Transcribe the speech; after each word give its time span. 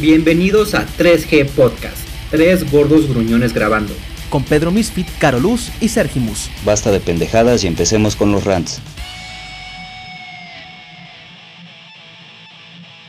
Bienvenidos 0.00 0.74
a 0.74 0.86
3G 0.86 1.48
Podcast, 1.52 2.06
tres 2.30 2.70
gordos 2.70 3.08
gruñones 3.08 3.54
grabando. 3.54 3.94
Con 4.28 4.44
Pedro 4.44 4.70
Misfit, 4.70 5.08
Caroluz 5.18 5.70
y 5.80 5.88
Sergimus. 5.88 6.50
Basta 6.66 6.90
de 6.90 7.00
pendejadas 7.00 7.64
y 7.64 7.66
empecemos 7.66 8.14
con 8.14 8.30
los 8.30 8.44
rants. 8.44 8.82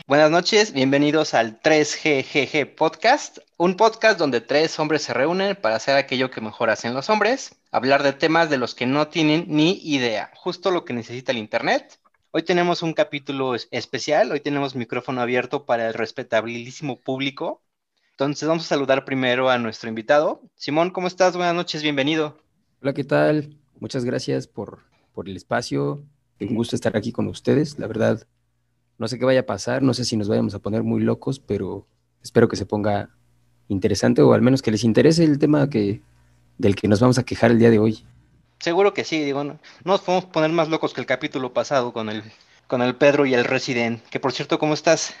Buenas 0.06 0.30
noches, 0.30 0.72
bienvenidos 0.72 1.34
al 1.34 1.60
3GGG 1.60 2.74
Podcast, 2.74 3.40
un 3.58 3.76
podcast 3.76 4.18
donde 4.18 4.40
tres 4.40 4.78
hombres 4.78 5.02
se 5.02 5.12
reúnen 5.12 5.56
para 5.56 5.76
hacer 5.76 5.94
aquello 5.94 6.30
que 6.30 6.40
mejor 6.40 6.70
hacen 6.70 6.94
los 6.94 7.10
hombres, 7.10 7.54
hablar 7.70 8.02
de 8.02 8.14
temas 8.14 8.48
de 8.48 8.56
los 8.56 8.74
que 8.74 8.86
no 8.86 9.08
tienen 9.08 9.44
ni 9.46 9.78
idea, 9.84 10.30
justo 10.34 10.70
lo 10.70 10.86
que 10.86 10.94
necesita 10.94 11.32
el 11.32 11.38
Internet. 11.38 11.98
Hoy 12.30 12.42
tenemos 12.42 12.82
un 12.82 12.92
capítulo 12.92 13.54
especial, 13.54 14.30
hoy 14.32 14.40
tenemos 14.40 14.76
micrófono 14.76 15.22
abierto 15.22 15.64
para 15.64 15.88
el 15.88 15.94
respetabilísimo 15.94 17.00
público. 17.00 17.62
Entonces 18.10 18.46
vamos 18.46 18.64
a 18.64 18.68
saludar 18.68 19.06
primero 19.06 19.48
a 19.48 19.56
nuestro 19.56 19.88
invitado. 19.88 20.42
Simón, 20.54 20.90
¿cómo 20.90 21.06
estás? 21.06 21.36
Buenas 21.38 21.54
noches, 21.54 21.82
bienvenido. 21.82 22.36
Hola, 22.82 22.92
¿qué 22.92 23.04
tal? 23.04 23.56
Muchas 23.80 24.04
gracias 24.04 24.46
por, 24.46 24.80
por 25.14 25.26
el 25.26 25.36
espacio. 25.36 26.04
Un 26.38 26.54
gusto 26.54 26.76
estar 26.76 26.98
aquí 26.98 27.12
con 27.12 27.28
ustedes. 27.28 27.78
La 27.78 27.86
verdad, 27.86 28.26
no 28.98 29.08
sé 29.08 29.18
qué 29.18 29.24
vaya 29.24 29.40
a 29.40 29.46
pasar, 29.46 29.82
no 29.82 29.94
sé 29.94 30.04
si 30.04 30.18
nos 30.18 30.28
vayamos 30.28 30.54
a 30.54 30.58
poner 30.58 30.82
muy 30.82 31.00
locos, 31.00 31.40
pero 31.40 31.86
espero 32.22 32.46
que 32.46 32.56
se 32.56 32.66
ponga 32.66 33.08
interesante 33.68 34.20
o 34.20 34.34
al 34.34 34.42
menos 34.42 34.60
que 34.60 34.70
les 34.70 34.84
interese 34.84 35.24
el 35.24 35.38
tema 35.38 35.70
que, 35.70 36.02
del 36.58 36.76
que 36.76 36.88
nos 36.88 37.00
vamos 37.00 37.16
a 37.16 37.24
quejar 37.24 37.52
el 37.52 37.58
día 37.58 37.70
de 37.70 37.78
hoy. 37.78 38.04
Seguro 38.60 38.92
que 38.94 39.04
sí, 39.04 39.22
digo, 39.22 39.44
no, 39.44 39.58
nos 39.84 40.00
podemos 40.00 40.26
poner 40.26 40.50
más 40.50 40.68
locos 40.68 40.92
que 40.92 41.00
el 41.00 41.06
capítulo 41.06 41.52
pasado 41.52 41.92
con 41.92 42.08
el, 42.08 42.22
con 42.66 42.82
el 42.82 42.96
Pedro 42.96 43.26
y 43.26 43.34
el 43.34 43.44
Resident. 43.44 44.02
Que 44.08 44.20
por 44.20 44.32
cierto, 44.32 44.58
¿cómo 44.58 44.74
estás? 44.74 45.14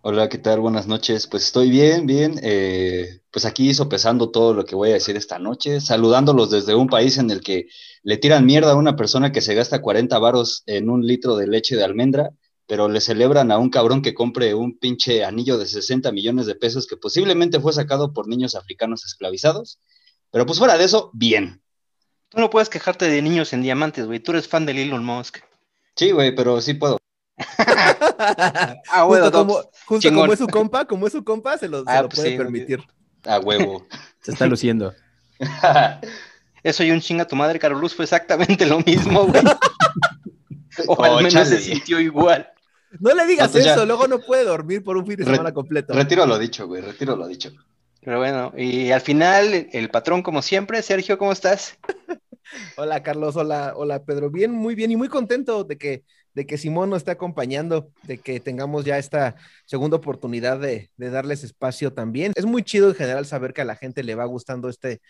Hola, 0.00 0.28
¿qué 0.28 0.38
tal? 0.38 0.60
Buenas 0.60 0.86
noches. 0.86 1.26
Pues 1.26 1.44
estoy 1.44 1.70
bien, 1.70 2.06
bien. 2.06 2.40
Eh, 2.42 3.20
pues 3.30 3.44
aquí 3.44 3.74
sopesando 3.74 4.30
todo 4.30 4.54
lo 4.54 4.64
que 4.64 4.74
voy 4.74 4.90
a 4.90 4.94
decir 4.94 5.16
esta 5.16 5.38
noche, 5.38 5.80
saludándolos 5.80 6.50
desde 6.50 6.74
un 6.74 6.88
país 6.88 7.18
en 7.18 7.30
el 7.30 7.40
que 7.40 7.66
le 8.02 8.16
tiran 8.16 8.46
mierda 8.46 8.72
a 8.72 8.76
una 8.76 8.96
persona 8.96 9.32
que 9.32 9.40
se 9.40 9.54
gasta 9.54 9.82
40 9.82 10.18
varos 10.18 10.62
en 10.66 10.88
un 10.88 11.06
litro 11.06 11.36
de 11.36 11.46
leche 11.46 11.76
de 11.76 11.84
almendra 11.84 12.30
pero 12.68 12.90
le 12.90 13.00
celebran 13.00 13.50
a 13.50 13.56
un 13.56 13.70
cabrón 13.70 14.02
que 14.02 14.12
compre 14.12 14.54
un 14.54 14.78
pinche 14.78 15.24
anillo 15.24 15.56
de 15.56 15.66
60 15.66 16.12
millones 16.12 16.44
de 16.44 16.54
pesos 16.54 16.86
que 16.86 16.98
posiblemente 16.98 17.60
fue 17.60 17.72
sacado 17.72 18.12
por 18.12 18.28
niños 18.28 18.54
africanos 18.54 19.06
esclavizados. 19.06 19.80
Pero 20.30 20.44
pues 20.44 20.58
fuera 20.58 20.76
de 20.76 20.84
eso, 20.84 21.10
bien. 21.14 21.62
Tú 22.30 22.40
no 22.40 22.50
puedes 22.50 22.68
quejarte 22.68 23.08
de 23.08 23.22
niños 23.22 23.52
en 23.52 23.62
diamantes, 23.62 24.06
güey. 24.06 24.20
Tú 24.20 24.32
eres 24.32 24.48
fan 24.48 24.66
de 24.66 24.72
Elon 24.82 25.04
Musk. 25.04 25.38
Sí, 25.96 26.10
güey, 26.10 26.34
pero 26.34 26.60
sí 26.60 26.74
puedo. 26.74 26.98
ah, 28.90 29.04
bueno, 29.04 29.30
como, 29.30 29.60
justo 29.86 30.12
como 30.12 30.32
es 30.32 30.38
su 30.38 30.46
compa, 30.48 30.84
como 30.84 31.06
es 31.06 31.12
su 31.12 31.24
compa, 31.24 31.56
se 31.56 31.68
lo, 31.68 31.84
ah, 31.86 32.02
pues 32.02 32.20
puede 32.20 32.36
permitir. 32.36 32.82
A 33.24 33.38
huevo. 33.38 33.86
se 34.20 34.32
está 34.32 34.46
luciendo. 34.46 34.94
Eso 36.62 36.84
y 36.84 36.90
un 36.90 37.00
chinga 37.00 37.26
tu 37.26 37.36
madre, 37.36 37.58
Caroluz, 37.58 37.94
fue 37.94 38.04
exactamente 38.04 38.66
lo 38.66 38.80
mismo, 38.80 39.26
güey. 39.26 39.42
o 40.86 41.02
al 41.02 41.22
menos 41.22 41.48
se 41.48 41.60
sintió 41.60 42.00
igual. 42.00 42.50
No 43.00 43.14
le 43.14 43.26
digas 43.26 43.54
eso, 43.54 43.84
luego 43.84 44.08
no 44.08 44.18
puede 44.18 44.44
dormir 44.44 44.82
por 44.82 44.96
un 44.96 45.06
fin 45.06 45.16
de 45.16 45.24
semana 45.24 45.52
completo. 45.52 45.92
Retiro 45.92 46.26
lo 46.26 46.38
dicho, 46.38 46.66
güey, 46.66 46.82
retiro 46.82 47.16
lo 47.16 47.28
dicho. 47.28 47.52
Pero 48.08 48.20
bueno, 48.20 48.54
y 48.56 48.90
al 48.90 49.02
final, 49.02 49.68
el 49.70 49.90
patrón, 49.90 50.22
como 50.22 50.40
siempre, 50.40 50.80
Sergio, 50.80 51.18
¿cómo 51.18 51.30
estás? 51.30 51.78
hola, 52.78 53.02
Carlos, 53.02 53.36
hola, 53.36 53.74
hola, 53.76 54.02
Pedro. 54.02 54.30
Bien, 54.30 54.50
muy 54.50 54.74
bien 54.74 54.90
y 54.90 54.96
muy 54.96 55.08
contento 55.08 55.62
de 55.62 55.76
que, 55.76 56.04
de 56.32 56.46
que 56.46 56.56
Simón 56.56 56.88
nos 56.88 57.00
esté 57.00 57.10
acompañando, 57.10 57.92
de 58.04 58.16
que 58.16 58.40
tengamos 58.40 58.86
ya 58.86 58.96
esta 58.96 59.36
segunda 59.66 59.98
oportunidad 59.98 60.58
de, 60.58 60.90
de 60.96 61.10
darles 61.10 61.44
espacio 61.44 61.92
también. 61.92 62.32
Es 62.34 62.46
muy 62.46 62.62
chido 62.62 62.88
en 62.88 62.94
general 62.94 63.26
saber 63.26 63.52
que 63.52 63.60
a 63.60 63.66
la 63.66 63.76
gente 63.76 64.02
le 64.02 64.14
va 64.14 64.24
gustando 64.24 64.70
este, 64.70 65.02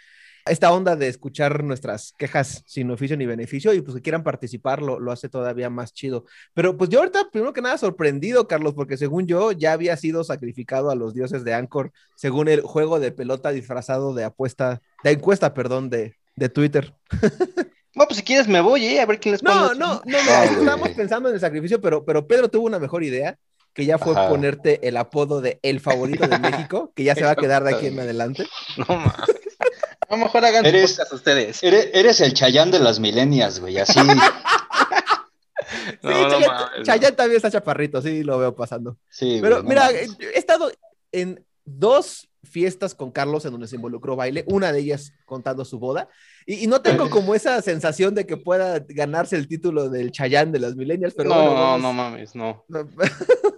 esta 0.50 0.72
onda 0.72 0.96
de 0.96 1.08
escuchar 1.08 1.64
nuestras 1.64 2.14
quejas 2.18 2.62
sin 2.66 2.90
oficio 2.90 3.16
ni 3.16 3.26
beneficio 3.26 3.72
y 3.72 3.80
pues 3.80 3.96
que 3.96 4.02
quieran 4.02 4.22
participar 4.22 4.82
lo, 4.82 4.98
lo, 4.98 5.12
hace 5.12 5.28
todavía 5.28 5.70
más 5.70 5.92
chido. 5.92 6.24
Pero 6.54 6.76
pues 6.76 6.90
yo 6.90 7.00
ahorita, 7.00 7.30
primero 7.30 7.52
que 7.52 7.62
nada, 7.62 7.78
sorprendido, 7.78 8.48
Carlos, 8.48 8.74
porque 8.74 8.96
según 8.96 9.26
yo 9.26 9.52
ya 9.52 9.72
había 9.72 9.96
sido 9.96 10.24
sacrificado 10.24 10.90
a 10.90 10.94
los 10.94 11.14
dioses 11.14 11.44
de 11.44 11.54
Anchor 11.54 11.92
según 12.16 12.48
el 12.48 12.62
juego 12.62 13.00
de 13.00 13.12
pelota 13.12 13.50
disfrazado 13.50 14.14
de 14.14 14.24
apuesta, 14.24 14.82
de 15.04 15.12
encuesta, 15.12 15.54
perdón, 15.54 15.90
de, 15.90 16.16
de 16.36 16.48
Twitter. 16.48 16.94
No, 17.94 18.04
pues 18.04 18.18
si 18.18 18.22
quieres 18.22 18.46
me 18.46 18.60
voy, 18.60 18.84
¿eh? 18.84 19.00
A 19.00 19.06
ver 19.06 19.18
quién 19.18 19.32
les 19.32 19.42
pone. 19.42 19.54
No, 19.54 19.74
no, 19.74 20.02
no, 20.04 20.24
no, 20.24 20.42
estábamos 20.44 20.90
pensando 20.90 21.30
en 21.30 21.34
el 21.34 21.40
sacrificio, 21.40 21.80
pero, 21.80 22.04
pero 22.04 22.28
Pedro 22.28 22.48
tuvo 22.48 22.66
una 22.66 22.78
mejor 22.78 23.02
idea, 23.02 23.36
que 23.72 23.86
ya 23.86 23.98
fue 23.98 24.14
ponerte 24.14 24.86
el 24.86 24.96
apodo 24.96 25.40
de 25.40 25.58
el 25.62 25.80
favorito 25.80 26.28
de 26.28 26.38
México, 26.38 26.92
que 26.94 27.02
ya 27.02 27.16
se 27.16 27.24
va 27.24 27.32
a 27.32 27.36
quedar 27.36 27.64
de 27.64 27.74
aquí 27.74 27.86
en 27.86 27.98
adelante. 27.98 28.46
No 28.76 28.86
mames. 28.88 29.37
A 30.08 30.16
lo 30.16 30.24
mejor 30.24 30.44
hagan 30.44 30.64
eres, 30.64 31.00
ustedes. 31.12 31.62
Eres, 31.62 32.20
el 32.20 32.32
Chayán 32.32 32.70
de 32.70 32.78
las 32.78 32.98
milenias, 32.98 33.60
güey, 33.60 33.78
así. 33.78 34.00
sí, 36.02 36.08
Chayán, 36.82 37.14
también 37.14 37.36
está 37.36 37.50
chaparrito, 37.50 38.00
sí, 38.00 38.22
lo 38.22 38.38
veo 38.38 38.56
pasando. 38.56 38.96
Sí, 39.10 39.38
Pero 39.42 39.62
mira, 39.62 39.90
he 39.90 40.38
estado 40.38 40.72
en 41.12 41.44
dos 41.64 42.28
fiestas 42.42 42.94
con 42.94 43.10
Carlos 43.10 43.44
en 43.44 43.52
donde 43.52 43.68
se 43.68 43.76
involucró 43.76 44.16
baile, 44.16 44.44
una 44.48 44.72
de 44.72 44.80
ellas 44.80 45.12
contando 45.26 45.64
su 45.64 45.78
boda, 45.78 46.08
y, 46.46 46.66
no 46.66 46.80
tengo 46.80 47.10
como 47.10 47.34
esa 47.34 47.60
sensación 47.60 48.14
de 48.14 48.24
que 48.24 48.38
pueda 48.38 48.78
ganarse 48.88 49.36
el 49.36 49.48
título 49.48 49.90
del 49.90 50.12
Chayán 50.12 50.50
de 50.50 50.60
las 50.60 50.76
milenias, 50.76 51.12
pero 51.14 51.28
no, 51.28 51.54
no, 51.54 51.78
no 51.78 51.92
mames, 51.92 52.34
no. 52.34 52.64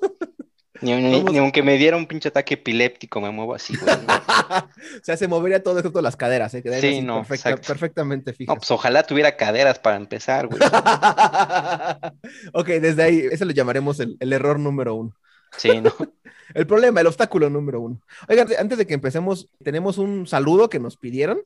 Ni, 0.82 1.38
aunque 1.38 1.62
me 1.62 1.76
diera 1.76 1.96
un 1.96 2.06
pinche 2.06 2.28
ataque 2.28 2.54
epiléptico, 2.54 3.20
me 3.20 3.30
muevo 3.30 3.54
así, 3.54 3.74
o 5.00 5.04
sea, 5.04 5.16
se 5.16 5.28
movería 5.28 5.62
todo 5.62 5.78
excepto 5.78 6.00
las 6.00 6.16
caderas, 6.16 6.54
¿eh? 6.54 6.62
sí, 6.80 7.02
no, 7.02 7.24
perfectamente 7.24 8.32
fijo. 8.32 8.52
No, 8.52 8.58
pues 8.58 8.70
ojalá 8.70 9.02
tuviera 9.02 9.36
caderas 9.36 9.78
para 9.78 9.96
empezar, 9.96 10.46
güey. 10.46 10.60
ok, 12.54 12.66
desde 12.66 13.02
ahí, 13.02 13.18
ese 13.30 13.44
lo 13.44 13.52
llamaremos 13.52 14.00
el, 14.00 14.32
error 14.32 14.58
número 14.58 14.94
uno. 14.94 15.14
Sí, 15.56 15.80
¿no? 15.80 15.92
el 16.54 16.66
problema, 16.66 17.00
el 17.00 17.06
obstáculo 17.06 17.50
número 17.50 17.80
uno. 17.80 18.00
Oigan, 18.28 18.48
antes 18.58 18.78
de 18.78 18.86
que 18.86 18.94
empecemos, 18.94 19.48
tenemos 19.62 19.98
un 19.98 20.26
saludo 20.26 20.70
que 20.70 20.78
nos 20.78 20.96
pidieron, 20.96 21.42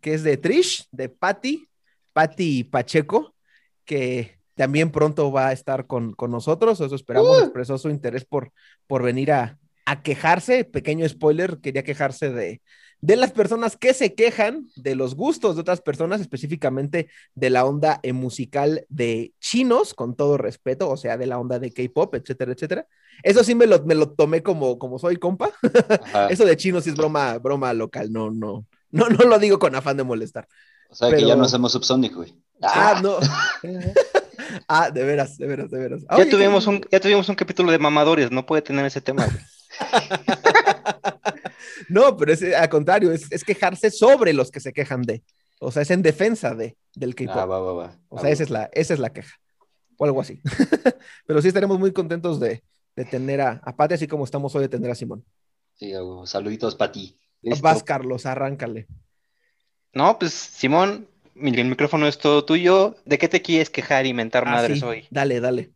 que 0.00 0.14
es 0.14 0.22
de 0.22 0.36
Trish, 0.36 0.86
de 0.92 1.08
Patty, 1.08 1.68
Patty 2.12 2.64
Pacheco, 2.64 3.34
que 3.84 4.35
también 4.56 4.90
pronto 4.90 5.30
va 5.30 5.48
a 5.48 5.52
estar 5.52 5.86
con, 5.86 6.14
nosotros, 6.28 6.80
eso 6.80 6.94
esperamos, 6.94 7.38
uh. 7.38 7.44
expresó 7.44 7.78
su 7.78 7.90
interés 7.90 8.24
por, 8.24 8.52
por 8.86 9.02
venir 9.02 9.30
a, 9.32 9.58
quejarse, 10.02 10.64
pequeño 10.64 11.08
spoiler, 11.08 11.58
quería 11.60 11.84
quejarse 11.84 12.30
de, 12.30 12.60
de 13.00 13.16
las 13.16 13.30
personas 13.30 13.76
que 13.76 13.94
se 13.94 14.14
quejan 14.14 14.66
de 14.74 14.96
los 14.96 15.14
gustos 15.14 15.54
de 15.54 15.60
otras 15.60 15.80
personas, 15.80 16.20
específicamente 16.20 17.08
de 17.36 17.50
la 17.50 17.64
onda 17.64 18.00
musical 18.12 18.84
de 18.88 19.32
chinos, 19.38 19.94
con 19.94 20.16
todo 20.16 20.38
respeto, 20.38 20.88
o 20.88 20.96
sea, 20.96 21.16
de 21.16 21.26
la 21.26 21.38
onda 21.38 21.60
de 21.60 21.70
K-pop, 21.70 22.16
etcétera, 22.16 22.52
etcétera. 22.52 22.88
Eso 23.22 23.44
sí 23.44 23.54
me 23.54 23.66
lo, 23.66 23.84
me 23.84 23.94
lo 23.94 24.10
tomé 24.10 24.42
como, 24.42 24.76
como 24.76 24.98
soy 24.98 25.18
compa. 25.18 25.50
Eso 26.30 26.44
de 26.44 26.56
chinos 26.56 26.82
sí 26.82 26.90
es 26.90 26.96
broma, 26.96 27.38
broma 27.38 27.72
local, 27.72 28.10
no, 28.10 28.32
no, 28.32 28.66
no, 28.90 29.08
no 29.08 29.24
lo 29.24 29.38
digo 29.38 29.60
con 29.60 29.76
afán 29.76 29.98
de 29.98 30.02
molestar. 30.02 30.48
O 30.88 30.94
sea, 30.94 31.14
que 31.14 31.24
ya 31.24 31.36
no 31.36 31.44
hacemos 31.44 31.72
Subsonic, 31.72 32.14
güey. 32.14 32.34
Ah, 32.62 33.00
no. 33.02 33.18
Ah, 34.68 34.90
de 34.90 35.04
veras, 35.04 35.38
de 35.38 35.46
veras, 35.46 35.70
de 35.70 35.78
veras. 35.78 36.02
ya, 36.16 36.28
tuvimos 36.28 36.66
un, 36.66 36.84
ya 36.90 37.00
tuvimos 37.00 37.28
un 37.28 37.34
capítulo 37.34 37.72
de 37.72 37.78
mamadores, 37.78 38.30
no 38.30 38.46
puede 38.46 38.62
tener 38.62 38.84
ese 38.84 39.00
tema. 39.00 39.26
no, 41.88 42.16
pero 42.16 42.32
es 42.32 42.42
al 42.42 42.68
contrario, 42.68 43.12
es, 43.12 43.44
quejarse 43.44 43.90
sobre 43.90 44.32
los 44.32 44.50
que 44.50 44.60
se 44.60 44.72
quejan 44.72 45.02
de. 45.02 45.22
O 45.60 45.70
sea, 45.70 45.82
es 45.82 45.90
en 45.90 46.02
defensa 46.02 46.54
de, 46.54 46.76
del 46.94 47.14
K-pop. 47.14 47.36
Ah, 47.36 47.46
va, 47.46 47.60
va, 47.60 47.72
va. 47.72 47.98
O 48.08 48.20
sea, 48.20 48.30
esa 48.30 48.42
es, 48.42 48.50
la, 48.50 48.70
esa 48.72 48.94
es 48.94 49.00
la 49.00 49.12
queja. 49.12 49.34
O 49.96 50.04
algo 50.04 50.20
así. 50.20 50.40
pero 51.26 51.40
sí 51.40 51.48
estaremos 51.48 51.78
muy 51.78 51.92
contentos 51.92 52.38
de, 52.40 52.62
tener 53.10 53.40
a, 53.40 53.60
a 53.64 53.76
Pati, 53.76 53.94
así 53.94 54.06
como 54.06 54.24
estamos 54.24 54.54
hoy 54.54 54.62
de 54.62 54.68
tener 54.68 54.90
a 54.90 54.94
Simón. 54.94 55.24
Sí, 55.74 55.92
saluditos 56.24 56.74
para 56.74 56.92
ti. 56.92 57.18
Vas, 57.60 57.82
Carlos, 57.82 58.26
arráncale. 58.26 58.86
No, 59.92 60.18
pues 60.18 60.32
Simón, 60.32 61.08
el 61.40 61.68
micrófono 61.68 62.06
es 62.06 62.18
todo 62.18 62.44
tuyo. 62.44 62.96
¿De 63.04 63.18
qué 63.18 63.28
te 63.28 63.42
quieres 63.42 63.70
quejar 63.70 64.06
y 64.06 64.14
mentar 64.14 64.44
ah, 64.46 64.52
madres 64.52 64.82
hoy? 64.82 65.06
Dale, 65.10 65.40
dale. 65.40 65.70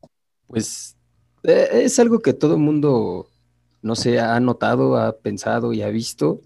Pues 0.46 0.96
eh, 1.42 1.68
es 1.72 1.98
algo 1.98 2.20
que 2.20 2.32
todo 2.32 2.54
el 2.54 2.60
mundo, 2.60 3.28
no 3.82 3.96
sé, 3.96 4.20
ha 4.20 4.38
notado, 4.40 4.96
ha 4.96 5.16
pensado 5.16 5.72
y 5.72 5.82
ha 5.82 5.88
visto, 5.88 6.40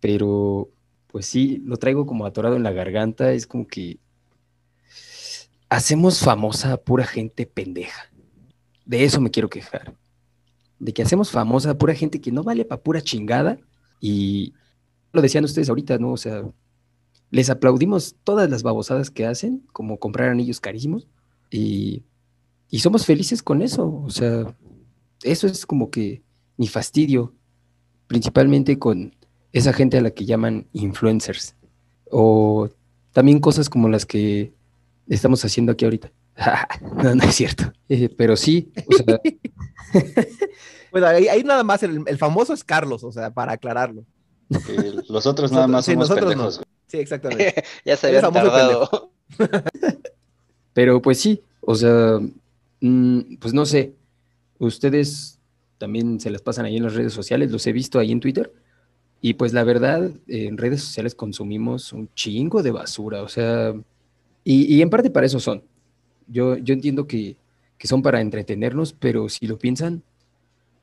pero 0.00 0.68
pues 1.08 1.26
sí, 1.26 1.62
lo 1.64 1.76
traigo 1.76 2.06
como 2.06 2.26
atorado 2.26 2.56
en 2.56 2.62
la 2.62 2.72
garganta. 2.72 3.32
Es 3.32 3.46
como 3.46 3.66
que 3.66 3.98
hacemos 5.68 6.20
famosa 6.20 6.72
a 6.72 6.76
pura 6.76 7.06
gente 7.06 7.46
pendeja. 7.46 8.10
De 8.84 9.04
eso 9.04 9.20
me 9.20 9.30
quiero 9.30 9.48
quejar. 9.48 9.94
De 10.78 10.92
que 10.92 11.02
hacemos 11.02 11.30
famosa 11.30 11.70
a 11.70 11.78
pura 11.78 11.94
gente 11.94 12.20
que 12.20 12.32
no 12.32 12.42
vale 12.42 12.64
para 12.64 12.82
pura 12.82 13.00
chingada 13.00 13.58
y 14.00 14.52
lo 15.12 15.22
decían 15.22 15.44
ustedes 15.44 15.68
ahorita, 15.68 15.98
¿no? 15.98 16.12
O 16.12 16.16
sea, 16.16 16.42
les 17.30 17.50
aplaudimos 17.50 18.16
todas 18.24 18.48
las 18.50 18.62
babosadas 18.62 19.10
que 19.10 19.26
hacen, 19.26 19.62
como 19.72 19.98
comprar 19.98 20.30
anillos 20.30 20.60
carísimos, 20.60 21.06
y, 21.50 22.02
somos 22.78 23.06
felices 23.06 23.42
con 23.42 23.62
eso. 23.62 24.02
O 24.04 24.10
sea, 24.10 24.54
eso 25.22 25.46
es 25.46 25.64
como 25.64 25.90
que 25.90 26.22
ni 26.56 26.68
fastidio, 26.68 27.32
principalmente 28.06 28.78
con 28.78 29.14
esa 29.52 29.72
gente 29.72 29.98
a 29.98 30.02
la 30.02 30.10
que 30.10 30.26
llaman 30.26 30.66
influencers, 30.72 31.56
o 32.10 32.68
también 33.12 33.40
cosas 33.40 33.70
como 33.70 33.88
las 33.88 34.04
que 34.04 34.52
estamos 35.08 35.44
haciendo 35.44 35.72
aquí 35.72 35.84
ahorita. 35.84 36.12
no, 37.02 37.14
no 37.14 37.24
es 37.24 37.34
cierto, 37.34 37.72
Eh, 37.88 38.10
pero 38.10 38.36
sí, 38.36 38.70
o 38.86 38.92
sea, 38.92 39.20
Bueno, 40.92 41.08
ahí, 41.08 41.28
ahí 41.28 41.42
nada 41.42 41.62
más 41.62 41.82
el, 41.82 42.02
el 42.06 42.18
famoso 42.18 42.54
es 42.54 42.64
Carlos, 42.64 43.04
o 43.04 43.12
sea, 43.12 43.30
para 43.30 43.52
aclararlo. 43.52 44.04
Eh, 44.50 44.94
los 45.08 45.26
otros 45.26 45.50
nada 45.52 45.66
más 45.66 45.84
Sí, 45.84 45.92
somos 45.92 46.08
nosotros 46.08 46.30
pendejos. 46.30 46.60
Sí, 46.86 46.98
exactamente. 46.98 47.64
ya 47.84 47.96
se 47.96 48.08
había 48.08 48.22
tardado. 48.22 49.10
Pero 50.72 51.00
pues 51.00 51.18
sí, 51.18 51.42
o 51.60 51.74
sea, 51.74 52.18
mm, 52.80 53.36
pues 53.40 53.54
no 53.54 53.66
sé, 53.66 53.94
ustedes 54.58 55.38
también 55.78 56.20
se 56.20 56.30
las 56.30 56.42
pasan 56.42 56.66
ahí 56.66 56.76
en 56.76 56.84
las 56.84 56.94
redes 56.94 57.12
sociales, 57.12 57.50
los 57.50 57.66
he 57.66 57.72
visto 57.72 57.98
ahí 57.98 58.12
en 58.12 58.20
Twitter, 58.20 58.52
y 59.20 59.34
pues 59.34 59.52
la 59.52 59.64
verdad, 59.64 60.10
en 60.28 60.58
redes 60.58 60.82
sociales 60.82 61.14
consumimos 61.14 61.92
un 61.92 62.08
chingo 62.14 62.62
de 62.62 62.70
basura, 62.70 63.22
o 63.22 63.28
sea, 63.28 63.74
y, 64.44 64.74
y 64.74 64.82
en 64.82 64.90
parte 64.90 65.10
para 65.10 65.26
eso 65.26 65.40
son. 65.40 65.64
Yo, 66.28 66.56
yo 66.56 66.74
entiendo 66.74 67.06
que, 67.06 67.36
que 67.78 67.88
son 67.88 68.02
para 68.02 68.20
entretenernos, 68.20 68.92
pero 68.92 69.28
si 69.28 69.46
lo 69.46 69.58
piensan, 69.58 70.02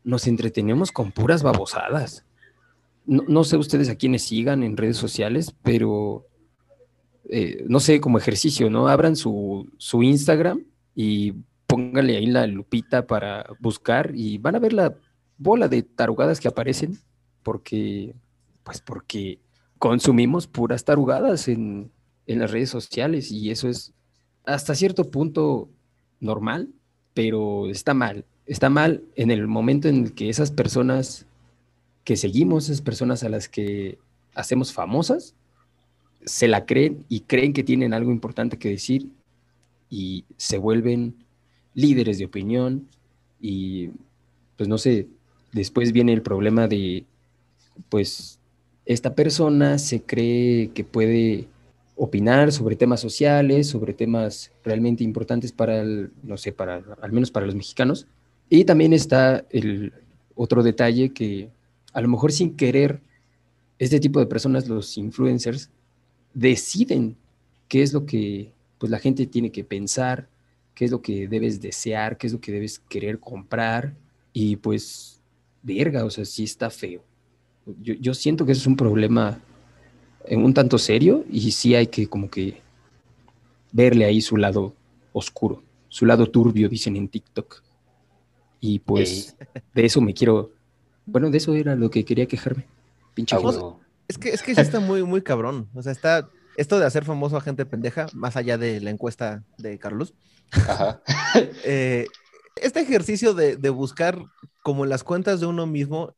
nos 0.03 0.27
entretenemos 0.27 0.91
con 0.91 1.11
puras 1.11 1.43
babosadas. 1.43 2.25
No, 3.05 3.43
sé 3.43 3.57
ustedes 3.57 3.89
a 3.89 3.95
quienes 3.95 4.23
sigan 4.23 4.63
en 4.63 4.77
redes 4.77 4.97
sociales, 4.97 5.53
pero 5.61 6.25
eh, 7.29 7.65
no 7.67 7.79
sé, 7.79 7.99
como 7.99 8.17
ejercicio, 8.17 8.69
¿no? 8.69 8.87
Abran 8.87 9.15
su, 9.15 9.69
su 9.77 10.03
Instagram 10.03 10.63
y 10.95 11.33
pónganle 11.67 12.17
ahí 12.17 12.27
la 12.27 12.47
lupita 12.47 13.05
para 13.05 13.45
buscar 13.59 14.11
y 14.15 14.37
van 14.37 14.55
a 14.55 14.59
ver 14.59 14.73
la 14.73 14.95
bola 15.37 15.67
de 15.67 15.83
tarugadas 15.83 16.39
que 16.39 16.47
aparecen 16.47 16.97
porque, 17.41 18.15
pues 18.63 18.79
porque 18.79 19.39
consumimos 19.79 20.47
puras 20.47 20.85
tarugadas 20.85 21.47
en, 21.49 21.91
en 22.27 22.39
las 22.39 22.51
redes 22.51 22.69
sociales 22.69 23.31
y 23.31 23.51
eso 23.51 23.67
es 23.67 23.93
hasta 24.45 24.75
cierto 24.75 25.09
punto 25.11 25.69
normal, 26.19 26.69
pero 27.13 27.69
está 27.69 27.93
mal. 27.93 28.25
Está 28.45 28.69
mal 28.69 29.03
en 29.15 29.31
el 29.31 29.47
momento 29.47 29.87
en 29.87 30.05
el 30.05 30.13
que 30.13 30.29
esas 30.29 30.51
personas 30.51 31.25
que 32.03 32.17
seguimos, 32.17 32.65
esas 32.65 32.81
personas 32.81 33.23
a 33.23 33.29
las 33.29 33.47
que 33.47 33.97
hacemos 34.35 34.73
famosas, 34.73 35.35
se 36.25 36.47
la 36.47 36.65
creen 36.65 37.05
y 37.09 37.21
creen 37.21 37.53
que 37.53 37.63
tienen 37.63 37.93
algo 37.93 38.11
importante 38.11 38.57
que 38.57 38.69
decir 38.69 39.09
y 39.89 40.25
se 40.37 40.57
vuelven 40.57 41.15
líderes 41.73 42.17
de 42.17 42.25
opinión 42.25 42.87
y 43.41 43.89
pues 44.57 44.69
no 44.69 44.77
sé, 44.77 45.07
después 45.51 45.91
viene 45.91 46.13
el 46.13 46.21
problema 46.21 46.67
de 46.67 47.05
pues 47.89 48.39
esta 48.85 49.15
persona 49.15 49.77
se 49.79 50.01
cree 50.01 50.69
que 50.69 50.83
puede 50.83 51.47
opinar 51.95 52.51
sobre 52.51 52.75
temas 52.75 52.99
sociales, 52.99 53.67
sobre 53.67 53.93
temas 53.93 54.51
realmente 54.63 55.03
importantes 55.03 55.51
para 55.51 55.81
el, 55.81 56.11
no 56.23 56.37
sé, 56.37 56.51
para 56.51 56.83
al 57.01 57.11
menos 57.11 57.31
para 57.31 57.45
los 57.45 57.55
mexicanos. 57.55 58.07
Y 58.49 58.65
también 58.65 58.93
está 58.93 59.45
el 59.51 59.93
otro 60.35 60.63
detalle 60.63 61.09
que 61.09 61.49
a 61.93 62.01
lo 62.01 62.07
mejor 62.07 62.31
sin 62.31 62.55
querer 62.55 63.01
este 63.79 63.99
tipo 63.99 64.19
de 64.19 64.25
personas, 64.25 64.67
los 64.67 64.97
influencers, 64.97 65.69
deciden 66.33 67.15
qué 67.67 67.81
es 67.81 67.93
lo 67.93 68.05
que 68.05 68.51
pues, 68.77 68.91
la 68.91 68.99
gente 68.99 69.25
tiene 69.27 69.51
que 69.51 69.63
pensar, 69.63 70.27
qué 70.75 70.85
es 70.85 70.91
lo 70.91 71.01
que 71.01 71.27
debes 71.27 71.61
desear, 71.61 72.17
qué 72.17 72.27
es 72.27 72.33
lo 72.33 72.41
que 72.41 72.51
debes 72.51 72.79
querer 72.79 73.19
comprar. 73.19 73.95
Y 74.31 74.55
pues, 74.57 75.21
verga, 75.61 76.05
o 76.05 76.09
sea, 76.09 76.25
sí 76.25 76.43
está 76.43 76.69
feo. 76.69 77.03
Yo, 77.81 77.93
yo 77.93 78.13
siento 78.13 78.45
que 78.45 78.51
eso 78.51 78.61
es 78.61 78.67
un 78.67 78.75
problema 78.75 79.39
en 80.25 80.43
un 80.43 80.53
tanto 80.53 80.77
serio 80.77 81.25
y 81.29 81.51
sí 81.51 81.75
hay 81.75 81.87
que 81.87 82.07
como 82.07 82.29
que 82.29 82.61
verle 83.71 84.05
ahí 84.05 84.21
su 84.21 84.37
lado 84.37 84.73
oscuro, 85.11 85.63
su 85.89 86.05
lado 86.05 86.29
turbio, 86.29 86.69
dicen 86.69 86.95
en 86.95 87.07
TikTok. 87.07 87.61
Y 88.59 88.79
pues 88.79 89.35
de 89.73 89.85
eso 89.85 89.99
me 89.99 90.13
quiero, 90.13 90.51
bueno, 91.05 91.29
de 91.29 91.37
eso 91.37 91.53
era 91.55 91.75
lo 91.75 91.89
que 91.89 92.05
quería 92.05 92.27
quejarme. 92.27 92.65
Pinche 93.13 93.35
A 93.35 93.39
gente. 93.39 93.55
huevo. 93.55 93.79
Es 94.07 94.17
que, 94.17 94.29
es 94.29 94.41
que 94.43 94.53
sí 94.55 94.61
está 94.61 94.79
muy, 94.79 95.03
muy 95.03 95.21
cabrón. 95.21 95.69
O 95.73 95.81
sea, 95.81 95.91
está 95.91 96.29
esto 96.57 96.79
de 96.79 96.85
hacer 96.85 97.05
famoso 97.05 97.37
a 97.37 97.41
gente 97.41 97.65
pendeja, 97.65 98.07
más 98.13 98.35
allá 98.35 98.57
de 98.57 98.79
la 98.81 98.89
encuesta 98.89 99.43
de 99.57 99.79
Carlos. 99.79 100.13
Ajá. 100.51 101.01
eh, 101.63 102.05
este 102.55 102.81
ejercicio 102.81 103.33
de, 103.33 103.55
de 103.55 103.69
buscar 103.69 104.19
como 104.61 104.85
las 104.85 105.03
cuentas 105.03 105.39
de 105.39 105.47
uno 105.47 105.65
mismo 105.65 106.15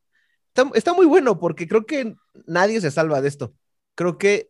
está, 0.49 0.69
está 0.73 0.93
muy 0.93 1.05
bueno 1.05 1.39
porque 1.39 1.67
creo 1.67 1.85
que 1.85 2.15
nadie 2.45 2.81
se 2.81 2.91
salva 2.91 3.21
de 3.21 3.27
esto. 3.29 3.53
Creo 3.95 4.17
que 4.17 4.49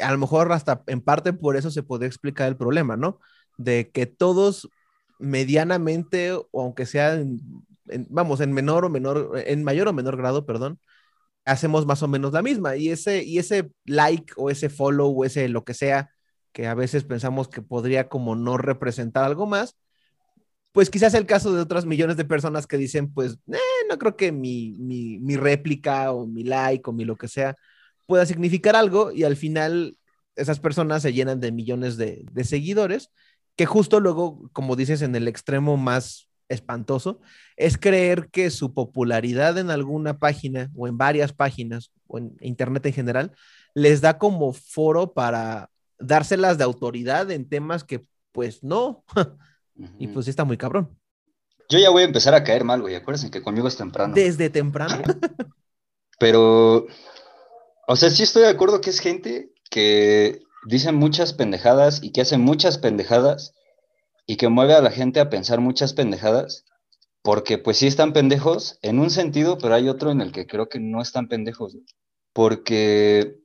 a 0.00 0.10
lo 0.10 0.18
mejor 0.18 0.50
hasta 0.52 0.82
en 0.86 1.00
parte 1.00 1.32
por 1.32 1.56
eso 1.56 1.70
se 1.70 1.82
puede 1.82 2.06
explicar 2.06 2.48
el 2.48 2.56
problema, 2.56 2.96
¿no? 2.96 3.20
De 3.58 3.90
que 3.90 4.06
todos 4.06 4.68
medianamente, 5.18 6.32
o 6.32 6.48
aunque 6.62 6.86
sea, 6.86 7.14
en- 7.14 7.40
en- 7.88 8.06
vamos, 8.10 8.40
en 8.40 8.52
menor 8.52 8.84
o 8.84 8.90
menor, 8.90 9.32
en 9.46 9.64
mayor 9.64 9.88
o 9.88 9.92
menor 9.92 10.16
grado, 10.16 10.46
perdón, 10.46 10.78
hacemos 11.44 11.86
más 11.86 12.02
o 12.02 12.08
menos 12.08 12.32
la 12.32 12.42
misma. 12.42 12.76
Y 12.76 12.90
ese, 12.90 13.24
y 13.24 13.38
ese 13.38 13.70
like 13.86 14.32
o 14.36 14.50
ese 14.50 14.68
follow 14.70 15.10
o 15.20 15.24
ese 15.24 15.48
lo 15.48 15.64
que 15.64 15.74
sea, 15.74 16.10
que 16.52 16.66
a 16.66 16.74
veces 16.74 17.04
pensamos 17.04 17.48
que 17.48 17.62
podría 17.62 18.08
como 18.08 18.36
no 18.36 18.58
representar 18.58 19.24
algo 19.24 19.46
más, 19.46 19.76
pues 20.72 20.88
quizás 20.90 21.14
el 21.14 21.26
caso 21.26 21.52
de 21.52 21.60
otras 21.60 21.84
millones 21.86 22.16
de 22.16 22.24
personas 22.24 22.66
que 22.66 22.78
dicen, 22.78 23.12
pues, 23.12 23.34
"Eh, 23.52 23.58
no 23.90 23.98
creo 23.98 24.16
que 24.16 24.32
mi, 24.32 24.76
mi, 24.78 25.18
mi 25.20 25.36
réplica 25.36 26.12
o 26.12 26.26
mi 26.26 26.44
like 26.44 26.88
o 26.88 26.92
mi 26.92 27.04
lo 27.04 27.16
que 27.16 27.28
sea 27.28 27.56
pueda 28.06 28.26
significar 28.26 28.74
algo 28.76 29.12
y 29.12 29.24
al 29.24 29.36
final 29.36 29.96
esas 30.36 30.60
personas 30.60 31.02
se 31.02 31.12
llenan 31.12 31.40
de 31.40 31.52
millones 31.52 31.96
de, 31.98 32.24
de 32.32 32.44
seguidores, 32.44 33.10
que 33.56 33.66
justo 33.66 34.00
luego, 34.00 34.48
como 34.52 34.76
dices, 34.76 35.02
en 35.02 35.14
el 35.14 35.28
extremo 35.28 35.76
más 35.76 36.28
espantoso, 36.52 37.20
es 37.56 37.78
creer 37.78 38.28
que 38.30 38.50
su 38.50 38.74
popularidad 38.74 39.58
en 39.58 39.70
alguna 39.70 40.18
página 40.18 40.70
o 40.76 40.86
en 40.88 40.98
varias 40.98 41.32
páginas 41.32 41.92
o 42.06 42.18
en 42.18 42.36
internet 42.40 42.86
en 42.86 42.92
general 42.92 43.32
les 43.74 44.00
da 44.00 44.18
como 44.18 44.52
foro 44.52 45.12
para 45.12 45.70
dárselas 45.98 46.58
de 46.58 46.64
autoridad 46.64 47.30
en 47.30 47.48
temas 47.48 47.84
que 47.84 48.04
pues 48.32 48.62
no, 48.62 49.04
y 49.98 50.08
pues 50.08 50.24
sí 50.26 50.30
está 50.30 50.44
muy 50.44 50.56
cabrón. 50.56 50.96
Yo 51.68 51.78
ya 51.78 51.90
voy 51.90 52.02
a 52.02 52.06
empezar 52.06 52.34
a 52.34 52.44
caer 52.44 52.64
mal, 52.64 52.80
güey. 52.82 52.94
Acuérdense 52.94 53.30
que 53.30 53.42
conmigo 53.42 53.68
es 53.68 53.76
temprano. 53.76 54.14
Desde 54.14 54.50
temprano. 54.50 55.02
Pero, 56.18 56.86
o 57.86 57.96
sea, 57.96 58.10
sí 58.10 58.22
estoy 58.22 58.42
de 58.42 58.48
acuerdo 58.48 58.80
que 58.80 58.90
es 58.90 59.00
gente 59.00 59.52
que 59.70 60.42
dice 60.66 60.92
muchas 60.92 61.32
pendejadas 61.32 62.02
y 62.02 62.12
que 62.12 62.20
hace 62.20 62.36
muchas 62.36 62.78
pendejadas 62.78 63.54
y 64.26 64.36
que 64.36 64.48
mueve 64.48 64.74
a 64.74 64.80
la 64.82 64.90
gente 64.90 65.20
a 65.20 65.30
pensar 65.30 65.60
muchas 65.60 65.92
pendejadas, 65.92 66.64
porque 67.22 67.58
pues 67.58 67.76
sí 67.78 67.86
están 67.86 68.12
pendejos 68.12 68.78
en 68.82 68.98
un 68.98 69.10
sentido, 69.10 69.58
pero 69.58 69.74
hay 69.74 69.88
otro 69.88 70.10
en 70.10 70.20
el 70.20 70.32
que 70.32 70.46
creo 70.46 70.68
que 70.68 70.80
no 70.80 71.00
están 71.02 71.28
pendejos, 71.28 71.76
porque 72.32 73.36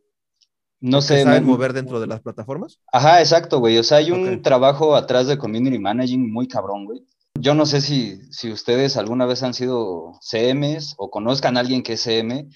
no 0.80 1.02
sé, 1.02 1.24
saben 1.24 1.44
me- 1.46 1.52
mover 1.52 1.74
dentro 1.74 2.00
de 2.00 2.08
las 2.08 2.22
plataformas. 2.22 2.80
Ajá, 2.92 3.20
exacto, 3.20 3.60
güey. 3.60 3.78
O 3.78 3.84
sea, 3.84 3.98
hay 3.98 4.12
un 4.12 4.36
Ok. 4.36 4.42
trabajo 4.44 4.96
atrás 4.96 5.28
de 5.28 5.38
community 5.38 5.80
managing 5.80 6.32
muy 6.32 6.48
cabrón, 6.48 6.86
güey. 6.86 7.06
Yo 7.40 7.54
no 7.54 7.66
sé 7.66 7.82
si, 7.82 8.20
si 8.32 8.52
ustedes 8.52 8.98
alguna 8.98 9.26
vez 9.26 9.44
han 9.44 9.54
sido 9.54 10.14
CMs 10.22 10.96
o 10.98 11.10
conozcan 11.12 11.58
a 11.58 11.60
alguien 11.60 11.84
que 11.84 11.94
es 11.94 12.02
CM, 12.02 12.48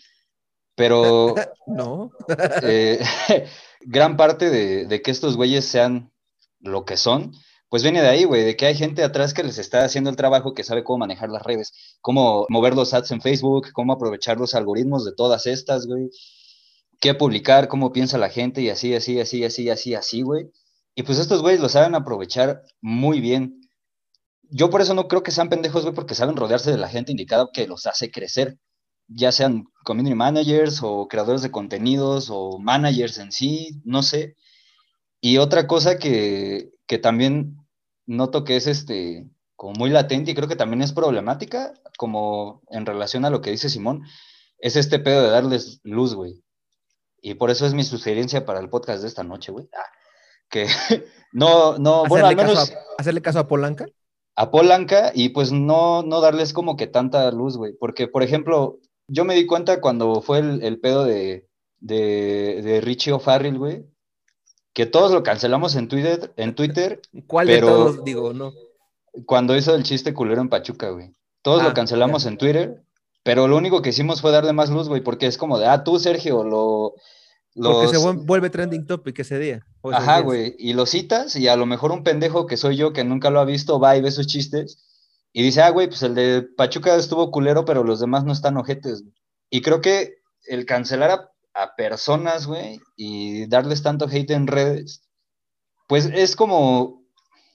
pero 0.76 1.36
No. 1.68 2.12
eh, 2.64 3.00
gran 3.82 4.18
parte 4.18 4.50
de, 4.50 4.86
de 4.86 5.02
que 5.02 5.12
estos 5.12 5.36
güeyes 5.38 5.66
sean 5.66 6.12
lo 6.60 6.86
que 6.86 6.98
son, 6.98 7.34
pues 7.72 7.84
viene 7.84 8.02
de 8.02 8.10
ahí, 8.10 8.26
güey, 8.26 8.44
de 8.44 8.58
que 8.58 8.66
hay 8.66 8.76
gente 8.76 9.02
atrás 9.02 9.34
que 9.34 9.44
les 9.44 9.58
está 9.58 9.86
haciendo 9.86 10.10
el 10.10 10.18
trabajo, 10.18 10.54
que 10.54 10.66
sabe 10.66 10.84
cómo 10.84 10.98
manejar 10.98 11.30
las 11.30 11.42
redes, 11.42 11.72
cómo 12.02 12.46
mover 12.50 12.76
los 12.76 12.94
ads 12.94 13.12
en 13.12 13.22
Facebook, 13.22 13.72
cómo 13.72 13.94
aprovechar 13.94 14.38
los 14.38 14.56
algoritmos 14.56 15.06
de 15.06 15.14
todas 15.16 15.46
estas, 15.46 15.88
güey, 15.88 16.10
qué 17.00 17.14
publicar, 17.14 17.70
cómo 17.70 17.94
piensa 17.94 18.18
la 18.18 18.28
gente 18.28 18.62
y 18.62 18.70
así, 18.70 18.94
así, 18.94 19.22
así, 19.22 19.46
así, 19.46 19.70
así, 19.70 19.96
así, 19.96 20.22
güey. 20.22 20.52
Y 20.96 21.04
pues 21.04 21.18
estos 21.18 21.42
güeyes 21.42 21.62
lo 21.62 21.70
saben 21.70 21.96
aprovechar 21.96 22.62
muy 22.82 23.22
bien. 23.22 23.62
Yo 24.50 24.70
por 24.70 24.82
eso 24.82 24.94
no 24.94 25.08
creo 25.08 25.24
que 25.24 25.32
sean 25.32 25.48
pendejos, 25.48 25.84
güey, 25.84 25.96
porque 25.96 26.14
saben 26.14 26.36
rodearse 26.36 26.72
de 26.72 26.78
la 26.78 26.90
gente 26.90 27.14
indicada 27.14 27.48
que 27.54 27.68
los 27.68 27.88
hace 27.88 28.12
crecer, 28.12 28.60
ya 29.08 29.32
sean 29.32 29.64
community 29.86 30.14
managers 30.14 30.82
o 30.84 31.08
creadores 31.08 31.42
de 31.42 31.52
contenidos 31.52 32.28
o 32.30 32.60
managers 32.60 33.18
en 33.18 33.32
sí, 33.32 33.82
no 33.86 34.04
sé. 34.04 34.36
Y 35.22 35.38
otra 35.38 35.68
cosa 35.68 35.98
que, 35.98 36.72
que 36.86 36.98
también 36.98 37.61
noto 38.18 38.44
que 38.44 38.56
es 38.56 38.68
este, 38.68 39.28
como 39.56 39.74
muy 39.74 39.90
latente 39.90 40.32
y 40.32 40.36
creo 40.36 40.48
que 40.48 40.56
también 40.56 40.82
es 40.82 40.94
problemática, 40.94 41.74
como 41.98 42.62
en 42.70 42.86
relación 42.86 43.26
a 43.26 43.30
lo 43.30 43.42
que 43.42 43.52
dice 43.52 43.70
Simón, 43.70 44.04
es 44.60 44.76
este 44.76 45.00
pedo 45.00 45.24
de 45.24 45.30
darles 45.30 45.80
luz, 45.84 46.16
güey. 46.16 46.44
Y 47.22 47.36
por 47.36 47.52
eso 47.52 47.66
es 47.66 47.74
mi 47.74 47.84
sugerencia 47.84 48.46
para 48.46 48.60
el 48.60 48.70
podcast 48.70 49.02
de 49.02 49.08
esta 49.08 49.24
noche, 49.24 49.52
güey. 49.52 49.70
Ah, 49.74 49.86
que 50.50 50.68
no, 51.32 51.78
no, 51.78 52.06
bueno, 52.06 52.28
al 52.28 52.34
hacerle, 52.34 52.54
menos... 52.54 52.70
caso 52.70 52.80
a, 52.80 53.02
hacerle 53.02 53.22
caso 53.22 53.40
a 53.40 53.48
Polanca. 53.48 53.86
a 54.36 54.52
Polanca 54.52 55.12
y 55.14 55.30
pues 55.30 55.52
no, 55.52 56.04
no 56.04 56.22
darles 56.22 56.54
como 56.54 56.76
que 56.76 56.88
tanta 56.88 57.30
luz, 57.32 57.58
güey. 57.58 57.74
Porque, 57.74 58.08
por 58.08 58.24
ejemplo, 58.24 58.80
yo 59.08 59.26
me 59.26 59.36
di 59.36 59.46
cuenta 59.46 59.82
cuando 59.82 60.22
fue 60.22 60.40
el, 60.40 60.64
el 60.64 60.80
pedo 60.80 61.06
de, 61.06 61.48
de, 61.80 62.62
de 62.64 62.82
Richie 62.82 63.14
O'Farrill, 63.14 63.58
güey, 63.58 63.86
que 64.74 64.86
todos 64.86 65.12
lo 65.12 65.24
cancelamos 65.24 65.76
en 65.76 65.88
Twitter, 65.88 66.34
en 66.38 66.56
Twitter 66.56 67.02
¿Cuál 67.28 67.48
Pero- 67.48 67.68
de 67.68 67.74
todos? 67.74 68.04
Digo, 68.04 68.34
no. 68.34 68.54
cuando 69.26 69.56
hizo 69.58 69.76
el 69.76 69.84
chiste 69.84 70.14
culero 70.14 70.42
en 70.42 70.50
Pachuca, 70.50 70.90
güey. 70.92 71.14
Todos 71.42 71.62
Ah, 71.62 71.66
lo 71.70 71.74
cancelamos 71.74 72.26
en 72.26 72.38
Twitter, 72.38 72.82
pero 73.24 73.48
lo 73.48 73.58
único 73.58 73.82
que 73.82 73.90
hicimos 73.90 74.22
fue 74.22 74.32
darle 74.32 74.54
más 74.54 74.70
luz, 74.70 74.88
güey, 74.88 75.02
porque 75.02 75.28
es 75.28 75.38
como 75.38 75.60
de, 75.60 75.66
ah, 75.68 75.84
tú, 75.84 76.00
Sergio, 76.00 76.44
lo... 76.44 76.94
Porque 77.54 77.88
se 77.90 77.94
los- 77.96 78.04
vuel- 78.06 78.26
vuelve 78.26 78.50
trending 78.50 78.88
topic 78.88 79.20
ese 79.20 79.38
día. 79.38 79.66
Ajá, 79.84 80.14
días. 80.18 80.24
güey, 80.24 80.56
y 80.58 80.72
lo 80.74 80.86
citas 80.86 81.36
y 81.36 81.50
a 81.50 81.58
lo 81.58 81.66
mejor 81.66 81.92
un 81.92 82.04
pendejo 82.06 82.46
que 82.48 82.56
soy 82.56 82.78
yo 82.78 82.94
que 82.94 83.04
nunca 83.04 83.30
lo 83.30 83.42
ha 83.42 83.46
visto 83.46 83.78
va 83.80 83.98
y 83.98 84.02
ve 84.02 84.12
sus 84.12 84.28
chistes 84.28 84.78
y 85.34 85.44
dice, 85.44 85.62
ah, 85.62 85.70
güey, 85.72 85.88
pues 85.88 86.02
el 86.04 86.16
de 86.16 86.44
Pachuca 86.44 86.96
estuvo 86.96 87.30
culero, 87.32 87.66
pero 87.66 87.84
los 87.84 88.00
demás 88.00 88.24
no 88.24 88.32
están 88.32 88.56
ojetes. 88.56 89.02
güey". 89.02 89.14
Y 89.50 89.62
creo 89.62 89.82
que 89.82 90.16
el 90.48 90.66
cancelar 90.66 91.12
a, 91.12 91.32
a 91.54 91.76
personas, 91.76 92.48
güey, 92.48 92.80
y 92.96 93.46
darles 93.48 93.82
tanto 93.84 94.06
hate 94.10 94.32
en 94.32 94.48
redes, 94.48 95.04
pues 95.88 96.06
es 96.14 96.36
como, 96.36 97.04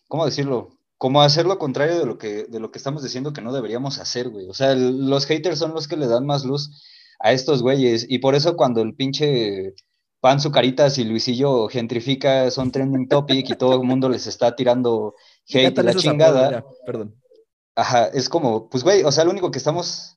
¿cómo 0.08 0.24
decirlo? 0.26 0.70
Como 0.98 1.22
hacer 1.22 1.46
lo 1.46 1.58
contrario 1.58 1.98
de 1.98 2.06
lo 2.06 2.18
que, 2.18 2.44
de 2.44 2.60
lo 2.60 2.70
que 2.70 2.78
estamos 2.78 3.02
diciendo 3.02 3.32
que 3.32 3.42
no 3.42 3.52
deberíamos 3.52 3.98
hacer, 3.98 4.28
güey. 4.30 4.48
O 4.48 4.54
sea, 4.54 4.72
el- 4.72 5.08
los 5.08 5.26
haters 5.26 5.58
son 5.58 5.74
los 5.74 5.88
que 5.88 5.96
le 5.96 6.06
dan 6.06 6.26
más 6.26 6.44
luz 6.44 6.82
a 7.20 7.32
estos 7.32 7.62
güeyes. 7.62 8.06
Y 8.08 8.18
por 8.18 8.34
eso 8.34 8.56
cuando 8.56 8.80
el 8.82 8.94
pinche 8.94 9.74
Pan 10.20 10.40
Zucaritas 10.40 10.98
y 10.98 11.04
Luisillo 11.04 11.68
gentrifica 11.68 12.50
son 12.50 12.70
trending 12.72 13.08
topic 13.08 13.48
y 13.50 13.56
todo 13.56 13.74
el 13.74 13.82
mundo 13.86 14.08
les 14.08 14.26
está 14.26 14.56
tirando 14.56 15.14
hate 15.48 15.78
y 15.78 15.82
la 15.82 15.94
chingada. 15.94 16.58
apodos, 16.58 16.76
ya, 16.80 16.84
Perdón. 16.86 17.14
Ajá, 17.74 18.06
es 18.06 18.28
como, 18.30 18.68
pues 18.70 18.82
güey, 18.82 19.02
o 19.02 19.12
sea, 19.12 19.24
lo 19.24 19.30
único 19.30 19.50
que 19.50 19.58
estamos 19.58 20.16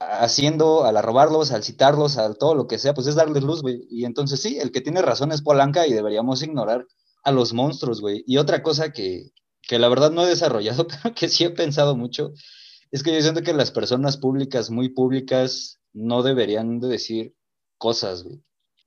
haciendo 0.00 0.84
al 0.84 0.96
arrobarlos, 0.96 1.52
al 1.52 1.62
citarlos, 1.62 2.16
al 2.16 2.38
todo 2.38 2.54
lo 2.54 2.66
que 2.66 2.78
sea, 2.78 2.94
pues 2.94 3.06
es 3.06 3.14
darles 3.14 3.42
luz, 3.42 3.62
güey. 3.62 3.86
Y 3.90 4.06
entonces 4.06 4.40
sí, 4.40 4.58
el 4.58 4.72
que 4.72 4.80
tiene 4.80 5.02
razón 5.02 5.30
es 5.30 5.42
Polanca 5.42 5.86
y 5.86 5.92
deberíamos 5.92 6.42
ignorar 6.42 6.86
a 7.22 7.32
los 7.32 7.52
monstruos, 7.52 8.00
güey. 8.00 8.24
Y 8.26 8.38
otra 8.38 8.62
cosa 8.62 8.92
que, 8.92 9.30
que 9.62 9.78
la 9.78 9.88
verdad 9.88 10.10
no 10.10 10.24
he 10.24 10.28
desarrollado, 10.28 10.86
pero 11.02 11.14
que 11.14 11.28
sí 11.28 11.44
he 11.44 11.50
pensado 11.50 11.96
mucho, 11.96 12.32
es 12.90 13.02
que 13.02 13.14
yo 13.14 13.20
siento 13.22 13.42
que 13.42 13.52
las 13.52 13.70
personas 13.70 14.16
públicas, 14.16 14.70
muy 14.70 14.88
públicas, 14.88 15.80
no 15.92 16.22
deberían 16.22 16.80
de 16.80 16.88
decir 16.88 17.34
cosas, 17.78 18.24
güey. 18.24 18.42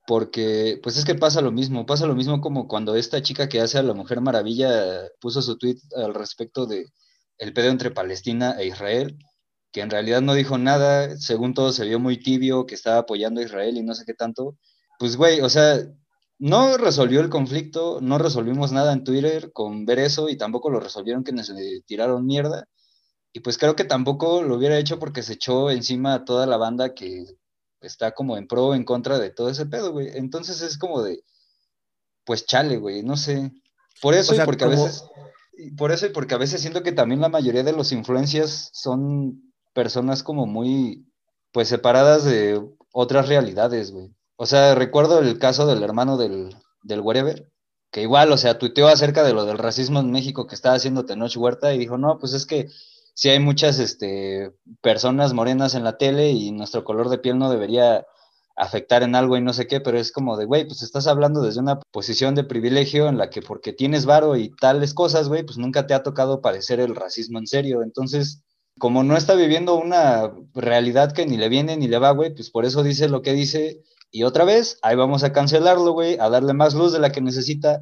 Porque, 0.06 0.78
pues 0.82 0.98
es 0.98 1.04
que 1.06 1.14
pasa 1.14 1.40
lo 1.40 1.50
mismo, 1.50 1.86
pasa 1.86 2.06
lo 2.06 2.14
mismo 2.14 2.40
como 2.42 2.68
cuando 2.68 2.94
esta 2.96 3.22
chica 3.22 3.48
que 3.48 3.60
hace 3.60 3.78
a 3.78 3.82
la 3.82 3.94
Mujer 3.94 4.20
Maravilla 4.20 5.08
puso 5.18 5.40
su 5.40 5.56
tweet 5.56 5.78
al 5.96 6.12
respecto 6.12 6.66
de 6.66 6.92
el 7.38 7.54
pedo 7.54 7.68
entre 7.70 7.90
Palestina 7.90 8.56
e 8.60 8.66
Israel, 8.66 9.16
que 9.74 9.80
en 9.80 9.90
realidad 9.90 10.20
no 10.22 10.34
dijo 10.34 10.56
nada, 10.56 11.16
según 11.18 11.52
todo 11.52 11.72
se 11.72 11.84
vio 11.84 11.98
muy 11.98 12.16
tibio, 12.16 12.64
que 12.64 12.76
estaba 12.76 12.98
apoyando 12.98 13.40
a 13.40 13.44
Israel 13.44 13.76
y 13.76 13.82
no 13.82 13.96
sé 13.96 14.04
qué 14.04 14.14
tanto. 14.14 14.56
Pues, 15.00 15.16
güey, 15.16 15.40
o 15.40 15.50
sea, 15.50 15.80
no 16.38 16.76
resolvió 16.76 17.20
el 17.20 17.28
conflicto, 17.28 17.98
no 18.00 18.18
resolvimos 18.18 18.70
nada 18.70 18.92
en 18.92 19.02
Twitter 19.02 19.50
con 19.52 19.84
ver 19.84 19.98
eso 19.98 20.28
y 20.28 20.36
tampoco 20.36 20.70
lo 20.70 20.78
resolvieron 20.78 21.24
que 21.24 21.32
nos 21.32 21.52
tiraron 21.86 22.24
mierda. 22.24 22.68
Y 23.32 23.40
pues 23.40 23.58
creo 23.58 23.74
que 23.74 23.82
tampoco 23.82 24.44
lo 24.44 24.54
hubiera 24.54 24.78
hecho 24.78 25.00
porque 25.00 25.24
se 25.24 25.32
echó 25.32 25.68
encima 25.72 26.14
a 26.14 26.24
toda 26.24 26.46
la 26.46 26.56
banda 26.56 26.94
que 26.94 27.24
está 27.80 28.12
como 28.12 28.36
en 28.36 28.46
pro 28.46 28.66
o 28.66 28.74
en 28.76 28.84
contra 28.84 29.18
de 29.18 29.30
todo 29.30 29.50
ese 29.50 29.66
pedo, 29.66 29.90
güey. 29.90 30.08
Entonces 30.14 30.62
es 30.62 30.78
como 30.78 31.02
de, 31.02 31.24
pues 32.24 32.46
chale, 32.46 32.76
güey, 32.76 33.02
no 33.02 33.16
sé. 33.16 33.50
Por 34.00 34.14
eso 34.14 34.30
O 34.30 34.34
sea, 34.36 34.44
y 34.44 34.46
porque 34.46 34.66
como- 34.66 34.82
a 34.82 34.84
veces, 34.84 35.02
por 35.76 35.90
eso 35.90 36.06
y 36.06 36.10
porque 36.10 36.34
a 36.34 36.38
veces 36.38 36.60
siento 36.60 36.84
que 36.84 36.92
también 36.92 37.20
la 37.20 37.28
mayoría 37.28 37.64
de 37.64 37.72
los 37.72 37.90
influencias 37.90 38.70
son 38.72 39.43
personas 39.74 40.22
como 40.22 40.46
muy, 40.46 41.06
pues 41.52 41.68
separadas 41.68 42.24
de 42.24 42.62
otras 42.92 43.28
realidades, 43.28 43.92
güey. 43.92 44.10
O 44.36 44.46
sea, 44.46 44.74
recuerdo 44.74 45.20
el 45.20 45.38
caso 45.38 45.66
del 45.66 45.82
hermano 45.82 46.16
del, 46.16 46.56
del 46.82 47.00
Wherever, 47.00 47.50
que 47.90 48.02
igual, 48.02 48.32
o 48.32 48.38
sea, 48.38 48.58
tuiteó 48.58 48.88
acerca 48.88 49.22
de 49.22 49.34
lo 49.34 49.44
del 49.44 49.58
racismo 49.58 50.00
en 50.00 50.10
México 50.10 50.46
que 50.46 50.54
estaba 50.54 50.74
haciendo 50.74 51.04
Tenoch 51.04 51.36
Huerta 51.36 51.74
y 51.74 51.78
dijo, 51.78 51.98
no, 51.98 52.18
pues 52.18 52.32
es 52.32 52.46
que 52.46 52.68
sí 53.14 53.28
hay 53.28 53.38
muchas 53.38 53.78
este, 53.78 54.52
personas 54.80 55.32
morenas 55.32 55.74
en 55.74 55.84
la 55.84 55.96
tele 55.96 56.30
y 56.30 56.50
nuestro 56.52 56.84
color 56.84 57.08
de 57.08 57.18
piel 57.18 57.38
no 57.38 57.50
debería 57.50 58.06
afectar 58.56 59.02
en 59.02 59.14
algo 59.14 59.36
y 59.36 59.40
no 59.40 59.52
sé 59.52 59.66
qué, 59.66 59.80
pero 59.80 59.98
es 59.98 60.12
como 60.12 60.36
de, 60.36 60.44
güey, 60.44 60.66
pues 60.66 60.82
estás 60.82 61.06
hablando 61.06 61.40
desde 61.42 61.60
una 61.60 61.80
posición 61.92 62.34
de 62.34 62.44
privilegio 62.44 63.08
en 63.08 63.18
la 63.18 63.30
que 63.30 63.42
porque 63.42 63.72
tienes 63.72 64.06
varo 64.06 64.36
y 64.36 64.50
tales 64.50 64.94
cosas, 64.94 65.28
güey, 65.28 65.44
pues 65.44 65.58
nunca 65.58 65.86
te 65.86 65.94
ha 65.94 66.02
tocado 66.02 66.40
padecer 66.40 66.80
el 66.80 66.94
racismo 66.94 67.38
en 67.38 67.46
serio. 67.46 67.82
Entonces, 67.82 68.42
como 68.78 69.02
no 69.02 69.16
está 69.16 69.34
viviendo 69.34 69.76
una 69.76 70.32
realidad 70.54 71.12
que 71.12 71.26
ni 71.26 71.36
le 71.36 71.48
viene 71.48 71.76
ni 71.76 71.88
le 71.88 71.98
va, 71.98 72.10
güey, 72.10 72.34
pues 72.34 72.50
por 72.50 72.64
eso 72.64 72.82
dice 72.82 73.08
lo 73.08 73.22
que 73.22 73.32
dice. 73.32 73.82
Y 74.10 74.24
otra 74.24 74.44
vez, 74.44 74.78
ahí 74.82 74.96
vamos 74.96 75.24
a 75.24 75.32
cancelarlo, 75.32 75.92
güey, 75.92 76.18
a 76.18 76.28
darle 76.28 76.54
más 76.54 76.74
luz 76.74 76.92
de 76.92 76.98
la 76.98 77.10
que 77.10 77.20
necesita, 77.20 77.80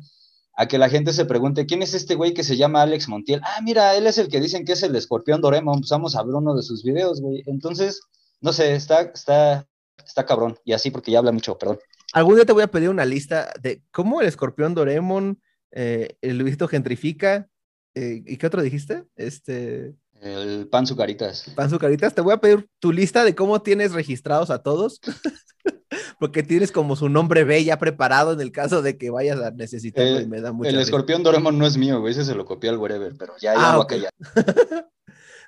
a 0.55 0.67
que 0.67 0.79
la 0.79 0.89
gente 0.89 1.13
se 1.13 1.25
pregunte, 1.25 1.67
¿quién 1.67 1.83
es 1.83 1.95
este 1.95 2.15
güey 2.15 2.35
que 2.35 2.45
se 2.45 2.57
llama 2.57 2.83
Alex 2.83 3.09
Montiel? 3.09 3.41
Ah, 3.45 3.61
mira, 3.63 3.97
él 3.97 4.07
es 4.07 4.19
el 4.19 4.29
que 4.29 4.41
dicen 4.41 4.65
que 4.65 4.73
es 4.73 4.83
el 4.83 4.95
escorpión 4.97 5.41
Doremon, 5.41 5.81
pues 5.81 5.91
vamos 5.91 6.17
a 6.17 6.23
ver 6.23 6.35
uno 6.35 6.55
de 6.55 6.63
sus 6.63 6.83
videos, 6.83 7.21
güey. 7.21 7.43
Entonces, 7.47 8.03
no 8.41 8.53
sé, 8.53 8.75
está, 8.75 9.03
está, 9.03 9.67
está 10.05 10.27
cabrón. 10.27 10.59
Y 10.65 10.73
así 10.73 10.91
porque 10.91 11.11
ya 11.11 11.19
habla 11.19 11.33
mucho, 11.33 11.59
perdón. 11.59 11.79
Algún 12.13 12.35
día 12.37 12.45
te 12.45 12.53
voy 12.53 12.63
a 12.63 12.71
pedir 12.71 12.91
una 12.91 13.07
lista 13.07 13.53
de 13.61 13.83
cómo 13.91 14.21
el 14.21 14.29
escorpión 14.29 14.75
Doremon, 14.75 15.41
eh, 15.71 16.17
el 16.21 16.39
Luisito 16.39 16.69
gentrifica, 16.69 17.49
eh, 17.95 18.23
¿y 18.27 18.37
qué 18.37 18.47
otro 18.47 18.63
dijiste? 18.63 19.05
Este, 19.17 19.95
El 20.23 20.69
pan 20.69 20.87
sucaritas. 20.87 21.51
Pan 21.57 21.69
Zucaritas, 21.69 22.15
te 22.15 22.21
voy 22.21 22.33
a 22.33 22.37
pedir 22.41 22.69
tu 22.79 22.93
lista 22.93 23.25
de 23.25 23.35
cómo 23.35 23.61
tienes 23.61 23.93
registrados 23.93 24.51
a 24.51 24.63
todos, 24.63 25.01
porque 26.21 26.45
tienes 26.45 26.71
como 26.71 26.95
su 26.95 27.09
nombre 27.09 27.43
B 27.45 27.65
ya 27.65 27.77
preparado 27.79 28.33
en 28.33 28.41
el 28.41 28.53
caso 28.53 28.83
de 28.83 28.97
que 28.97 29.11
vayas 29.11 29.41
a 29.41 29.51
necesitarlo 29.51 30.21
Eh, 30.21 30.23
y 30.23 30.27
me 30.29 30.41
da 30.41 30.53
mucha 30.53 30.71
El 30.71 30.77
risa. 30.77 30.85
escorpión 30.85 31.25
Doremon 31.25 31.59
no 31.59 31.67
es 31.67 31.77
mío, 31.77 32.01
güey, 32.01 32.13
ese 32.13 32.25
se 32.25 32.35
lo 32.37 32.45
copió 32.45 32.71
al 32.71 32.79
wherever, 32.79 33.13
pero 33.19 33.35
ya, 33.41 33.55
ya 33.55 33.71
Ah, 33.71 33.75
lo 33.75 33.81
ok. 33.83 33.93
acá 33.93 33.97
ya. 33.97 34.11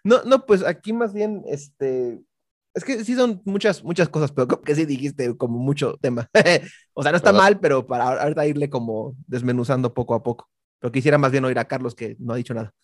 No, 0.07 0.23
no, 0.25 0.45
pues 0.45 0.63
aquí 0.65 0.93
más 0.93 1.15
bien, 1.15 1.43
este, 1.47 2.21
es 2.75 2.85
que 2.85 3.05
sí 3.07 3.15
son 3.15 3.41
muchas, 3.47 3.83
muchas 3.85 4.09
cosas, 4.11 4.33
pero 4.33 4.47
creo 4.49 4.61
que 4.61 4.75
sí 4.75 4.85
dijiste 4.85 5.35
como 5.37 5.59
mucho 5.59 5.97
tema. 6.01 6.29
o 6.95 7.03
sea, 7.03 7.11
no 7.13 7.17
está 7.17 7.33
mal, 7.33 7.59
pero 7.59 7.87
para 7.87 8.21
ahorita 8.23 8.47
irle 8.47 8.69
como 8.69 9.17
desmenuzando 9.27 9.95
poco 9.95 10.15
a 10.15 10.23
poco. 10.23 10.51
Pero 10.79 10.93
quisiera 10.93 11.17
más 11.17 11.33
bien 11.33 11.47
oír 11.47 11.59
a 11.59 11.65
Carlos 11.65 11.95
que 11.95 12.17
no 12.19 12.35
ha 12.35 12.37
dicho 12.37 12.53
nada. 12.53 12.75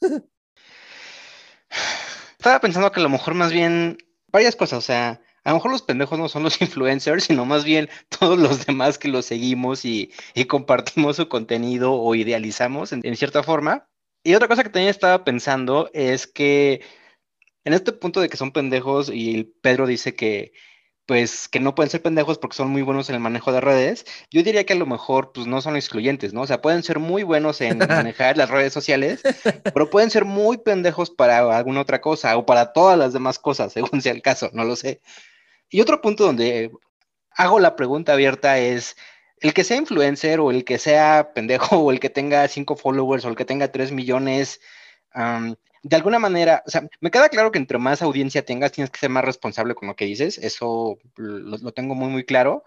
Estaba 2.39 2.61
pensando 2.61 2.91
que 2.91 3.01
a 3.01 3.03
lo 3.03 3.09
mejor 3.09 3.35
más 3.35 3.53
bien 3.53 3.99
varias 4.29 4.57
cosas, 4.57 4.79
o 4.79 4.83
sea, 4.83 5.21
a 5.45 5.51
lo 5.51 5.57
mejor 5.57 5.71
los 5.71 5.83
pendejos 5.83 6.19
no 6.19 6.29
son 6.29 6.43
los 6.43 6.61
influencers, 6.63 7.25
sino 7.25 7.45
más 7.45 7.65
bien 7.65 7.89
todos 8.09 8.39
los 8.39 8.67
demás 8.67 8.99
que 8.99 9.09
los 9.09 9.27
seguimos 9.27 9.85
y, 9.85 10.13
compartimos 10.49 11.17
su 11.17 11.29
contenido 11.29 11.93
o 11.93 12.15
idealizamos 12.15 12.93
en, 12.93 13.17
cierta 13.17 13.43
forma. 13.43 13.89
Y 14.23 14.35
otra 14.35 14.49
cosa 14.49 14.63
que 14.63 14.71
también 14.71 14.91
estaba 14.91 15.25
pensando 15.25 15.91
es 15.95 16.27
que 16.27 16.83
en 17.65 17.73
este 17.73 17.93
punto 17.93 18.21
de 18.21 18.29
que 18.29 18.37
son 18.37 18.53
pendejos 18.53 19.11
y 19.13 19.45
Pedro 19.63 19.87
dice 19.87 20.15
que 20.15 20.53
pues 21.11 21.49
que 21.49 21.59
no 21.59 21.75
pueden 21.75 21.91
ser 21.91 22.03
pendejos 22.03 22.39
porque 22.39 22.57
son 22.57 22.71
muy 22.71 22.83
buenos 22.83 23.09
en 23.09 23.17
el 23.17 23.21
manejo 23.21 23.51
de 23.51 23.61
redes, 23.61 24.07
yo 24.31 24.45
diría 24.45 24.65
que 24.65 24.75
a 24.75 24.77
lo 24.77 24.87
mejor 24.87 25.33
pues 25.33 25.49
no 25.49 25.61
son 25.61 25.75
excluyentes, 25.75 26.33
¿no? 26.33 26.43
O 26.43 26.47
sea, 26.47 26.63
pueden 26.63 26.85
ser 26.85 27.01
muy 27.01 27.25
buenos 27.25 27.61
en 27.63 27.79
manejar 27.89 28.37
las 28.37 28.49
redes 28.49 28.73
sociales, 28.73 29.21
pero 29.75 29.91
pueden 29.91 30.13
ser 30.13 30.25
muy 30.25 30.59
pendejos 30.59 31.11
para 31.11 31.57
alguna 31.57 31.81
otra 31.81 32.01
cosa 32.01 32.37
o 32.37 32.47
para 32.47 32.73
todas 32.73 32.97
las 32.97 33.13
demás 33.13 33.41
cosas, 33.41 33.73
según 33.73 34.01
sea 34.03 34.13
el 34.13 34.23
caso, 34.23 34.51
no 34.53 34.63
lo 34.63 34.77
sé. 34.77 35.01
Y 35.69 35.81
otro 35.81 36.01
punto 36.01 36.23
donde 36.27 36.71
hago 37.33 37.59
la 37.59 37.75
pregunta 37.75 38.13
abierta 38.13 38.61
es, 38.61 38.97
el 39.41 39.53
que 39.53 39.65
sea 39.65 39.79
influencer 39.79 40.39
o 40.39 40.53
el 40.53 40.65
que 40.65 40.79
sea 40.79 41.33
pendejo 41.35 41.77
o 41.81 41.91
el 41.91 41.99
que 41.99 42.11
tenga 42.11 42.47
cinco 42.47 42.77
followers 42.77 43.25
o 43.25 43.31
el 43.31 43.35
que 43.35 43.45
tenga 43.45 43.73
tres 43.73 43.91
millones, 43.91 44.61
am, 45.11 45.57
de 45.83 45.97
alguna 45.97 46.19
manera, 46.19 46.63
o 46.67 46.71
sea, 46.71 46.87
me 47.01 47.11
queda 47.11 47.29
claro 47.29 47.51
que 47.51 47.59
entre 47.59 47.79
más 47.79 48.03
audiencia 48.03 48.45
tengas, 48.45 48.73
tienes 48.73 48.91
que 48.91 49.01
ser 49.01 49.11
más 49.11 49.25
responsable 49.25 49.75
con 49.75 49.89
lo 49.89 49.97
que 49.97 50.05
dices, 50.05 50.39
eso 50.39 50.99
lo, 51.17 51.73
tengo 51.73 51.95
muy, 51.95 52.09
muy 52.09 52.25
claro, 52.25 52.65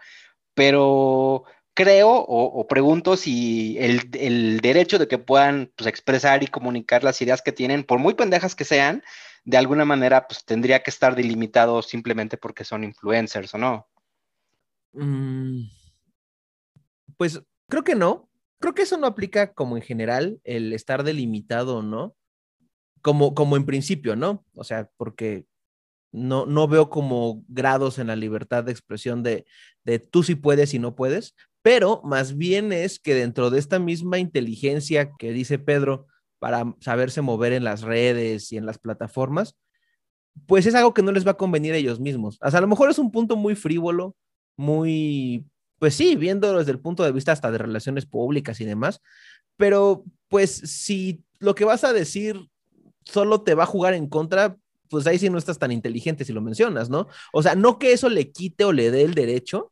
pero 0.54 1.44
creo 1.74 2.10
o, 2.10 2.46
o 2.46 2.68
pregunto 2.68 3.18
si 3.18 3.78
el, 3.80 4.10
el 4.14 4.60
derecho 4.62 5.00
de 5.00 5.08
que 5.08 5.18
puedan 5.18 5.72
pues, 5.76 5.88
expresar 5.88 6.44
y 6.44 6.48
comunicar 6.48 7.04
las 7.04 7.22
ideas 7.22 7.42
que 7.42 7.52
tienen, 7.52 7.84
por 7.84 8.00
muy 8.00 8.16
pendejas 8.16 8.56
que 8.56 8.66
sean, 8.66 9.04
de 9.46 9.58
alguna 9.58 9.86
manera 9.86 10.28
pues 10.28 10.46
tendría 10.46 10.82
que 10.82 10.90
estar 10.90 11.16
delimitado 11.16 11.82
simplemente 11.82 12.38
porque 12.38 12.64
son 12.64 12.84
influencers 12.84 13.54
o 13.54 13.58
no. 13.58 13.88
Mm, 14.94 15.66
pues 17.18 17.42
creo 17.68 17.84
que 17.84 17.96
no. 17.96 18.30
Creo 18.60 18.74
que 18.74 18.84
eso 18.84 18.98
no 18.98 19.08
aplica 19.08 19.54
como 19.54 19.76
en 19.76 19.84
general 19.84 20.40
el 20.46 20.72
estar 20.72 21.04
delimitado, 21.04 21.84
¿no? 21.84 22.16
Como, 23.04 23.36
como 23.36 23.56
en 23.58 23.66
principio, 23.66 24.16
¿no? 24.16 24.44
O 24.56 24.64
sea, 24.64 24.90
porque 24.98 25.46
no, 26.12 26.48
no 26.48 26.68
veo 26.68 26.90
como 26.90 27.44
grados 27.48 28.00
en 28.00 28.08
la 28.08 28.16
libertad 28.16 28.64
de 28.64 28.72
expresión 28.72 29.22
de, 29.22 29.46
de 29.84 30.00
tú 30.00 30.24
sí 30.24 30.34
puedes 30.34 30.74
y 30.74 30.80
no 30.80 30.96
puedes, 30.96 31.36
pero 31.62 32.02
más 32.04 32.38
bien 32.38 32.74
es 32.74 33.00
que 33.00 33.14
dentro 33.14 33.50
de 33.50 33.60
esta 33.60 33.80
misma 33.80 34.20
inteligencia 34.20 35.12
que 35.18 35.32
dice 35.32 35.60
Pedro, 35.60 36.08
para 36.40 36.76
saberse 36.82 37.22
mover 37.22 37.54
en 37.54 37.64
las 37.64 37.84
redes 37.84 38.52
y 38.52 38.58
en 38.58 38.66
las 38.66 38.78
plataformas, 38.78 39.56
pues 40.46 40.66
es 40.66 40.76
algo 40.76 40.94
que 40.94 41.02
no 41.02 41.12
les 41.12 41.26
va 41.26 41.32
a 41.32 41.38
convenir 41.38 41.74
a 41.74 41.78
ellos 41.78 42.00
mismos. 42.00 42.38
O 42.42 42.50
sea, 42.50 42.58
a 42.58 42.62
lo 42.62 42.68
mejor 42.68 42.90
es 42.90 43.00
un 43.00 43.12
punto 43.12 43.36
muy 43.36 43.56
frívolo, 43.56 44.16
muy, 44.58 45.46
pues 45.80 45.96
sí, 45.96 46.16
viendo 46.16 46.58
desde 46.58 46.72
el 46.72 46.80
punto 46.80 47.04
de 47.04 47.12
vista 47.12 47.32
hasta 47.32 47.52
de 47.52 47.60
relaciones 47.60 48.06
públicas 48.06 48.60
y 48.60 48.66
demás, 48.66 49.02
pero 49.58 50.04
pues 50.28 50.52
si 50.52 51.24
lo 51.40 51.56
que 51.56 51.66
vas 51.66 51.84
a 51.84 51.94
decir 51.94 52.50
solo 53.06 53.42
te 53.42 53.56
va 53.56 53.64
a 53.64 53.68
jugar 53.68 53.94
en 53.94 54.08
contra, 54.08 54.58
pues 54.90 55.08
ahí 55.08 55.20
sí 55.20 55.30
no 55.30 55.38
estás 55.38 55.60
tan 55.60 55.72
inteligente 55.72 56.26
si 56.26 56.34
lo 56.34 56.42
mencionas, 56.42 56.90
¿no? 56.90 57.08
O 57.32 57.44
sea, 57.44 57.56
no 57.56 57.80
que 57.80 57.94
eso 57.94 58.10
le 58.10 58.32
quite 58.32 58.66
o 58.66 58.72
le 58.72 58.92
dé 58.92 59.04
el 59.04 59.14
derecho, 59.14 59.72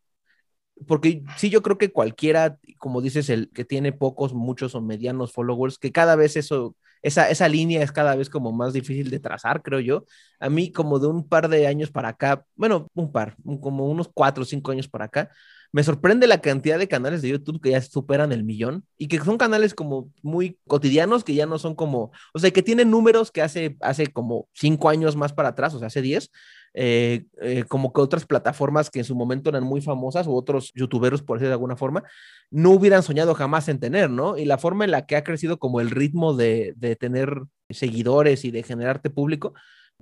porque 0.87 1.23
sí 1.37 1.49
yo 1.49 1.61
creo 1.61 1.77
que 1.77 1.91
cualquiera, 1.91 2.57
como 2.77 3.01
dices, 3.01 3.29
el 3.29 3.49
que 3.51 3.65
tiene 3.65 3.91
pocos, 3.93 4.33
muchos 4.33 4.75
o 4.75 4.81
medianos 4.81 5.31
followers, 5.33 5.77
que 5.77 5.91
cada 5.91 6.15
vez 6.15 6.35
eso, 6.37 6.75
esa, 7.03 7.29
esa 7.29 7.47
línea 7.47 7.83
es 7.83 7.91
cada 7.91 8.15
vez 8.15 8.29
como 8.29 8.51
más 8.51 8.73
difícil 8.73 9.09
de 9.11 9.19
trazar, 9.19 9.61
creo 9.61 9.79
yo. 9.79 10.05
A 10.39 10.49
mí 10.49 10.71
como 10.71 10.99
de 10.99 11.07
un 11.07 11.27
par 11.27 11.49
de 11.49 11.67
años 11.67 11.91
para 11.91 12.09
acá, 12.09 12.45
bueno, 12.55 12.87
un 12.95 13.11
par, 13.11 13.35
como 13.61 13.87
unos 13.87 14.09
cuatro 14.13 14.43
o 14.43 14.45
cinco 14.45 14.71
años 14.71 14.87
para 14.87 15.05
acá, 15.05 15.29
me 15.71 15.83
sorprende 15.83 16.27
la 16.27 16.41
cantidad 16.41 16.77
de 16.77 16.87
canales 16.87 17.21
de 17.21 17.29
YouTube 17.29 17.61
que 17.61 17.71
ya 17.71 17.81
superan 17.81 18.31
el 18.31 18.43
millón 18.43 18.85
y 18.97 19.07
que 19.07 19.19
son 19.19 19.37
canales 19.37 19.73
como 19.73 20.11
muy 20.21 20.57
cotidianos, 20.67 21.23
que 21.23 21.33
ya 21.33 21.45
no 21.45 21.59
son 21.59 21.75
como, 21.75 22.11
o 22.33 22.39
sea, 22.39 22.51
que 22.51 22.61
tienen 22.61 22.91
números 22.91 23.31
que 23.31 23.41
hace, 23.41 23.77
hace 23.79 24.07
como 24.07 24.47
cinco 24.53 24.89
años 24.89 25.15
más 25.15 25.33
para 25.33 25.49
atrás, 25.49 25.73
o 25.73 25.79
sea, 25.79 25.87
hace 25.87 26.01
diez, 26.01 26.29
eh, 26.73 27.25
eh, 27.41 27.65
como 27.67 27.91
que 27.91 28.01
otras 28.01 28.25
plataformas 28.25 28.89
que 28.89 28.99
en 28.99 29.05
su 29.05 29.15
momento 29.15 29.49
eran 29.49 29.63
muy 29.63 29.81
famosas 29.81 30.27
o 30.27 30.33
otros 30.33 30.71
youtuberos, 30.75 31.21
por 31.21 31.37
decirlo 31.37 31.49
de 31.49 31.55
alguna 31.55 31.75
forma, 31.75 32.03
no 32.49 32.71
hubieran 32.71 33.03
soñado 33.03 33.33
jamás 33.33 33.67
en 33.69 33.79
tener, 33.79 34.09
¿no? 34.09 34.37
Y 34.37 34.45
la 34.45 34.57
forma 34.57 34.85
en 34.85 34.91
la 34.91 35.05
que 35.05 35.15
ha 35.15 35.23
crecido 35.23 35.57
como 35.57 35.81
el 35.81 35.89
ritmo 35.89 36.33
de, 36.33 36.73
de 36.77 36.95
tener 36.95 37.43
seguidores 37.69 38.45
y 38.45 38.51
de 38.51 38.63
generarte 38.63 39.09
público, 39.09 39.53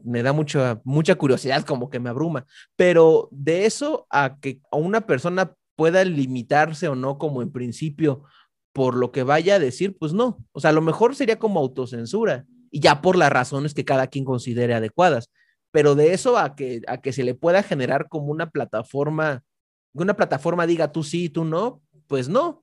me 0.03 0.23
da 0.23 0.33
mucha, 0.33 0.81
mucha 0.83 1.15
curiosidad, 1.15 1.63
como 1.65 1.89
que 1.89 1.99
me 1.99 2.09
abruma. 2.09 2.45
Pero 2.75 3.29
de 3.31 3.65
eso 3.65 4.07
a 4.09 4.37
que 4.39 4.61
una 4.71 5.01
persona 5.01 5.53
pueda 5.79 6.03
limitarse 6.03 6.89
o 6.89 6.95
no 6.95 7.17
como 7.17 7.41
en 7.41 7.53
principio 7.53 8.25
por 8.73 8.97
lo 8.97 9.13
que 9.13 9.23
vaya 9.23 9.55
a 9.55 9.59
decir, 9.59 9.95
pues 9.97 10.11
no. 10.11 10.45
O 10.51 10.59
sea, 10.59 10.71
a 10.71 10.73
lo 10.73 10.81
mejor 10.81 11.15
sería 11.15 11.39
como 11.39 11.57
autocensura 11.61 12.45
y 12.69 12.81
ya 12.81 13.01
por 13.01 13.15
las 13.15 13.31
razones 13.31 13.73
que 13.73 13.85
cada 13.85 14.07
quien 14.07 14.25
considere 14.25 14.73
adecuadas. 14.73 15.29
Pero 15.71 15.95
de 15.95 16.11
eso 16.11 16.37
a 16.37 16.57
que, 16.57 16.81
a 16.89 16.97
que 16.97 17.13
se 17.13 17.23
le 17.23 17.33
pueda 17.33 17.63
generar 17.63 18.09
como 18.09 18.25
una 18.25 18.49
plataforma, 18.49 19.41
una 19.93 20.17
plataforma 20.17 20.67
diga 20.67 20.91
tú 20.91 21.01
sí, 21.01 21.29
tú 21.29 21.45
no, 21.45 21.81
pues 22.07 22.27
no. 22.27 22.61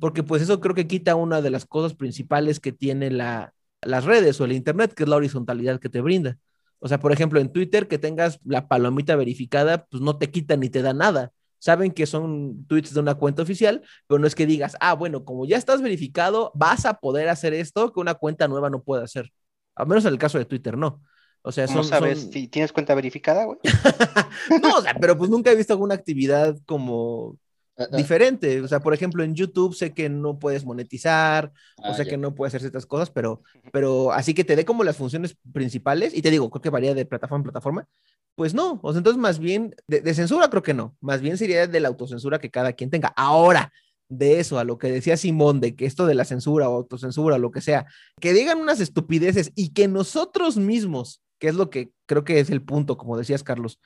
Porque 0.00 0.24
pues 0.24 0.42
eso 0.42 0.60
creo 0.60 0.74
que 0.74 0.88
quita 0.88 1.14
una 1.14 1.42
de 1.42 1.50
las 1.50 1.66
cosas 1.66 1.94
principales 1.94 2.58
que 2.58 2.72
tiene 2.72 3.12
la, 3.12 3.54
las 3.80 4.04
redes 4.06 4.40
o 4.40 4.44
el 4.44 4.50
Internet, 4.50 4.92
que 4.92 5.04
es 5.04 5.08
la 5.08 5.14
horizontalidad 5.14 5.78
que 5.78 5.88
te 5.88 6.00
brinda. 6.00 6.36
O 6.80 6.88
sea, 6.88 6.98
por 6.98 7.12
ejemplo, 7.12 7.38
en 7.38 7.52
Twitter 7.52 7.86
que 7.86 7.98
tengas 7.98 8.40
la 8.44 8.66
palomita 8.66 9.14
verificada, 9.14 9.86
pues 9.86 10.02
no 10.02 10.18
te 10.18 10.32
quita 10.32 10.56
ni 10.56 10.68
te 10.68 10.82
da 10.82 10.94
nada 10.94 11.30
saben 11.58 11.92
que 11.92 12.06
son 12.06 12.64
tweets 12.66 12.94
de 12.94 13.00
una 13.00 13.14
cuenta 13.14 13.42
oficial, 13.42 13.82
pero 14.06 14.18
no 14.18 14.26
es 14.26 14.34
que 14.34 14.46
digas, 14.46 14.76
ah, 14.80 14.94
bueno, 14.94 15.24
como 15.24 15.46
ya 15.46 15.56
estás 15.56 15.82
verificado, 15.82 16.52
vas 16.54 16.86
a 16.86 16.94
poder 16.94 17.28
hacer 17.28 17.54
esto 17.54 17.92
que 17.92 18.00
una 18.00 18.14
cuenta 18.14 18.48
nueva 18.48 18.70
no 18.70 18.82
puede 18.82 19.04
hacer. 19.04 19.32
Al 19.74 19.86
menos 19.86 20.04
en 20.04 20.12
el 20.12 20.18
caso 20.18 20.38
de 20.38 20.44
Twitter, 20.44 20.76
no. 20.76 21.02
O 21.42 21.52
sea, 21.52 21.66
¿Cómo 21.66 21.84
sabes 21.84 22.28
si 22.32 22.48
tienes 22.48 22.72
cuenta 22.72 22.94
verificada, 22.94 23.44
güey? 23.44 23.58
no, 24.62 24.78
o 24.78 24.82
sea, 24.82 24.94
pero 25.00 25.16
pues 25.16 25.30
nunca 25.30 25.52
he 25.52 25.56
visto 25.56 25.72
alguna 25.72 25.94
actividad 25.94 26.56
como 26.66 27.38
ah. 27.76 27.86
diferente. 27.96 28.60
O 28.60 28.68
sea, 28.68 28.80
por 28.80 28.94
ejemplo, 28.94 29.22
en 29.22 29.34
YouTube 29.34 29.74
sé 29.74 29.92
que 29.92 30.08
no 30.08 30.38
puedes 30.38 30.64
monetizar, 30.64 31.52
o 31.78 31.94
sea 31.94 32.04
ah, 32.04 32.08
que 32.08 32.16
no 32.16 32.34
puedes 32.34 32.50
hacer 32.50 32.62
ciertas 32.62 32.86
cosas, 32.86 33.10
pero, 33.10 33.42
pero 33.72 34.12
así 34.12 34.34
que 34.34 34.44
te 34.44 34.56
dé 34.56 34.64
como 34.64 34.84
las 34.84 34.96
funciones 34.96 35.36
principales, 35.52 36.14
y 36.14 36.22
te 36.22 36.30
digo, 36.30 36.50
creo 36.50 36.62
que 36.62 36.70
varía 36.70 36.94
de 36.94 37.06
plataforma 37.06 37.40
en 37.40 37.44
plataforma, 37.44 37.88
pues 38.36 38.52
no, 38.52 38.80
o 38.82 38.92
sea, 38.92 38.98
entonces 38.98 39.20
más 39.20 39.38
bien, 39.38 39.74
de, 39.88 40.14
censura 40.14 40.50
creo 40.50 40.62
que 40.62 40.74
no, 40.74 40.94
más 41.00 41.20
bien 41.22 41.38
sería 41.38 41.66
de 41.66 41.80
la 41.80 41.88
autocensura 41.88 42.38
que 42.38 42.50
cada 42.50 42.74
quien 42.74 42.90
tenga. 42.90 43.08
Ahora, 43.16 43.72
de 44.08 44.40
eso, 44.40 44.58
a 44.58 44.64
lo 44.64 44.78
que 44.78 44.92
decía 44.92 45.16
Simón, 45.16 45.60
de 45.60 45.74
que 45.74 45.86
esto 45.86 46.06
de 46.06 46.14
la 46.14 46.24
censura 46.24 46.68
o 46.68 46.76
autocensura, 46.76 47.38
lo 47.38 47.50
que 47.50 47.60
sea, 47.60 47.86
que 48.20 48.34
digan 48.34 48.58
unas 48.58 48.80
estupideces 48.80 49.52
y 49.54 49.70
que 49.70 49.88
nosotros 49.88 50.58
mismos, 50.58 51.22
que 51.38 51.48
es 51.48 51.54
lo 51.54 51.70
que 51.70 51.90
creo 52.06 52.24
que 52.24 52.38
es 52.38 52.50
el 52.50 52.62
punto, 52.62 52.96
como 52.96 53.16
decías 53.16 53.42
Carlos, 53.42 53.80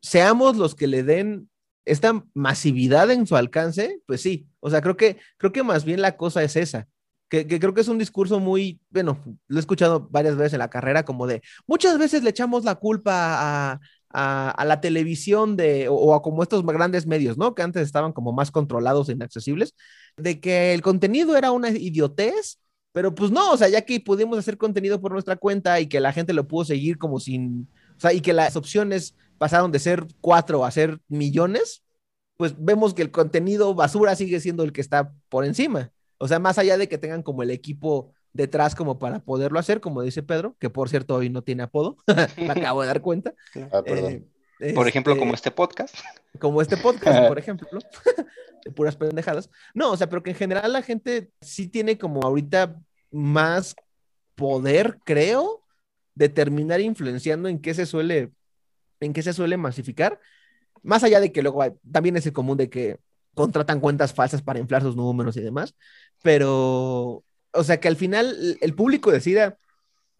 seamos 0.00 0.56
los 0.56 0.74
que 0.74 0.86
le 0.86 1.02
den 1.02 1.48
esta 1.90 2.24
masividad 2.34 3.10
en 3.10 3.26
su 3.26 3.36
alcance, 3.36 4.00
pues 4.06 4.20
sí, 4.20 4.48
o 4.60 4.70
sea, 4.70 4.80
creo 4.82 4.96
que, 4.96 5.18
creo 5.36 5.52
que 5.52 5.62
más 5.62 5.84
bien 5.84 6.00
la 6.02 6.16
cosa 6.16 6.42
es 6.42 6.56
esa, 6.56 6.88
que, 7.28 7.46
creo 7.46 7.74
que 7.74 7.80
es 7.80 7.88
un 7.88 7.98
discurso 7.98 8.40
muy, 8.40 8.80
bueno, 8.90 9.22
lo 9.48 9.58
he 9.58 9.60
escuchado 9.60 10.08
varias 10.10 10.36
veces 10.36 10.54
en 10.54 10.60
la 10.60 10.70
carrera, 10.70 11.04
como 11.04 11.26
de, 11.26 11.42
muchas 11.66 11.98
veces 11.98 12.22
le 12.22 12.30
echamos 12.30 12.64
la 12.64 12.76
culpa 12.76 13.12
a, 13.72 13.80
a, 14.10 14.64
la 14.64 14.80
televisión 14.80 15.56
de, 15.56 15.88
o, 15.88 16.14
a 16.14 16.22
como 16.22 16.42
estos 16.42 16.64
grandes 16.64 17.06
medios, 17.06 17.36
¿no? 17.36 17.54
Que 17.54 17.62
antes 17.62 17.82
estaban 17.82 18.12
como 18.12 18.32
más 18.32 18.50
controlados 18.50 19.08
e 19.08 19.12
inaccesibles, 19.12 19.74
de 20.16 20.40
que 20.40 20.74
el 20.74 20.82
contenido 20.82 21.36
era 21.36 21.52
una 21.52 21.70
idiotez, 21.70 22.58
pero 22.92 23.14
pues 23.14 23.30
no, 23.30 23.52
o 23.52 23.56
sea, 23.56 23.68
ya 23.68 23.82
que 23.82 24.00
pudimos 24.00 24.38
hacer 24.38 24.56
contenido 24.56 25.00
por 25.00 25.12
nuestra 25.12 25.36
cuenta 25.36 25.78
y 25.80 25.86
que 25.88 26.00
la 26.00 26.12
gente 26.12 26.32
lo 26.32 26.48
pudo 26.48 26.64
seguir 26.64 26.98
como 26.98 27.20
sin, 27.20 27.68
o 27.96 28.00
sea, 28.00 28.12
y 28.12 28.20
que 28.20 28.32
las 28.32 28.56
opciones 28.56 29.14
pasaron 29.38 29.72
de 29.72 29.78
ser 29.78 30.06
cuatro 30.20 30.64
a 30.64 30.70
ser 30.70 31.00
millones, 31.08 31.82
pues 32.36 32.54
vemos 32.58 32.94
que 32.94 33.02
el 33.02 33.10
contenido 33.10 33.74
basura 33.74 34.14
sigue 34.14 34.40
siendo 34.40 34.62
el 34.62 34.72
que 34.72 34.80
está 34.80 35.12
por 35.28 35.44
encima. 35.44 35.92
O 36.18 36.28
sea, 36.28 36.38
más 36.38 36.58
allá 36.58 36.76
de 36.76 36.88
que 36.88 36.98
tengan 36.98 37.22
como 37.22 37.42
el 37.42 37.50
equipo 37.50 38.12
detrás 38.32 38.74
como 38.74 38.98
para 38.98 39.20
poderlo 39.20 39.58
hacer, 39.58 39.80
como 39.80 40.02
dice 40.02 40.22
Pedro, 40.22 40.56
que 40.58 40.70
por 40.70 40.88
cierto 40.88 41.16
hoy 41.16 41.30
no 41.30 41.42
tiene 41.42 41.62
apodo, 41.62 41.96
me 42.36 42.50
acabo 42.50 42.82
de 42.82 42.88
dar 42.88 43.00
cuenta. 43.00 43.34
Ah, 43.72 43.82
perdón. 43.82 44.26
Eh, 44.60 44.74
por 44.74 44.88
ejemplo, 44.88 45.16
como 45.16 45.34
este, 45.34 45.48
este 45.48 45.56
podcast. 45.56 45.94
Como 46.38 46.60
este 46.60 46.76
podcast, 46.76 47.28
por 47.28 47.38
ejemplo, 47.38 47.68
de 48.64 48.70
puras 48.72 48.96
pendejadas. 48.96 49.50
No, 49.72 49.92
o 49.92 49.96
sea, 49.96 50.08
pero 50.08 50.22
que 50.22 50.30
en 50.30 50.36
general 50.36 50.72
la 50.72 50.82
gente 50.82 51.30
sí 51.40 51.68
tiene 51.68 51.96
como 51.96 52.22
ahorita 52.22 52.76
más 53.12 53.76
poder, 54.34 54.98
creo, 55.04 55.62
de 56.14 56.28
terminar 56.28 56.80
influenciando 56.80 57.48
en 57.48 57.60
qué 57.60 57.74
se 57.74 57.86
suele, 57.86 58.32
en 59.00 59.12
qué 59.12 59.22
se 59.22 59.32
suele 59.32 59.56
masificar. 59.56 60.20
Más 60.82 61.02
allá 61.04 61.20
de 61.20 61.32
que 61.32 61.42
luego 61.42 61.62
también 61.90 62.16
es 62.16 62.30
común 62.32 62.56
de 62.56 62.70
que 62.70 62.98
contratan 63.34 63.80
cuentas 63.80 64.12
falsas 64.12 64.42
para 64.42 64.58
inflar 64.58 64.82
sus 64.82 64.96
números 64.96 65.36
y 65.36 65.40
demás, 65.40 65.74
pero, 66.22 67.24
o 67.52 67.64
sea, 67.64 67.78
que 67.78 67.88
al 67.88 67.96
final 67.96 68.58
el 68.60 68.74
público 68.74 69.12
decida 69.12 69.58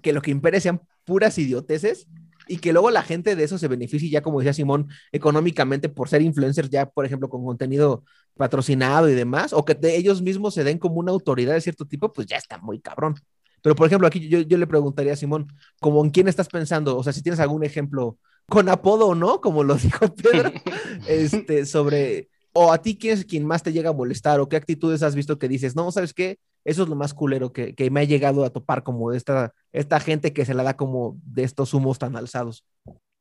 que 0.03 0.13
lo 0.13 0.23
que 0.23 0.31
impere 0.31 0.61
sean 0.61 0.83
puras 1.05 1.37
idioteces 1.39 2.07
y 2.47 2.59
que 2.59 2.73
luego 2.73 2.91
la 2.91 3.03
gente 3.03 3.37
de 3.37 3.45
eso 3.45 3.59
se 3.59 3.69
beneficie 3.69 4.09
ya, 4.09 4.23
como 4.23 4.39
decía 4.39 4.53
Simón, 4.53 4.89
económicamente 5.13 5.89
por 5.89 6.09
ser 6.09 6.23
influencers 6.23 6.71
ya, 6.71 6.87
por 6.87 7.05
ejemplo, 7.05 7.29
con 7.29 7.45
contenido 7.45 8.05
patrocinado 8.37 9.09
y 9.09 9.15
demás, 9.15 9.53
o 9.53 9.65
que 9.65 9.77
ellos 9.83 10.23
mismos 10.23 10.55
se 10.55 10.65
den 10.65 10.79
como 10.79 10.97
una 10.97 11.13
autoridad 11.13 11.55
de 11.55 11.61
cierto 11.61 11.85
tipo, 11.87 12.13
pues 12.13 12.27
ya 12.27 12.37
está 12.37 12.59
muy 12.59 12.81
cabrón. 12.81 13.17
Pero, 13.63 13.75
por 13.75 13.87
ejemplo, 13.87 14.07
aquí 14.07 14.29
yo, 14.29 14.41
yo 14.41 14.57
le 14.57 14.67
preguntaría 14.67 15.13
a 15.13 15.17
Simón, 15.17 15.49
¿como 15.81 16.05
en 16.05 16.11
quién 16.11 16.29
estás 16.29 16.49
pensando? 16.49 16.97
O 16.97 17.03
sea, 17.03 17.13
si 17.13 17.23
tienes 17.23 17.41
algún 17.41 17.65
ejemplo 17.65 18.19
con 18.49 18.69
apodo 18.69 19.09
o 19.09 19.15
no, 19.15 19.41
como 19.41 19.63
lo 19.63 19.75
dijo 19.75 20.15
Pedro, 20.15 20.53
este, 21.09 21.67
sobre 21.67 22.29
o 22.53 22.73
a 22.73 22.79
ti 22.79 22.97
quién 22.97 23.15
es 23.15 23.25
quien 23.25 23.47
más 23.47 23.63
te 23.63 23.73
llega 23.73 23.91
a 23.91 23.95
molestar 23.95 24.41
o 24.41 24.49
qué 24.49 24.57
actitudes 24.57 25.03
has 25.03 25.15
visto 25.15 25.39
que 25.39 25.49
dices, 25.49 25.77
no, 25.77 25.93
¿sabes 25.93 26.15
qué? 26.15 26.39
Eso 26.65 26.83
es 26.83 26.89
lo 26.89 26.97
más 26.97 27.15
culero 27.15 27.53
que, 27.53 27.75
me 27.91 28.01
ha 28.01 28.05
llegado 28.05 28.45
a 28.45 28.51
topar 28.51 28.83
como 28.83 29.11
de 29.11 29.17
esta, 29.17 29.55
esta 29.73 30.01
gente 30.01 30.33
que 30.33 30.45
se 30.45 30.55
la 30.55 30.63
da 30.63 30.77
como 30.77 31.21
de 31.25 31.45
estos 31.45 31.73
humos 31.73 31.99
tan 31.99 32.17
alzados. 32.17 32.65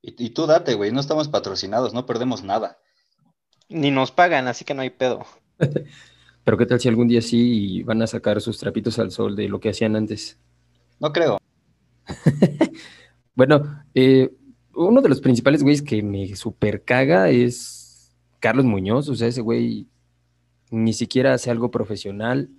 Y, 0.02 0.30
tú 0.32 0.48
date, 0.48 0.74
güey, 0.74 0.92
no 0.92 1.02
estamos 1.02 1.28
patrocinados, 1.28 1.94
no 1.94 2.06
perdemos 2.06 2.44
nada. 2.44 2.78
Ni 3.70 3.92
nos 3.92 4.12
pagan, 4.12 4.48
así 4.48 4.64
que 4.64 4.74
no 4.74 4.82
hay 4.82 4.90
pedo. 4.90 5.26
Pero 6.44 6.58
qué 6.58 6.66
tal 6.66 6.80
si 6.80 6.88
algún 6.88 7.10
día 7.10 7.22
sí 7.22 7.84
van 7.84 8.02
a 8.02 8.08
sacar 8.08 8.42
sus 8.42 8.58
trapitos 8.58 8.98
al 9.00 9.12
sol 9.12 9.36
de 9.36 9.50
lo 9.50 9.60
que 9.60 9.70
hacían 9.70 9.96
antes. 9.96 10.40
No 11.00 11.12
creo. 11.12 11.38
bueno, 13.36 13.84
eh, 13.94 14.32
uno 14.78 15.02
de 15.02 15.10
los 15.10 15.22
principales 15.22 15.64
güeyes 15.64 15.82
que 15.82 16.04
me 16.04 16.36
super 16.36 16.84
caga 16.84 17.30
es 17.30 18.16
Carlos 18.40 18.66
Muñoz, 18.66 19.10
o 19.10 19.16
sea, 19.16 19.28
ese 19.28 19.42
güey 19.42 19.88
ni 20.70 20.94
siquiera 20.94 21.34
hace 21.34 21.50
algo 21.50 21.72
profesional 21.72 22.50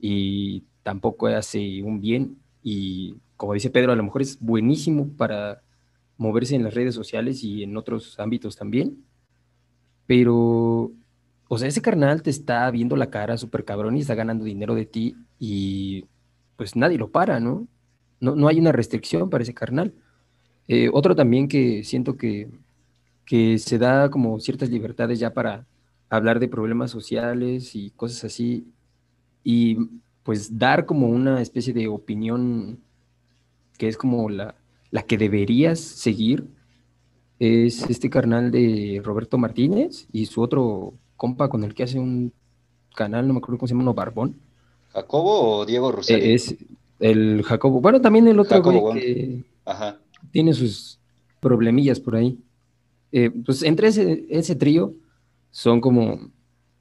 y 0.00 0.64
tampoco 0.82 1.28
hace 1.28 1.82
un 1.82 2.00
bien. 2.00 2.38
Y 2.62 3.16
como 3.36 3.54
dice 3.54 3.70
Pedro, 3.70 3.92
a 3.92 3.96
lo 3.96 4.02
mejor 4.02 4.22
es 4.22 4.38
buenísimo 4.40 5.08
para 5.16 5.62
moverse 6.16 6.56
en 6.56 6.64
las 6.64 6.74
redes 6.74 6.94
sociales 6.94 7.44
y 7.44 7.62
en 7.62 7.76
otros 7.76 8.18
ámbitos 8.18 8.56
también. 8.56 9.04
Pero, 10.06 10.90
o 11.48 11.58
sea, 11.58 11.68
ese 11.68 11.82
carnal 11.82 12.22
te 12.22 12.30
está 12.30 12.68
viendo 12.72 12.96
la 12.96 13.10
cara 13.10 13.38
súper 13.38 13.64
cabrón 13.64 13.96
y 13.96 14.00
está 14.00 14.16
ganando 14.16 14.44
dinero 14.44 14.74
de 14.74 14.86
ti 14.86 15.16
y 15.38 16.06
pues 16.56 16.74
nadie 16.74 16.98
lo 16.98 17.10
para, 17.10 17.38
¿no? 17.38 17.68
No, 18.18 18.34
no 18.34 18.48
hay 18.48 18.58
una 18.58 18.72
restricción 18.72 19.30
para 19.30 19.42
ese 19.42 19.54
carnal. 19.54 19.94
Eh, 20.68 20.88
otro 20.92 21.14
también 21.14 21.48
que 21.48 21.84
siento 21.84 22.16
que 22.16 22.48
que 23.24 23.58
se 23.58 23.78
da 23.78 24.10
como 24.10 24.38
ciertas 24.40 24.70
libertades 24.70 25.18
ya 25.18 25.32
para 25.32 25.66
hablar 26.10 26.38
de 26.40 26.48
problemas 26.48 26.90
sociales 26.90 27.74
y 27.74 27.90
cosas 27.90 28.24
así. 28.24 28.66
Y 29.42 29.78
pues 30.22 30.58
dar 30.58 30.86
como 30.86 31.08
una 31.08 31.40
especie 31.40 31.72
de 31.72 31.88
opinión 31.88 32.78
que 33.78 33.88
es 33.88 33.96
como 33.96 34.28
la, 34.28 34.54
la 34.90 35.02
que 35.02 35.18
deberías 35.18 35.80
seguir, 35.80 36.46
es 37.40 37.88
este 37.90 38.08
carnal 38.08 38.50
de 38.50 39.02
Roberto 39.04 39.38
Martínez 39.38 40.06
y 40.12 40.26
su 40.26 40.40
otro 40.40 40.94
compa 41.16 41.48
con 41.48 41.64
el 41.64 41.74
que 41.74 41.82
hace 41.82 41.98
un 41.98 42.32
canal, 42.94 43.26
no 43.26 43.34
me 43.34 43.38
acuerdo 43.38 43.58
cómo 43.58 43.66
se 43.66 43.74
llama, 43.74 43.82
uno 43.82 43.94
Barbón. 43.94 44.36
¿Jacobo 44.92 45.58
o 45.58 45.66
Diego 45.66 45.90
Rosario? 45.90 46.24
Eh, 46.24 46.34
es 46.34 46.54
el 47.00 47.42
Jacobo. 47.42 47.80
Bueno, 47.80 48.00
también 48.00 48.28
el 48.28 48.38
otro 48.38 48.58
Jacobo 48.58 48.80
güey 48.80 48.82
Wong. 48.82 48.94
que 48.94 49.44
Ajá. 49.64 49.98
Tiene 50.30 50.52
sus 50.52 51.00
problemillas 51.40 52.00
por 52.00 52.16
ahí. 52.16 52.38
Eh, 53.12 53.30
pues 53.30 53.62
entre 53.62 53.88
ese, 53.88 54.26
ese 54.28 54.54
trío 54.56 54.94
son 55.50 55.80
como, 55.80 56.32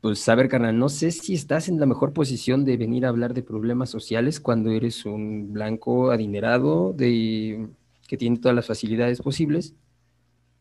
pues 0.01 0.27
a 0.27 0.35
ver, 0.35 0.49
carnal, 0.49 0.77
no 0.77 0.89
sé 0.89 1.11
si 1.11 1.33
estás 1.33 1.69
en 1.69 1.79
la 1.79 1.85
mejor 1.85 2.13
posición 2.13 2.65
de 2.65 2.77
venir 2.77 3.05
a 3.05 3.09
hablar 3.09 3.33
de 3.33 3.43
problemas 3.43 3.89
sociales 3.89 4.39
cuando 4.39 4.71
eres 4.71 5.05
un 5.05 5.53
blanco 5.53 6.11
adinerado 6.11 6.93
de, 6.93 7.67
que 8.07 8.17
tiene 8.17 8.37
todas 8.37 8.55
las 8.55 8.65
facilidades 8.65 9.21
posibles 9.21 9.75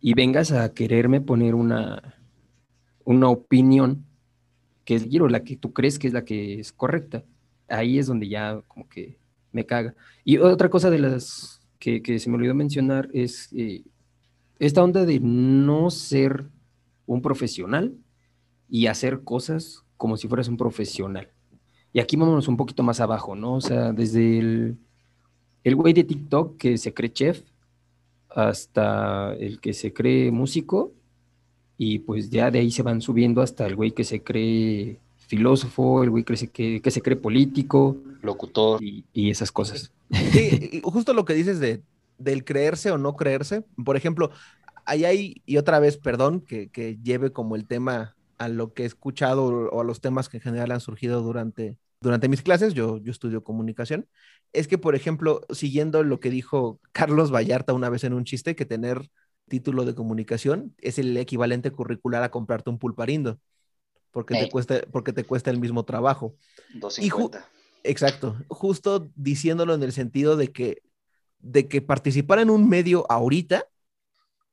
y 0.00 0.14
vengas 0.14 0.52
a 0.52 0.74
quererme 0.74 1.20
poner 1.20 1.54
una, 1.54 2.18
una 3.04 3.28
opinión 3.28 4.04
que 4.84 4.96
es 4.96 5.04
giro, 5.04 5.28
la 5.28 5.44
que 5.44 5.56
tú 5.56 5.72
crees 5.72 5.98
que 5.98 6.08
es 6.08 6.12
la 6.12 6.24
que 6.24 6.60
es 6.60 6.72
correcta. 6.72 7.24
Ahí 7.68 7.98
es 7.98 8.08
donde 8.08 8.28
ya 8.28 8.60
como 8.68 8.88
que 8.88 9.16
me 9.52 9.64
caga. 9.64 9.94
Y 10.24 10.38
otra 10.38 10.68
cosa 10.68 10.90
de 10.90 10.98
las 10.98 11.61
que, 11.82 12.18
se 12.20 12.30
me 12.30 12.36
olvidó 12.36 12.54
mencionar 12.54 13.08
es 13.12 13.48
eh, 13.52 13.82
esta 14.60 14.84
onda 14.84 15.04
de 15.04 15.18
no 15.18 15.90
ser 15.90 16.48
un 17.06 17.20
profesional 17.20 17.96
y 18.68 18.86
hacer 18.86 19.22
cosas 19.24 19.82
como 19.96 20.16
si 20.16 20.28
fueras 20.28 20.48
un 20.48 20.56
profesional. 20.56 21.28
Y 21.92 21.98
aquí 21.98 22.16
vámonos 22.16 22.46
un 22.46 22.56
poquito 22.56 22.82
más 22.84 23.00
abajo, 23.00 23.34
¿no? 23.34 23.54
O 23.54 23.60
sea, 23.60 23.92
desde 23.92 24.38
el, 24.38 24.76
el 25.64 25.76
güey 25.76 25.92
de 25.92 26.04
TikTok 26.04 26.56
que 26.56 26.78
se 26.78 26.94
cree 26.94 27.12
chef 27.12 27.42
hasta 28.30 29.34
el 29.34 29.60
que 29.60 29.74
se 29.74 29.92
cree 29.92 30.30
músico 30.30 30.92
y 31.76 31.98
pues 31.98 32.30
ya 32.30 32.50
de 32.50 32.60
ahí 32.60 32.70
se 32.70 32.82
van 32.82 33.00
subiendo 33.00 33.42
hasta 33.42 33.66
el 33.66 33.74
güey 33.74 33.90
que 33.90 34.04
se 34.04 34.22
cree 34.22 35.00
filósofo, 35.32 36.02
el 36.04 36.10
güey 36.10 36.24
que 36.24 36.36
se, 36.36 36.50
que, 36.50 36.80
que 36.82 36.90
se 36.90 37.00
cree 37.02 37.16
político 37.16 37.96
Locutor. 38.22 38.80
y, 38.82 39.04
y 39.12 39.30
esas 39.30 39.50
cosas. 39.50 39.90
Sí, 40.30 40.80
justo 40.84 41.14
lo 41.14 41.24
que 41.24 41.34
dices 41.34 41.58
de, 41.58 41.82
del 42.18 42.44
creerse 42.44 42.90
o 42.90 42.98
no 42.98 43.16
creerse. 43.16 43.64
Por 43.84 43.96
ejemplo, 43.96 44.30
ahí 44.84 45.04
hay, 45.04 45.42
y 45.46 45.56
otra 45.56 45.78
vez, 45.80 45.96
perdón, 45.96 46.40
que, 46.42 46.70
que 46.70 46.98
lleve 47.02 47.32
como 47.32 47.56
el 47.56 47.66
tema 47.66 48.16
a 48.38 48.48
lo 48.48 48.72
que 48.74 48.82
he 48.84 48.86
escuchado 48.86 49.44
o 49.46 49.80
a 49.80 49.84
los 49.84 50.00
temas 50.00 50.28
que 50.28 50.38
en 50.38 50.42
general 50.42 50.72
han 50.72 50.80
surgido 50.80 51.22
durante, 51.22 51.78
durante 52.00 52.28
mis 52.28 52.42
clases, 52.42 52.74
yo, 52.74 52.98
yo 52.98 53.10
estudio 53.12 53.44
comunicación, 53.44 54.08
es 54.52 54.68
que, 54.68 54.78
por 54.78 54.94
ejemplo, 54.94 55.42
siguiendo 55.50 56.02
lo 56.02 56.20
que 56.20 56.30
dijo 56.30 56.80
Carlos 56.92 57.32
Vallarta 57.32 57.72
una 57.72 57.88
vez 57.88 58.04
en 58.04 58.12
un 58.14 58.24
chiste, 58.24 58.56
que 58.56 58.66
tener 58.66 59.08
título 59.48 59.84
de 59.84 59.94
comunicación 59.94 60.74
es 60.78 60.98
el 60.98 61.16
equivalente 61.16 61.70
curricular 61.70 62.22
a 62.22 62.30
comprarte 62.30 62.70
un 62.70 62.78
pulparindo, 62.78 63.38
porque, 64.12 64.34
te, 64.34 64.48
cuesta, 64.50 64.80
porque 64.92 65.12
te 65.12 65.24
cuesta 65.24 65.50
el 65.50 65.58
mismo 65.58 65.84
trabajo. 65.84 66.36
250. 66.74 67.48
Exacto, 67.84 68.36
justo 68.48 69.10
diciéndolo 69.16 69.74
en 69.74 69.82
el 69.82 69.92
sentido 69.92 70.36
de 70.36 70.52
que, 70.52 70.82
de 71.40 71.66
que 71.66 71.82
participar 71.82 72.38
en 72.38 72.50
un 72.50 72.68
medio 72.68 73.10
ahorita 73.10 73.66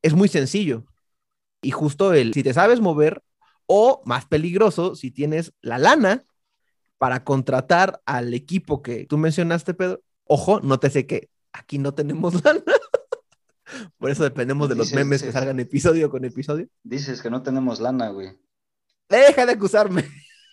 es 0.01 0.13
muy 0.15 0.27
sencillo. 0.27 0.85
Y 1.61 1.71
justo 1.71 2.13
el, 2.13 2.33
si 2.33 2.41
te 2.41 2.53
sabes 2.53 2.79
mover, 2.79 3.21
o 3.67 4.01
más 4.05 4.25
peligroso, 4.25 4.95
si 4.95 5.11
tienes 5.11 5.53
la 5.61 5.77
lana 5.77 6.23
para 6.97 7.23
contratar 7.23 8.01
al 8.05 8.33
equipo 8.33 8.81
que 8.81 9.05
tú 9.05 9.17
mencionaste, 9.17 9.75
Pedro. 9.75 10.01
Ojo, 10.23 10.59
no 10.61 10.79
te 10.79 10.89
sé 10.89 11.05
que 11.05 11.29
aquí 11.53 11.77
no 11.77 11.93
tenemos 11.93 12.33
lana. 12.43 12.63
Por 13.99 14.09
eso 14.09 14.23
dependemos 14.23 14.67
de 14.69 14.75
los 14.75 14.87
Dices, 14.87 14.95
memes 14.95 15.21
que 15.21 15.27
dices. 15.27 15.39
salgan 15.39 15.59
episodio 15.59 16.09
con 16.09 16.25
episodio. 16.25 16.67
Dices 16.83 17.21
que 17.21 17.29
no 17.29 17.43
tenemos 17.43 17.79
lana, 17.79 18.09
güey. 18.09 18.35
Deja 19.09 19.45
de 19.45 19.51
acusarme. 19.53 20.03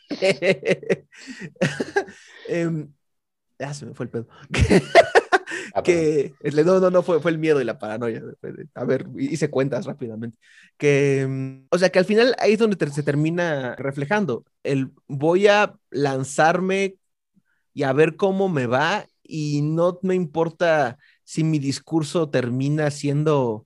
Em, 2.48 2.92
ya 3.58 3.74
se 3.74 3.86
me 3.86 3.94
fue 3.94 4.06
el 4.06 4.10
pedo. 4.10 4.28
Ah, 5.74 5.82
que 5.82 6.34
no, 6.64 6.80
no, 6.80 6.90
no, 6.90 7.02
fue, 7.02 7.20
fue 7.20 7.30
el 7.30 7.38
miedo 7.38 7.60
y 7.60 7.64
la 7.64 7.78
paranoia. 7.78 8.22
A 8.74 8.84
ver, 8.84 9.06
hice 9.18 9.50
cuentas 9.50 9.86
rápidamente. 9.86 10.38
Que, 10.76 11.26
mm, 11.28 11.66
o 11.70 11.78
sea, 11.78 11.90
que 11.90 11.98
al 11.98 12.04
final 12.04 12.34
ahí 12.38 12.54
es 12.54 12.58
donde 12.58 12.76
te- 12.76 12.90
se 12.90 13.02
termina 13.02 13.74
reflejando. 13.76 14.44
El 14.62 14.92
voy 15.08 15.46
a 15.48 15.76
lanzarme 15.90 16.96
y 17.74 17.82
a 17.84 17.92
ver 17.92 18.16
cómo 18.16 18.48
me 18.48 18.66
va 18.66 19.06
y 19.22 19.62
no 19.62 19.98
me 20.02 20.14
importa 20.14 20.98
si 21.24 21.44
mi 21.44 21.58
discurso 21.58 22.30
termina 22.30 22.90
siendo 22.90 23.65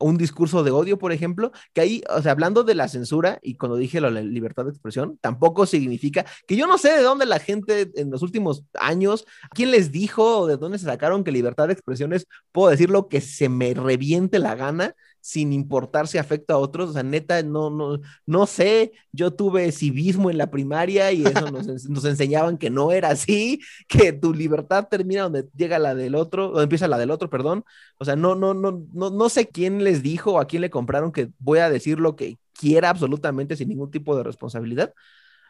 un 0.00 0.16
discurso 0.16 0.64
de 0.64 0.70
odio, 0.70 0.98
por 0.98 1.12
ejemplo, 1.12 1.52
que 1.72 1.80
ahí, 1.80 2.02
o 2.08 2.20
sea, 2.22 2.32
hablando 2.32 2.64
de 2.64 2.74
la 2.74 2.88
censura 2.88 3.38
y 3.42 3.56
cuando 3.56 3.76
dije 3.76 4.00
la 4.00 4.10
libertad 4.10 4.64
de 4.64 4.70
expresión, 4.70 5.18
tampoco 5.20 5.66
significa 5.66 6.26
que 6.46 6.56
yo 6.56 6.66
no 6.66 6.78
sé 6.78 6.90
de 6.90 7.02
dónde 7.02 7.26
la 7.26 7.38
gente 7.38 7.90
en 7.94 8.10
los 8.10 8.22
últimos 8.22 8.64
años, 8.74 9.26
quién 9.50 9.70
les 9.70 9.92
dijo 9.92 10.40
o 10.40 10.46
de 10.46 10.56
dónde 10.56 10.78
se 10.78 10.86
sacaron 10.86 11.22
que 11.22 11.32
libertad 11.32 11.68
de 11.68 11.74
expresión 11.74 12.12
es, 12.12 12.26
puedo 12.50 12.70
decir 12.70 12.90
lo 12.90 13.08
que 13.08 13.20
se 13.20 13.48
me 13.48 13.74
reviente 13.74 14.38
la 14.38 14.54
gana 14.54 14.94
sin 15.20 15.52
importar 15.52 16.08
si 16.08 16.18
afecta 16.18 16.54
a 16.54 16.58
otros, 16.58 16.90
o 16.90 16.92
sea, 16.92 17.02
neta, 17.02 17.42
no, 17.42 17.70
no, 17.70 18.00
no 18.26 18.46
sé, 18.46 18.92
yo 19.12 19.32
tuve 19.32 19.70
civismo 19.72 20.30
en 20.30 20.38
la 20.38 20.50
primaria 20.50 21.12
y 21.12 21.24
eso 21.24 21.50
nos, 21.50 21.66
ens- 21.68 21.88
nos 21.88 22.04
enseñaban 22.04 22.56
que 22.58 22.70
no 22.70 22.92
era 22.92 23.10
así, 23.10 23.60
que 23.88 24.12
tu 24.12 24.32
libertad 24.34 24.88
termina 24.90 25.22
donde 25.24 25.46
llega 25.56 25.78
la 25.78 25.94
del 25.94 26.14
otro, 26.14 26.48
donde 26.48 26.62
empieza 26.64 26.88
la 26.88 26.98
del 26.98 27.10
otro, 27.10 27.30
perdón, 27.30 27.64
o 27.98 28.04
sea, 28.04 28.16
no, 28.16 28.34
no, 28.34 28.54
no, 28.54 28.82
no, 28.92 29.10
no 29.10 29.28
sé 29.28 29.48
quién 29.48 29.84
les 29.84 30.02
dijo 30.02 30.32
o 30.34 30.40
a 30.40 30.46
quién 30.46 30.62
le 30.62 30.70
compraron 30.70 31.12
que 31.12 31.30
voy 31.38 31.58
a 31.60 31.70
decir 31.70 32.00
lo 32.00 32.16
que 32.16 32.38
quiera 32.52 32.90
absolutamente 32.90 33.56
sin 33.56 33.68
ningún 33.68 33.90
tipo 33.90 34.16
de 34.16 34.22
responsabilidad 34.24 34.92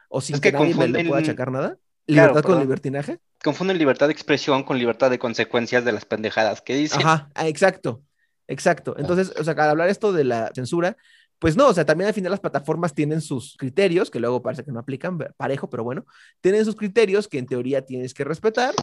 o 0.09 0.21
sin 0.21 0.35
Es 0.37 0.41
que, 0.41 0.51
que 0.53 0.59
nadie 0.59 0.75
me 0.75 0.89
le 0.89 0.99
confunden- 1.01 1.09
pueda 1.09 1.21
achacar 1.23 1.51
nada. 1.53 1.77
Claro, 2.07 2.29
Libertad 2.33 2.43
con 2.43 2.43
perdón. 2.43 2.63
libertinaje. 2.63 3.19
Confunden 3.45 3.79
libertad 3.79 4.07
de 4.09 4.13
expresión 4.13 4.65
con 4.65 4.79
libertad 4.79 5.11
de 5.11 5.19
consecuencias 5.21 5.85
de 5.85 5.93
las 5.93 6.05
pendejadas 6.05 6.61
que 6.61 6.75
dicen. 6.75 7.01
Ajá, 7.01 7.31
ah, 7.35 7.47
exacto, 7.47 8.03
exacto. 8.51 8.95
Entonces, 8.99 9.33
o 9.39 9.45
sea, 9.45 9.55
al 9.55 9.71
hablar 9.71 9.89
esto 9.89 10.13
de 10.13 10.25
la 10.25 10.51
censura, 10.55 10.97
pues 11.39 11.57
no, 11.57 11.69
o 11.69 11.75
sea, 11.75 11.87
también 11.87 12.09
al 12.09 12.15
final 12.15 12.31
las 12.31 12.41
plataformas 12.41 12.95
tienen 12.95 13.23
sus 13.23 13.57
criterios, 13.57 14.11
que 14.11 14.21
luego 14.21 14.43
parece 14.43 14.63
que 14.65 14.73
no 14.73 14.81
aplican 14.81 15.19
parejo, 15.39 15.71
pero 15.71 15.85
bueno, 15.85 16.05
tienen 16.43 16.65
sus 16.67 16.77
criterios 16.77 17.29
que 17.29 17.39
en 17.39 17.47
teoría 17.47 17.87
tienes 17.87 18.13
que 18.15 18.25
respetar. 18.25 18.75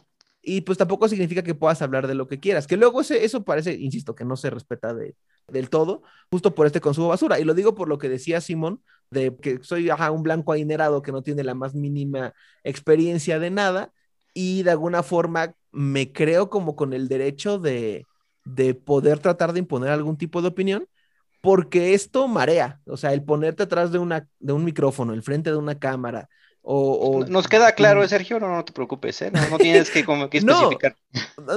Y 0.41 0.61
pues 0.61 0.77
tampoco 0.77 1.09
significa 1.09 1.43
que 1.43 1.55
puedas 1.55 1.81
hablar 1.81 2.07
de 2.07 2.15
lo 2.15 2.27
que 2.27 2.39
quieras, 2.39 2.67
que 2.67 2.77
luego 2.77 3.01
ese, 3.01 3.25
eso 3.25 3.43
parece, 3.43 3.73
insisto, 3.73 4.15
que 4.15 4.23
no 4.25 4.37
se 4.37 4.49
respeta 4.49 4.93
de, 4.93 5.15
del 5.47 5.69
todo, 5.69 6.03
justo 6.31 6.55
por 6.55 6.65
este 6.65 6.81
consumo 6.81 7.07
de 7.07 7.11
basura. 7.11 7.39
Y 7.39 7.43
lo 7.43 7.53
digo 7.53 7.75
por 7.75 7.89
lo 7.89 7.97
que 7.97 8.09
decía 8.09 8.41
Simón, 8.41 8.81
de 9.11 9.35
que 9.35 9.59
soy 9.61 9.89
ajá, 9.89 10.09
un 10.11 10.23
blanco 10.23 10.53
adinerado 10.53 11.01
que 11.01 11.11
no 11.11 11.21
tiene 11.21 11.43
la 11.43 11.53
más 11.53 11.75
mínima 11.75 12.33
experiencia 12.63 13.39
de 13.39 13.49
nada 13.51 13.93
y 14.33 14.63
de 14.63 14.71
alguna 14.71 15.03
forma 15.03 15.53
me 15.71 16.11
creo 16.11 16.49
como 16.49 16.75
con 16.75 16.93
el 16.93 17.07
derecho 17.07 17.59
de, 17.59 18.05
de 18.55 18.73
poder 18.73 19.19
tratar 19.19 19.53
de 19.53 19.59
imponer 19.59 19.89
algún 19.91 20.17
tipo 20.17 20.41
de 20.41 20.47
opinión, 20.47 20.87
porque 21.41 21.93
esto 21.93 22.27
marea, 22.27 22.81
o 22.85 22.97
sea, 22.97 23.13
el 23.13 23.23
ponerte 23.23 23.63
atrás 23.63 23.91
de, 23.91 23.99
una, 23.99 24.27
de 24.39 24.53
un 24.53 24.63
micrófono, 24.63 25.13
el 25.13 25.21
frente 25.23 25.49
de 25.51 25.57
una 25.57 25.77
cámara, 25.77 26.29
o... 26.61 26.91
o- 27.19 27.25
Nos 27.27 27.47
queda 27.47 27.71
claro, 27.73 28.01
Mm. 28.03 28.07
Sergio, 28.07 28.39
no, 28.39 28.53
no 28.53 28.65
te 28.65 28.73
preocupes, 28.73 29.21
¿eh? 29.21 29.31
No, 29.31 29.47
no 29.49 29.57
tienes 29.57 29.89
que, 29.89 30.03
como 30.03 30.29
que 30.29 30.41
No. 30.41 30.53
especificar. 30.53 30.95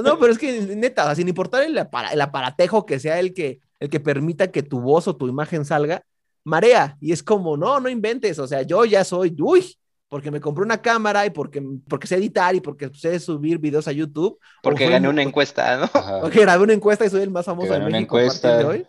No, 0.03 0.17
pero 0.19 0.31
es 0.31 0.37
que 0.37 0.61
neta, 0.75 1.13
sin 1.15 1.27
importar 1.27 1.63
el, 1.63 1.77
apara- 1.77 2.11
el 2.13 2.21
aparatejo 2.21 2.85
que 2.85 2.99
sea 2.99 3.19
el 3.19 3.33
que, 3.33 3.59
el 3.79 3.89
que 3.89 3.99
permita 3.99 4.51
que 4.51 4.63
tu 4.63 4.79
voz 4.79 5.07
o 5.07 5.15
tu 5.15 5.27
imagen 5.27 5.65
salga, 5.65 6.03
marea. 6.43 6.97
Y 7.01 7.11
es 7.11 7.23
como, 7.23 7.57
no, 7.57 7.79
no 7.79 7.89
inventes. 7.89 8.39
O 8.39 8.47
sea, 8.47 8.61
yo 8.61 8.85
ya 8.85 9.03
soy, 9.03 9.35
uy, 9.39 9.75
porque 10.11 10.29
me 10.29 10.41
compré 10.41 10.65
una 10.65 10.81
cámara 10.81 11.25
y 11.25 11.29
porque, 11.29 11.63
porque 11.87 12.05
sé 12.05 12.15
editar 12.17 12.53
y 12.53 12.59
porque 12.59 12.91
sé 12.93 13.17
subir 13.17 13.59
videos 13.59 13.87
a 13.87 13.93
YouTube. 13.93 14.37
Porque 14.61 14.89
gané 14.89 15.07
un- 15.07 15.13
una 15.13 15.21
encuesta, 15.23 15.77
¿no? 15.77 15.83
Ajá. 15.85 16.19
Porque 16.21 16.41
grabé 16.41 16.63
una 16.65 16.73
encuesta 16.73 17.05
y 17.05 17.09
soy 17.09 17.21
el 17.21 17.29
más 17.31 17.45
famoso 17.45 17.71
de 17.71 17.79
gané 17.79 17.85
una 17.87 17.97
México 17.97 18.17
a 18.17 18.19
partir 18.19 18.49
encuesta. 18.49 18.57
de 18.57 18.65
hoy. 18.65 18.85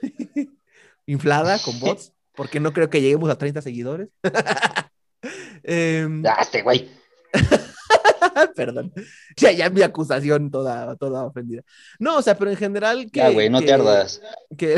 Inflada 1.06 1.58
con 1.58 1.78
bots, 1.80 2.14
porque 2.34 2.60
no 2.60 2.72
creo 2.72 2.88
que 2.88 3.02
lleguemos 3.02 3.28
a 3.28 3.36
30 3.36 3.60
seguidores. 3.60 4.08
Em, 5.62 6.24
Ah, 6.26 6.38
este 6.40 6.62
güey. 6.62 6.88
Perdón. 8.56 8.90
Ya, 9.36 9.52
ya 9.52 9.68
mi 9.68 9.82
acusación 9.82 10.50
toda, 10.50 10.96
toda 10.96 11.24
ofendida. 11.24 11.62
No, 11.98 12.16
o 12.16 12.22
sea, 12.22 12.36
pero 12.38 12.50
en 12.50 12.56
general 12.56 13.10
que. 13.10 13.20
Ya, 13.20 13.28
güey, 13.28 13.50
no 13.50 13.60
que- 13.60 13.66
te 13.66 13.72
ardas. 13.74 14.22
Que, 14.56 14.76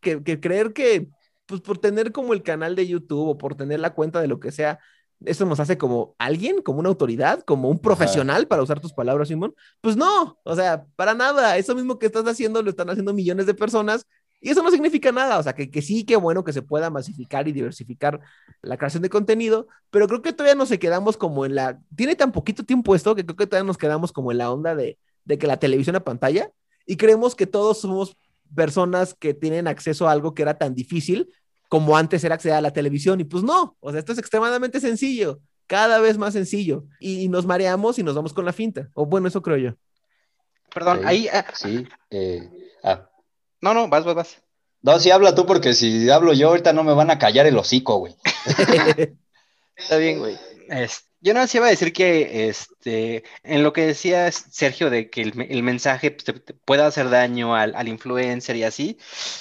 que, 0.00 0.22
que 0.22 0.38
creer 0.40 0.72
que, 0.72 1.08
pues 1.48 1.62
por 1.62 1.78
tener 1.78 2.12
como 2.12 2.34
el 2.34 2.42
canal 2.42 2.76
de 2.76 2.86
YouTube 2.86 3.28
o 3.30 3.38
por 3.38 3.54
tener 3.56 3.80
la 3.80 3.94
cuenta 3.94 4.20
de 4.20 4.28
lo 4.28 4.38
que 4.38 4.52
sea, 4.52 4.78
eso 5.24 5.46
nos 5.46 5.58
hace 5.60 5.78
como 5.78 6.14
alguien, 6.18 6.62
como 6.62 6.78
una 6.78 6.90
autoridad, 6.90 7.42
como 7.44 7.70
un 7.70 7.78
profesional, 7.80 8.46
para 8.46 8.62
usar 8.62 8.80
tus 8.80 8.92
palabras, 8.92 9.28
Simón. 9.28 9.54
Pues 9.80 9.96
no, 9.96 10.38
o 10.44 10.54
sea, 10.54 10.84
para 10.94 11.14
nada. 11.14 11.56
Eso 11.56 11.74
mismo 11.74 11.98
que 11.98 12.06
estás 12.06 12.24
haciendo 12.26 12.62
lo 12.62 12.70
están 12.70 12.90
haciendo 12.90 13.14
millones 13.14 13.46
de 13.46 13.54
personas 13.54 14.06
Y 14.40 14.50
eso 14.50 14.62
no 14.62 14.70
significa 14.70 15.10
nada, 15.10 15.38
o 15.38 15.42
sea, 15.42 15.54
que, 15.54 15.70
que 15.70 15.82
sí, 15.82 16.04
que 16.04 16.16
bueno 16.16 16.44
que 16.44 16.52
se 16.52 16.62
pueda 16.62 16.90
masificar 16.90 17.48
y 17.48 17.52
diversificar 17.52 18.20
la 18.62 18.76
creación 18.76 19.02
de 19.02 19.10
contenido, 19.10 19.66
pero 19.90 20.06
creo 20.06 20.22
que 20.22 20.32
todavía 20.32 20.54
nos 20.54 20.70
quedamos 20.70 21.16
como 21.16 21.44
en 21.46 21.54
la, 21.56 21.80
tiene 21.96 22.14
tan 22.14 22.30
poquito 22.30 22.62
tiempo 22.64 22.94
esto 22.94 23.14
que 23.16 23.24
creo 23.24 23.36
que 23.36 23.46
todavía 23.46 23.66
nos 23.66 23.78
quedamos 23.78 24.12
como 24.12 24.30
en 24.32 24.38
la 24.38 24.52
onda 24.52 24.74
de, 24.76 24.98
de 25.24 25.38
que 25.38 25.46
la 25.48 25.58
televisión 25.58 25.96
a 25.96 26.04
pantalla 26.04 26.52
y 26.86 26.96
creemos 26.96 27.34
que 27.34 27.46
todos 27.46 27.80
somos 27.80 28.16
personas 28.54 29.14
que 29.14 29.34
tienen 29.34 29.68
acceso 29.68 30.08
a 30.08 30.12
algo 30.12 30.34
que 30.34 30.42
era 30.42 30.56
tan 30.58 30.74
difícil 30.74 31.28
como 31.68 31.96
antes 31.96 32.24
era 32.24 32.34
acceder 32.34 32.56
a 32.56 32.60
la 32.60 32.72
televisión 32.72 33.20
y 33.20 33.24
pues 33.24 33.42
no, 33.44 33.76
o 33.80 33.90
sea, 33.90 33.98
esto 34.00 34.12
es 34.12 34.18
extremadamente 34.18 34.80
sencillo, 34.80 35.40
cada 35.66 36.00
vez 36.00 36.16
más 36.18 36.32
sencillo 36.32 36.84
y, 37.00 37.22
y 37.24 37.28
nos 37.28 37.44
mareamos 37.46 37.98
y 37.98 38.02
nos 38.02 38.14
vamos 38.14 38.32
con 38.32 38.44
la 38.44 38.52
finta, 38.52 38.88
o 38.94 39.04
bueno, 39.06 39.28
eso 39.28 39.42
creo 39.42 39.56
yo. 39.58 39.70
Perdón, 40.74 40.98
Sí, 41.00 41.04
ahí. 41.06 41.28
ah, 41.32 41.44
Sí. 41.54 41.86
eh, 42.10 42.48
ah. 42.84 43.08
no, 43.60 43.74
no, 43.74 43.88
vas, 43.88 44.04
vas, 44.04 44.14
vas. 44.14 44.42
No, 44.82 44.98
sí 45.00 45.10
habla 45.10 45.34
tú, 45.34 45.44
porque 45.44 45.74
si 45.74 46.08
hablo 46.08 46.32
yo, 46.32 46.48
ahorita 46.48 46.72
no 46.72 46.84
me 46.84 46.94
van 46.94 47.10
a 47.10 47.18
callar 47.18 47.46
el 47.46 47.56
hocico, 47.58 47.98
güey. 47.98 48.14
Está 49.76 49.96
bien, 49.96 50.18
güey. 50.18 50.38
Es- 50.68 51.04
yo 51.20 51.34
no 51.34 51.40
iba 51.52 51.66
a 51.66 51.70
decir 51.70 51.92
que 51.92 52.48
este, 52.48 53.24
en 53.42 53.62
lo 53.62 53.72
que 53.72 53.82
decía 53.86 54.30
Sergio 54.32 54.90
de 54.90 55.10
que 55.10 55.22
el, 55.22 55.46
el 55.50 55.62
mensaje 55.62 56.10
pues, 56.12 56.24
te, 56.24 56.32
te 56.34 56.54
pueda 56.54 56.86
hacer 56.86 57.10
daño 57.10 57.54
al, 57.56 57.74
al 57.74 57.88
influencer 57.88 58.56
y 58.56 58.64
así, 58.64 58.98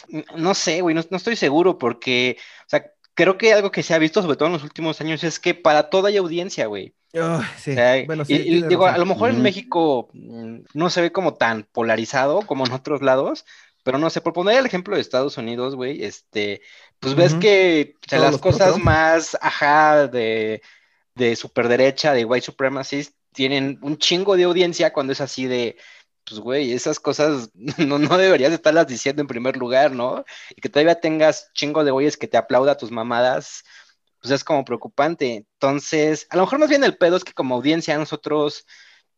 n- 0.09 0.25
no 0.35 0.53
sé, 0.55 0.81
güey, 0.81 0.95
no, 0.95 1.01
no 1.09 1.17
estoy 1.17 1.35
seguro 1.35 1.77
porque, 1.77 2.37
o 2.67 2.69
sea, 2.69 2.91
creo 3.13 3.37
que 3.37 3.53
algo 3.53 3.71
que 3.71 3.83
se 3.83 3.93
ha 3.93 3.99
visto, 3.99 4.21
sobre 4.21 4.37
todo 4.37 4.47
en 4.47 4.53
los 4.53 4.63
últimos 4.63 5.01
años, 5.01 5.23
es 5.23 5.39
que 5.39 5.53
para 5.55 5.89
todo 5.89 6.07
hay 6.07 6.17
audiencia, 6.17 6.67
güey. 6.67 6.95
Ay, 7.13 7.43
sí, 7.57 7.71
O 7.71 7.79
sea, 7.79 7.97
bueno, 8.05 8.23
y- 8.25 8.25
sí, 8.25 8.47
y 8.57 8.63
tienes 8.63 8.63
digo, 8.63 8.87
a 8.87 8.97
lo 8.97 9.05
mejor 9.05 9.29
en. 9.29 9.41
México 9.41 10.09
mm, 10.13 10.59
no 10.73 10.89
se 10.89 11.01
ve 11.01 11.11
como 11.11 11.35
tan 11.35 11.63
polarizado 11.63 12.45
como 12.45 12.65
en 12.65 12.71
otros 12.73 13.01
lados, 13.01 13.45
pero 13.83 13.97
no 13.97 14.09
sé, 14.09 14.21
por 14.21 14.33
poner 14.33 14.57
el 14.59 14.65
ejemplo 14.65 14.95
de 14.95 15.01
Estados 15.01 15.37
Unidos, 15.37 15.75
güey, 15.75 16.03
este, 16.03 16.61
pues 16.99 17.15
ves 17.15 17.35
Ujú. 17.35 17.35
que 17.35 17.95
o 18.05 18.09
sea, 18.09 18.19
las 18.19 18.37
cosas 18.37 18.77
más, 18.77 19.37
ajá, 19.41 20.07
de, 20.07 20.61
de 21.17 21.36
superderecha, 21.36 22.13
de 22.13 22.25
white 22.25 22.45
supremacists, 22.45 23.15
tienen 23.34 23.80
un 23.82 23.97
chingo 23.97 24.36
de 24.38 24.43
audiencia 24.43 24.93
cuando 24.93 25.13
es 25.13 25.21
así 25.21 25.45
de, 25.45 25.77
pues, 26.25 26.39
güey, 26.39 26.73
esas 26.73 26.99
cosas 26.99 27.49
no, 27.77 27.99
no 27.99 28.17
deberías 28.17 28.53
estarlas 28.53 28.88
diciendo 28.88 29.21
en 29.21 29.27
primer 29.27 29.58
lugar, 29.58 29.91
¿no? 29.91 30.25
Y 30.56 30.62
que 30.62 30.69
todavía 30.69 30.99
tengas 30.99 31.51
chingo 31.53 31.84
de 31.84 31.91
güeyes 31.91 32.17
que 32.17 32.27
te 32.27 32.38
aplauda 32.38 32.77
tus 32.77 32.91
mamadas, 32.91 33.63
pues 34.21 34.32
es 34.32 34.43
como 34.43 34.65
preocupante. 34.65 35.45
Entonces, 35.53 36.27
a 36.30 36.38
lo 36.38 36.43
mejor 36.43 36.60
más 36.60 36.69
bien 36.69 36.84
el 36.84 36.97
pedo 36.97 37.17
es 37.17 37.23
que 37.23 37.34
como 37.34 37.56
audiencia 37.56 37.97
nosotros 37.97 38.65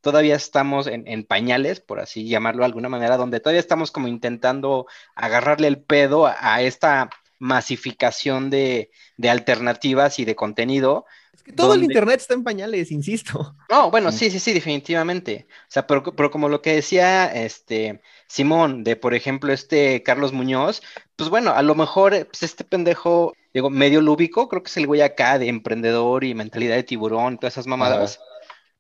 todavía 0.02 0.36
estamos 0.36 0.88
en, 0.88 1.08
en 1.08 1.26
pañales, 1.26 1.82
por 1.82 2.00
así 2.00 2.28
llamarlo 2.28 2.62
de 2.62 2.68
alguna 2.68 2.90
manera, 2.90 3.18
donde 3.18 3.40
todavía 3.40 3.60
estamos 3.60 3.92
como 3.92 4.08
intentando 4.08 4.88
agarrarle 5.16 5.68
el 5.68 5.82
pedo 5.82 6.28
a, 6.28 6.36
a 6.40 6.62
esta 6.62 7.10
masificación 7.40 8.50
de, 8.50 8.92
de 9.18 9.30
alternativas 9.30 10.20
y 10.20 10.26
de 10.26 10.36
contenido. 10.36 11.06
Es 11.40 11.44
que 11.44 11.54
todo 11.54 11.74
el 11.74 11.84
internet 11.86 12.20
está 12.20 12.34
en 12.34 12.44
pañales, 12.44 12.92
insisto. 12.92 13.56
No, 13.70 13.90
bueno, 13.92 14.12
Sí. 14.12 14.26
sí, 14.30 14.30
sí, 14.32 14.40
sí, 14.40 14.54
definitivamente. 14.54 15.48
O 15.50 15.72
sea, 15.72 15.88
pero, 15.88 16.04
pero 16.04 16.30
como 16.32 16.50
lo 16.50 16.62
que 16.62 16.74
decía 16.74 17.28
este 17.34 18.02
Simón, 18.28 18.84
de 18.84 18.98
por 18.98 19.14
ejemplo, 19.14 19.54
este 19.54 20.04
Carlos 20.04 20.34
Muñoz, 20.34 20.82
pues 21.16 21.30
bueno, 21.30 21.52
a 21.52 21.62
lo 21.62 21.76
mejor 21.76 22.14
eh, 22.14 22.26
pues 22.26 22.44
este 22.44 22.66
pendejo, 22.66 23.34
digo, 23.54 23.70
medio 23.70 24.02
lúbico, 24.02 24.50
creo 24.50 24.62
que 24.64 24.70
es 24.70 24.76
el 24.78 24.88
güey 24.88 25.00
acá 25.02 25.40
de 25.40 25.48
emprendedor 25.48 26.26
y 26.26 26.34
mentalidad 26.36 26.76
de 26.76 26.84
tiburón, 26.84 27.38
todas 27.38 27.54
esas 27.54 27.68
mamadas. 27.68 28.20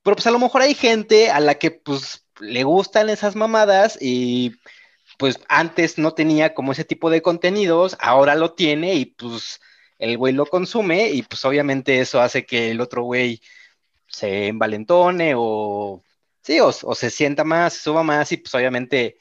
Pero 0.03 0.15
pues 0.17 0.27
a 0.27 0.31
lo 0.31 0.39
mejor 0.39 0.61
hay 0.61 0.73
gente 0.73 1.29
a 1.31 1.39
la 1.39 1.55
que 1.55 1.71
pues 1.71 2.25
le 2.41 2.63
gustan 2.63 3.09
esas 3.09 3.35
mamadas 3.37 3.97
y 4.01 4.53
pues 5.17 5.39
antes 5.49 5.97
no 5.97 6.13
tenía 6.13 6.53
como 6.53 6.71
ese 6.73 6.83
tipo 6.85 7.09
de 7.09 7.21
contenidos, 7.21 7.95
ahora 8.01 8.35
lo 8.35 8.53
tiene 8.53 8.95
y 8.95 9.05
pues 9.05 9.59
el 9.99 10.17
güey 10.17 10.33
lo 10.33 10.45
consume 10.45 11.09
y 11.12 11.21
pues 11.23 11.43
obviamente 11.45 11.99
eso 11.99 12.21
hace 12.21 12.45
que 12.45 12.71
el 12.71 12.81
otro 12.81 13.03
güey 13.03 13.41
se 14.07 14.47
envalentone 14.47 15.33
o 15.38 16.03
sí, 16.41 16.59
o, 16.62 16.71
se 16.71 17.09
sienta 17.09 17.43
más, 17.43 17.73
suba 17.73 18.01
más 18.03 18.31
y 18.31 18.38
pues 18.38 18.55
obviamente 18.55 19.19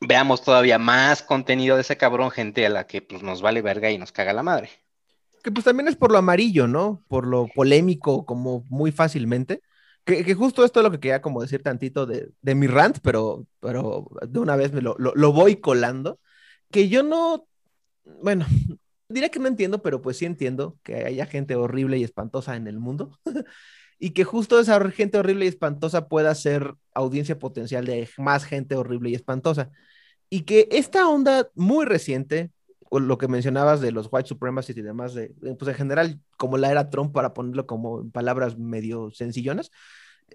veamos 0.00 0.42
todavía 0.42 0.78
más 0.78 1.22
contenido 1.22 1.76
de 1.76 1.82
ese 1.82 1.96
cabrón, 1.96 2.30
gente 2.30 2.64
a 2.66 2.70
la 2.70 2.86
que 2.86 3.02
pues 3.02 3.22
nos 3.22 3.42
vale 3.42 3.62
verga 3.62 3.90
y 3.90 3.98
nos 3.98 4.12
caga 4.12 4.32
la 4.32 4.42
madre. 4.42 4.70
Que 5.42 5.50
pues 5.50 5.64
también 5.64 5.88
es 5.88 5.96
por 5.96 6.12
lo 6.12 6.18
amarillo, 6.18 6.68
¿no? 6.68 7.02
Por 7.08 7.26
lo 7.26 7.48
polémico, 7.48 8.26
como 8.26 8.64
muy 8.68 8.92
fácilmente. 8.92 9.62
Que, 10.04 10.34
justo 10.34 10.64
esto 10.64 10.80
es 10.80 10.84
lo 10.84 10.90
que 10.90 11.00
quería 11.00 11.22
como 11.22 11.40
decir 11.40 11.62
tantito 11.62 12.06
de, 12.06 12.30
de 12.42 12.54
mi 12.54 12.66
rant, 12.66 12.98
pero, 13.02 13.46
pero 13.60 14.08
de 14.22 14.38
una 14.38 14.56
vez 14.56 14.72
me 14.72 14.82
lo, 14.82 14.96
lo 14.98 15.32
voy 15.32 15.56
colando. 15.56 16.20
Que 16.70 16.88
yo 16.88 17.02
no, 17.02 17.46
bueno, 18.04 18.46
diría 19.10 19.28
que 19.28 19.38
no 19.38 19.48
entiendo, 19.48 19.82
pero 19.82 20.00
pues 20.00 20.16
sí 20.16 20.24
entiendo 20.24 20.78
que 20.82 21.04
haya 21.04 21.26
gente 21.26 21.56
horrible 21.56 21.98
y 21.98 22.04
espantosa 22.04 22.56
en 22.56 22.66
el 22.66 22.78
mundo. 22.78 23.18
y 23.98 24.10
que 24.10 24.24
justo 24.24 24.58
esa 24.58 24.80
gente 24.90 25.18
horrible 25.18 25.44
y 25.44 25.48
espantosa 25.48 26.08
pueda 26.08 26.34
ser 26.34 26.74
audiencia 26.94 27.38
potencial 27.38 27.84
de 27.84 28.08
más 28.16 28.44
gente 28.44 28.74
horrible 28.76 29.10
y 29.10 29.14
espantosa. 29.14 29.70
Y 30.30 30.42
que 30.42 30.68
esta 30.70 31.08
onda 31.08 31.50
muy 31.54 31.84
reciente, 31.84 32.50
o 32.88 32.98
lo 33.00 33.18
que 33.18 33.28
mencionabas 33.28 33.80
de 33.80 33.92
los 33.92 34.08
white 34.10 34.28
supremacists 34.28 34.78
y 34.78 34.82
demás, 34.82 35.12
de, 35.14 35.34
pues 35.58 35.68
en 35.68 35.74
general, 35.74 36.20
como 36.38 36.56
la 36.56 36.70
era 36.70 36.88
Trump, 36.88 37.12
para 37.12 37.34
ponerlo 37.34 37.66
como 37.66 38.08
palabras 38.10 38.56
medio 38.58 39.10
sencillonas, 39.10 39.70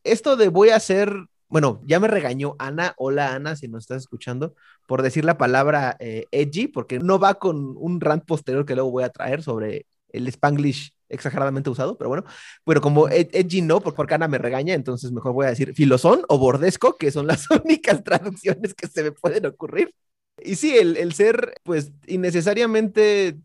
esto 0.03 0.35
de 0.35 0.49
voy 0.49 0.69
a 0.69 0.75
hacer, 0.75 1.11
bueno, 1.55 1.81
ya 1.85 2.01
me 2.01 2.09
regañó 2.09 2.57
Ana, 2.59 2.93
hola 2.97 3.33
Ana, 3.33 3.55
si 3.55 3.69
nos 3.69 3.83
estás 3.83 4.01
escuchando, 4.01 4.55
por 4.87 5.01
decir 5.01 5.23
la 5.23 5.37
palabra 5.37 5.95
eh, 6.01 6.25
edgy, 6.31 6.67
porque 6.67 6.99
no 6.99 7.17
va 7.17 7.35
con 7.35 7.77
un 7.77 8.01
rant 8.01 8.25
posterior 8.25 8.65
que 8.65 8.75
luego 8.75 8.91
voy 8.91 9.05
a 9.05 9.09
traer 9.09 9.41
sobre 9.41 9.85
el 10.09 10.27
spanglish 10.27 10.91
exageradamente 11.07 11.69
usado, 11.69 11.97
pero 11.97 12.09
bueno, 12.09 12.25
pero 12.65 12.81
como 12.81 13.07
ed 13.07 13.29
edgy 13.31 13.61
no, 13.61 13.79
porque 13.79 14.15
Ana 14.15 14.27
me 14.27 14.37
regaña, 14.37 14.73
entonces 14.73 15.13
mejor 15.13 15.31
voy 15.31 15.45
a 15.45 15.51
decir 15.51 15.73
filosón 15.73 16.23
o 16.27 16.37
bordesco, 16.37 16.97
que 16.97 17.09
son 17.09 17.25
las 17.25 17.49
únicas 17.63 18.03
traducciones 18.03 18.73
que 18.73 18.87
se 18.87 19.03
me 19.03 19.13
pueden 19.13 19.45
ocurrir. 19.45 19.95
Y 20.43 20.55
sí, 20.55 20.77
el, 20.77 20.97
el 20.97 21.13
ser, 21.13 21.53
pues, 21.63 21.93
innecesariamente 22.05 23.37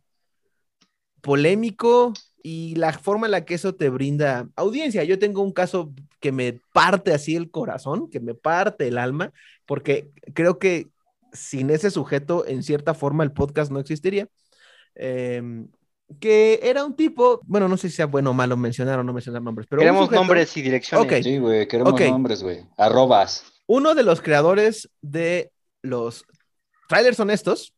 polémico 1.20 2.12
y 2.42 2.74
la 2.76 2.92
forma 2.92 3.26
en 3.26 3.33
la 3.33 3.44
que 3.44 3.55
eso 3.55 3.74
te 3.74 3.88
brinda 3.88 4.48
audiencia. 4.57 5.05
Yo 5.05 5.18
tengo 5.18 5.42
un 5.42 5.53
caso 5.53 5.92
que 6.20 6.33
me 6.33 6.61
parte 6.72 7.12
así 7.12 7.37
el 7.37 7.50
corazón, 7.50 8.11
que 8.11 8.20
me 8.20 8.35
parte 8.35 8.88
el 8.88 8.98
alma, 8.98 9.33
porque 9.66 10.11
creo 10.35 10.59
que 10.59 10.88
sin 11.33 11.70
ese 11.70 11.90
sujeto, 11.90 12.46
en 12.46 12.62
cierta 12.62 12.94
forma, 12.94 13.24
el 13.24 13.33
podcast 13.33 13.70
no 13.70 13.79
existiría. 13.79 14.29
Eh, 14.94 15.42
que 16.18 16.59
era 16.62 16.85
un 16.85 16.96
tipo, 16.96 17.40
bueno, 17.44 17.68
no 17.68 17.76
sé 17.76 17.88
si 17.88 17.96
sea 17.96 18.07
bueno 18.07 18.31
o 18.31 18.35
malo 18.35 18.57
mencionar 18.57 18.98
o 18.98 19.05
no 19.05 19.12
mencionar 19.12 19.42
nombres, 19.42 19.68
pero 19.70 19.81
queremos 19.81 20.07
sujeto, 20.07 20.20
nombres 20.20 20.57
y 20.57 20.62
direcciones. 20.62 21.24
Sí, 21.24 21.38
güey, 21.38 21.68
queremos 21.68 22.00
nombres, 22.00 22.42
güey. 22.42 22.66
Arrobas. 22.76 23.44
Uno 23.66 23.94
de 23.94 24.03
los 24.03 24.20
creadores 24.20 24.90
de 25.00 25.53
los 25.83 26.24
trailers 26.88 27.20
honestos 27.20 27.74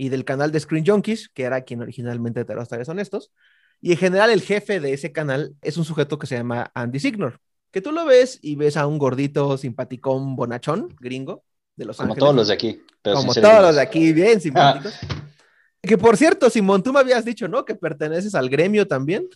y 0.00 0.10
del 0.10 0.24
canal 0.24 0.52
de 0.52 0.60
Screen 0.60 0.86
Junkies, 0.86 1.28
que 1.28 1.42
era 1.42 1.62
quien 1.62 1.82
originalmente 1.82 2.44
te 2.44 2.54
los 2.54 2.68
trailers 2.68 2.88
honestos, 2.88 3.32
y 3.80 3.90
en 3.90 3.98
general 3.98 4.30
el 4.30 4.42
jefe 4.42 4.78
de 4.78 4.92
ese 4.92 5.10
canal 5.10 5.56
es 5.60 5.76
un 5.76 5.84
sujeto 5.84 6.20
que 6.20 6.28
se 6.28 6.36
llama 6.36 6.70
Andy 6.72 7.00
Signor, 7.00 7.40
que 7.72 7.80
tú 7.80 7.90
lo 7.90 8.06
ves 8.06 8.38
y 8.40 8.54
ves 8.54 8.76
a 8.76 8.86
un 8.86 8.96
gordito 8.96 9.58
simpaticón 9.58 10.36
bonachón, 10.36 10.94
gringo, 11.00 11.42
de 11.74 11.84
Los 11.84 11.96
Como 11.96 12.12
Ángeles. 12.12 12.20
todos 12.20 12.36
los 12.36 12.48
de 12.48 12.54
aquí. 12.54 12.80
pero 13.02 13.16
Como 13.16 13.34
todos 13.34 13.62
los 13.62 13.74
de 13.74 13.80
aquí, 13.82 14.12
bien 14.12 14.40
simpáticos. 14.40 14.94
Que 15.82 15.98
por 15.98 16.16
cierto, 16.16 16.48
Simón, 16.48 16.82
tú 16.84 16.92
me 16.92 17.00
habías 17.00 17.24
dicho, 17.24 17.48
¿no? 17.48 17.64
Que 17.64 17.74
perteneces 17.74 18.36
al 18.36 18.48
gremio 18.48 18.86
también. 18.86 19.28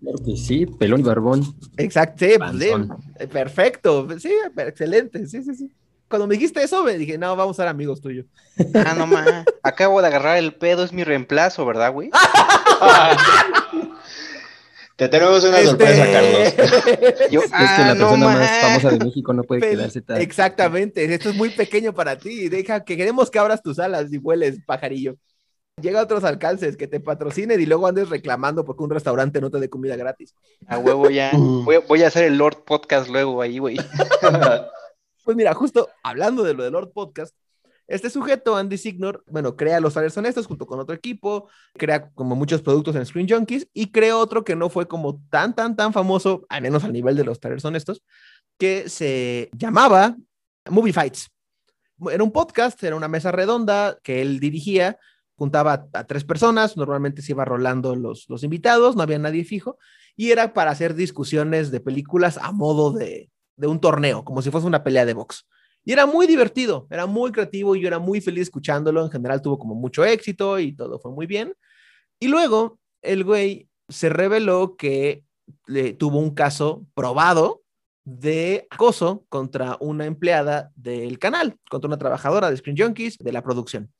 Claro 0.00 0.18
que 0.24 0.36
sí, 0.36 0.66
pelón 0.66 1.00
y 1.00 1.04
barbón. 1.04 1.42
Exacto, 1.78 2.26
sí, 2.26 2.34
pues, 2.38 2.38
Panzón. 2.38 2.96
perfecto, 3.32 4.06
sí, 4.18 4.32
excelente, 4.56 5.26
sí, 5.26 5.42
sí, 5.42 5.54
sí. 5.54 5.72
Cuando 6.08 6.26
me 6.26 6.34
dijiste 6.34 6.62
eso, 6.62 6.82
me 6.84 6.96
dije, 6.96 7.18
no, 7.18 7.36
vamos 7.36 7.58
a 7.58 7.62
ser 7.62 7.68
amigos 7.68 8.00
tuyos. 8.00 8.26
Ah, 8.74 8.94
no 8.96 9.06
más. 9.06 9.44
Acabo 9.62 10.00
de 10.00 10.06
agarrar 10.08 10.38
el 10.38 10.54
pedo, 10.54 10.82
es 10.84 10.92
mi 10.92 11.04
reemplazo, 11.04 11.66
¿verdad, 11.66 11.92
güey? 11.92 12.10
Te 14.96 15.08
tenemos 15.08 15.44
una 15.44 15.58
Este- 15.60 15.68
sorpresa, 15.68 16.04
Carlos. 16.10 16.54
Yo, 17.30 17.40
Es 17.42 17.50
que 17.50 17.56
ah, 17.56 17.76
la 17.88 17.94
no 17.94 18.00
persona 18.08 18.26
más 18.26 18.38
más. 18.38 18.60
famosa 18.62 18.90
de 18.90 19.04
México 19.04 19.32
no 19.32 19.44
puede 19.44 19.60
quedarse 19.60 20.00
tan... 20.00 20.20
Exactamente, 20.20 21.04
esto 21.14 21.28
es 21.30 21.36
muy 21.36 21.50
pequeño 21.50 21.92
para 21.94 22.18
ti. 22.18 22.48
Deja 22.48 22.82
que 22.82 22.96
queremos 22.96 23.30
que 23.30 23.38
abras 23.38 23.62
tus 23.62 23.78
alas 23.78 24.12
y 24.12 24.18
vueles, 24.18 24.58
pajarillo. 24.66 25.14
Llega 25.80 26.00
a 26.00 26.02
otros 26.02 26.24
alcances, 26.24 26.76
que 26.76 26.88
te 26.88 26.98
patrocinen 26.98 27.60
y 27.60 27.66
luego 27.66 27.86
andes 27.86 28.08
reclamando 28.08 28.64
porque 28.64 28.82
un 28.82 28.90
restaurante 28.90 29.40
no 29.40 29.50
te 29.50 29.60
dé 29.60 29.68
comida 29.70 29.94
gratis. 29.94 30.34
A 30.66 30.78
huevo 30.78 31.08
ya. 31.10 31.30
Voy, 31.32 31.76
voy 31.86 32.02
a 32.02 32.08
hacer 32.08 32.24
el 32.24 32.36
Lord 32.36 32.64
Podcast 32.64 33.08
luego 33.08 33.40
ahí, 33.40 33.58
güey. 33.60 33.76
Pues 35.28 35.36
mira, 35.36 35.52
justo 35.52 35.90
hablando 36.02 36.42
de 36.42 36.54
lo 36.54 36.62
del 36.62 36.72
Lord 36.72 36.90
Podcast, 36.90 37.36
este 37.86 38.08
sujeto, 38.08 38.56
Andy 38.56 38.78
Signor, 38.78 39.22
bueno, 39.26 39.56
crea 39.56 39.78
los 39.78 39.92
trailers 39.92 40.16
honestos 40.16 40.46
junto 40.46 40.66
con 40.66 40.80
otro 40.80 40.94
equipo, 40.94 41.50
crea 41.74 42.08
como 42.12 42.34
muchos 42.34 42.62
productos 42.62 42.96
en 42.96 43.04
Screen 43.04 43.28
Junkies 43.28 43.68
y 43.74 43.92
crea 43.92 44.16
otro 44.16 44.42
que 44.42 44.56
no 44.56 44.70
fue 44.70 44.88
como 44.88 45.20
tan, 45.28 45.54
tan, 45.54 45.76
tan 45.76 45.92
famoso, 45.92 46.46
al 46.48 46.62
menos 46.62 46.82
al 46.82 46.94
nivel 46.94 47.14
de 47.14 47.24
los 47.24 47.40
trailers 47.40 47.66
honestos, 47.66 48.02
que 48.56 48.88
se 48.88 49.50
llamaba 49.52 50.16
Movie 50.70 50.94
Fights. 50.94 51.28
era 52.10 52.24
un 52.24 52.32
podcast, 52.32 52.82
era 52.82 52.96
una 52.96 53.08
mesa 53.08 53.30
redonda 53.30 53.98
que 54.02 54.22
él 54.22 54.40
dirigía, 54.40 54.98
juntaba 55.34 55.90
a, 55.92 56.04
tres 56.04 56.24
personas, 56.24 56.78
normalmente 56.78 57.20
se 57.20 57.32
iba 57.32 57.44
rolando 57.44 57.94
los, 57.96 58.30
los 58.30 58.44
invitados, 58.44 58.96
no 58.96 59.02
había 59.02 59.18
nadie 59.18 59.44
fijo, 59.44 59.76
y 60.16 60.30
era 60.30 60.54
para 60.54 60.70
hacer 60.70 60.94
discusiones 60.94 61.70
de 61.70 61.80
películas 61.80 62.38
a 62.38 62.50
modo 62.50 62.92
de, 62.92 63.28
de 63.58 63.66
un 63.66 63.80
torneo, 63.80 64.24
como 64.24 64.40
si 64.40 64.50
fuese 64.50 64.66
una 64.66 64.82
pelea 64.82 65.04
de 65.04 65.12
box. 65.12 65.46
Y 65.84 65.92
era 65.92 66.06
muy 66.06 66.26
divertido, 66.26 66.86
era 66.90 67.06
muy 67.06 67.32
creativo 67.32 67.74
y 67.74 67.80
yo 67.80 67.88
era 67.88 67.98
muy 67.98 68.20
feliz 68.20 68.42
escuchándolo. 68.42 69.04
En 69.04 69.10
general 69.10 69.42
tuvo 69.42 69.58
como 69.58 69.74
mucho 69.74 70.04
éxito 70.04 70.58
y 70.58 70.72
todo 70.72 70.98
fue 70.98 71.12
muy 71.12 71.26
bien. 71.26 71.54
Y 72.20 72.28
luego 72.28 72.78
el 73.02 73.24
güey 73.24 73.68
se 73.88 74.08
reveló 74.08 74.76
que 74.76 75.24
tuvo 75.98 76.18
un 76.18 76.34
caso 76.34 76.84
probado 76.94 77.62
de 78.04 78.66
acoso 78.70 79.24
contra 79.28 79.76
una 79.80 80.06
empleada 80.06 80.70
del 80.74 81.18
canal, 81.18 81.56
contra 81.70 81.88
una 81.88 81.98
trabajadora 81.98 82.50
de 82.50 82.56
Screen 82.56 82.76
Junkies 82.78 83.18
de 83.18 83.32
la 83.32 83.42
producción. 83.42 83.92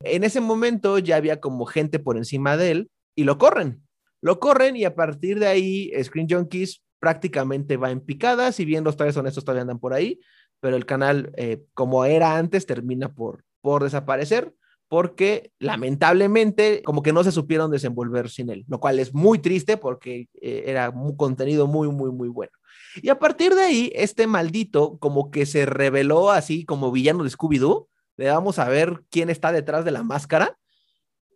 En 0.00 0.24
ese 0.24 0.40
momento 0.40 0.98
ya 0.98 1.16
había 1.16 1.40
como 1.40 1.66
gente 1.66 1.98
por 1.98 2.16
encima 2.16 2.56
de 2.56 2.70
él 2.70 2.90
y 3.14 3.24
lo 3.24 3.38
corren. 3.38 3.82
Lo 4.20 4.40
corren 4.40 4.76
y 4.76 4.84
a 4.84 4.94
partir 4.94 5.38
de 5.38 5.46
ahí 5.46 5.92
Screen 6.02 6.28
Junkies 6.28 6.82
prácticamente 7.06 7.76
va 7.76 7.92
en 7.92 8.00
picada, 8.00 8.50
si 8.50 8.64
bien 8.64 8.82
los 8.82 8.96
tres 8.96 9.16
honestos 9.16 9.44
todavía 9.44 9.62
andan 9.62 9.78
por 9.78 9.94
ahí, 9.94 10.18
pero 10.58 10.74
el 10.74 10.86
canal, 10.86 11.30
eh, 11.36 11.62
como 11.72 12.04
era 12.04 12.36
antes, 12.36 12.66
termina 12.66 13.14
por, 13.14 13.44
por 13.60 13.84
desaparecer 13.84 14.52
porque 14.88 15.52
lamentablemente 15.60 16.82
como 16.84 17.04
que 17.04 17.12
no 17.12 17.22
se 17.22 17.30
supieron 17.30 17.70
desenvolver 17.70 18.28
sin 18.28 18.50
él, 18.50 18.64
lo 18.66 18.80
cual 18.80 18.98
es 18.98 19.14
muy 19.14 19.38
triste 19.38 19.76
porque 19.76 20.28
eh, 20.42 20.64
era 20.66 20.90
un 20.90 21.16
contenido 21.16 21.68
muy, 21.68 21.86
muy, 21.92 22.10
muy 22.10 22.26
bueno. 22.28 22.50
Y 23.00 23.08
a 23.08 23.20
partir 23.20 23.54
de 23.54 23.62
ahí, 23.62 23.92
este 23.94 24.26
maldito 24.26 24.98
como 24.98 25.30
que 25.30 25.46
se 25.46 25.64
reveló 25.64 26.32
así 26.32 26.64
como 26.64 26.90
villano 26.90 27.22
de 27.22 27.30
Scooby-Doo, 27.30 27.86
le 28.16 28.30
vamos 28.30 28.58
a 28.58 28.68
ver 28.68 29.04
quién 29.10 29.30
está 29.30 29.52
detrás 29.52 29.84
de 29.84 29.92
la 29.92 30.02
máscara, 30.02 30.58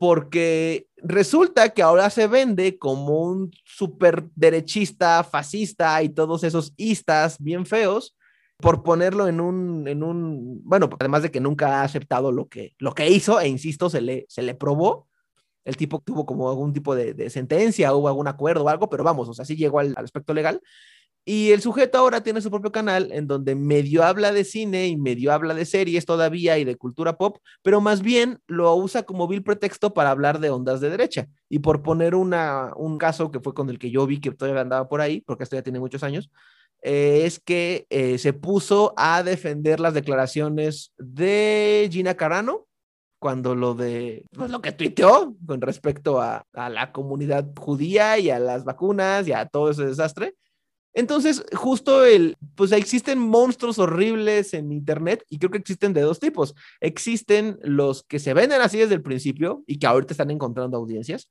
porque 0.00 0.86
resulta 0.96 1.74
que 1.74 1.82
ahora 1.82 2.08
se 2.08 2.26
vende 2.26 2.78
como 2.78 3.20
un 3.20 3.50
súper 3.66 4.30
derechista, 4.34 5.22
fascista 5.24 6.02
y 6.02 6.08
todos 6.08 6.42
esos 6.42 6.72
istas 6.78 7.36
bien 7.38 7.66
feos, 7.66 8.16
por 8.56 8.82
ponerlo 8.82 9.28
en 9.28 9.42
un, 9.42 9.86
en 9.86 10.02
un, 10.02 10.62
bueno, 10.64 10.88
además 10.98 11.22
de 11.22 11.30
que 11.30 11.40
nunca 11.40 11.80
ha 11.80 11.82
aceptado 11.82 12.32
lo 12.32 12.48
que, 12.48 12.74
lo 12.78 12.94
que 12.94 13.10
hizo, 13.10 13.40
e 13.40 13.48
insisto, 13.48 13.90
se 13.90 14.00
le, 14.00 14.24
se 14.30 14.40
le 14.40 14.54
probó. 14.54 15.06
El 15.66 15.76
tipo 15.76 16.00
tuvo 16.00 16.24
como 16.24 16.48
algún 16.48 16.72
tipo 16.72 16.94
de, 16.94 17.12
de 17.12 17.28
sentencia, 17.28 17.92
hubo 17.92 18.08
algún 18.08 18.26
acuerdo 18.26 18.64
o 18.64 18.68
algo, 18.70 18.88
pero 18.88 19.04
vamos, 19.04 19.28
o 19.28 19.34
sea, 19.34 19.44
sí 19.44 19.54
llegó 19.54 19.80
al, 19.80 19.92
al 19.98 20.04
aspecto 20.04 20.32
legal. 20.32 20.62
Y 21.24 21.50
el 21.52 21.61
sujeto 21.61 21.98
ahora 21.98 22.22
tiene 22.22 22.40
su 22.40 22.50
propio 22.50 22.72
canal 22.72 23.12
en 23.12 23.26
donde 23.26 23.54
medio 23.54 24.02
habla 24.04 24.33
de 24.33 24.44
cine 24.44 24.88
y 24.88 24.96
medio 24.96 25.33
habla 25.33 25.54
de 25.54 25.66
series 25.66 26.06
todavía 26.06 26.59
y 26.59 26.64
de 26.64 26.76
cultura 26.76 27.18
pop, 27.18 27.38
pero 27.62 27.80
más 27.80 28.00
bien 28.00 28.38
lo 28.46 28.74
usa 28.74 29.02
como 29.02 29.28
vil 29.28 29.42
pretexto 29.42 29.92
para 29.92 30.11
hablar 30.11 30.40
de 30.40 30.50
ondas 30.50 30.80
de 30.80 30.90
derecha. 30.90 31.28
Y 31.48 31.59
por 31.59 31.83
poner 31.83 32.14
una, 32.14 32.72
un 32.76 32.98
caso 32.98 33.30
que 33.30 33.40
fue 33.40 33.54
con 33.54 33.68
el 33.68 33.78
que 33.78 33.90
yo 33.90 34.06
vi 34.06 34.20
que 34.20 34.30
todavía 34.30 34.62
andaba 34.62 34.88
por 34.88 35.00
ahí, 35.00 35.20
porque 35.20 35.44
esto 35.44 35.56
ya 35.56 35.62
tiene 35.62 35.78
muchos 35.78 36.02
años, 36.02 36.30
eh, 36.83 37.22
es 37.26 37.38
que 37.38 37.87
eh, 37.90 38.16
se 38.18 38.33
puso 38.33 38.94
a 38.96 39.22
defender 39.22 39.80
las 39.80 39.92
declaraciones 39.92 40.92
de 40.96 41.88
Gina 41.92 42.14
Carano 42.14 42.66
cuando 43.18 43.54
lo 43.54 43.74
de 43.74 44.24
pues, 44.33 44.50
lo 44.50 44.62
que 44.62 44.72
tuiteó 44.72 45.37
con 45.46 45.61
respecto 45.61 46.22
a, 46.22 46.46
a, 46.54 46.70
la 46.70 46.90
comunidad 46.90 47.46
judía 47.59 48.18
y 48.18 48.30
a 48.30 48.38
las 48.38 48.64
vacunas 48.64 49.28
y 49.28 49.33
a 49.33 49.44
todo 49.44 49.70
ese 49.70 49.85
desastre. 49.85 50.35
Entonces, 50.92 51.44
justo 51.53 52.05
el, 52.05 52.37
pues 52.57 52.72
existen 52.72 53.18
monstruos 53.18 53.79
horribles 53.79 54.55
en 54.55 54.72
Internet 54.72 55.24
y 55.29 55.38
creo 55.38 55.50
que 55.50 55.59
existen 55.59 55.92
de 55.92 56.00
dos 56.00 56.18
tipos. 56.18 56.55
Existen 56.81 57.59
los 57.62 58.03
que 58.03 58.18
se 58.18 58.35
venden 58.35 58.61
así 58.61 58.79
desde 58.79 58.94
el 58.94 59.03
principio 59.03 59.62
y 59.66 59.79
que 59.79 59.87
ahorita 59.87 60.12
están 60.12 60.31
encontrando 60.31 60.76
audiencias. 60.76 61.31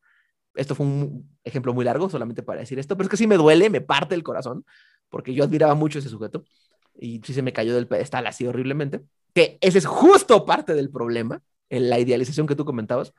Esto 0.55 0.75
fue 0.75 0.85
un 0.85 1.29
ejemplo 1.43 1.73
muy 1.73 1.85
largo 1.85 2.09
solamente 2.09 2.41
para 2.41 2.61
decir 2.61 2.79
esto, 2.79 2.95
pero 2.95 3.05
es 3.05 3.11
que 3.11 3.17
sí 3.17 3.27
me 3.27 3.37
duele, 3.37 3.69
me 3.69 3.81
parte 3.81 4.15
el 4.15 4.23
corazón 4.23 4.65
porque 5.09 5.33
yo 5.33 5.43
admiraba 5.43 5.75
mucho 5.75 5.99
ese 5.99 6.09
sujeto 6.09 6.45
y 6.99 7.21
sí 7.23 7.33
se 7.33 7.41
me 7.41 7.53
cayó 7.53 7.75
del 7.75 7.87
pedestal 7.87 8.27
así 8.27 8.45
horriblemente, 8.45 9.01
que 9.33 9.57
ese 9.61 9.77
es 9.77 9.85
justo 9.85 10.45
parte 10.45 10.73
del 10.73 10.89
problema, 10.89 11.41
en 11.69 11.89
la 11.89 11.99
idealización 11.99 12.47
que 12.47 12.55
tú 12.55 12.65
comentabas, 12.65 13.13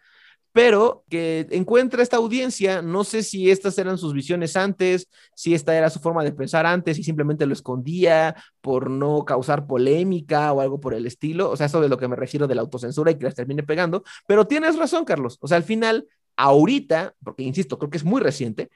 pero 0.52 1.04
que 1.08 1.46
encuentra 1.50 2.02
esta 2.02 2.16
audiencia, 2.16 2.82
no 2.82 3.04
sé 3.04 3.22
si 3.22 3.50
estas 3.50 3.78
eran 3.78 3.98
sus 3.98 4.12
visiones 4.12 4.56
antes, 4.56 5.08
si 5.34 5.54
esta 5.54 5.76
era 5.76 5.90
su 5.90 6.00
forma 6.00 6.24
de 6.24 6.32
pensar 6.32 6.66
antes 6.66 6.98
y 6.98 7.04
simplemente 7.04 7.46
lo 7.46 7.52
escondía 7.52 8.34
por 8.60 8.90
no 8.90 9.24
causar 9.24 9.66
polémica 9.66 10.52
o 10.52 10.60
algo 10.60 10.80
por 10.80 10.94
el 10.94 11.06
estilo, 11.06 11.50
o 11.50 11.56
sea, 11.56 11.66
eso 11.66 11.80
de 11.80 11.88
lo 11.88 11.98
que 11.98 12.08
me 12.08 12.16
refiero 12.16 12.48
de 12.48 12.54
la 12.56 12.62
autocensura 12.62 13.12
y 13.12 13.18
que 13.18 13.24
las 13.24 13.34
termine 13.34 13.62
pegando, 13.62 14.02
pero 14.26 14.46
tienes 14.46 14.76
razón, 14.76 15.04
Carlos, 15.04 15.38
o 15.40 15.46
sea, 15.46 15.56
al 15.56 15.64
final, 15.64 16.08
ahorita, 16.36 17.14
porque 17.22 17.44
insisto, 17.44 17.78
creo 17.78 17.90
que 17.90 17.98
es 17.98 18.04
muy 18.04 18.20
reciente, 18.20 18.70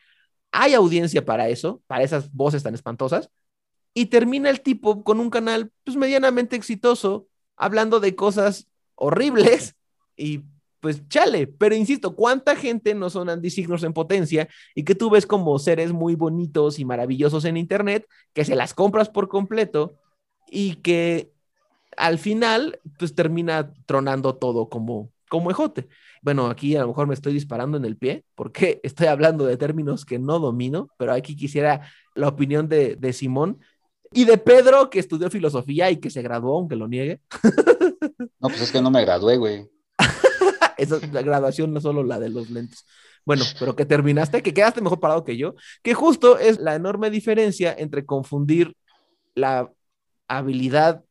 hay 0.53 0.75
audiencia 0.75 1.25
para 1.25 1.49
eso, 1.49 1.83
para 1.89 2.05
esas 2.05 2.33
voces 2.33 2.63
tan 2.63 2.75
espantosas, 2.75 3.31
y 3.95 4.07
termina 4.07 4.51
el 4.51 4.61
tipo 4.61 5.03
con 5.03 5.21
un 5.21 5.31
canal 5.31 5.73
pues 5.85 5.97
medianamente 5.97 6.57
exitoso, 6.57 7.27
hablando 7.57 8.01
de 8.01 8.15
cosas 8.15 8.69
horribles 8.95 9.77
y 10.17 10.43
pues 10.85 11.09
chale, 11.09 11.47
pero 11.47 11.75
insisto, 11.75 12.15
¿cuánta 12.15 12.55
gente 12.55 12.95
no 12.95 13.09
son 13.09 13.31
antisignos 13.31 13.83
en 13.85 13.95
potencia 13.95 14.51
y 14.75 14.85
que 14.85 14.95
tú 14.95 15.09
ves 15.09 15.25
como 15.25 15.59
seres 15.59 15.95
muy 15.95 16.15
bonitos 16.15 16.79
y 16.79 16.85
maravillosos 16.85 17.47
en 17.47 17.57
internet, 17.57 18.07
que 18.35 18.45
se 18.45 18.55
las 18.55 18.75
compras 18.75 19.09
por 19.09 19.29
completo 19.29 19.95
y 20.47 20.75
que 20.83 21.33
al 21.97 22.19
final 22.19 22.81
pues 22.99 23.15
termina 23.15 23.73
tronando 23.87 24.35
todo 24.35 24.69
como, 24.69 25.11
como 25.31 25.51
ejote? 25.51 25.89
bueno, 26.21 26.49
aquí 26.49 26.77
a 26.77 26.83
lo 26.83 26.89
mejor 26.89 27.07
me 27.07 27.15
estoy 27.15 27.33
disparando 27.33 27.79
en 27.79 27.87
el 27.87 27.97
pie 27.97 28.27
porque 28.35 28.81
estoy 28.83 29.07
hablando 29.07 29.47
de 29.47 29.57
términos 29.57 30.05
que 30.05 30.19
no 30.19 30.39
domino, 30.39 30.91
pero 30.99 31.15
aquí 31.15 31.35
quisiera 31.35 31.89
la 32.15 32.29
opinión 32.29 32.69
de, 32.69 32.97
de 32.97 33.15
Simón 33.15 33.59
y 34.13 34.27
de 34.27 34.37
Pedro, 34.37 34.91
que 34.91 34.99
estudió 34.99 35.31
filosofía 35.31 35.91
y 35.91 35.97
que 35.97 36.11
se 36.11 36.21
graduó, 36.21 36.59
aunque 36.59 36.77
lo 36.77 36.89
niegue. 36.89 37.23
No, 38.39 38.49
pues 38.51 38.61
es 38.61 38.71
que 38.71 38.83
no 38.83 38.91
me 38.91 39.01
gradué, 39.01 39.39
güey. 39.39 39.74
Esa 40.77 40.99
la 41.13 41.23
graduación 41.23 41.73
no 41.73 41.81
solo 41.81 42.03
la 42.03 42.19
de 42.19 42.31
los 42.31 42.51
lentes. 42.51 42.87
Bueno, 43.25 43.45
pero 43.59 43.75
que 43.75 43.87
terminaste, 43.87 44.43
que 44.43 44.53
quedaste 44.53 44.83
mejor 44.83 45.01
parado 45.01 45.25
que 45.25 45.37
yo, 45.37 45.55
que 45.83 45.95
justo 45.95 46.39
es 46.39 46.59
la 46.59 46.75
enorme 46.75 47.11
diferencia 47.11 47.75
entre 47.77 48.05
confundir 48.05 48.77
la 49.35 49.73
habilidad 50.29 51.03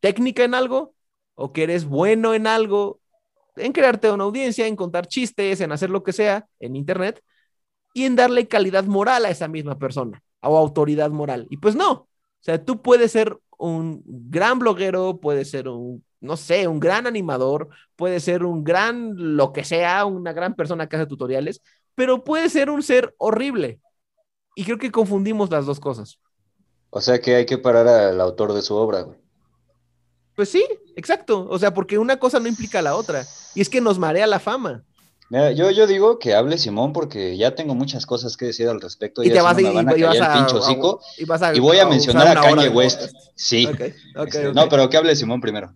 técnica 0.00 0.44
en 0.44 0.54
algo 0.54 0.94
o 1.34 1.52
que 1.52 1.62
eres 1.62 1.86
bueno 1.86 2.34
en 2.34 2.46
algo 2.46 3.00
en 3.56 3.72
crearte 3.72 4.10
una 4.10 4.24
audiencia, 4.24 4.66
en 4.66 4.76
contar 4.76 5.06
chistes, 5.06 5.60
en 5.60 5.72
hacer 5.72 5.90
lo 5.90 6.02
que 6.02 6.12
sea 6.12 6.46
en 6.60 6.76
Internet 6.76 7.22
y 7.94 8.04
en 8.04 8.16
darle 8.16 8.48
calidad 8.48 8.84
moral 8.84 9.24
a 9.24 9.30
esa 9.30 9.48
misma 9.48 9.78
persona 9.78 10.22
o 10.40 10.56
autoridad 10.56 11.10
moral. 11.10 11.46
Y 11.50 11.58
pues 11.58 11.76
no, 11.76 11.92
o 11.92 12.08
sea, 12.40 12.64
tú 12.64 12.82
puedes 12.82 13.12
ser 13.12 13.38
un 13.58 14.02
gran 14.04 14.58
bloguero, 14.58 15.20
puedes 15.20 15.50
ser 15.50 15.68
un, 15.68 16.04
no 16.22 16.36
sé, 16.38 16.66
un 16.68 16.80
gran 16.80 17.06
animador, 17.06 17.68
puedes 17.96 18.22
ser 18.24 18.44
un 18.44 18.64
gran, 18.64 19.36
lo 19.36 19.52
que 19.52 19.64
sea, 19.64 20.06
una 20.06 20.32
gran 20.32 20.54
persona 20.54 20.88
que 20.88 20.96
hace 20.96 21.06
tutoriales, 21.06 21.60
pero 21.94 22.24
puede 22.24 22.48
ser 22.48 22.70
un 22.70 22.82
ser 22.82 23.14
horrible. 23.18 23.80
Y 24.54 24.64
creo 24.64 24.78
que 24.78 24.90
confundimos 24.90 25.50
las 25.50 25.66
dos 25.66 25.78
cosas. 25.80 26.18
O 26.90 27.00
sea 27.00 27.20
que 27.20 27.34
hay 27.36 27.46
que 27.46 27.58
parar 27.58 27.86
al 27.88 28.20
autor 28.20 28.52
de 28.54 28.62
su 28.62 28.74
obra, 28.74 29.02
güey. 29.02 29.18
Pues 30.36 30.48
sí, 30.48 30.64
exacto. 30.96 31.46
O 31.48 31.58
sea, 31.58 31.74
porque 31.74 31.98
una 31.98 32.18
cosa 32.18 32.40
no 32.40 32.48
implica 32.48 32.80
la 32.82 32.94
otra. 32.96 33.24
Y 33.54 33.60
es 33.60 33.68
que 33.68 33.80
nos 33.80 33.98
marea 33.98 34.26
la 34.26 34.40
fama. 34.40 34.84
Mira, 35.30 35.52
yo, 35.52 35.70
yo 35.70 35.86
digo 35.86 36.18
que 36.18 36.34
hable 36.34 36.58
Simón 36.58 36.92
porque 36.92 37.36
ya 37.38 37.54
tengo 37.54 37.74
muchas 37.74 38.04
cosas 38.04 38.36
que 38.36 38.46
decir 38.46 38.68
al 38.68 38.80
respecto. 38.80 39.22
Y 39.22 39.28
ya 39.28 39.34
te 39.34 39.40
vas 39.40 39.56
a, 39.56 39.60
me 39.60 39.70
van 39.72 39.88
a 39.88 39.96
y 39.96 40.02
vas 40.02 40.20
a- 40.20 40.34
pincho 40.34 40.58
hocico. 40.58 41.00
y 41.16 41.24
vas 41.24 41.42
a- 41.42 41.54
Y 41.54 41.60
voy 41.60 41.78
a 41.78 41.86
mencionar 41.86 42.36
a 42.36 42.40
Kanye 42.40 42.68
West. 42.68 43.10
Sí. 43.34 43.66
Ok, 43.66 43.80
ok, 44.16 44.26
Este, 44.26 44.48
ok. 44.48 44.54
No, 44.54 44.68
pero 44.68 44.88
que 44.90 44.96
hable 44.98 45.16
Simón 45.16 45.40
primero. 45.40 45.74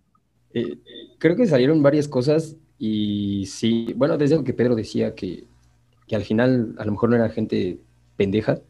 Eh, 0.57 0.79
creo 1.19 1.37
que 1.37 1.47
salieron 1.47 1.83
varias 1.83 2.09
cosas 2.09 2.57
y 2.79 3.45
sí, 3.45 3.93
bueno, 3.95 4.17
desde 4.17 4.37
lo 4.37 4.45
que 4.45 4.55
Pedro 4.55 4.75
decía 4.75 5.15
que, 5.15 5.45
que 6.07 6.17
al 6.17 6.23
final 6.23 6.75
a 6.79 6.87
lo 6.87 6.93
mejor 6.93 7.11
no 7.11 7.17
era 7.17 7.29
gente 7.29 7.79
pendeja, 8.17 8.63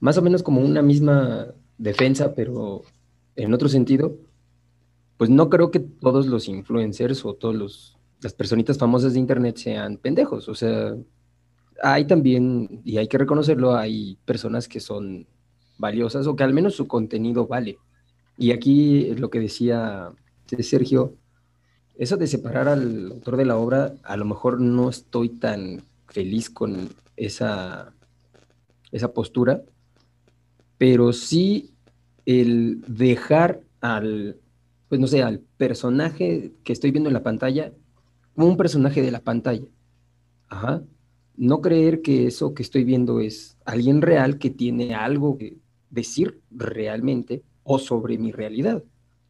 más 0.00 0.18
o 0.18 0.22
menos 0.22 0.42
como 0.42 0.60
una 0.60 0.82
misma 0.82 1.54
defensa, 1.78 2.34
pero 2.34 2.82
en 3.36 3.54
otro 3.54 3.68
sentido, 3.68 4.16
pues 5.18 5.30
no 5.30 5.48
creo 5.50 5.70
que 5.70 5.78
todos 5.78 6.26
los 6.26 6.48
influencers 6.48 7.24
o 7.24 7.34
todos 7.34 7.54
los 7.54 7.98
las 8.20 8.32
personitas 8.32 8.76
famosas 8.76 9.12
de 9.12 9.20
internet 9.20 9.56
sean 9.56 9.98
pendejos, 9.98 10.48
o 10.48 10.54
sea, 10.56 10.96
hay 11.80 12.08
también, 12.08 12.80
y 12.84 12.98
hay 12.98 13.06
que 13.06 13.18
reconocerlo, 13.18 13.76
hay 13.76 14.18
personas 14.24 14.66
que 14.66 14.80
son 14.80 15.28
valiosas 15.78 16.26
o 16.26 16.34
que 16.34 16.42
al 16.42 16.52
menos 16.52 16.74
su 16.74 16.88
contenido 16.88 17.46
vale. 17.46 17.78
Y 18.36 18.50
aquí 18.50 19.14
lo 19.14 19.30
que 19.30 19.38
decía 19.38 20.10
de 20.56 20.62
Sergio, 20.62 21.14
eso 21.96 22.16
de 22.16 22.26
separar 22.26 22.68
al 22.68 23.12
autor 23.12 23.36
de 23.36 23.44
la 23.44 23.56
obra, 23.56 23.94
a 24.02 24.16
lo 24.16 24.24
mejor 24.24 24.60
no 24.60 24.88
estoy 24.88 25.28
tan 25.30 25.82
feliz 26.06 26.48
con 26.48 26.88
esa, 27.16 27.92
esa 28.92 29.12
postura, 29.12 29.62
pero 30.78 31.12
sí 31.12 31.72
el 32.24 32.82
dejar 32.86 33.60
al 33.80 34.38
pues 34.88 35.00
no 35.00 35.06
sé, 35.06 35.22
al 35.22 35.40
personaje 35.56 36.52
que 36.64 36.72
estoy 36.72 36.90
viendo 36.90 37.10
en 37.10 37.14
la 37.14 37.22
pantalla 37.22 37.72
como 38.34 38.48
un 38.48 38.56
personaje 38.56 39.02
de 39.02 39.10
la 39.10 39.20
pantalla. 39.20 39.66
Ajá. 40.48 40.82
No 41.36 41.60
creer 41.60 42.02
que 42.02 42.26
eso 42.26 42.54
que 42.54 42.62
estoy 42.62 42.84
viendo 42.84 43.20
es 43.20 43.56
alguien 43.64 44.02
real 44.02 44.38
que 44.38 44.50
tiene 44.50 44.94
algo 44.94 45.36
que 45.36 45.58
decir 45.90 46.40
realmente 46.50 47.42
o 47.62 47.78
sobre 47.78 48.18
mi 48.18 48.32
realidad. 48.32 48.82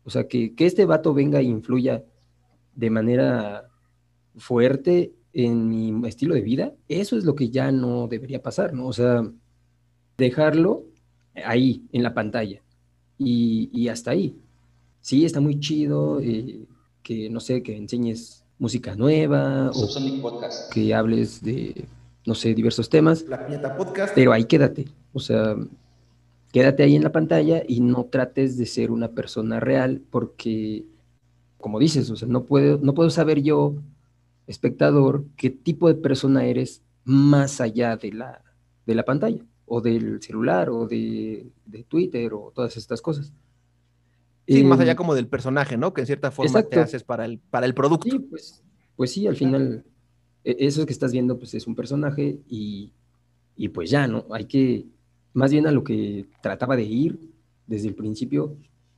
O 0.09 0.11
sea, 0.11 0.27
que, 0.27 0.55
que 0.55 0.65
este 0.65 0.87
vato 0.87 1.13
venga 1.13 1.39
e 1.39 1.43
influya 1.43 2.03
de 2.75 2.89
manera 2.89 3.69
fuerte 4.39 5.13
en 5.35 5.69
mi 5.69 6.09
estilo 6.09 6.35
de 6.35 6.41
vida, 6.41 6.73
eso 6.89 7.19
es 7.19 7.25
lo 7.25 7.35
que 7.35 7.51
ya 7.51 7.71
no 7.73 8.09
debería 8.09 8.41
pasar, 8.41 8.73
¿no? 8.73 8.87
O 8.87 8.93
sea, 8.95 9.31
dejarlo 10.17 10.85
ahí, 11.45 11.85
en 11.93 12.03
la 12.03 12.15
pantalla, 12.15 12.63
y, 13.19 13.69
y 13.71 13.89
hasta 13.89 14.13
ahí. 14.13 14.35
Sí, 15.03 15.27
está 15.27 15.43
muy 15.43 15.61
chido, 15.61 16.21
eh, 16.23 16.65
que 17.03 17.29
no 17.29 17.41
sé, 17.41 17.63
que 17.63 17.77
enseñes 17.77 18.47
música 18.59 18.97
nueva 18.97 19.71
o 19.75 20.23
Podcast. 20.23 20.73
que 20.73 20.95
hables 20.95 21.43
de, 21.43 21.85
no 22.25 22.35
sé, 22.35 22.55
diversos 22.55 22.89
temas, 22.89 23.27
La 23.29 23.47
Piñata 23.47 23.77
Podcast. 23.77 24.15
pero 24.15 24.33
ahí 24.33 24.45
quédate. 24.45 24.87
O 25.13 25.21
sea, 25.21 25.55
quédate 26.53 26.83
ahí 26.83 26.97
en 26.97 27.05
la 27.05 27.13
pantalla 27.13 27.63
y 27.67 27.81
no 27.81 28.07
trates 28.07 28.57
de 28.59 28.67
ser 28.67 28.91
una 28.91 29.09
persona 29.13 29.61
real 29.61 30.03
porque, 30.11 30.87
como 31.59 31.79
dices, 31.79 32.11
o 32.11 32.17
sea, 32.17 32.29
no 32.29 32.45
puedo, 32.47 32.79
no 32.83 32.95
puedo 32.95 33.11
saber 33.11 33.43
yo, 33.43 33.77
espectador, 34.47 35.27
qué 35.37 35.51
tipo 35.51 35.89
de 35.89 35.97
persona 35.97 36.47
eres 36.47 36.83
más 37.05 37.61
allá 37.61 37.97
de 37.97 38.13
la, 38.13 38.45
de 38.87 38.95
la 38.95 39.05
pantalla 39.05 39.45
o 39.67 39.81
del 39.83 40.23
celular 40.23 40.71
o 40.71 40.87
de, 40.89 41.53
de 41.67 41.85
Twitter 41.85 42.35
o 42.35 42.53
todas 42.55 42.77
estas 42.77 43.03
cosas. 43.03 43.33
Sí, 44.51 44.65
más 44.65 44.81
Eh, 44.81 44.81
allá 44.81 44.97
como 44.97 45.15
del 45.15 45.29
personaje, 45.29 45.77
¿no? 45.77 45.93
Que 45.93 46.01
en 46.03 46.07
cierta 46.07 46.31
forma 46.31 46.63
te 46.63 46.79
haces 46.81 47.05
para 47.05 47.25
el, 47.27 47.39
para 47.39 47.67
el 47.67 47.75
producto. 47.75 48.07
Sí, 48.11 48.19
pues, 48.21 48.63
pues 48.97 49.13
sí, 49.13 49.27
al 49.27 49.37
final, 49.37 49.85
e- 50.45 50.57
eso 50.61 50.87
que 50.87 50.93
estás 50.93 51.13
viendo, 51.13 51.39
pues 51.39 51.55
es 51.55 51.67
un 51.67 51.75
personaje 51.75 52.41
y, 52.49 52.93
y 53.57 53.69
pues 53.71 53.91
ya, 53.91 54.07
¿no? 54.09 54.27
Hay 54.33 54.47
que, 54.47 54.87
más 55.33 55.53
bien 55.53 55.67
a 55.67 55.73
lo 55.73 55.85
que 55.85 56.27
trataba 56.41 56.77
de 56.77 56.85
ir 56.85 57.19
desde 57.67 57.89
el 57.89 57.95
principio, 57.95 58.57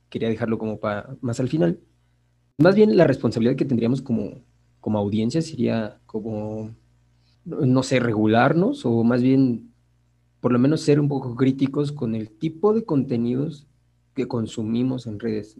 quería 0.09 0.29
dejarlo 0.29 0.57
como 0.57 0.79
para 0.79 1.15
más 1.21 1.39
al 1.39 1.49
final. 1.49 1.79
Más 2.57 2.75
bien 2.75 2.95
la 2.97 3.07
responsabilidad 3.07 3.55
que 3.55 3.65
tendríamos 3.65 4.01
como, 4.01 4.41
como 4.79 4.99
audiencia 4.99 5.41
sería 5.41 5.99
como, 6.05 6.75
no 7.45 7.83
sé, 7.83 7.99
regularnos 7.99 8.85
o 8.85 9.03
más 9.03 9.21
bien, 9.21 9.71
por 10.39 10.51
lo 10.51 10.59
menos 10.59 10.81
ser 10.81 10.99
un 10.99 11.07
poco 11.07 11.35
críticos 11.35 11.91
con 11.91 12.15
el 12.15 12.29
tipo 12.29 12.73
de 12.73 12.83
contenidos 12.83 13.67
que 14.13 14.27
consumimos 14.27 15.07
en 15.07 15.19
redes. 15.19 15.57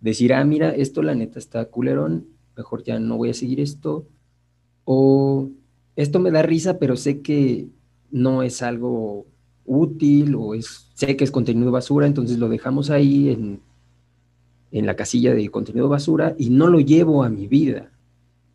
Decir, 0.00 0.34
ah, 0.34 0.44
mira, 0.44 0.70
esto 0.70 1.02
la 1.02 1.14
neta 1.14 1.38
está 1.38 1.64
culerón, 1.66 2.26
mejor 2.56 2.82
ya 2.82 2.98
no 2.98 3.16
voy 3.16 3.30
a 3.30 3.34
seguir 3.34 3.60
esto. 3.60 4.06
O 4.84 5.50
esto 5.96 6.18
me 6.18 6.30
da 6.30 6.42
risa, 6.42 6.78
pero 6.78 6.96
sé 6.96 7.22
que 7.22 7.68
no 8.10 8.42
es 8.42 8.62
algo 8.62 9.26
útil 9.64 10.34
o 10.34 10.54
es, 10.54 10.90
sé 10.94 11.16
que 11.16 11.24
es 11.24 11.30
contenido 11.30 11.70
basura, 11.70 12.06
entonces 12.06 12.38
lo 12.38 12.48
dejamos 12.48 12.90
ahí 12.90 13.30
en, 13.30 13.60
en 14.70 14.86
la 14.86 14.96
casilla 14.96 15.34
de 15.34 15.48
contenido 15.50 15.88
basura 15.88 16.34
y 16.38 16.50
no 16.50 16.66
lo 16.66 16.80
llevo 16.80 17.22
a 17.22 17.28
mi 17.28 17.46
vida. 17.46 17.92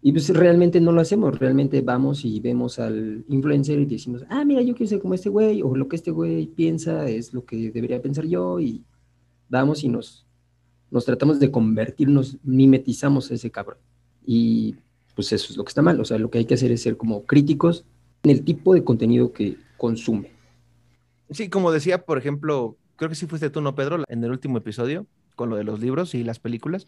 Y 0.01 0.11
pues 0.11 0.29
realmente 0.29 0.79
no 0.79 0.91
lo 0.91 1.01
hacemos, 1.01 1.37
realmente 1.39 1.81
vamos 1.81 2.23
y 2.23 2.39
vemos 2.39 2.79
al 2.79 3.25
influencer 3.27 3.79
y 3.79 3.85
decimos, 3.85 4.23
ah, 4.29 4.45
mira, 4.45 4.61
yo 4.61 4.75
quiero 4.75 4.89
ser 4.89 4.99
como 4.99 5.15
este 5.15 5.29
güey, 5.29 5.61
o 5.61 5.75
lo 5.75 5.87
que 5.87 5.95
este 5.95 6.11
güey 6.11 6.47
piensa 6.47 7.09
es 7.09 7.33
lo 7.33 7.45
que 7.45 7.71
debería 7.71 8.01
pensar 8.01 8.25
yo, 8.25 8.59
y 8.59 8.83
vamos 9.49 9.83
y 9.83 9.89
nos, 9.89 10.25
nos 10.91 11.03
tratamos 11.03 11.39
de 11.39 11.51
convertirnos, 11.51 12.37
mimetizamos 12.43 13.31
a 13.31 13.33
ese 13.33 13.49
cabrón. 13.49 13.79
Y 14.25 14.75
pues 15.15 15.33
eso 15.33 15.47
es 15.51 15.57
lo 15.57 15.65
que 15.65 15.69
está 15.69 15.81
mal, 15.81 15.99
o 15.99 16.05
sea, 16.05 16.19
lo 16.19 16.29
que 16.29 16.37
hay 16.37 16.45
que 16.45 16.53
hacer 16.53 16.71
es 16.71 16.83
ser 16.83 16.95
como 16.95 17.25
críticos 17.25 17.83
en 18.23 18.31
el 18.31 18.43
tipo 18.43 18.75
de 18.75 18.83
contenido 18.83 19.33
que 19.33 19.57
consume. 19.77 20.36
Sí, 21.30 21.49
como 21.49 21.71
decía, 21.71 22.05
por 22.05 22.17
ejemplo, 22.17 22.78
creo 22.95 23.09
que 23.09 23.15
sí 23.15 23.28
fuiste 23.28 23.49
tú, 23.49 23.61
¿no, 23.61 23.75
Pedro? 23.75 24.03
En 24.07 24.23
el 24.23 24.32
último 24.32 24.57
episodio, 24.57 25.07
con 25.36 25.49
lo 25.49 25.55
de 25.55 25.63
los 25.63 25.80
libros 25.80 26.13
y 26.15 26.23
las 26.23 26.39
películas, 26.39 26.88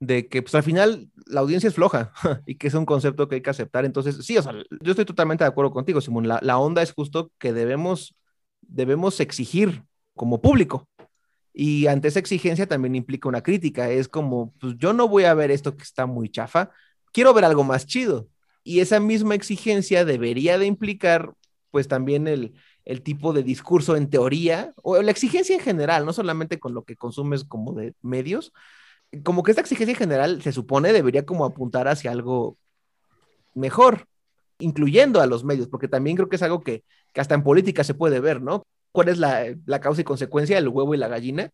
de 0.00 0.28
que 0.28 0.42
pues 0.42 0.54
al 0.54 0.62
final 0.62 1.10
la 1.26 1.40
audiencia 1.40 1.68
es 1.68 1.74
floja 1.74 2.12
y 2.46 2.56
que 2.56 2.68
es 2.68 2.74
un 2.74 2.84
concepto 2.84 3.28
que 3.28 3.36
hay 3.36 3.42
que 3.42 3.50
aceptar. 3.50 3.84
Entonces, 3.84 4.24
sí, 4.24 4.36
o 4.36 4.42
sea, 4.42 4.52
yo 4.52 4.90
estoy 4.92 5.04
totalmente 5.04 5.44
de 5.44 5.48
acuerdo 5.48 5.70
contigo, 5.72 6.00
Simón. 6.00 6.28
La, 6.28 6.38
la 6.42 6.58
onda 6.58 6.82
es 6.82 6.92
justo 6.92 7.32
que 7.38 7.52
debemos, 7.52 8.16
debemos 8.60 9.20
exigir 9.20 9.84
como 10.14 10.40
público. 10.40 10.88
Y 11.52 11.86
ante 11.86 12.08
esa 12.08 12.18
exigencia 12.18 12.66
también 12.66 12.94
implica 12.94 13.28
una 13.28 13.42
crítica. 13.42 13.90
Es 13.90 14.08
como, 14.08 14.52
pues 14.60 14.74
yo 14.78 14.92
no 14.92 15.08
voy 15.08 15.24
a 15.24 15.34
ver 15.34 15.50
esto 15.50 15.76
que 15.76 15.84
está 15.84 16.04
muy 16.06 16.28
chafa, 16.28 16.70
quiero 17.12 17.32
ver 17.32 17.44
algo 17.44 17.64
más 17.64 17.86
chido. 17.86 18.28
Y 18.62 18.80
esa 18.80 19.00
misma 19.00 19.34
exigencia 19.34 20.04
debería 20.04 20.58
de 20.58 20.66
implicar, 20.66 21.32
pues 21.70 21.88
también 21.88 22.26
el, 22.28 22.54
el 22.86 23.02
tipo 23.02 23.32
de 23.32 23.42
discurso 23.42 23.96
en 23.96 24.08
teoría, 24.08 24.72
o 24.82 25.02
la 25.02 25.10
exigencia 25.10 25.54
en 25.54 25.60
general, 25.60 26.06
no 26.06 26.12
solamente 26.12 26.58
con 26.60 26.72
lo 26.72 26.84
que 26.84 26.96
consumes 26.96 27.44
como 27.44 27.74
de 27.74 27.94
medios, 28.00 28.52
como 29.24 29.42
que 29.42 29.50
esta 29.52 29.60
exigencia 29.60 29.92
en 29.92 29.98
general 29.98 30.42
se 30.42 30.52
supone 30.52 30.92
debería 30.92 31.26
como 31.26 31.44
apuntar 31.44 31.88
hacia 31.88 32.12
algo 32.12 32.56
mejor, 33.54 34.06
incluyendo 34.58 35.20
a 35.20 35.26
los 35.26 35.44
medios, 35.44 35.68
porque 35.68 35.88
también 35.88 36.16
creo 36.16 36.28
que 36.28 36.36
es 36.36 36.42
algo 36.42 36.62
que, 36.62 36.84
que 37.12 37.20
hasta 37.20 37.34
en 37.34 37.42
política 37.42 37.84
se 37.84 37.94
puede 37.94 38.20
ver, 38.20 38.40
¿no? 38.40 38.66
¿Cuál 38.92 39.08
es 39.08 39.18
la, 39.18 39.44
la 39.66 39.80
causa 39.80 40.02
y 40.02 40.04
consecuencia 40.04 40.56
del 40.56 40.68
huevo 40.68 40.94
y 40.94 40.98
la 40.98 41.08
gallina? 41.08 41.50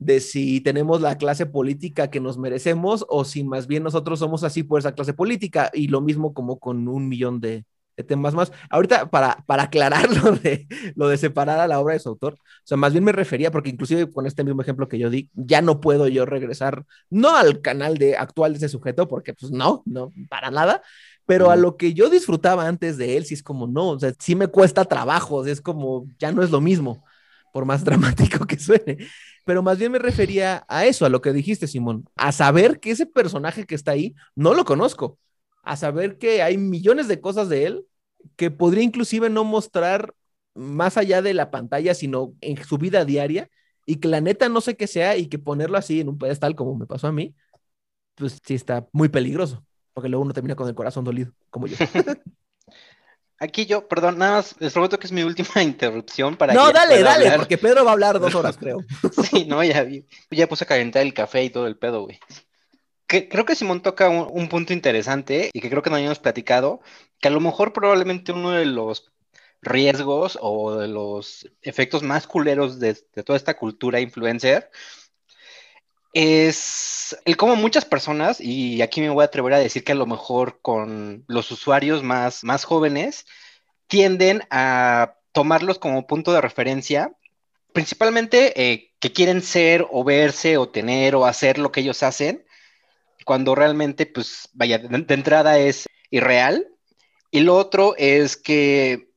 de 0.00 0.20
si 0.20 0.60
tenemos 0.60 1.00
la 1.00 1.16
clase 1.18 1.46
política 1.46 2.10
que 2.10 2.20
nos 2.20 2.36
merecemos 2.36 3.06
o 3.08 3.24
si 3.24 3.44
más 3.44 3.68
bien 3.68 3.84
nosotros 3.84 4.18
somos 4.18 4.42
así 4.44 4.64
por 4.64 4.80
esa 4.80 4.92
clase 4.92 5.14
política 5.14 5.70
y 5.72 5.86
lo 5.86 6.00
mismo 6.00 6.34
como 6.34 6.58
con 6.58 6.88
un 6.88 7.08
millón 7.08 7.40
de, 7.40 7.64
temas 8.02 8.34
más. 8.34 8.50
Ahorita, 8.70 9.10
para, 9.10 9.44
para 9.46 9.64
aclarar 9.64 10.08
lo 10.24 10.32
de, 10.32 10.66
lo 10.96 11.08
de 11.08 11.18
separar 11.18 11.60
a 11.60 11.68
la 11.68 11.78
obra 11.78 11.94
de 11.94 12.00
su 12.00 12.08
autor, 12.08 12.34
o 12.34 12.66
sea, 12.66 12.76
más 12.76 12.92
bien 12.92 13.04
me 13.04 13.12
refería, 13.12 13.50
porque 13.50 13.70
inclusive 13.70 14.10
con 14.10 14.26
este 14.26 14.42
mismo 14.42 14.62
ejemplo 14.62 14.88
que 14.88 14.98
yo 14.98 15.10
di, 15.10 15.30
ya 15.34 15.62
no 15.62 15.80
puedo 15.80 16.08
yo 16.08 16.26
regresar, 16.26 16.84
no 17.10 17.36
al 17.36 17.60
canal 17.60 17.98
de, 17.98 18.16
actual 18.16 18.52
de 18.52 18.58
ese 18.58 18.68
sujeto, 18.68 19.06
porque 19.06 19.34
pues 19.34 19.52
no, 19.52 19.82
no, 19.86 20.12
para 20.28 20.50
nada, 20.50 20.82
pero 21.26 21.50
a 21.50 21.56
lo 21.56 21.76
que 21.76 21.94
yo 21.94 22.10
disfrutaba 22.10 22.66
antes 22.66 22.98
de 22.98 23.16
él, 23.16 23.24
sí 23.24 23.34
es 23.34 23.42
como, 23.42 23.66
no, 23.66 23.90
o 23.90 23.98
sea, 24.00 24.12
sí 24.18 24.34
me 24.34 24.48
cuesta 24.48 24.84
trabajo, 24.84 25.44
es 25.46 25.60
como, 25.60 26.06
ya 26.18 26.32
no 26.32 26.42
es 26.42 26.50
lo 26.50 26.60
mismo, 26.60 27.04
por 27.52 27.64
más 27.64 27.84
dramático 27.84 28.46
que 28.46 28.58
suene. 28.58 28.98
Pero 29.44 29.62
más 29.62 29.78
bien 29.78 29.92
me 29.92 29.98
refería 29.98 30.64
a 30.68 30.86
eso, 30.86 31.04
a 31.04 31.10
lo 31.10 31.20
que 31.20 31.32
dijiste, 31.32 31.66
Simón, 31.66 32.06
a 32.16 32.32
saber 32.32 32.80
que 32.80 32.90
ese 32.90 33.06
personaje 33.06 33.66
que 33.66 33.74
está 33.74 33.92
ahí, 33.92 34.14
no 34.34 34.54
lo 34.54 34.64
conozco, 34.64 35.18
a 35.64 35.76
saber 35.76 36.18
que 36.18 36.42
hay 36.42 36.58
millones 36.58 37.08
de 37.08 37.20
cosas 37.20 37.48
de 37.48 37.66
él 37.66 37.86
que 38.36 38.50
podría 38.50 38.82
inclusive 38.82 39.30
no 39.30 39.44
mostrar 39.44 40.14
más 40.54 40.96
allá 40.96 41.20
de 41.22 41.34
la 41.34 41.50
pantalla, 41.50 41.94
sino 41.94 42.34
en 42.40 42.62
su 42.62 42.78
vida 42.78 43.04
diaria, 43.04 43.50
y 43.86 43.96
que 43.96 44.08
la 44.08 44.20
neta 44.20 44.48
no 44.48 44.60
sé 44.60 44.76
qué 44.76 44.86
sea, 44.86 45.16
y 45.16 45.26
que 45.26 45.38
ponerlo 45.38 45.76
así 45.76 46.00
en 46.00 46.08
un 46.08 46.18
pedestal 46.18 46.54
como 46.54 46.74
me 46.76 46.86
pasó 46.86 47.08
a 47.08 47.12
mí, 47.12 47.34
pues 48.14 48.40
sí 48.44 48.54
está 48.54 48.86
muy 48.92 49.08
peligroso, 49.08 49.64
porque 49.92 50.08
luego 50.08 50.22
uno 50.22 50.32
termina 50.32 50.54
con 50.54 50.68
el 50.68 50.74
corazón 50.74 51.04
dolido, 51.04 51.32
como 51.50 51.66
yo. 51.66 51.76
Aquí 53.40 53.66
yo, 53.66 53.88
perdón, 53.88 54.18
nada 54.18 54.36
más, 54.36 54.54
les 54.60 54.72
prometo 54.72 54.98
que 54.98 55.06
es 55.06 55.12
mi 55.12 55.22
última 55.22 55.48
interrupción 55.62 56.36
para 56.36 56.54
no, 56.54 56.68
que 56.68 56.72
dale, 56.72 57.02
dale, 57.02 57.24
hablar. 57.24 57.38
porque 57.40 57.58
Pedro 57.58 57.84
va 57.84 57.90
a 57.90 57.94
hablar 57.94 58.20
dos 58.20 58.34
horas, 58.34 58.56
creo. 58.60 58.78
Sí, 59.30 59.44
no, 59.44 59.62
ya 59.64 59.82
vi. 59.82 60.06
Ya 60.30 60.48
puse 60.48 60.64
a 60.64 60.68
calentar 60.68 61.02
el 61.02 61.12
café 61.12 61.44
y 61.44 61.50
todo 61.50 61.66
el 61.66 61.76
pedo, 61.76 62.04
güey. 62.04 62.18
Creo 63.06 63.44
que 63.44 63.54
Simón 63.54 63.82
toca 63.82 64.08
un, 64.08 64.28
un 64.30 64.48
punto 64.48 64.72
interesante 64.72 65.50
y 65.52 65.60
que 65.60 65.70
creo 65.70 65.82
que 65.82 65.90
no 65.90 65.96
habíamos 65.96 66.18
platicado, 66.18 66.80
que 67.20 67.28
a 67.28 67.30
lo 67.30 67.40
mejor 67.40 67.72
probablemente 67.72 68.32
uno 68.32 68.50
de 68.52 68.66
los 68.66 69.12
riesgos 69.62 70.38
o 70.40 70.76
de 70.76 70.88
los 70.88 71.50
efectos 71.62 72.02
más 72.02 72.26
culeros 72.26 72.80
de, 72.80 72.96
de 73.14 73.22
toda 73.22 73.36
esta 73.36 73.54
cultura 73.54 74.00
influencer 74.00 74.70
es 76.14 77.16
el 77.24 77.36
cómo 77.36 77.56
muchas 77.56 77.84
personas, 77.84 78.40
y 78.40 78.80
aquí 78.82 79.00
me 79.00 79.10
voy 79.10 79.22
a 79.22 79.26
atrever 79.26 79.52
a 79.52 79.58
decir 79.58 79.82
que 79.84 79.92
a 79.92 79.96
lo 79.96 80.06
mejor 80.06 80.60
con 80.62 81.24
los 81.26 81.50
usuarios 81.50 82.02
más, 82.02 82.44
más 82.44 82.64
jóvenes, 82.64 83.26
tienden 83.88 84.42
a 84.50 85.16
tomarlos 85.32 85.80
como 85.80 86.06
punto 86.06 86.32
de 86.32 86.40
referencia, 86.40 87.12
principalmente 87.72 88.72
eh, 88.72 88.92
que 89.00 89.12
quieren 89.12 89.42
ser 89.42 89.86
o 89.90 90.04
verse 90.04 90.56
o 90.56 90.68
tener 90.68 91.16
o 91.16 91.26
hacer 91.26 91.58
lo 91.58 91.72
que 91.72 91.80
ellos 91.80 92.04
hacen, 92.04 92.46
cuando 93.24 93.54
realmente, 93.54 94.06
pues, 94.06 94.48
vaya, 94.52 94.78
de, 94.78 94.88
de 94.88 95.14
entrada 95.14 95.58
es 95.58 95.86
irreal. 96.10 96.68
Y 97.30 97.40
lo 97.40 97.56
otro 97.56 97.94
es 97.98 98.36
que, 98.36 99.10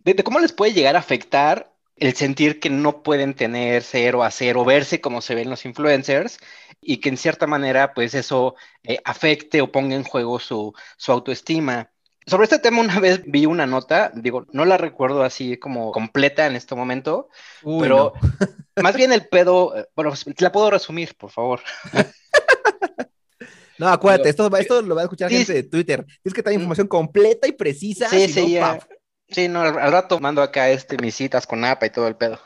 de, 0.00 0.14
de 0.14 0.24
cómo 0.24 0.40
les 0.40 0.52
puede 0.52 0.72
llegar 0.72 0.96
a 0.96 1.00
afectar 1.00 1.72
el 1.96 2.14
sentir 2.14 2.58
que 2.58 2.70
no 2.70 3.02
pueden 3.02 3.34
tener, 3.34 3.82
ser 3.82 4.16
o 4.16 4.24
hacer 4.24 4.56
o 4.56 4.64
verse 4.64 5.00
como 5.00 5.20
se 5.20 5.34
ven 5.34 5.50
los 5.50 5.64
influencers 5.64 6.38
y 6.80 6.96
que 6.96 7.08
en 7.08 7.16
cierta 7.16 7.46
manera 7.46 7.94
pues 7.94 8.14
eso 8.14 8.56
eh, 8.82 8.98
afecte 9.04 9.62
o 9.62 9.70
ponga 9.70 9.94
en 9.94 10.02
juego 10.02 10.40
su, 10.40 10.74
su 10.96 11.12
autoestima. 11.12 11.90
Sobre 12.26 12.44
este 12.44 12.58
tema 12.58 12.80
una 12.80 12.98
vez 13.00 13.22
vi 13.24 13.46
una 13.46 13.66
nota, 13.66 14.10
digo, 14.14 14.46
no 14.52 14.64
la 14.64 14.78
recuerdo 14.78 15.22
así 15.22 15.58
como 15.58 15.92
completa 15.92 16.46
en 16.46 16.56
este 16.56 16.74
momento, 16.74 17.28
Uy, 17.62 17.82
pero 17.82 18.14
no. 18.20 18.82
más 18.82 18.96
bien 18.96 19.12
el 19.12 19.28
pedo, 19.28 19.76
eh, 19.76 19.86
bueno, 19.94 20.10
pues, 20.10 20.40
la 20.40 20.50
puedo 20.50 20.70
resumir, 20.70 21.14
por 21.16 21.30
favor. 21.30 21.60
No, 23.82 23.88
acuérdate, 23.88 24.28
esto, 24.28 24.48
va- 24.48 24.60
esto 24.60 24.80
lo 24.82 24.94
va 24.94 25.02
a 25.02 25.04
escuchar 25.04 25.28
Sí, 25.30 25.36
gente 25.38 25.52
de 25.54 25.62
Twitter. 25.64 26.04
Tienes 26.22 26.34
que 26.34 26.42
dar 26.42 26.54
información 26.54 26.86
completa 26.86 27.46
y 27.48 27.52
precisa. 27.52 28.08
Sí, 28.08 28.28
sí, 28.28 28.40
no, 28.42 28.48
ya. 28.48 28.86
Sí, 29.28 29.48
no, 29.48 29.62
al, 29.62 29.78
al 29.78 29.92
rato 29.92 30.20
mando 30.20 30.42
acá 30.42 30.70
este, 30.70 30.96
mis 30.98 31.14
citas 31.14 31.46
con 31.46 31.64
APA 31.64 31.86
y 31.86 31.90
todo 31.90 32.06
el 32.06 32.16
pedo. 32.16 32.38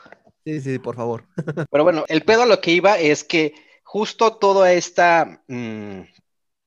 Sí, 0.45 0.61
sí, 0.61 0.79
por 0.79 0.95
favor. 0.95 1.25
Pero 1.71 1.83
bueno, 1.83 2.05
el 2.07 2.21
pedo 2.23 2.43
a 2.43 2.45
lo 2.45 2.61
que 2.61 2.71
iba 2.71 2.97
es 2.97 3.23
que 3.23 3.53
justo 3.83 4.35
toda 4.37 4.71
esta, 4.73 5.41
mm, 5.47 6.01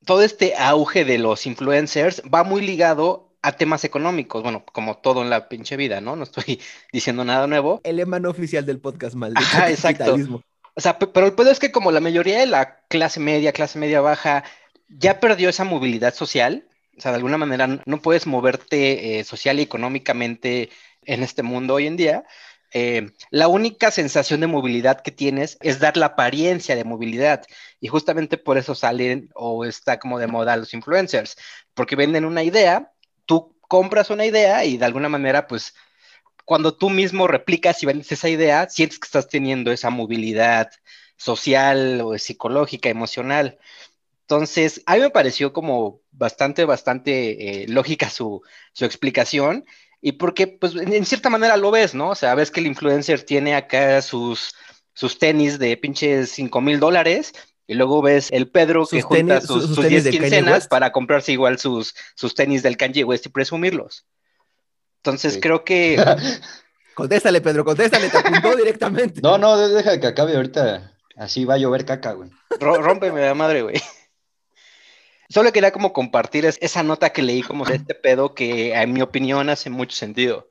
todo 0.05 0.21
este 0.23 0.55
auge 0.55 1.05
de 1.05 1.17
los 1.17 1.45
influencers 1.45 2.21
va 2.33 2.43
muy 2.43 2.61
ligado 2.61 3.35
a 3.43 3.53
temas 3.53 3.83
económicos, 3.83 4.43
bueno, 4.43 4.63
como 4.71 4.97
todo 4.97 5.23
en 5.23 5.31
la 5.31 5.49
pinche 5.49 5.75
vida, 5.75 5.99
¿no? 5.99 6.15
No 6.15 6.23
estoy 6.23 6.61
diciendo 6.93 7.23
nada 7.25 7.47
nuevo. 7.47 7.81
El 7.83 7.95
lema 7.95 8.19
no 8.19 8.29
oficial 8.29 8.65
del 8.65 8.79
podcast, 8.79 9.15
maldito. 9.15 9.41
Ajá, 9.41 9.69
exacto. 9.71 10.15
O 10.75 10.79
sea, 10.79 10.99
pe- 10.99 11.07
pero 11.07 11.25
el 11.25 11.33
pedo 11.33 11.49
es 11.51 11.59
que 11.59 11.71
como 11.71 11.91
la 11.91 11.99
mayoría 11.99 12.39
de 12.39 12.45
la 12.45 12.81
clase 12.87 13.19
media, 13.19 13.51
clase 13.51 13.77
media 13.79 13.99
baja, 13.99 14.43
ya 14.97 15.19
perdió 15.19 15.49
esa 15.49 15.63
movilidad 15.63 16.13
social, 16.13 16.65
o 16.97 17.01
sea, 17.01 17.11
de 17.11 17.17
alguna 17.17 17.37
manera 17.37 17.81
no 17.85 18.01
puedes 18.01 18.27
moverte 18.27 19.19
eh, 19.19 19.23
social 19.23 19.59
y 19.59 19.63
económicamente 19.63 20.69
en 21.05 21.23
este 21.23 21.43
mundo 21.43 21.75
hoy 21.75 21.87
en 21.87 21.97
día, 21.97 22.25
eh, 22.73 23.11
la 23.31 23.47
única 23.47 23.91
sensación 23.91 24.39
de 24.39 24.47
movilidad 24.47 25.01
que 25.01 25.11
tienes 25.11 25.57
es 25.61 25.79
dar 25.79 25.97
la 25.97 26.07
apariencia 26.07 26.75
de 26.75 26.83
movilidad. 26.83 27.43
Y 27.79 27.87
justamente 27.87 28.37
por 28.37 28.57
eso 28.57 28.75
salen 28.75 29.29
o 29.35 29.65
está 29.65 29.99
como 29.99 30.19
de 30.19 30.27
moda 30.27 30.55
los 30.55 30.73
influencers, 30.73 31.37
porque 31.73 31.95
venden 31.95 32.25
una 32.25 32.43
idea, 32.43 32.91
tú 33.25 33.57
compras 33.61 34.09
una 34.09 34.25
idea 34.25 34.63
y 34.65 34.77
de 34.77 34.85
alguna 34.85 35.09
manera, 35.09 35.47
pues, 35.47 35.75
cuando 36.45 36.75
tú 36.75 36.89
mismo 36.89 37.27
replicas 37.27 37.83
y 37.83 37.87
esa 37.89 38.29
idea, 38.29 38.69
sientes 38.69 38.99
que 38.99 39.05
estás 39.05 39.27
teniendo 39.27 39.71
esa 39.71 39.89
movilidad 39.89 40.71
social 41.17 42.01
o 42.03 42.17
psicológica, 42.17 42.89
emocional. 42.89 43.59
Entonces, 44.35 44.81
a 44.85 44.95
mí 44.95 45.01
me 45.01 45.09
pareció 45.09 45.51
como 45.51 45.99
bastante, 46.13 46.63
bastante 46.63 47.63
eh, 47.63 47.67
lógica 47.67 48.09
su, 48.09 48.41
su 48.71 48.85
explicación. 48.85 49.65
Y 49.99 50.13
porque, 50.13 50.47
pues, 50.47 50.73
en, 50.75 50.93
en 50.93 51.05
cierta 51.05 51.29
manera 51.29 51.57
lo 51.57 51.69
ves, 51.69 51.93
¿no? 51.93 52.11
O 52.11 52.15
sea, 52.15 52.33
ves 52.33 52.49
que 52.49 52.61
el 52.61 52.67
influencer 52.67 53.23
tiene 53.23 53.55
acá 53.55 54.01
sus, 54.01 54.55
sus 54.93 55.19
tenis 55.19 55.59
de 55.59 55.75
pinches 55.75 56.31
5 56.31 56.61
mil 56.61 56.79
dólares. 56.79 57.33
Y 57.67 57.73
luego 57.73 58.01
ves 58.01 58.29
el 58.31 58.49
Pedro 58.49 58.87
que 58.87 59.01
junta 59.01 59.39
tenis- 59.41 59.47
sus, 59.47 59.63
sus 59.65 59.75
sus 59.75 59.85
tenis 59.85 59.89
10 59.89 60.03
de 60.05 60.11
Kanye 60.11 60.19
quincenas 60.29 60.67
para 60.69 60.93
comprarse 60.93 61.33
igual 61.33 61.59
sus, 61.59 61.93
sus 62.15 62.33
tenis 62.33 62.63
del 62.63 62.77
Kanye 62.77 63.03
West 63.03 63.25
y 63.25 63.29
presumirlos. 63.29 64.05
Entonces 65.03 65.33
Sí. 65.33 65.39
creo 65.41 65.65
que 65.65 65.97
Contéstale, 66.95 67.41
Pedro, 67.41 67.65
contéstale, 67.65 68.09
te 68.09 68.17
apuntó 68.17 68.55
directamente. 68.55 69.19
No, 69.21 69.37
no, 69.37 69.57
de- 69.57 69.73
deja 69.75 69.99
que 69.99 70.07
acabe 70.07 70.37
ahorita. 70.37 70.93
Así 71.17 71.43
va 71.43 71.55
a 71.55 71.57
llover 71.57 71.83
caca, 71.83 72.13
güey. 72.13 72.29
Ro- 72.61 72.81
Rómpeme 72.81 73.19
la 73.25 73.33
madre, 73.33 73.61
güey. 73.63 73.75
Solo 75.31 75.51
quería 75.51 75.71
como 75.71 75.93
compartir 75.93 76.45
es- 76.45 76.57
esa 76.61 76.83
nota 76.83 77.11
que 77.11 77.21
leí 77.21 77.41
como 77.41 77.65
de 77.65 77.75
este 77.75 77.95
pedo 77.95 78.33
que 78.33 78.73
en 78.73 78.93
mi 78.93 79.01
opinión 79.01 79.49
hace 79.49 79.69
mucho 79.69 79.95
sentido. 79.95 80.47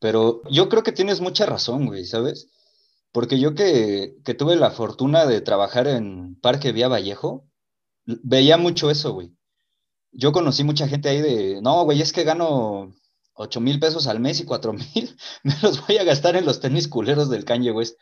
Pero 0.00 0.42
yo 0.50 0.68
creo 0.68 0.82
que 0.82 0.92
tienes 0.92 1.20
mucha 1.20 1.46
razón, 1.46 1.86
güey, 1.86 2.04
¿sabes? 2.04 2.48
Porque 3.12 3.38
yo 3.38 3.54
que, 3.54 4.14
tuve 4.36 4.56
la 4.56 4.70
fortuna 4.70 5.26
de 5.26 5.40
trabajar 5.40 5.86
en 5.86 6.38
Parque 6.40 6.72
Vía 6.72 6.88
Vallejo, 6.88 7.48
veía 8.04 8.56
mucho 8.56 8.90
eso, 8.90 9.12
güey. 9.12 9.32
Yo 10.12 10.32
conocí 10.32 10.64
mucha 10.64 10.88
gente 10.88 11.08
ahí 11.08 11.20
de, 11.20 11.60
no, 11.62 11.84
güey, 11.84 12.02
es 12.02 12.12
que 12.12 12.24
gano 12.24 12.94
8 13.34 13.60
mil 13.60 13.78
pesos 13.80 14.06
al 14.06 14.20
mes 14.20 14.40
y 14.40 14.44
4 14.44 14.72
mil 14.72 15.16
me 15.44 15.54
los 15.62 15.86
voy 15.86 15.98
a 15.98 16.04
gastar 16.04 16.36
en 16.36 16.44
los 16.44 16.60
tenis 16.60 16.88
culeros 16.88 17.30
del 17.30 17.44
Kanye 17.44 17.72
West. 17.72 17.98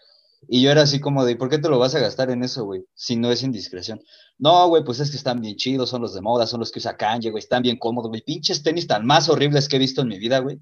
Y 0.49 0.63
yo 0.63 0.71
era 0.71 0.83
así 0.83 1.01
como 1.01 1.25
de, 1.25 1.37
¿por 1.37 1.49
qué 1.49 1.59
te 1.59 1.69
lo 1.69 1.79
vas 1.79 1.95
a 1.95 2.01
gastar 2.01 2.31
en 2.31 2.43
eso, 2.43 2.65
güey? 2.65 2.85
Si 2.95 3.17
no 3.17 3.31
es 3.31 3.43
indiscreción. 3.43 4.01
No, 4.39 4.69
güey, 4.69 4.85
pues 4.85 5.01
es 5.01 5.11
que 5.11 5.17
están 5.17 5.41
bien 5.41 5.57
chidos, 5.57 5.91
son 5.91 6.03
los 6.03 6.15
de 6.15 6.21
moda, 6.21 6.47
son 6.47 6.61
los 6.61 6.73
que 6.73 6.79
usa 6.79 6.97
Kanye, 6.97 7.31
güey, 7.31 7.43
están 7.43 7.63
bien 7.63 7.79
cómodos, 7.79 8.09
güey. 8.09 8.23
Pinches 8.23 8.63
tenis 8.63 8.87
tan 8.87 9.07
más 9.07 9.29
horribles 9.29 9.69
que 9.69 9.77
he 9.77 9.79
visto 9.79 10.03
en 10.03 10.09
mi 10.09 10.19
vida, 10.19 10.39
güey. 10.41 10.61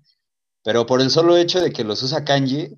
Pero 0.64 0.86
por 0.86 1.00
el 1.00 1.10
solo 1.10 1.36
hecho 1.36 1.60
de 1.60 1.72
que 1.72 1.84
los 1.84 2.02
usa 2.02 2.24
Kanye, 2.24 2.76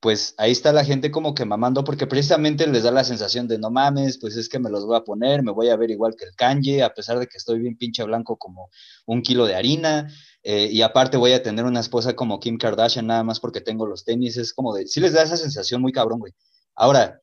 pues 0.00 0.34
ahí 0.38 0.52
está 0.52 0.72
la 0.72 0.84
gente 0.84 1.10
como 1.10 1.34
que 1.34 1.44
mamando, 1.44 1.82
porque 1.82 2.06
precisamente 2.06 2.66
les 2.68 2.84
da 2.84 2.92
la 2.92 3.02
sensación 3.04 3.48
de 3.48 3.58
no 3.58 3.70
mames, 3.70 4.18
pues 4.18 4.36
es 4.36 4.48
que 4.48 4.60
me 4.60 4.70
los 4.70 4.86
voy 4.86 4.96
a 4.96 5.02
poner, 5.04 5.42
me 5.42 5.50
voy 5.50 5.70
a 5.70 5.76
ver 5.76 5.90
igual 5.90 6.14
que 6.16 6.24
el 6.24 6.36
Kanye, 6.36 6.82
a 6.82 6.94
pesar 6.94 7.18
de 7.18 7.26
que 7.26 7.36
estoy 7.36 7.58
bien 7.58 7.76
pinche 7.76 8.04
blanco 8.04 8.36
como 8.36 8.70
un 9.06 9.22
kilo 9.22 9.46
de 9.46 9.56
harina, 9.56 10.08
eh, 10.50 10.70
y 10.72 10.80
aparte 10.80 11.18
voy 11.18 11.32
a 11.32 11.42
tener 11.42 11.66
una 11.66 11.80
esposa 11.80 12.16
como 12.16 12.40
Kim 12.40 12.56
Kardashian 12.56 13.06
nada 13.06 13.22
más 13.22 13.38
porque 13.38 13.60
tengo 13.60 13.86
los 13.86 14.06
tenis, 14.06 14.38
es 14.38 14.54
como 14.54 14.74
de, 14.74 14.86
sí 14.86 14.98
les 14.98 15.12
da 15.12 15.22
esa 15.22 15.36
sensación 15.36 15.82
muy 15.82 15.92
cabrón, 15.92 16.20
güey. 16.20 16.32
Ahora, 16.74 17.20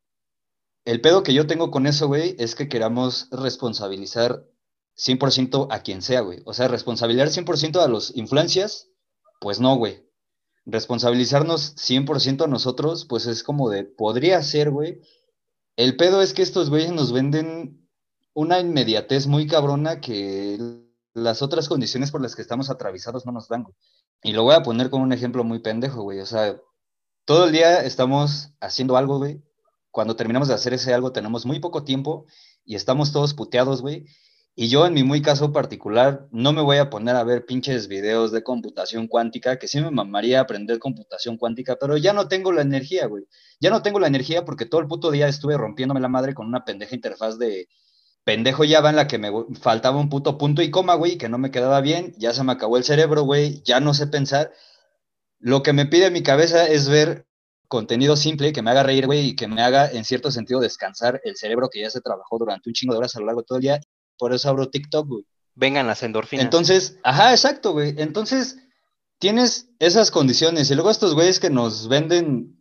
el 0.85 1.01
pedo 1.01 1.23
que 1.23 1.33
yo 1.33 1.47
tengo 1.47 1.71
con 1.71 1.87
eso, 1.87 2.05
güey, 2.05 2.35
es 2.37 2.53
que 2.53 2.69
queramos 2.69 3.27
responsabilizar 3.31 4.45
100% 4.95 5.69
a 5.71 5.79
quien 5.79 6.03
sea, 6.03 6.21
güey. 6.21 6.43
O 6.45 6.53
sea, 6.53 6.67
responsabilizar 6.67 7.29
100% 7.29 7.81
a 7.81 7.87
los 7.87 8.15
influencias, 8.15 8.91
pues 9.41 9.59
no, 9.59 9.75
güey. 9.75 10.07
Responsabilizarnos 10.67 11.75
100% 11.77 12.43
a 12.43 12.47
nosotros, 12.47 13.05
pues 13.05 13.25
es 13.25 13.41
como 13.41 13.71
de, 13.71 13.85
podría 13.85 14.43
ser, 14.43 14.69
güey. 14.69 15.01
El 15.77 15.97
pedo 15.97 16.21
es 16.21 16.35
que 16.35 16.43
estos 16.43 16.69
güeyes 16.69 16.91
nos 16.91 17.11
venden 17.11 17.89
una 18.35 18.59
inmediatez 18.59 19.25
muy 19.25 19.47
cabrona 19.47 19.99
que 19.99 20.84
las 21.15 21.41
otras 21.41 21.69
condiciones 21.69 22.11
por 22.11 22.21
las 22.21 22.35
que 22.35 22.41
estamos 22.41 22.69
atravesados 22.69 23.25
no 23.25 23.31
nos 23.31 23.47
dan. 23.47 23.65
Y 24.21 24.33
lo 24.33 24.43
voy 24.43 24.53
a 24.53 24.63
poner 24.63 24.89
con 24.89 25.01
un 25.01 25.13
ejemplo 25.13 25.43
muy 25.43 25.59
pendejo, 25.59 26.03
güey. 26.03 26.19
O 26.19 26.25
sea, 26.25 26.57
todo 27.23 27.45
el 27.45 27.53
día 27.53 27.83
estamos 27.83 28.51
haciendo 28.59 28.97
algo, 28.97 29.17
güey. 29.17 29.41
Cuando 29.91 30.17
terminamos 30.17 30.49
de 30.49 30.55
hacer 30.55 30.73
ese 30.73 30.93
algo 30.93 31.13
tenemos 31.13 31.45
muy 31.45 31.59
poco 31.59 31.85
tiempo 31.85 32.25
y 32.65 32.75
estamos 32.75 33.13
todos 33.13 33.33
puteados, 33.33 33.81
güey. 33.81 34.05
Y 34.55 34.67
yo 34.67 34.85
en 34.85 34.93
mi 34.93 35.03
muy 35.03 35.21
caso 35.21 35.53
particular 35.53 36.27
no 36.31 36.51
me 36.51 36.61
voy 36.61 36.77
a 36.77 36.89
poner 36.89 37.15
a 37.15 37.23
ver 37.23 37.45
pinches 37.45 37.87
videos 37.87 38.33
de 38.33 38.43
computación 38.43 39.07
cuántica, 39.07 39.57
que 39.57 39.69
sí 39.69 39.79
me 39.79 39.91
mamaría 39.91 40.41
aprender 40.41 40.79
computación 40.79 41.37
cuántica, 41.37 41.77
pero 41.79 41.95
ya 41.95 42.11
no 42.11 42.27
tengo 42.27 42.51
la 42.51 42.61
energía, 42.61 43.05
güey. 43.07 43.25
Ya 43.61 43.69
no 43.69 43.81
tengo 43.81 43.99
la 43.99 44.07
energía 44.07 44.43
porque 44.43 44.65
todo 44.65 44.81
el 44.81 44.87
puto 44.87 45.11
día 45.11 45.29
estuve 45.29 45.57
rompiéndome 45.57 46.01
la 46.01 46.09
madre 46.09 46.33
con 46.33 46.45
una 46.45 46.65
pendeja 46.65 46.93
interfaz 46.93 47.37
de 47.37 47.69
pendejo 48.25 48.63
Java 48.67 48.89
en 48.89 48.97
la 48.97 49.07
que 49.07 49.19
me 49.19 49.31
faltaba 49.61 49.99
un 49.99 50.09
puto 50.09 50.37
punto 50.37 50.61
y 50.61 50.71
coma, 50.71 50.95
güey, 50.95 51.17
que 51.17 51.29
no 51.29 51.37
me 51.37 51.51
quedaba 51.51 51.79
bien, 51.79 52.13
ya 52.17 52.33
se 52.33 52.43
me 52.43 52.51
acabó 52.51 52.75
el 52.75 52.83
cerebro, 52.83 53.23
güey, 53.23 53.61
ya 53.63 53.79
no 53.79 53.93
sé 53.93 54.07
pensar. 54.07 54.51
Lo 55.39 55.63
que 55.63 55.73
me 55.73 55.85
pide 55.85 56.11
mi 56.11 56.23
cabeza 56.23 56.65
es 56.67 56.89
ver 56.89 57.27
contenido 57.67 58.17
simple 58.17 58.51
que 58.51 58.63
me 58.63 58.71
haga 58.71 58.83
reír, 58.83 59.05
güey, 59.05 59.29
y 59.29 59.35
que 59.35 59.47
me 59.47 59.61
haga 59.61 59.89
en 59.89 60.03
cierto 60.03 60.31
sentido 60.31 60.59
descansar 60.59 61.21
el 61.23 61.35
cerebro 61.37 61.69
que 61.69 61.81
ya 61.81 61.89
se 61.89 62.01
trabajó 62.01 62.39
durante 62.39 62.69
un 62.69 62.73
chingo 62.73 62.93
de 62.93 62.99
horas 62.99 63.15
a 63.15 63.19
lo 63.19 63.27
largo 63.27 63.41
de 63.41 63.45
todo 63.45 63.57
el 63.59 63.61
día. 63.61 63.79
Por 64.17 64.33
eso 64.33 64.49
abro 64.49 64.69
TikTok, 64.69 65.07
güey. 65.07 65.25
Vengan 65.53 65.87
las 65.87 66.01
endorfinas. 66.01 66.43
Entonces, 66.43 66.97
ajá, 67.03 67.31
exacto, 67.31 67.73
güey. 67.73 67.93
Entonces, 67.97 68.57
tienes 69.19 69.69
esas 69.77 70.09
condiciones 70.09 70.69
y 70.71 70.75
luego 70.75 70.89
estos 70.89 71.13
güeyes 71.13 71.39
que 71.39 71.51
nos 71.51 71.87
venden 71.87 72.59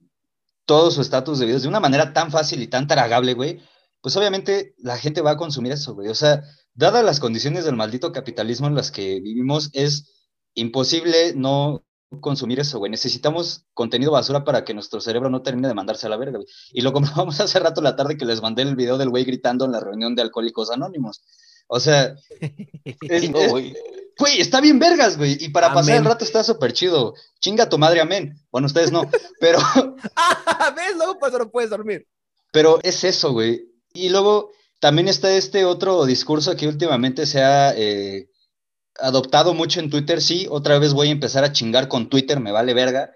todo 0.67 0.91
su 0.91 1.01
estatus 1.01 1.39
de 1.39 1.47
videos 1.47 1.62
de 1.62 1.69
una 1.69 1.81
manera 1.81 2.12
tan 2.12 2.31
fácil 2.31 2.62
y 2.62 2.67
tan 2.67 2.87
tragable, 2.87 3.35
güey, 3.35 3.61
pues 4.05 4.14
obviamente 4.18 4.74
la 4.76 4.98
gente 4.98 5.22
va 5.22 5.30
a 5.30 5.36
consumir 5.38 5.72
eso, 5.72 5.94
güey. 5.94 6.09
O 6.11 6.14
sea, 6.14 6.42
dadas 6.74 7.02
las 7.02 7.20
condiciones 7.20 7.64
del 7.64 7.74
maldito 7.74 8.12
capitalismo 8.12 8.66
en 8.66 8.74
las 8.74 8.90
que 8.90 9.18
vivimos, 9.22 9.70
es 9.72 10.12
imposible 10.52 11.32
no 11.34 11.86
consumir 12.20 12.61
eso, 12.61 12.78
güey. 12.78 12.90
Necesitamos 12.90 13.64
contenido 13.72 14.12
basura 14.12 14.44
para 14.44 14.62
que 14.62 14.74
nuestro 14.74 15.00
cerebro 15.00 15.30
no 15.30 15.40
termine 15.40 15.68
de 15.68 15.74
mandarse 15.74 16.07
a 16.07 16.11
la 16.11 16.18
verga, 16.18 16.36
güey. 16.36 16.46
Y 16.74 16.82
lo 16.82 16.92
comprobamos 16.92 17.40
hace 17.40 17.59
rato 17.61 17.80
la 17.80 17.96
tarde 17.96 18.18
que 18.18 18.26
les 18.26 18.42
mandé 18.42 18.61
el 18.61 18.76
video 18.76 18.98
del 18.98 19.09
güey 19.09 19.24
gritando 19.24 19.64
en 19.64 19.72
la 19.72 19.80
reunión 19.80 20.14
de 20.14 20.20
Alcohólicos 20.20 20.70
Anónimos. 20.70 21.24
O 21.66 21.80
sea, 21.80 22.14
es, 23.09 23.30
No, 23.30 23.38
es- 23.38 23.50
güey. 23.50 23.74
güey, 24.18 24.38
está 24.38 24.61
bien 24.61 24.78
vergas, 24.78 25.16
güey. 25.16 25.38
Y 25.42 25.48
para 25.48 25.72
pasar 25.72 25.92
el 25.94 25.98
Amén. 26.00 26.12
rato 26.12 26.26
está 26.26 26.44
súper 26.44 26.74
chido. 26.74 27.14
Chinga 27.40 27.70
tu 27.70 27.78
madre, 27.78 28.02
amén. 28.02 28.38
Bueno, 28.52 28.66
ustedes 28.66 28.92
no, 28.92 29.11
pero, 29.40 29.59
Ah, 30.14 30.74
¿Ves? 30.76 30.94
Luego 30.94 31.18
pues 31.18 31.32
no 31.32 31.50
puedes 31.50 31.70
dormir. 31.70 32.07
pero 32.52 32.80
es 32.82 33.02
eso, 33.02 33.32
güey. 33.32 33.70
Y 33.95 34.09
luego 34.09 34.51
también 34.80 35.09
está 35.09 35.34
este 35.34 35.64
otro 35.64 36.05
discurso 36.05 36.57
que 36.57 36.66
últimamente 36.66 37.26
se 37.26 37.42
ha 37.42 37.72
eh, 37.76 38.28
adoptado 38.99 39.55
mucho 39.55 39.78
en 39.78 39.88
Twitter. 39.88 40.20
Sí, 40.20 40.47
otra 40.51 40.78
vez 40.80 40.92
voy 40.92 41.09
a 41.09 41.12
empezar 41.12 41.45
a 41.45 41.53
chingar 41.53 41.86
con 41.86 42.11
Twitter, 42.11 42.40
me 42.40 42.51
vale 42.53 42.74
verga. 42.74 43.12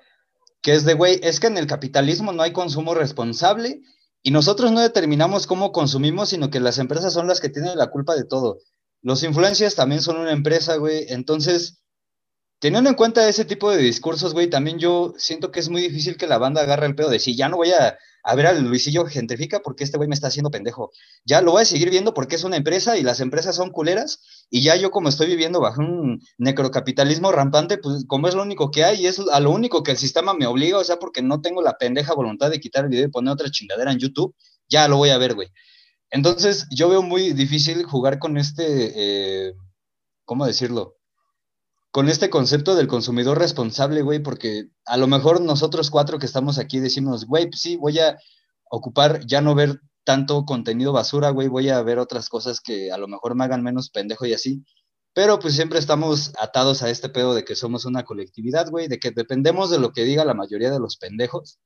Que 0.62 0.72
es 0.72 0.84
de, 0.84 0.94
güey, 0.94 1.20
es 1.22 1.40
que 1.40 1.48
en 1.48 1.58
el 1.58 1.66
capitalismo 1.66 2.32
no 2.32 2.42
hay 2.42 2.52
consumo 2.52 2.94
responsable 2.94 3.82
y 4.22 4.30
nosotros 4.30 4.70
no 4.70 4.80
determinamos 4.80 5.48
cómo 5.48 5.72
consumimos, 5.72 6.28
sino 6.30 6.48
que 6.48 6.60
las 6.60 6.78
empresas 6.78 7.12
son 7.12 7.26
las 7.26 7.40
que 7.40 7.48
tienen 7.48 7.76
la 7.76 7.88
culpa 7.88 8.14
de 8.14 8.24
todo. 8.24 8.58
Los 9.02 9.24
influencers 9.24 9.74
también 9.74 10.00
son 10.00 10.16
una 10.16 10.32
empresa, 10.32 10.76
güey. 10.76 11.06
Entonces, 11.08 11.82
teniendo 12.60 12.90
en 12.90 12.96
cuenta 12.96 13.28
ese 13.28 13.44
tipo 13.44 13.70
de 13.70 13.78
discursos, 13.78 14.32
güey, 14.32 14.48
también 14.48 14.78
yo 14.78 15.14
siento 15.18 15.50
que 15.50 15.60
es 15.60 15.68
muy 15.68 15.82
difícil 15.82 16.16
que 16.16 16.28
la 16.28 16.38
banda 16.38 16.62
agarre 16.62 16.86
el 16.86 16.94
pedo 16.94 17.10
de 17.10 17.18
si 17.18 17.36
ya 17.36 17.48
no 17.48 17.56
voy 17.56 17.72
a, 17.72 17.98
a 18.28 18.34
ver 18.34 18.46
al 18.46 18.62
Luisillo 18.62 19.06
gentrifica 19.06 19.60
porque 19.60 19.84
este 19.84 19.96
güey 19.96 20.06
me 20.06 20.14
está 20.14 20.26
haciendo 20.26 20.50
pendejo. 20.50 20.90
Ya 21.24 21.40
lo 21.40 21.52
voy 21.52 21.62
a 21.62 21.64
seguir 21.64 21.88
viendo 21.88 22.12
porque 22.12 22.36
es 22.36 22.44
una 22.44 22.58
empresa 22.58 22.98
y 22.98 23.02
las 23.02 23.20
empresas 23.20 23.56
son 23.56 23.70
culeras 23.70 24.20
y 24.50 24.62
ya 24.62 24.76
yo 24.76 24.90
como 24.90 25.08
estoy 25.08 25.28
viviendo 25.28 25.60
bajo 25.62 25.80
un 25.80 26.20
necrocapitalismo 26.36 27.32
rampante, 27.32 27.78
pues 27.78 28.04
como 28.06 28.28
es 28.28 28.34
lo 28.34 28.42
único 28.42 28.70
que 28.70 28.84
hay 28.84 29.00
y 29.00 29.06
es 29.06 29.18
a 29.18 29.40
lo 29.40 29.50
único 29.50 29.82
que 29.82 29.92
el 29.92 29.96
sistema 29.96 30.34
me 30.34 30.46
obliga, 30.46 30.76
o 30.76 30.84
sea, 30.84 30.98
porque 30.98 31.22
no 31.22 31.40
tengo 31.40 31.62
la 31.62 31.78
pendeja 31.78 32.14
voluntad 32.14 32.50
de 32.50 32.60
quitar 32.60 32.84
el 32.84 32.90
video 32.90 33.06
y 33.06 33.10
poner 33.10 33.32
otra 33.32 33.50
chingadera 33.50 33.92
en 33.92 33.98
YouTube, 33.98 34.34
ya 34.68 34.88
lo 34.88 34.98
voy 34.98 35.08
a 35.08 35.16
ver, 35.16 35.34
güey. 35.34 35.48
Entonces 36.10 36.66
yo 36.70 36.90
veo 36.90 37.02
muy 37.02 37.32
difícil 37.32 37.82
jugar 37.84 38.18
con 38.18 38.36
este, 38.36 38.92
eh, 39.48 39.54
¿cómo 40.26 40.44
decirlo? 40.44 40.97
Con 41.90 42.08
este 42.08 42.30
concepto 42.30 42.74
del 42.74 42.86
consumidor 42.86 43.38
responsable, 43.38 44.02
güey, 44.02 44.20
porque 44.20 44.68
a 44.84 44.96
lo 44.96 45.06
mejor 45.06 45.40
nosotros 45.40 45.90
cuatro 45.90 46.18
que 46.18 46.26
estamos 46.26 46.58
aquí 46.58 46.80
decimos, 46.80 47.26
güey, 47.26 47.48
pues 47.48 47.60
sí, 47.60 47.76
voy 47.76 47.98
a 47.98 48.18
ocupar 48.70 49.24
ya 49.26 49.40
no 49.40 49.54
ver 49.54 49.80
tanto 50.04 50.44
contenido 50.44 50.92
basura, 50.92 51.30
güey, 51.30 51.48
voy 51.48 51.68
a 51.70 51.82
ver 51.82 51.98
otras 51.98 52.28
cosas 52.28 52.60
que 52.60 52.92
a 52.92 52.98
lo 52.98 53.08
mejor 53.08 53.34
me 53.34 53.44
hagan 53.44 53.62
menos 53.62 53.90
pendejo 53.90 54.26
y 54.26 54.34
así. 54.34 54.64
Pero 55.14 55.38
pues 55.38 55.54
siempre 55.54 55.78
estamos 55.78 56.32
atados 56.38 56.82
a 56.82 56.90
este 56.90 57.08
pedo 57.08 57.34
de 57.34 57.44
que 57.44 57.56
somos 57.56 57.84
una 57.84 58.04
colectividad, 58.04 58.70
güey, 58.70 58.88
de 58.88 58.98
que 58.98 59.10
dependemos 59.10 59.70
de 59.70 59.78
lo 59.78 59.92
que 59.92 60.04
diga 60.04 60.24
la 60.24 60.34
mayoría 60.34 60.70
de 60.70 60.80
los 60.80 60.96
pendejos. 60.96 61.58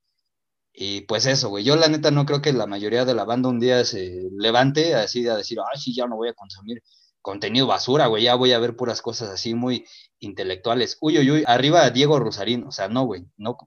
Y 0.73 1.01
pues 1.01 1.25
eso, 1.27 1.49
güey, 1.49 1.63
yo 1.63 1.75
la 1.75 1.87
neta 1.87 2.09
no 2.11 2.25
creo 2.25 2.41
que 2.41 2.51
la 2.51 2.65
mayoría 2.65 3.05
de 3.05 3.13
la 3.13 3.25
banda 3.25 3.49
un 3.49 3.59
día 3.59 3.85
se 3.85 4.29
levante 4.37 4.95
así 4.95 5.27
a 5.27 5.37
decir, 5.37 5.59
ay, 5.59 5.79
sí, 5.79 5.93
ya 5.95 6.07
no 6.07 6.15
voy 6.15 6.29
a 6.29 6.33
consumir 6.33 6.81
contenido 7.21 7.67
basura, 7.67 8.07
güey, 8.07 8.23
ya 8.23 8.35
voy 8.35 8.51
a 8.53 8.59
ver 8.59 8.75
puras 8.75 9.01
cosas 9.01 9.29
así 9.29 9.53
muy 9.55 9.85
intelectuales. 10.23 10.97
Uy, 11.01 11.17
uy, 11.19 11.31
uy, 11.31 11.43
arriba 11.45 11.89
Diego 11.89 12.19
Rosarín, 12.19 12.63
o 12.63 12.71
sea, 12.71 12.87
no, 12.87 13.05
güey, 13.05 13.25
no, 13.37 13.57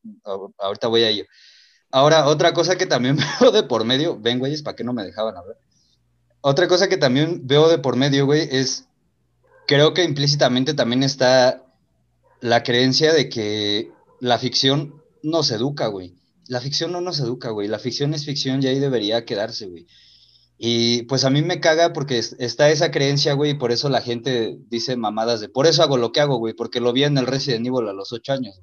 ahorita 0.58 0.88
voy 0.88 1.02
a 1.02 1.08
ello. 1.08 1.24
Ahora, 1.90 2.26
otra 2.26 2.52
cosa 2.52 2.76
que 2.76 2.86
también 2.86 3.16
veo 3.40 3.50
de 3.52 3.62
por 3.62 3.84
medio, 3.84 4.18
ven, 4.18 4.38
güeyes, 4.38 4.62
¿para 4.62 4.76
qué 4.76 4.84
no 4.84 4.92
me 4.92 5.04
dejaban 5.04 5.36
hablar? 5.36 5.56
Otra 6.40 6.68
cosa 6.68 6.88
que 6.88 6.96
también 6.96 7.46
veo 7.46 7.68
de 7.68 7.78
por 7.78 7.96
medio, 7.96 8.26
güey, 8.26 8.48
es, 8.50 8.86
creo 9.66 9.94
que 9.94 10.04
implícitamente 10.04 10.74
también 10.74 11.02
está 11.02 11.64
la 12.40 12.62
creencia 12.62 13.12
de 13.12 13.28
que 13.28 13.90
la 14.20 14.38
ficción 14.38 15.02
nos 15.22 15.50
educa, 15.50 15.88
güey. 15.88 16.14
La 16.48 16.60
ficción 16.60 16.92
no 16.92 17.00
nos 17.00 17.18
educa, 17.18 17.50
güey. 17.50 17.66
La 17.66 17.78
ficción 17.78 18.14
es 18.14 18.24
ficción 18.24 18.62
y 18.62 18.66
ahí 18.68 18.78
debería 18.78 19.24
quedarse, 19.24 19.66
güey. 19.66 19.86
Y 20.58 21.02
pues 21.02 21.24
a 21.24 21.30
mí 21.30 21.42
me 21.42 21.60
caga 21.60 21.92
porque 21.92 22.18
está 22.18 22.70
esa 22.70 22.90
creencia, 22.90 23.34
güey, 23.34 23.52
y 23.52 23.54
por 23.54 23.72
eso 23.72 23.88
la 23.90 24.00
gente 24.00 24.58
dice 24.68 24.96
mamadas 24.96 25.40
de, 25.40 25.48
por 25.48 25.66
eso 25.66 25.82
hago 25.82 25.98
lo 25.98 26.12
que 26.12 26.20
hago, 26.20 26.38
güey, 26.38 26.54
porque 26.54 26.80
lo 26.80 26.92
vi 26.92 27.04
en 27.04 27.18
el 27.18 27.26
Resident 27.26 27.66
Evil 27.66 27.88
a 27.88 27.92
los 27.92 28.12
ocho 28.12 28.32
años, 28.32 28.62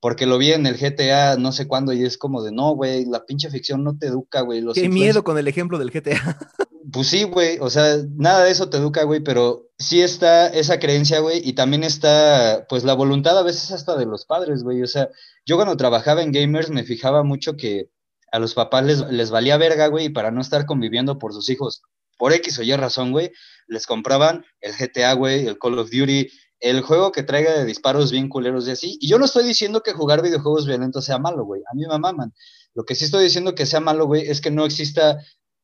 porque 0.00 0.26
lo 0.26 0.36
vi 0.36 0.52
en 0.52 0.66
el 0.66 0.76
GTA 0.76 1.36
no 1.36 1.52
sé 1.52 1.66
cuándo 1.66 1.94
y 1.94 2.04
es 2.04 2.18
como 2.18 2.42
de, 2.42 2.52
no, 2.52 2.74
güey, 2.74 3.06
la 3.06 3.24
pinche 3.24 3.48
ficción 3.48 3.84
no 3.84 3.96
te 3.96 4.08
educa, 4.08 4.42
güey. 4.42 4.62
Qué 4.74 4.90
miedo 4.90 5.24
con 5.24 5.38
el 5.38 5.48
ejemplo 5.48 5.78
del 5.78 5.90
GTA. 5.90 6.38
Pues 6.92 7.08
sí, 7.08 7.24
güey, 7.24 7.58
o 7.60 7.70
sea, 7.70 7.98
nada 8.16 8.42
de 8.42 8.50
eso 8.50 8.68
te 8.68 8.78
educa, 8.78 9.04
güey, 9.04 9.20
pero 9.20 9.68
sí 9.78 10.00
está 10.00 10.48
esa 10.48 10.80
creencia, 10.80 11.20
güey, 11.20 11.40
y 11.44 11.52
también 11.52 11.84
está, 11.84 12.66
pues 12.68 12.82
la 12.84 12.94
voluntad 12.94 13.38
a 13.38 13.42
veces 13.42 13.70
hasta 13.70 13.96
de 13.96 14.06
los 14.06 14.24
padres, 14.24 14.64
güey, 14.64 14.82
o 14.82 14.86
sea, 14.88 15.08
yo 15.46 15.56
cuando 15.56 15.76
trabajaba 15.76 16.22
en 16.22 16.32
gamers 16.32 16.70
me 16.70 16.82
fijaba 16.82 17.22
mucho 17.22 17.56
que 17.56 17.90
a 18.30 18.38
los 18.38 18.54
papás 18.54 18.84
les, 18.84 19.00
les 19.10 19.30
valía 19.30 19.56
verga, 19.56 19.88
güey, 19.88 20.06
y 20.06 20.10
para 20.10 20.30
no 20.30 20.40
estar 20.40 20.66
conviviendo 20.66 21.18
por 21.18 21.32
sus 21.32 21.48
hijos, 21.50 21.82
por 22.18 22.32
X 22.32 22.58
o 22.58 22.62
Y 22.62 22.74
razón, 22.76 23.12
güey, 23.12 23.32
les 23.66 23.86
compraban 23.86 24.44
el 24.60 24.74
GTA, 24.74 25.14
güey, 25.14 25.46
el 25.46 25.58
Call 25.58 25.78
of 25.78 25.90
Duty, 25.90 26.28
el 26.60 26.82
juego 26.82 27.10
que 27.10 27.22
traiga 27.22 27.52
de 27.52 27.64
disparos 27.64 28.12
bien 28.12 28.28
culeros 28.28 28.68
y 28.68 28.72
así. 28.72 28.98
Y 29.00 29.08
yo 29.08 29.18
no 29.18 29.24
estoy 29.24 29.44
diciendo 29.44 29.82
que 29.82 29.92
jugar 29.92 30.22
videojuegos 30.22 30.66
violentos 30.66 31.06
sea 31.06 31.18
malo, 31.18 31.44
güey. 31.44 31.62
A 31.72 31.74
mí 31.74 31.86
me 31.86 31.98
maman. 31.98 32.34
Lo 32.74 32.84
que 32.84 32.94
sí 32.94 33.06
estoy 33.06 33.24
diciendo 33.24 33.54
que 33.54 33.66
sea 33.66 33.80
malo, 33.80 34.06
güey, 34.06 34.28
es 34.28 34.40
que 34.40 34.50
no 34.50 34.66
exista 34.66 35.18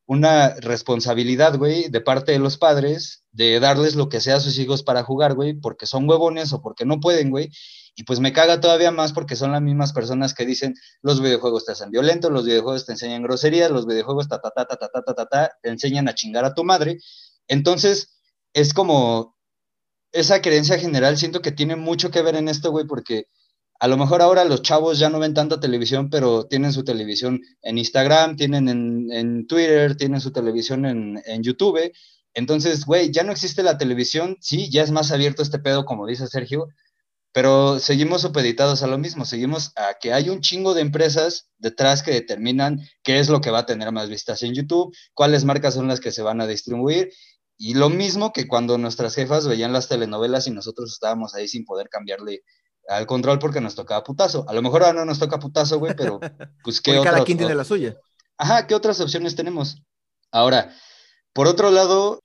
una 0.07 0.55
responsabilidad, 0.55 1.57
güey, 1.57 1.89
de 1.89 2.01
parte 2.01 2.31
de 2.31 2.39
los 2.39 2.57
padres 2.57 3.23
de 3.31 3.59
darles 3.59 3.95
lo 3.95 4.09
que 4.09 4.21
sea 4.21 4.37
a 4.37 4.39
sus 4.39 4.57
hijos 4.57 4.81
para 4.81 5.03
jugar, 5.03 5.35
güey, 5.35 5.53
porque 5.53 5.85
son 5.85 6.09
huevones 6.09 6.53
o 6.53 6.61
porque 6.61 6.85
no 6.85 6.99
pueden, 6.99 7.29
güey, 7.29 7.51
y 7.99 8.03
pues 8.03 8.19
me 8.19 8.31
caga 8.31 8.61
todavía 8.61 8.91
más 8.91 9.11
porque 9.11 9.35
son 9.35 9.51
las 9.51 9.61
mismas 9.61 9.91
personas 9.91 10.35
que 10.35 10.45
dicen 10.45 10.75
los 11.01 11.19
videojuegos 11.19 11.65
te 11.65 11.71
hacen 11.71 11.89
violento, 11.89 12.29
los 12.29 12.45
videojuegos 12.45 12.85
te 12.85 12.91
enseñan 12.91 13.23
groserías, 13.23 13.71
los 13.71 13.87
videojuegos 13.87 14.27
ta 14.29 14.39
ta 14.39 14.51
ta 14.51 14.67
ta 14.67 14.77
ta 14.77 15.01
ta 15.01 15.13
ta 15.15 15.25
ta, 15.25 15.51
te 15.63 15.69
enseñan 15.69 16.07
a 16.07 16.13
chingar 16.13 16.45
a 16.45 16.53
tu 16.53 16.63
madre. 16.63 16.99
Entonces, 17.47 18.19
es 18.53 18.75
como 18.75 19.35
esa 20.11 20.43
creencia 20.43 20.77
general 20.77 21.17
siento 21.17 21.41
que 21.41 21.51
tiene 21.51 21.75
mucho 21.75 22.11
que 22.11 22.21
ver 22.21 22.35
en 22.35 22.49
esto, 22.49 22.69
güey, 22.69 22.85
porque 22.85 23.25
a 23.79 23.87
lo 23.87 23.97
mejor 23.97 24.21
ahora 24.21 24.45
los 24.45 24.61
chavos 24.61 24.99
ya 24.99 25.09
no 25.09 25.17
ven 25.17 25.33
tanta 25.33 25.59
televisión, 25.59 26.11
pero 26.11 26.45
tienen 26.45 26.73
su 26.73 26.83
televisión 26.83 27.41
en 27.63 27.79
Instagram, 27.79 28.35
tienen 28.35 28.69
en, 28.69 29.11
en 29.11 29.47
Twitter, 29.47 29.97
tienen 29.97 30.21
su 30.21 30.31
televisión 30.31 30.85
en, 30.85 31.19
en 31.25 31.41
YouTube. 31.41 31.91
Entonces, 32.35 32.85
güey, 32.85 33.11
ya 33.11 33.23
no 33.23 33.31
existe 33.31 33.63
la 33.63 33.79
televisión, 33.79 34.37
sí, 34.39 34.69
ya 34.69 34.83
es 34.83 34.91
más 34.91 35.11
abierto 35.11 35.41
este 35.41 35.57
pedo, 35.57 35.83
como 35.85 36.05
dice 36.05 36.27
Sergio, 36.27 36.67
pero 37.37 37.77
seguimos 37.77 38.23
supeditados 38.23 38.81
a 38.81 38.87
lo 38.87 38.97
mismo, 38.97 39.23
seguimos 39.23 39.71
a 39.75 39.93
que 40.01 40.11
hay 40.11 40.29
un 40.29 40.41
chingo 40.41 40.73
de 40.73 40.81
empresas 40.81 41.51
detrás 41.59 42.01
que 42.01 42.09
determinan 42.09 42.81
qué 43.03 43.19
es 43.19 43.29
lo 43.29 43.41
que 43.41 43.51
va 43.51 43.59
a 43.59 43.65
tener 43.67 43.91
más 43.91 44.09
vistas 44.09 44.41
en 44.41 44.55
YouTube, 44.55 44.91
cuáles 45.13 45.45
marcas 45.45 45.75
son 45.75 45.87
las 45.87 45.99
que 45.99 46.11
se 46.11 46.23
van 46.23 46.41
a 46.41 46.47
distribuir, 46.47 47.13
y 47.55 47.75
lo 47.75 47.91
mismo 47.91 48.33
que 48.33 48.47
cuando 48.47 48.79
nuestras 48.79 49.13
jefas 49.13 49.47
veían 49.47 49.71
las 49.71 49.87
telenovelas 49.87 50.47
y 50.47 50.49
nosotros 50.49 50.91
estábamos 50.91 51.35
ahí 51.35 51.47
sin 51.47 51.63
poder 51.63 51.89
cambiarle 51.89 52.41
al 52.87 53.05
control 53.05 53.37
porque 53.37 53.61
nos 53.61 53.75
tocaba 53.75 54.03
putazo. 54.03 54.43
A 54.49 54.53
lo 54.55 54.63
mejor 54.63 54.81
ahora 54.81 55.01
no 55.01 55.05
nos 55.05 55.19
toca 55.19 55.37
putazo, 55.37 55.77
güey, 55.77 55.95
pero 55.95 56.19
pues 56.63 56.81
qué 56.81 56.99
Cada 57.03 57.23
quien 57.23 57.37
tiene 57.37 57.53
la 57.53 57.65
suya. 57.65 57.97
Ajá, 58.39 58.65
¿qué 58.65 58.73
otras 58.73 58.99
opciones 58.99 59.35
tenemos? 59.35 59.83
Ahora, 60.31 60.73
por 61.33 61.45
otro 61.45 61.69
lado, 61.69 62.19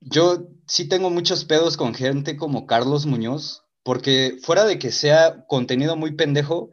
yo 0.00 0.48
sí 0.66 0.86
tengo 0.86 1.08
muchos 1.08 1.46
pedos 1.46 1.78
con 1.78 1.94
gente 1.94 2.36
como 2.36 2.66
Carlos 2.66 3.06
Muñoz, 3.06 3.62
porque 3.82 4.36
fuera 4.42 4.64
de 4.64 4.78
que 4.78 4.92
sea 4.92 5.44
contenido 5.46 5.96
muy 5.96 6.12
pendejo, 6.14 6.70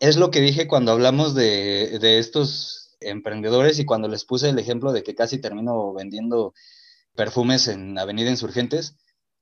es 0.00 0.16
lo 0.16 0.30
que 0.30 0.40
dije 0.40 0.68
cuando 0.68 0.92
hablamos 0.92 1.34
de, 1.34 2.18
estos 2.18 2.96
emprendedores 3.00 3.78
y 3.78 3.84
cuando 3.84 4.08
les 4.08 4.24
puse 4.24 4.48
el 4.48 4.58
ejemplo 4.58 4.92
de 4.92 5.02
que 5.02 5.14
casi 5.14 5.40
termino 5.40 5.92
vendiendo 5.92 6.54
perfumes 7.14 7.68
en 7.68 7.98
Avenida 7.98 8.30
Insurgentes, 8.30 8.96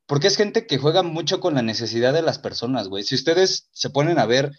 porque 0.06 0.28
es 0.28 0.36
gente 0.36 0.66
que 0.66 0.78
juega 0.78 1.02
mucho 1.02 1.40
con 1.40 1.54
la 1.54 1.62
necesidad 1.62 2.12
de 2.12 2.22
las 2.22 2.38
personas, 2.38 2.88
güey. 2.88 3.04
Si 3.04 3.14
ustedes 3.14 3.68
se 3.72 3.90
ponen 3.90 4.18
a 4.18 4.26
ver 4.26 4.52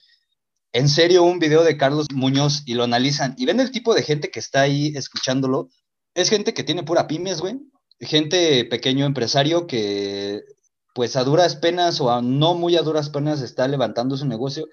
en 0.74 0.90
serio 0.90 1.24
un 1.24 1.40
video 1.40 1.64
de 1.64 1.78
Carlos 1.78 2.08
Muñoz 2.14 2.64
y 2.66 2.74
lo 2.74 2.84
analizan 2.84 3.36
y 3.38 3.46
ven 3.46 3.60
el 3.60 3.72
tipo 3.72 3.94
de 3.94 4.04
gente 4.04 4.32
que 4.32 4.40
está 4.40 4.62
ahí 4.62 4.92
escuchándolo, 4.96 5.70
es 6.14 6.30
gente 6.30 6.54
que 6.54 6.64
tiene 6.64 6.84
pura 6.84 7.08
pymes, 7.08 7.42
güey. 7.42 7.60
Gente 8.00 8.66
pequeño 8.66 9.06
empresario 9.06 9.68
que 9.68 10.42
pues 10.96 11.18
a 11.18 11.26
duras 11.26 11.58
penas 11.58 12.00
o 12.00 12.10
a 12.10 12.22
no 12.22 12.54
muy 12.56 12.78
a 12.78 12.82
duras 12.82 13.10
penas 13.10 13.42
está 13.42 13.68
levantando 13.68 14.16
su 14.16 14.26
negocio 14.26 14.70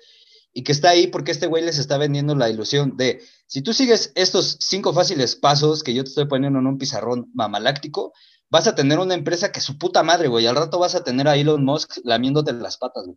y 0.54 0.62
que 0.62 0.70
está 0.70 0.90
ahí 0.90 1.08
porque 1.08 1.32
este 1.32 1.48
güey 1.48 1.64
les 1.64 1.78
está 1.78 1.98
vendiendo 1.98 2.36
la 2.36 2.48
ilusión 2.48 2.96
de, 2.96 3.20
si 3.48 3.60
tú 3.60 3.72
sigues 3.72 4.12
estos 4.14 4.56
cinco 4.60 4.92
fáciles 4.92 5.34
pasos 5.34 5.82
que 5.82 5.94
yo 5.94 6.04
te 6.04 6.10
estoy 6.10 6.26
poniendo 6.26 6.60
en 6.60 6.68
un 6.68 6.78
pizarrón 6.78 7.28
mamaláctico, 7.34 8.12
vas 8.50 8.68
a 8.68 8.76
tener 8.76 9.00
una 9.00 9.14
empresa 9.14 9.50
que 9.50 9.60
su 9.60 9.78
puta 9.78 10.04
madre, 10.04 10.28
güey, 10.28 10.46
al 10.46 10.54
rato 10.54 10.78
vas 10.78 10.94
a 10.94 11.02
tener 11.02 11.26
a 11.26 11.34
Elon 11.34 11.64
Musk 11.64 11.98
lamiéndote 12.04 12.52
las 12.52 12.76
patas, 12.76 13.04
güey. 13.04 13.16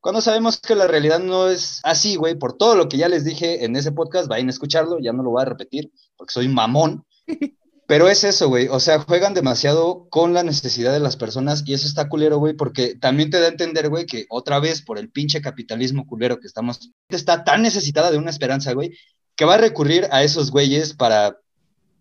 Cuando 0.00 0.20
sabemos 0.20 0.60
que 0.60 0.74
la 0.74 0.86
realidad 0.86 1.20
no 1.20 1.48
es 1.48 1.80
así, 1.84 2.16
güey, 2.16 2.34
por 2.34 2.58
todo 2.58 2.74
lo 2.74 2.86
que 2.86 2.98
ya 2.98 3.08
les 3.08 3.24
dije 3.24 3.64
en 3.64 3.76
ese 3.76 3.92
podcast, 3.92 4.28
vayan 4.28 4.48
a 4.48 4.50
escucharlo, 4.50 4.98
ya 4.98 5.14
no 5.14 5.22
lo 5.22 5.30
voy 5.30 5.40
a 5.40 5.46
repetir 5.46 5.90
porque 6.18 6.34
soy 6.34 6.48
mamón. 6.48 7.06
Pero 7.92 8.08
es 8.08 8.24
eso, 8.24 8.48
güey. 8.48 8.68
O 8.68 8.80
sea, 8.80 9.00
juegan 9.00 9.34
demasiado 9.34 10.08
con 10.08 10.32
la 10.32 10.42
necesidad 10.42 10.94
de 10.94 10.98
las 10.98 11.18
personas 11.18 11.62
y 11.66 11.74
eso 11.74 11.86
está 11.86 12.08
culero, 12.08 12.38
güey, 12.38 12.54
porque 12.54 12.94
también 12.94 13.28
te 13.28 13.38
da 13.38 13.48
a 13.48 13.50
entender, 13.50 13.90
güey, 13.90 14.06
que 14.06 14.24
otra 14.30 14.60
vez 14.60 14.80
por 14.80 14.98
el 14.98 15.10
pinche 15.10 15.42
capitalismo 15.42 16.06
culero 16.06 16.40
que 16.40 16.46
estamos, 16.46 16.90
está 17.10 17.44
tan 17.44 17.60
necesitada 17.60 18.10
de 18.10 18.16
una 18.16 18.30
esperanza, 18.30 18.72
güey, 18.72 18.96
que 19.36 19.44
va 19.44 19.56
a 19.56 19.58
recurrir 19.58 20.08
a 20.10 20.22
esos 20.22 20.50
güeyes 20.50 20.94
para 20.94 21.36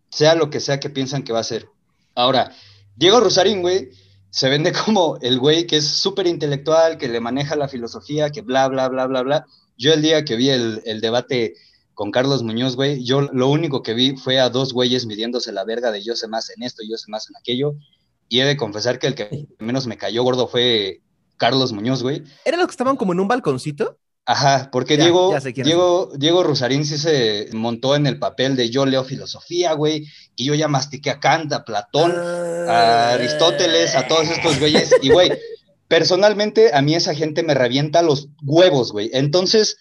sea 0.10 0.34
lo 0.36 0.50
que 0.50 0.62
sea 0.62 0.80
que 0.80 0.90
piensan 0.90 1.24
que 1.24 1.34
va 1.34 1.40
a 1.40 1.44
ser. 1.44 1.68
Ahora, 2.16 2.54
Diego 2.96 3.20
Rosarín, 3.20 3.62
güey, 3.62 3.90
se 4.30 4.48
vende 4.48 4.72
como 4.86 5.18
el 5.22 5.40
güey 5.40 5.68
que 5.68 5.76
es 5.76 5.88
súper 5.90 6.26
intelectual, 6.26 6.98
que 6.98 7.10
le 7.10 7.20
maneja 7.20 7.58
la 7.58 7.68
filosofía, 7.68 8.30
que 8.30 8.44
bla, 8.44 8.70
bla, 8.70 8.88
bla, 8.88 9.08
bla, 9.08 9.24
bla. 9.24 9.46
Yo 9.78 9.92
el 9.92 10.02
día 10.02 10.24
que 10.24 10.38
vi 10.38 10.52
el, 10.52 10.82
el 10.86 11.02
debate 11.02 11.56
con 11.94 12.12
Carlos 12.12 12.44
Muñoz, 12.44 12.76
güey, 12.76 13.04
yo 13.04 13.22
lo 13.22 13.50
único 13.50 13.84
que 13.84 13.94
vi 13.94 14.16
fue 14.16 14.40
a 14.40 14.50
dos 14.50 14.74
güeyes 14.74 15.06
midiéndose 15.06 15.52
la 15.52 15.64
verga 15.64 15.92
de 15.92 16.04
yo 16.04 16.16
sé 16.16 16.28
más 16.28 16.50
en 16.50 16.64
esto, 16.64 16.84
yo 16.88 16.98
sé 16.98 17.06
más 17.10 17.30
en 17.30 17.36
aquello, 17.38 17.76
y 18.30 18.40
he 18.40 18.46
de 18.46 18.58
confesar 18.58 19.00
que 19.00 19.08
el 19.08 19.16
que 19.16 19.48
menos 19.60 19.88
me 19.88 19.98
cayó 19.98 20.24
gordo 20.24 20.48
fue 20.48 21.02
Carlos 21.38 21.74
Muñoz, 21.74 22.04
güey. 22.04 22.24
¿Eran 22.46 22.60
los 22.60 22.68
que 22.68 22.72
estaban 22.72 22.96
como 22.96 23.14
en 23.14 23.20
un 23.20 23.28
balconcito? 23.28 23.98
Ajá, 24.26 24.70
porque 24.72 24.98
Diego, 24.98 25.36
Diego, 25.56 26.12
Diego 26.16 26.44
Rusarín 26.44 26.86
sí 26.86 26.98
se 26.98 27.50
montó 27.54 27.96
en 27.96 28.06
el 28.06 28.20
papel 28.20 28.56
de 28.56 28.70
yo 28.70 28.86
leo 28.86 29.04
filosofía, 29.04 29.74
güey, 29.74 30.08
y 30.36 30.46
yo 30.46 30.54
ya 30.54 30.68
mastiqué 30.68 31.10
a 31.10 31.20
Kant, 31.20 31.52
a 31.54 31.66
Platón, 31.66 32.12
a 32.12 32.70
ah. 32.70 33.14
Aristóteles, 33.14 33.96
a 33.96 34.08
todos 34.08 34.30
estos 34.30 34.60
güeyes, 34.60 34.92
y 35.02 35.10
güey, 35.10 35.32
personalmente 35.88 36.74
a 36.74 36.82
mí 36.82 36.96
esa 36.96 37.16
gente 37.16 37.44
me 37.44 37.56
revienta 37.56 38.04
los 38.04 38.30
huevos, 38.44 38.92
güey. 38.92 39.10
Entonces, 39.12 39.78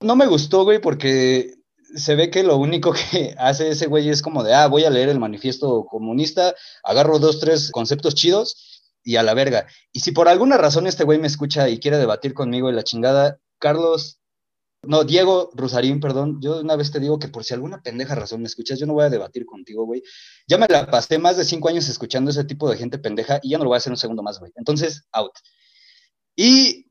no 0.00 0.16
me 0.16 0.26
gustó, 0.26 0.64
güey, 0.64 0.80
porque 0.80 1.54
se 1.94 2.14
ve 2.14 2.30
que 2.30 2.42
lo 2.42 2.56
único 2.56 2.92
que 3.10 3.34
hace 3.38 3.68
ese 3.70 3.86
güey 3.86 4.08
es 4.08 4.22
como 4.22 4.42
de, 4.42 4.54
ah, 4.54 4.66
voy 4.68 4.84
a 4.84 4.90
leer 4.90 5.08
el 5.08 5.20
manifiesto 5.20 5.84
comunista, 5.86 6.54
agarro 6.82 7.18
dos, 7.18 7.40
tres 7.40 7.70
conceptos 7.70 8.14
chidos 8.14 8.96
y 9.02 9.16
a 9.16 9.22
la 9.22 9.34
verga. 9.34 9.66
Y 9.92 10.00
si 10.00 10.12
por 10.12 10.28
alguna 10.28 10.56
razón 10.56 10.86
este 10.86 11.04
güey 11.04 11.18
me 11.18 11.26
escucha 11.26 11.68
y 11.68 11.78
quiere 11.78 11.98
debatir 11.98 12.34
conmigo 12.34 12.70
y 12.70 12.74
la 12.74 12.84
chingada, 12.84 13.38
Carlos, 13.58 14.20
no, 14.82 15.04
Diego 15.04 15.50
Rosarín, 15.54 16.00
perdón, 16.00 16.40
yo 16.40 16.60
una 16.60 16.76
vez 16.76 16.90
te 16.90 17.00
digo 17.00 17.18
que 17.18 17.28
por 17.28 17.44
si 17.44 17.52
alguna 17.52 17.82
pendeja 17.82 18.14
razón 18.14 18.40
me 18.40 18.46
escuchas, 18.46 18.78
yo 18.78 18.86
no 18.86 18.94
voy 18.94 19.04
a 19.04 19.10
debatir 19.10 19.44
contigo, 19.44 19.84
güey. 19.84 20.02
Ya 20.46 20.56
me 20.56 20.66
la 20.68 20.90
pasé 20.90 21.18
más 21.18 21.36
de 21.36 21.44
cinco 21.44 21.68
años 21.68 21.88
escuchando 21.88 22.30
ese 22.30 22.44
tipo 22.44 22.70
de 22.70 22.78
gente 22.78 22.98
pendeja 22.98 23.40
y 23.42 23.50
ya 23.50 23.58
no 23.58 23.64
lo 23.64 23.70
voy 23.70 23.76
a 23.76 23.78
hacer 23.78 23.92
un 23.92 23.98
segundo 23.98 24.22
más, 24.22 24.38
güey. 24.38 24.52
Entonces, 24.56 25.06
out. 25.12 25.32
Y 26.34 26.86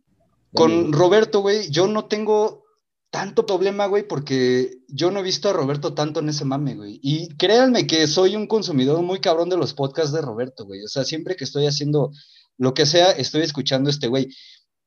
con 0.54 0.94
Roberto, 0.94 1.42
güey, 1.42 1.70
yo 1.72 1.88
no 1.88 2.06
tengo 2.06 2.64
tanto 3.12 3.46
problema, 3.46 3.88
güey, 3.88 4.08
porque 4.08 4.72
yo 4.88 5.12
no 5.12 5.20
he 5.20 5.24
visto 5.24 5.50
a 5.50 5.54
Roberto 5.54 5.94
tanto 5.94 6.20
en 6.20 6.30
ese 6.30 6.46
mame, 6.46 6.76
güey. 6.76 7.00
Y 7.02 7.30
créanme 7.38 7.88
que 7.88 8.08
soy 8.08 8.36
un 8.36 8.48
consumidor 8.48 9.02
muy 9.02 9.20
cabrón 9.20 9.50
de 9.50 9.58
los 9.58 9.74
podcasts 9.74 10.12
de 10.12 10.22
Roberto, 10.22 10.66
güey. 10.66 10.84
O 10.84 10.88
sea, 10.88 11.04
siempre 11.04 11.36
que 11.36 11.44
estoy 11.44 11.66
haciendo 11.66 12.12
lo 12.58 12.74
que 12.74 12.86
sea, 12.86 13.12
estoy 13.12 13.42
escuchando 13.42 13.90
a 13.90 13.92
este 13.92 14.08
güey. 14.08 14.28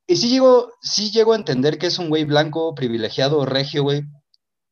Y 0.07 0.16
sí 0.16 0.29
llego, 0.29 0.73
sí 0.83 1.11
llego 1.11 1.33
a 1.33 1.37
entender 1.37 1.79
que 1.79 1.87
es 1.87 1.99
un 1.99 2.09
güey 2.09 2.25
blanco, 2.25 2.75
privilegiado, 2.75 3.45
regio, 3.45 3.83
güey. 3.83 4.03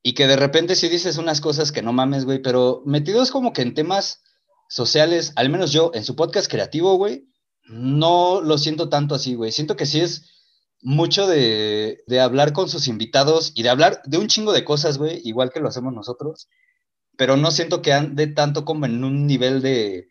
Y 0.03 0.15
que 0.15 0.27
de 0.27 0.37
repente 0.37 0.77
sí 0.77 0.89
dices 0.89 1.19
unas 1.19 1.41
cosas 1.41 1.73
que 1.73 1.83
no 1.83 1.93
mames, 1.93 2.25
güey. 2.25 2.41
Pero 2.41 2.83
metidos 2.87 3.31
como 3.31 3.53
que 3.53 3.63
en 3.63 3.75
temas 3.75 4.23
sociales, 4.69 5.33
al 5.35 5.51
menos 5.51 5.73
yo, 5.73 5.91
en 5.95 6.05
su 6.05 6.15
podcast 6.15 6.49
creativo, 6.49 6.95
güey, 6.97 7.27
no 7.65 8.41
lo 8.41 8.59
siento 8.59 8.89
tanto 8.89 9.17
así, 9.17 9.35
güey. 9.35 9.51
Siento 9.51 9.77
que 9.77 9.87
sí 9.87 10.01
es 10.01 10.40
mucho 10.83 11.27
de, 11.27 12.03
hablar 12.21 12.53
con 12.53 12.69
sus 12.69 12.89
invitados 12.89 13.53
y 13.55 13.63
de 13.63 13.71
hablar 13.71 14.03
de 14.05 14.19
un 14.19 14.29
chingo 14.29 14.53
de 14.53 14.65
cosas, 14.65 14.99
güey, 14.99 15.21
igual 15.25 15.51
que 15.51 15.61
lo 15.61 15.69
hacemos 15.69 15.93
nosotros, 15.93 16.49
pero 17.17 17.37
no 17.37 17.51
siento 17.51 17.83
que 17.83 17.93
ande 17.93 18.27
tanto 18.27 18.65
como 18.65 18.87
en 18.87 19.05
un 19.05 19.27
nivel 19.27 19.63
de 19.63 20.09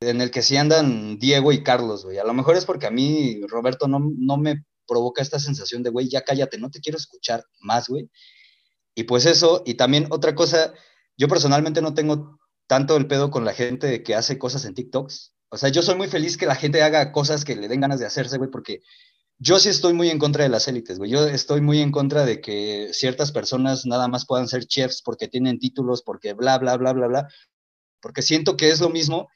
en 0.00 0.20
el 0.20 0.30
que 0.30 0.42
sí 0.42 0.56
andan 0.58 1.18
Diego 1.18 1.52
y 1.52 1.62
Carlos, 1.62 2.04
güey. 2.04 2.18
A 2.18 2.24
lo 2.24 2.34
mejor 2.34 2.56
es 2.56 2.66
porque 2.66 2.86
a 2.86 2.90
mí, 2.90 3.40
Roberto, 3.48 3.88
no, 3.88 4.12
no 4.18 4.36
me 4.36 4.62
provoca 4.86 5.22
esta 5.22 5.38
sensación 5.38 5.82
de, 5.82 5.90
güey, 5.90 6.08
ya 6.08 6.22
cállate, 6.22 6.58
no 6.58 6.70
te 6.70 6.80
quiero 6.80 6.98
escuchar 6.98 7.44
más, 7.60 7.88
güey. 7.88 8.10
Y 8.94 9.04
pues 9.04 9.24
eso, 9.24 9.62
y 9.64 9.74
también 9.74 10.06
otra 10.10 10.34
cosa, 10.34 10.74
yo 11.16 11.28
personalmente 11.28 11.80
no 11.80 11.94
tengo 11.94 12.38
tanto 12.66 12.96
el 12.96 13.06
pedo 13.06 13.30
con 13.30 13.44
la 13.44 13.54
gente 13.54 14.02
que 14.02 14.14
hace 14.14 14.38
cosas 14.38 14.64
en 14.66 14.74
TikToks. 14.74 15.34
O 15.48 15.56
sea, 15.56 15.68
yo 15.68 15.82
soy 15.82 15.94
muy 15.94 16.08
feliz 16.08 16.36
que 16.36 16.46
la 16.46 16.56
gente 16.56 16.82
haga 16.82 17.12
cosas 17.12 17.44
que 17.44 17.56
le 17.56 17.68
den 17.68 17.80
ganas 17.80 18.00
de 18.00 18.06
hacerse, 18.06 18.36
güey, 18.38 18.50
porque 18.50 18.82
yo 19.38 19.58
sí 19.58 19.68
estoy 19.68 19.92
muy 19.92 20.08
en 20.08 20.18
contra 20.18 20.44
de 20.44 20.48
las 20.48 20.66
élites, 20.68 20.98
güey. 20.98 21.10
Yo 21.10 21.26
estoy 21.26 21.60
muy 21.60 21.80
en 21.80 21.92
contra 21.92 22.24
de 22.24 22.40
que 22.40 22.88
ciertas 22.92 23.32
personas 23.32 23.84
nada 23.84 24.08
más 24.08 24.24
puedan 24.26 24.48
ser 24.48 24.66
chefs 24.66 25.02
porque 25.02 25.28
tienen 25.28 25.58
títulos, 25.58 26.02
porque 26.02 26.32
bla, 26.32 26.58
bla, 26.58 26.76
bla, 26.76 26.92
bla, 26.92 27.06
bla. 27.06 27.28
Porque 28.00 28.22
siento 28.22 28.56
que 28.56 28.70
es 28.70 28.80
lo 28.80 28.88
mismo 28.88 29.28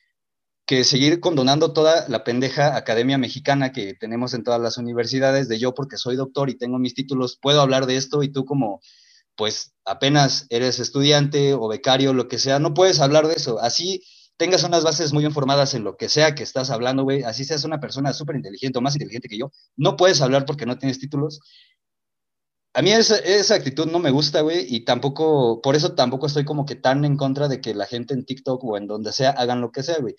que 0.67 0.85
seguir 0.85 1.21
condonando 1.21 1.73
toda 1.73 2.09
la 2.09 2.25
pendeja 2.25 2.77
academia 2.77 3.19
mexicana 3.19 3.73
que 3.73 3.95
tenemos 3.95 4.35
en 4.35 4.45
todas 4.45 4.61
las 4.61 4.79
universidades, 4.79 5.49
de 5.49 5.59
yo 5.59 5.75
porque 5.75 5.97
soy 5.97 6.17
doctor 6.17 6.49
y 6.49 6.57
tengo 6.57 6.79
mis 6.79 6.95
títulos, 6.95 7.39
puedo 7.41 7.61
hablar 7.61 7.87
de 7.87 7.97
esto 7.97 8.23
y 8.23 8.31
tú 8.31 8.45
como, 8.45 8.81
pues 9.37 9.75
apenas 9.85 10.47
eres 10.49 10.79
estudiante 10.79 11.55
o 11.55 11.67
becario, 11.69 12.15
lo 12.15 12.29
que 12.29 12.39
sea, 12.39 12.59
no 12.61 12.73
puedes 12.73 13.01
hablar 13.01 13.27
de 13.27 13.35
eso. 13.35 13.59
Así 13.59 14.05
tengas 14.41 14.65
unas 14.65 14.85
bases 14.85 15.13
muy 15.13 15.27
informadas 15.27 15.75
en 15.75 15.85
lo 15.85 15.99
que 15.99 16.09
sea 16.09 16.35
que 16.35 16.43
estás 16.43 16.71
hablando, 16.71 17.03
güey, 17.03 17.25
así 17.25 17.45
seas 17.45 17.65
una 17.65 17.79
persona 17.79 18.15
súper 18.15 18.37
inteligente 18.37 18.79
o 18.79 18.81
más 18.81 18.95
inteligente 18.95 19.29
que 19.29 19.37
yo, 19.37 19.53
no 19.77 19.99
puedes 19.99 20.23
hablar 20.23 20.47
porque 20.47 20.65
no 20.65 20.79
tienes 20.79 20.99
títulos. 20.99 21.41
A 22.73 22.81
mí 22.81 22.91
esa, 22.91 23.55
actitud 23.55 23.87
no 23.89 23.99
me 23.99 24.11
gusta, 24.11 24.41
güey, 24.41 24.65
y 24.67 24.87
tampoco, 24.87 25.61
por 25.61 25.77
eso 25.77 25.93
tampoco 25.93 26.27
estoy 26.27 26.47
como 26.47 26.65
que 26.65 26.75
tan 26.75 27.05
en 27.05 27.19
contra 27.19 27.49
de 27.49 27.61
que 27.61 27.75
la 27.75 27.85
gente 27.85 28.15
en 28.15 28.25
TikTok 28.25 28.65
o 28.65 28.79
en 28.79 28.87
donde 28.87 29.13
sea 29.13 29.29
hagan 29.33 29.61
lo 29.61 29.73
que 29.73 29.83
sea, 29.83 29.99
güey. 29.99 30.15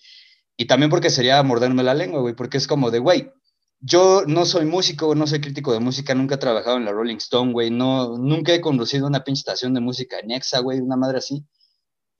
Y 0.56 0.66
también 0.66 0.88
porque 0.88 1.10
sería 1.10 1.42
morderme 1.42 1.82
la 1.82 1.94
lengua, 1.94 2.20
güey, 2.20 2.36
porque 2.36 2.58
es 2.58 2.68
como 2.68 2.92
de, 2.92 3.00
güey, 3.00 3.32
yo 3.80 4.22
no 4.28 4.44
soy 4.44 4.66
músico, 4.66 5.16
no 5.16 5.26
soy 5.26 5.40
crítico 5.40 5.72
de 5.72 5.80
música, 5.80 6.14
nunca 6.14 6.36
he 6.36 6.38
trabajado 6.38 6.76
en 6.76 6.84
la 6.84 6.92
Rolling 6.92 7.16
Stone, 7.16 7.52
güey, 7.52 7.72
no, 7.72 8.16
nunca 8.18 8.54
he 8.54 8.60
conducido 8.60 9.08
una 9.08 9.24
pinche 9.24 9.40
estación 9.40 9.74
de 9.74 9.80
música 9.80 10.20
en 10.20 10.30
Exa, 10.30 10.60
güey, 10.60 10.78
una 10.78 10.96
madre 10.96 11.18
así. 11.18 11.44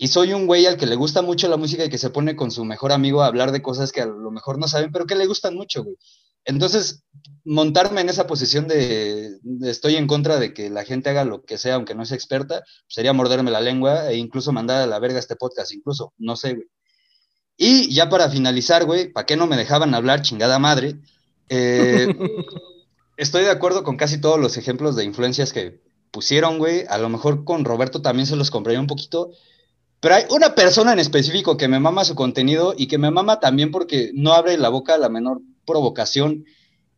Y 0.03 0.09
soy 0.09 0.33
un 0.33 0.49
güey 0.49 0.67
al 0.67 0.77
que 0.77 0.87
le 0.87 0.97
gusta 0.97 1.23
mucho 1.23 1.47
la 1.47 1.57
música 1.57 1.85
y 1.85 1.89
que 1.89 1.97
se 1.97 2.11
pone 2.11 2.35
con 2.35 2.51
su 2.51 2.65
mejor 2.65 2.91
amigo 2.91 3.23
a 3.23 3.29
hablar 3.29 3.53
de 3.53 3.63
cosas 3.63 3.93
que 3.93 4.01
a 4.01 4.07
lo 4.07 4.33
mejor 4.33 4.59
no 4.59 4.67
saben, 4.67 4.91
pero 4.91 5.07
que 5.07 5.15
le 5.15 5.29
gustan 5.29 5.55
mucho, 5.55 5.85
güey. 5.85 5.97
Entonces, 6.45 7.05
montarme 7.45 8.01
en 8.01 8.09
esa 8.09 8.27
posición 8.27 8.67
de, 8.67 9.39
estoy 9.63 9.95
en 9.95 10.09
contra 10.09 10.41
de 10.41 10.53
que 10.53 10.71
la 10.71 10.85
gente 10.85 11.11
haga 11.11 11.25
lo 11.25 11.45
que 11.45 11.57
sea, 11.57 11.77
aunque 11.77 11.95
no 11.95 12.05
sea 12.05 12.17
experta, 12.17 12.65
sería 12.89 13.13
morderme 13.13 13.53
la 13.53 13.61
lengua 13.61 14.11
e 14.11 14.17
incluso 14.17 14.51
mandar 14.51 14.83
a 14.83 14.89
la 14.89 14.99
verga 14.99 15.21
este 15.21 15.37
podcast, 15.37 15.73
incluso, 15.73 16.13
no 16.19 16.35
sé, 16.35 16.55
güey. 16.55 16.67
Y 17.57 17.95
ya 17.95 18.09
para 18.09 18.29
finalizar, 18.29 18.85
güey, 18.85 19.13
¿para 19.13 19.25
qué 19.25 19.37
no 19.37 19.47
me 19.47 19.57
dejaban 19.57 19.95
hablar, 19.95 20.23
chingada 20.23 20.59
madre? 20.59 20.97
Eh, 21.49 22.09
estoy 23.17 23.45
de 23.45 23.51
acuerdo 23.51 23.85
con 23.85 23.97
casi 23.97 24.21
todos 24.21 24.41
los 24.41 24.57
ejemplos 24.57 24.97
de 24.97 25.05
influencias 25.05 25.53
que 25.53 25.81
pusieron, 26.11 26.59
güey. 26.59 26.87
A 26.89 26.99
lo 26.99 27.09
mejor 27.09 27.45
con 27.45 27.65
Roberto 27.65 28.03
también 28.03 28.27
se 28.27 28.35
los 28.35 28.51
compré 28.51 28.77
un 28.81 28.89
poquito, 28.89 29.31
pero 30.03 30.17
hay 30.17 30.25
una 30.31 30.57
persona 30.57 30.93
en 30.93 30.99
específico 30.99 31.57
que 31.57 31.69
me 31.69 31.79
mama 31.79 32.05
su 32.05 32.17
contenido 32.17 32.75
y 32.77 32.89
que 32.89 32.99
me 32.99 33.13
mama 33.13 33.39
también 33.39 33.71
porque 33.71 34.11
no 34.15 34.33
abre 34.33 34.59
la 34.59 34.69
boca 34.69 34.95
a 34.95 34.99
la 34.99 35.09
menor 35.09 35.43
provocación 35.65 36.45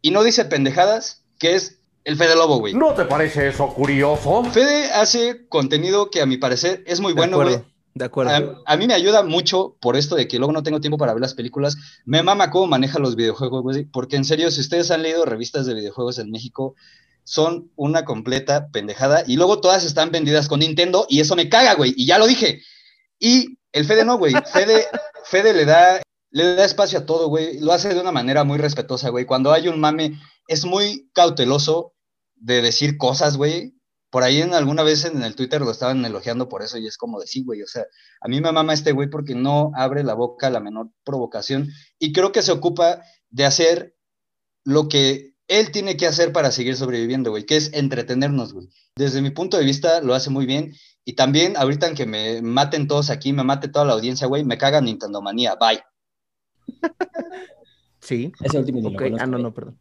y 0.00 0.10
no 0.10 0.24
dice 0.24 0.46
pendejadas, 0.46 1.22
que 1.38 1.54
es 1.54 1.80
el 2.04 2.16
Fede 2.16 2.34
Lobo, 2.34 2.60
güey. 2.60 2.72
¿No 2.72 2.94
te 2.94 3.04
parece 3.04 3.48
eso 3.48 3.68
curioso? 3.74 4.42
Fede 4.44 4.90
hace 4.90 5.46
contenido 5.48 6.10
que 6.10 6.22
a 6.22 6.26
mi 6.26 6.38
parecer 6.38 6.82
es 6.86 7.00
muy 7.00 7.12
bueno, 7.12 7.42
güey. 7.42 7.62
De 7.92 8.06
acuerdo. 8.06 8.62
A, 8.64 8.76
mí 8.78 8.86
me 8.86 8.94
ayuda 8.94 9.22
mucho 9.22 9.76
por 9.82 9.96
esto 9.96 10.16
de 10.16 10.26
que 10.26 10.38
luego 10.38 10.54
no 10.54 10.62
tengo 10.62 10.80
tiempo 10.80 10.96
para 10.96 11.12
ver 11.12 11.20
las 11.20 11.34
películas. 11.34 11.76
Me 12.06 12.22
mama 12.22 12.50
cómo 12.50 12.68
maneja 12.68 12.98
los 13.00 13.16
videojuegos, 13.16 13.62
güey. 13.62 13.84
Porque 13.84 14.16
en 14.16 14.24
serio, 14.24 14.50
si 14.50 14.62
ustedes 14.62 14.90
han 14.90 15.02
leído 15.02 15.26
revistas 15.26 15.66
de 15.66 15.74
videojuegos 15.74 16.18
en 16.18 16.30
México, 16.30 16.74
son 17.22 17.70
una 17.76 18.06
completa 18.06 18.68
pendejada. 18.72 19.24
Y 19.26 19.36
luego 19.36 19.60
todas 19.60 19.84
están 19.84 20.10
vendidas 20.10 20.48
con 20.48 20.60
Nintendo 20.60 21.06
y 21.10 21.20
eso 21.20 21.36
me 21.36 21.50
caga, 21.50 21.74
güey. 21.74 21.92
Y 21.98 22.06
ya 22.06 22.16
lo 22.16 22.26
dije. 22.26 22.62
Y 23.24 23.58
el 23.72 23.86
Fede 23.86 24.04
no, 24.04 24.18
güey. 24.18 24.34
Fede, 24.52 24.86
Fede 25.24 25.54
le 25.54 25.64
da, 25.64 26.02
le 26.30 26.56
da 26.56 26.64
espacio 26.66 26.98
a 26.98 27.06
todo, 27.06 27.28
güey. 27.28 27.58
Lo 27.58 27.72
hace 27.72 27.94
de 27.94 27.98
una 27.98 28.12
manera 28.12 28.44
muy 28.44 28.58
respetuosa, 28.58 29.08
güey. 29.08 29.24
Cuando 29.24 29.50
hay 29.50 29.66
un 29.66 29.80
mame, 29.80 30.20
es 30.46 30.66
muy 30.66 31.10
cauteloso 31.14 31.94
de 32.34 32.60
decir 32.60 32.98
cosas, 32.98 33.38
güey. 33.38 33.80
Por 34.10 34.24
ahí 34.24 34.42
en 34.42 34.52
alguna 34.52 34.82
vez 34.82 35.06
en 35.06 35.22
el 35.22 35.36
Twitter 35.36 35.62
lo 35.62 35.70
estaban 35.70 36.04
elogiando 36.04 36.50
por 36.50 36.62
eso 36.62 36.76
y 36.76 36.86
es 36.86 36.98
como 36.98 37.18
de 37.18 37.26
sí, 37.26 37.42
güey. 37.42 37.62
O 37.62 37.66
sea, 37.66 37.86
a 38.20 38.28
mí 38.28 38.42
me 38.42 38.52
mama 38.52 38.74
este 38.74 38.92
güey 38.92 39.08
porque 39.08 39.34
no 39.34 39.72
abre 39.74 40.04
la 40.04 40.12
boca 40.12 40.48
a 40.48 40.50
la 40.50 40.60
menor 40.60 40.90
provocación 41.02 41.70
y 41.98 42.12
creo 42.12 42.30
que 42.30 42.42
se 42.42 42.52
ocupa 42.52 43.00
de 43.30 43.46
hacer 43.46 43.96
lo 44.64 44.90
que 44.90 45.32
él 45.48 45.70
tiene 45.72 45.96
que 45.96 46.06
hacer 46.06 46.30
para 46.32 46.52
seguir 46.52 46.76
sobreviviendo, 46.76 47.30
güey, 47.30 47.46
que 47.46 47.56
es 47.56 47.72
entretenernos, 47.72 48.52
güey. 48.52 48.68
Desde 48.96 49.22
mi 49.22 49.30
punto 49.30 49.56
de 49.56 49.64
vista 49.64 50.02
lo 50.02 50.14
hace 50.14 50.28
muy 50.28 50.44
bien 50.44 50.74
y 51.04 51.14
también, 51.14 51.56
ahorita 51.56 51.88
en 51.88 51.94
que 51.94 52.06
me 52.06 52.40
maten 52.40 52.88
todos 52.88 53.10
aquí, 53.10 53.32
me 53.32 53.44
mate 53.44 53.68
toda 53.68 53.84
la 53.84 53.92
audiencia, 53.92 54.26
güey, 54.26 54.44
me 54.44 54.56
caga 54.56 54.80
Nintendo 54.80 55.20
Manía. 55.22 55.56
Bye. 55.56 55.82
Sí. 58.04 58.30
Ese 58.42 58.58
último 58.58 58.80
ni 58.80 58.92
lo 58.92 58.98
conozco. 58.98 59.16
Ah, 59.18 59.26
no, 59.26 59.38
no, 59.38 59.54
perdón. 59.54 59.78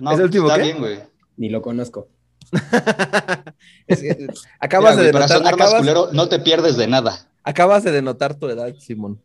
No, 0.00 0.12
¿Es 0.12 0.18
el 0.18 0.24
último 0.26 0.46
está 0.46 0.62
bien, 0.62 0.78
güey. 0.78 1.00
Ni 1.36 1.48
lo 1.48 1.60
conozco. 1.60 2.06
acabas 4.60 4.96
de 4.96 5.06
denotar. 5.06 5.42
Para 5.42 5.48
acabas, 5.48 5.74
culero, 5.74 6.08
no 6.12 6.28
te 6.28 6.38
pierdes 6.38 6.76
de 6.76 6.86
nada. 6.86 7.28
Acabas 7.42 7.82
de 7.82 7.90
denotar 7.90 8.38
tu 8.38 8.48
edad, 8.48 8.72
Simón. 8.78 9.20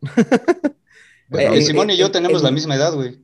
Bueno, 1.28 1.54
eh, 1.54 1.62
Simón 1.62 1.90
y 1.90 1.96
yo 1.96 2.10
tenemos 2.10 2.42
la 2.42 2.50
misma 2.50 2.74
edad, 2.74 2.92
güey. 2.92 3.20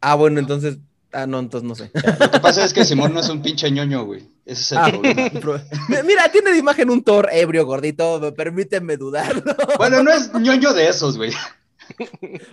Ah, 0.00 0.14
bueno, 0.14 0.38
entonces 0.38 0.78
Ah, 1.14 1.26
no, 1.28 1.38
entonces 1.38 1.68
no 1.68 1.76
sé. 1.76 1.90
Lo 1.94 2.30
que 2.30 2.40
pasa 2.40 2.64
es 2.64 2.74
que 2.74 2.84
Simón 2.84 3.14
no 3.14 3.20
es 3.20 3.28
un 3.28 3.40
pinche 3.40 3.70
ñoño, 3.70 4.04
güey. 4.04 4.28
Ese 4.44 4.62
es 4.62 4.72
el 4.72 4.78
ah, 4.78 4.90
problema. 5.40 5.64
Mira, 6.04 6.28
tiene 6.32 6.50
de 6.50 6.58
imagen 6.58 6.90
un 6.90 7.04
Thor 7.04 7.28
ebrio, 7.32 7.64
gordito. 7.64 8.34
Permíteme 8.34 8.96
dudar. 8.96 9.42
Bueno, 9.78 10.02
no 10.02 10.10
es 10.12 10.32
ñoño 10.34 10.72
de 10.72 10.88
esos, 10.88 11.16
güey. 11.16 11.32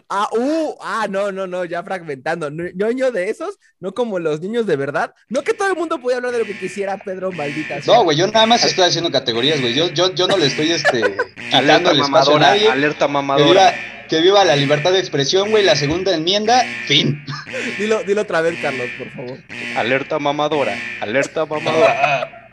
Ah, 0.10 0.28
uh, 0.34 0.76
ah, 0.82 1.08
no, 1.10 1.32
no, 1.32 1.48
no, 1.48 1.64
ya 1.64 1.82
fragmentando. 1.84 2.50
ñoño 2.50 3.12
de 3.12 3.30
esos, 3.30 3.60
no 3.80 3.94
como 3.94 4.20
los 4.20 4.42
niños 4.42 4.66
de 4.66 4.76
verdad. 4.76 5.16
No 5.30 5.42
que 5.42 5.54
todo 5.54 5.70
el 5.70 5.78
mundo 5.78 6.02
pueda 6.02 6.18
hablar 6.18 6.34
de 6.34 6.40
lo 6.40 6.46
que 6.46 6.60
quisiera, 6.60 6.98
Pedro, 6.98 7.32
maldita 7.32 7.80
No, 7.88 8.04
güey, 8.04 8.18
yo 8.18 8.28
nada 8.28 8.46
más 8.46 8.66
estoy 8.66 8.84
haciendo 8.84 9.10
categorías, 9.10 9.62
güey. 9.62 9.74
Yo, 9.74 9.88
yo, 9.88 10.14
yo 10.14 10.28
no 10.28 10.36
le 10.36 10.48
estoy 10.48 10.72
este, 10.72 11.16
alerta 11.54 11.94
mamadora, 11.94 12.52
alerta 12.52 13.08
mamadora 13.08 13.74
que 14.12 14.20
viva 14.20 14.44
la 14.44 14.58
libertad 14.58 14.92
de 14.92 15.00
expresión, 15.00 15.52
güey, 15.52 15.64
la 15.64 15.78
segunda 15.78 16.14
enmienda, 16.14 16.62
fin. 16.86 17.24
Dilo, 17.80 18.04
dilo 18.04 18.24
otra 18.24 18.42
vez, 18.42 18.60
Carlos, 18.62 18.88
por 18.98 19.10
favor. 19.12 19.38
Alerta 19.78 20.20
mamadora, 20.20 20.76
alerta 21.00 21.46
mamadora. 21.46 22.50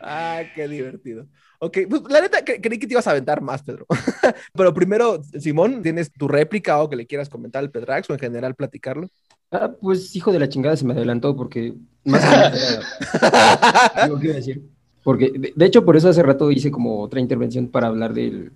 ah, 0.00 0.40
qué 0.54 0.66
divertido. 0.66 1.26
Ok, 1.58 1.76
pues 1.90 2.00
la 2.08 2.22
neta, 2.22 2.42
creí 2.42 2.78
que 2.78 2.86
te 2.86 2.94
ibas 2.94 3.06
a 3.06 3.10
aventar 3.10 3.42
más, 3.42 3.62
Pedro. 3.62 3.84
Pero 4.54 4.72
primero, 4.72 5.20
Simón, 5.38 5.82
¿tienes 5.82 6.10
tu 6.10 6.26
réplica 6.26 6.82
o 6.82 6.88
que 6.88 6.96
le 6.96 7.06
quieras 7.06 7.28
comentar 7.28 7.60
al 7.60 7.70
Pedrax 7.70 8.08
o 8.08 8.14
en 8.14 8.18
general 8.18 8.54
platicarlo? 8.54 9.08
Ah, 9.50 9.70
pues 9.78 10.16
hijo 10.16 10.32
de 10.32 10.38
la 10.38 10.48
chingada 10.48 10.74
se 10.74 10.86
me 10.86 10.94
adelantó 10.94 11.36
porque 11.36 11.74
más 12.06 12.24
o 12.24 12.30
menos 12.30 14.20
¿Qué 14.20 14.24
iba 14.26 14.32
a 14.32 14.36
decir. 14.36 14.62
Porque, 15.02 15.30
de, 15.36 15.52
de 15.54 15.66
hecho, 15.66 15.84
por 15.84 15.98
eso 15.98 16.08
hace 16.08 16.22
rato 16.22 16.50
hice 16.50 16.70
como 16.70 17.02
otra 17.02 17.20
intervención 17.20 17.68
para 17.68 17.88
hablar 17.88 18.14
del- 18.14 18.52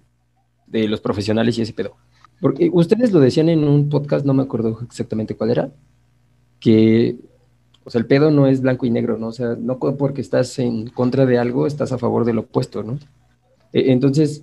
de 0.80 0.88
los 0.88 1.00
profesionales 1.00 1.56
y 1.56 1.62
ese 1.62 1.72
pedo. 1.72 1.96
Porque 2.40 2.68
ustedes 2.72 3.12
lo 3.12 3.20
decían 3.20 3.48
en 3.48 3.64
un 3.64 3.88
podcast, 3.88 4.26
no 4.26 4.34
me 4.34 4.42
acuerdo 4.42 4.80
exactamente 4.82 5.36
cuál 5.36 5.50
era, 5.50 5.70
que, 6.58 7.16
o 7.84 7.90
sea, 7.90 8.00
el 8.00 8.06
pedo 8.06 8.30
no 8.30 8.46
es 8.46 8.60
blanco 8.60 8.84
y 8.84 8.90
negro, 8.90 9.16
¿no? 9.16 9.28
O 9.28 9.32
sea, 9.32 9.56
no 9.58 9.78
porque 9.78 10.20
estás 10.20 10.58
en 10.58 10.88
contra 10.88 11.26
de 11.26 11.38
algo, 11.38 11.66
estás 11.66 11.92
a 11.92 11.98
favor 11.98 12.24
del 12.24 12.38
opuesto, 12.38 12.82
¿no? 12.82 12.98
E- 13.72 13.92
Entonces, 13.92 14.42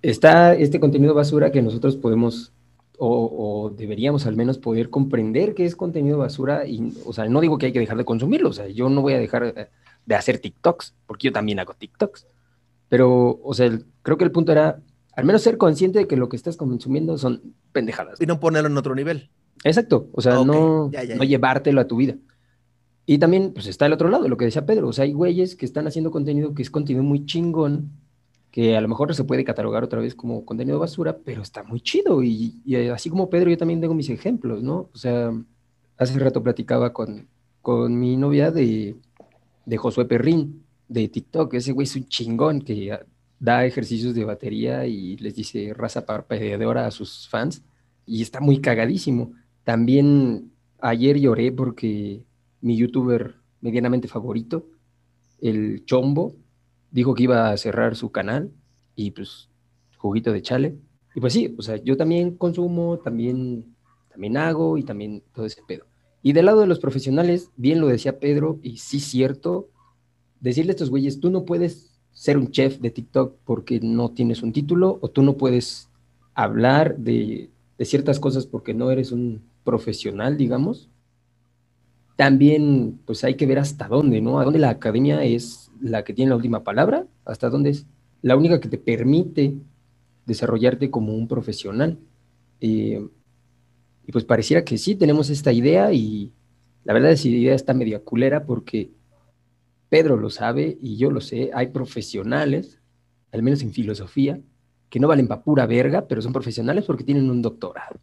está 0.00 0.54
este 0.54 0.80
contenido 0.80 1.12
basura 1.14 1.52
que 1.52 1.60
nosotros 1.62 1.96
podemos, 1.96 2.52
o, 2.98 3.70
deberíamos 3.76 4.26
al 4.26 4.36
menos 4.36 4.56
poder 4.56 4.88
comprender 4.88 5.54
que 5.54 5.66
es 5.66 5.76
contenido 5.76 6.16
basura, 6.18 6.66
y, 6.66 6.94
o 7.04 7.12
sea, 7.12 7.28
no 7.28 7.42
digo 7.42 7.58
que 7.58 7.66
hay 7.66 7.72
que 7.72 7.80
dejar 7.80 7.98
de 7.98 8.06
consumirlo, 8.06 8.48
o 8.48 8.54
sea, 8.54 8.68
yo 8.68 8.88
no 8.88 9.02
voy 9.02 9.12
a 9.12 9.18
dejar 9.18 9.44
eh, 9.44 9.68
de 10.06 10.14
hacer 10.14 10.38
TikToks, 10.38 10.94
porque 11.06 11.26
yo 11.26 11.32
también 11.32 11.58
hago 11.58 11.74
TikToks, 11.74 12.26
pero, 12.88 13.40
o 13.42 13.52
sea, 13.52 13.78
creo 14.02 14.16
que 14.16 14.24
el 14.24 14.30
punto 14.30 14.52
era, 14.52 14.80
al 15.16 15.24
menos 15.24 15.42
ser 15.42 15.56
consciente 15.58 15.98
de 15.98 16.06
que 16.06 16.16
lo 16.16 16.28
que 16.28 16.36
estás 16.36 16.56
consumiendo 16.56 17.18
son 17.18 17.54
pendejadas. 17.72 18.20
Y 18.20 18.26
no 18.26 18.38
ponerlo 18.38 18.68
en 18.68 18.76
otro 18.76 18.94
nivel. 18.94 19.30
Exacto, 19.64 20.08
o 20.12 20.20
sea, 20.20 20.38
Ok, 20.40 20.46
no, 20.46 20.90
ya, 20.92 21.02
ya, 21.02 21.16
no 21.16 21.24
llevártelo 21.24 21.80
a 21.80 21.86
tu 21.86 21.96
vida. 21.96 22.16
Y 23.06 23.18
también, 23.18 23.52
pues 23.52 23.66
está 23.66 23.86
el 23.86 23.94
otro 23.94 24.10
lado, 24.10 24.28
lo 24.28 24.36
que 24.36 24.44
decía 24.44 24.66
Pedro, 24.66 24.88
o 24.88 24.92
sea, 24.92 25.04
hay 25.04 25.12
güeyes 25.12 25.56
que 25.56 25.64
están 25.64 25.86
haciendo 25.86 26.10
contenido 26.10 26.54
que 26.54 26.62
es 26.62 26.70
contenido 26.70 27.02
muy 27.02 27.24
chingón, 27.24 27.90
que 28.50 28.76
a 28.76 28.80
lo 28.80 28.88
mejor 28.88 29.14
se 29.14 29.24
puede 29.24 29.44
catalogar 29.44 29.84
otra 29.84 30.00
vez 30.00 30.14
como 30.14 30.44
contenido 30.44 30.78
basura, 30.78 31.18
pero 31.24 31.42
está 31.42 31.62
muy 31.62 31.80
chido. 31.80 32.22
Y, 32.22 32.60
y 32.64 32.76
así 32.88 33.08
como 33.08 33.30
Pedro, 33.30 33.50
yo 33.50 33.56
también 33.56 33.80
tengo 33.80 33.94
mis 33.94 34.10
ejemplos, 34.10 34.62
¿no? 34.62 34.90
O 34.92 34.96
sea, 34.96 35.32
hace 35.96 36.18
rato 36.18 36.42
platicaba 36.42 36.92
con, 36.92 37.28
con 37.62 37.98
mi 37.98 38.16
novia 38.16 38.50
de, 38.50 38.96
de 39.64 39.76
Josué 39.76 40.04
Perrín, 40.04 40.62
de 40.88 41.08
TikTok, 41.08 41.54
ese 41.54 41.72
güey 41.72 41.86
es 41.86 41.96
un 41.96 42.06
chingón 42.06 42.60
que 42.60 42.92
ah, 42.92 43.04
da 43.38 43.64
ejercicios 43.64 44.14
de 44.14 44.24
batería 44.24 44.86
y 44.86 45.16
les 45.16 45.34
dice 45.34 45.74
raza 45.74 46.06
parpadeadora 46.06 46.86
a 46.86 46.90
sus 46.90 47.28
fans, 47.28 47.62
y 48.06 48.22
está 48.22 48.40
muy 48.40 48.60
cagadísimo. 48.60 49.32
También 49.64 50.52
ayer 50.78 51.18
lloré 51.18 51.52
porque 51.52 52.24
mi 52.60 52.76
youtuber 52.76 53.34
medianamente 53.60 54.08
favorito, 54.08 54.68
el 55.40 55.84
Chombo, 55.84 56.36
dijo 56.90 57.14
que 57.14 57.24
iba 57.24 57.50
a 57.50 57.56
cerrar 57.56 57.96
su 57.96 58.10
canal 58.10 58.52
y 58.94 59.10
pues 59.10 59.50
juguito 59.98 60.32
de 60.32 60.42
chale. 60.42 60.78
Y 61.14 61.20
pues 61.20 61.32
sí, 61.32 61.54
o 61.58 61.62
sea, 61.62 61.76
yo 61.76 61.96
también 61.96 62.36
consumo, 62.36 62.98
también, 62.98 63.74
también 64.08 64.36
hago 64.36 64.78
y 64.78 64.84
también 64.84 65.22
todo 65.34 65.46
ese 65.46 65.62
pedo. 65.66 65.86
Y 66.22 66.32
del 66.32 66.46
lado 66.46 66.60
de 66.60 66.66
los 66.66 66.78
profesionales, 66.78 67.50
bien 67.56 67.80
lo 67.80 67.86
decía 67.86 68.18
Pedro, 68.18 68.58
y 68.62 68.78
sí 68.78 69.00
cierto, 69.00 69.70
decirle 70.40 70.72
a 70.72 70.74
estos 70.74 70.90
güeyes, 70.90 71.20
tú 71.20 71.30
no 71.30 71.44
puedes 71.44 71.95
ser 72.16 72.38
un 72.38 72.50
chef 72.50 72.78
de 72.80 72.90
TikTok 72.90 73.36
porque 73.44 73.78
no 73.78 74.08
tienes 74.08 74.42
un 74.42 74.50
título, 74.50 74.98
o 75.02 75.08
tú 75.08 75.22
no 75.22 75.36
puedes 75.36 75.90
hablar 76.34 76.96
de, 76.96 77.50
ciertas 77.80 78.18
cosas 78.18 78.46
porque 78.46 78.72
no 78.72 78.90
eres 78.90 79.12
un 79.12 79.42
profesional, 79.64 80.38
digamos. 80.38 80.88
También, 82.16 82.98
pues 83.04 83.22
hay 83.22 83.34
que 83.34 83.44
ver 83.44 83.58
hasta 83.58 83.86
dónde, 83.86 84.22
¿no? 84.22 84.40
A 84.40 84.44
dónde 84.44 84.58
la 84.58 84.70
academia 84.70 85.24
es 85.24 85.70
la 85.78 86.04
que 86.04 86.14
tiene 86.14 86.30
la 86.30 86.36
última 86.36 86.64
palabra, 86.64 87.06
hasta 87.26 87.50
dónde 87.50 87.68
es 87.70 87.86
la 88.22 88.34
única 88.34 88.60
que 88.60 88.70
te 88.70 88.78
permite 88.78 89.54
desarrollarte 90.24 90.90
como 90.90 91.14
un 91.14 91.28
profesional. 91.28 91.98
Eh, 92.62 93.06
y 94.06 94.12
pues 94.12 94.24
pareciera 94.24 94.64
que 94.64 94.78
sí, 94.78 94.94
tenemos 94.94 95.28
esta 95.28 95.52
idea 95.52 95.92
y 95.92 96.32
la 96.84 96.94
verdad 96.94 97.12
esa 97.12 97.28
idea 97.28 97.54
está 97.54 97.74
media 97.74 98.00
culera 98.00 98.46
porque 98.46 98.90
Pedro 99.88 100.16
lo 100.16 100.30
sabe 100.30 100.76
y 100.80 100.96
yo 100.96 101.10
lo 101.10 101.20
sé, 101.20 101.50
hay 101.54 101.68
profesionales, 101.68 102.78
al 103.32 103.42
menos 103.42 103.62
en 103.62 103.72
filosofía, 103.72 104.40
que 104.90 105.00
no 105.00 105.08
valen 105.08 105.28
pa' 105.28 105.42
pura 105.42 105.66
verga, 105.66 106.06
pero 106.06 106.22
son 106.22 106.32
profesionales 106.32 106.84
porque 106.84 107.04
tienen 107.04 107.30
un 107.30 107.42
doctorado. 107.42 107.98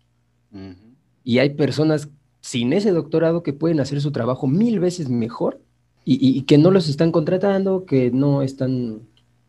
Y 1.23 1.39
hay 1.39 1.51
personas 1.51 2.09
sin 2.41 2.73
ese 2.73 2.91
doctorado 2.91 3.41
que 3.43 3.53
pueden 3.53 3.79
hacer 3.79 4.01
su 4.01 4.11
trabajo 4.11 4.47
mil 4.47 4.79
veces 4.79 5.09
mejor 5.09 5.59
y, 6.05 6.15
y- 6.15 6.38
y 6.38 6.41
que 6.43 6.57
no 6.57 6.71
los 6.71 6.89
están 6.89 7.11
contratando, 7.11 7.86
que 7.86 8.11
no 8.11 8.41
están 8.41 9.01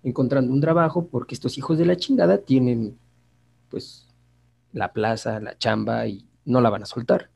encontrando 0.02 0.52
un 0.52 0.60
trabajo 0.60 1.06
porque 1.06 1.34
estos 1.34 1.58
hijos 1.58 1.78
de 1.78 1.86
la 1.86 1.96
chingada 1.96 2.38
tienen 2.38 2.96
pues 3.70 4.06
la 4.72 4.92
plaza, 4.92 5.40
la 5.40 5.58
chamba 5.58 6.06
y 6.06 6.24
no 6.44 6.60
la 6.60 6.70
van 6.70 6.82
a 6.82 6.86
soltar. 6.86 7.30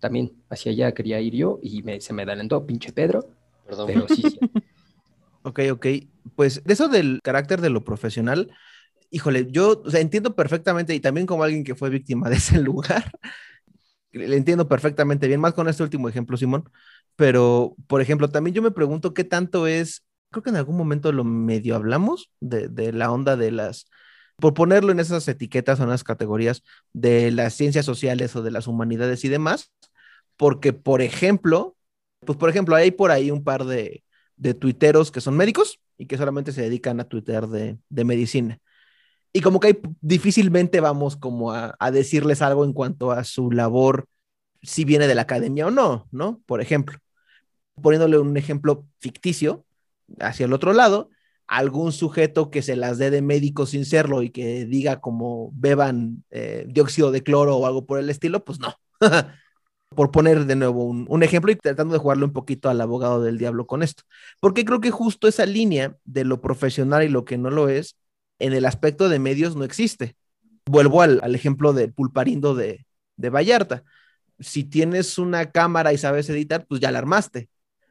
También 0.00 0.32
hacia 0.50 0.72
allá 0.72 0.92
quería 0.92 1.20
ir 1.20 1.34
yo 1.34 1.58
y 1.62 1.82
me- 1.82 2.00
se 2.00 2.12
me 2.12 2.22
adelantó 2.22 2.66
pinche 2.66 2.92
Pedro, 2.92 3.26
Perdón. 3.66 3.86
pero 3.86 4.08
sí, 4.08 4.22
sí. 4.22 4.38
Ok, 5.44 5.60
ok. 5.72 5.86
Pues 6.36 6.62
de 6.64 6.72
eso 6.72 6.88
del 6.88 7.20
carácter 7.22 7.60
de 7.60 7.70
lo 7.70 7.84
profesional, 7.84 8.52
híjole, 9.10 9.48
yo 9.50 9.82
o 9.84 9.90
sea, 9.90 10.00
entiendo 10.00 10.34
perfectamente 10.34 10.94
y 10.94 11.00
también 11.00 11.26
como 11.26 11.42
alguien 11.42 11.64
que 11.64 11.74
fue 11.74 11.90
víctima 11.90 12.30
de 12.30 12.36
ese 12.36 12.58
lugar, 12.62 13.10
le 14.12 14.36
entiendo 14.36 14.68
perfectamente 14.68 15.26
bien, 15.26 15.40
más 15.40 15.54
con 15.54 15.68
este 15.68 15.82
último 15.82 16.08
ejemplo, 16.08 16.36
Simón, 16.36 16.70
pero 17.16 17.74
por 17.86 18.00
ejemplo, 18.00 18.30
también 18.30 18.54
yo 18.54 18.62
me 18.62 18.70
pregunto 18.70 19.14
qué 19.14 19.24
tanto 19.24 19.66
es, 19.66 20.04
creo 20.30 20.42
que 20.42 20.50
en 20.50 20.56
algún 20.56 20.76
momento 20.76 21.12
lo 21.12 21.24
medio 21.24 21.76
hablamos 21.76 22.30
de, 22.40 22.68
de 22.68 22.92
la 22.92 23.10
onda 23.10 23.36
de 23.36 23.50
las, 23.50 23.86
por 24.36 24.54
ponerlo 24.54 24.92
en 24.92 25.00
esas 25.00 25.26
etiquetas 25.28 25.80
o 25.80 25.84
en 25.84 25.90
esas 25.90 26.04
categorías 26.04 26.62
de 26.92 27.30
las 27.30 27.54
ciencias 27.54 27.84
sociales 27.86 28.36
o 28.36 28.42
de 28.42 28.50
las 28.50 28.66
humanidades 28.66 29.24
y 29.24 29.28
demás, 29.28 29.72
porque 30.36 30.72
por 30.72 31.02
ejemplo, 31.02 31.76
pues 32.24 32.38
por 32.38 32.50
ejemplo, 32.50 32.74
hay 32.74 32.90
por 32.90 33.10
ahí 33.10 33.30
un 33.30 33.44
par 33.44 33.64
de 33.64 34.02
de 34.42 34.54
tuiteros 34.54 35.12
que 35.12 35.20
son 35.20 35.36
médicos 35.36 35.80
y 35.96 36.06
que 36.06 36.18
solamente 36.18 36.52
se 36.52 36.62
dedican 36.62 36.98
a 37.00 37.04
tuitear 37.04 37.48
de, 37.48 37.78
de 37.88 38.04
medicina. 38.04 38.58
Y 39.32 39.40
como 39.40 39.60
que 39.60 39.68
ahí 39.68 39.78
difícilmente 40.00 40.80
vamos 40.80 41.16
como 41.16 41.52
a, 41.52 41.76
a 41.78 41.90
decirles 41.92 42.42
algo 42.42 42.64
en 42.64 42.72
cuanto 42.72 43.12
a 43.12 43.24
su 43.24 43.52
labor, 43.52 44.06
si 44.60 44.84
viene 44.84 45.06
de 45.06 45.14
la 45.14 45.22
academia 45.22 45.68
o 45.68 45.70
no, 45.70 46.08
¿no? 46.10 46.40
Por 46.44 46.60
ejemplo, 46.60 46.98
poniéndole 47.80 48.18
un 48.18 48.36
ejemplo 48.36 48.86
ficticio 48.98 49.64
hacia 50.18 50.46
el 50.46 50.52
otro 50.52 50.72
lado, 50.72 51.08
algún 51.46 51.92
sujeto 51.92 52.50
que 52.50 52.62
se 52.62 52.76
las 52.76 52.98
dé 52.98 53.10
de 53.10 53.22
médico 53.22 53.66
sin 53.66 53.84
serlo 53.84 54.22
y 54.22 54.30
que 54.30 54.66
diga 54.66 55.00
como 55.00 55.50
beban 55.54 56.24
eh, 56.30 56.66
dióxido 56.68 57.12
de 57.12 57.22
cloro 57.22 57.56
o 57.56 57.66
algo 57.66 57.86
por 57.86 57.98
el 58.00 58.10
estilo, 58.10 58.44
pues 58.44 58.58
no. 58.58 58.74
por 59.94 60.10
poner 60.10 60.46
de 60.46 60.56
nuevo 60.56 60.84
un, 60.84 61.22
ejemplo 61.22 61.52
y 61.52 61.56
tratando 61.56 61.94
de 61.94 62.00
jugarle 62.00 62.24
un 62.24 62.32
poquito 62.32 62.68
al 62.68 62.80
abogado 62.80 63.22
del 63.22 63.38
diablo 63.38 63.66
con 63.66 63.82
esto. 63.82 64.04
Porque 64.40 64.64
creo 64.64 64.80
que 64.80 64.90
justo 64.90 65.28
esa 65.28 65.46
línea 65.46 65.96
de 66.04 66.24
lo 66.24 66.40
profesional 66.40 67.02
y 67.04 67.08
lo 67.08 67.24
que 67.24 67.38
no 67.38 67.50
lo 67.50 67.68
es, 67.68 67.96
en 68.38 68.52
el 68.52 68.66
aspecto 68.66 69.08
de 69.08 69.18
medios 69.18 69.56
no 69.56 69.64
existe. 69.64 70.16
Vuelvo 70.66 71.02
al, 71.02 71.20
al 71.22 71.34
ejemplo 71.34 71.72
del 71.72 71.92
pulparindo 71.92 72.54
de, 72.54 72.86
de 73.16 73.30
Vallarta. 73.30 73.84
Si 74.40 74.64
tienes 74.64 75.18
una 75.18 75.50
cámara 75.50 75.92
y 75.92 75.98
sabes 75.98 76.28
editar, 76.30 76.66
pues 76.66 76.80
ya 76.80 76.90
la 76.90 76.98
armaste. 76.98 77.48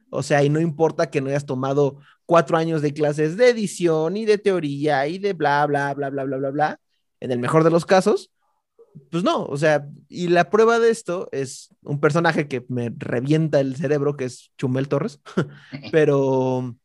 O 0.10 0.24
sea, 0.24 0.44
y 0.44 0.50
no 0.50 0.60
importa 0.60 1.10
que 1.10 1.22
no 1.22 1.30
hayas 1.30 1.46
tomado 1.46 2.00
cuatro 2.26 2.58
años 2.58 2.82
de 2.82 2.94
clases 2.94 3.38
de 3.38 3.50
edición 3.50 4.18
y 4.18 4.26
de 4.26 4.38
teoría 4.38 5.08
y 5.08 5.18
de 5.20 5.34
bla, 5.34 5.66
bla, 5.66 5.94
bla, 5.94 6.10
bla, 6.10 6.26
bla, 6.26 6.38
bla, 6.38 6.50
bla. 6.50 6.80
En 7.20 7.32
el 7.32 7.40
mejor 7.40 7.64
de 7.64 7.72
los 7.72 7.86
casos, 7.86 8.32
pues 9.10 9.24
no, 9.24 9.46
o 9.46 9.58
sea, 9.58 9.88
y 10.10 10.28
la 10.28 10.50
prueba 10.50 10.80
de 10.80 10.90
esto 10.90 11.30
es 11.32 11.70
un 11.84 12.00
personaje 12.00 12.48
que 12.48 12.66
me 12.70 12.92
revienta 12.96 13.60
el 13.60 13.76
cerebro, 13.76 14.16
que 14.18 14.26
es 14.26 14.52
Chumel 14.58 14.88
Torres, 14.88 15.20
pero... 15.92 16.76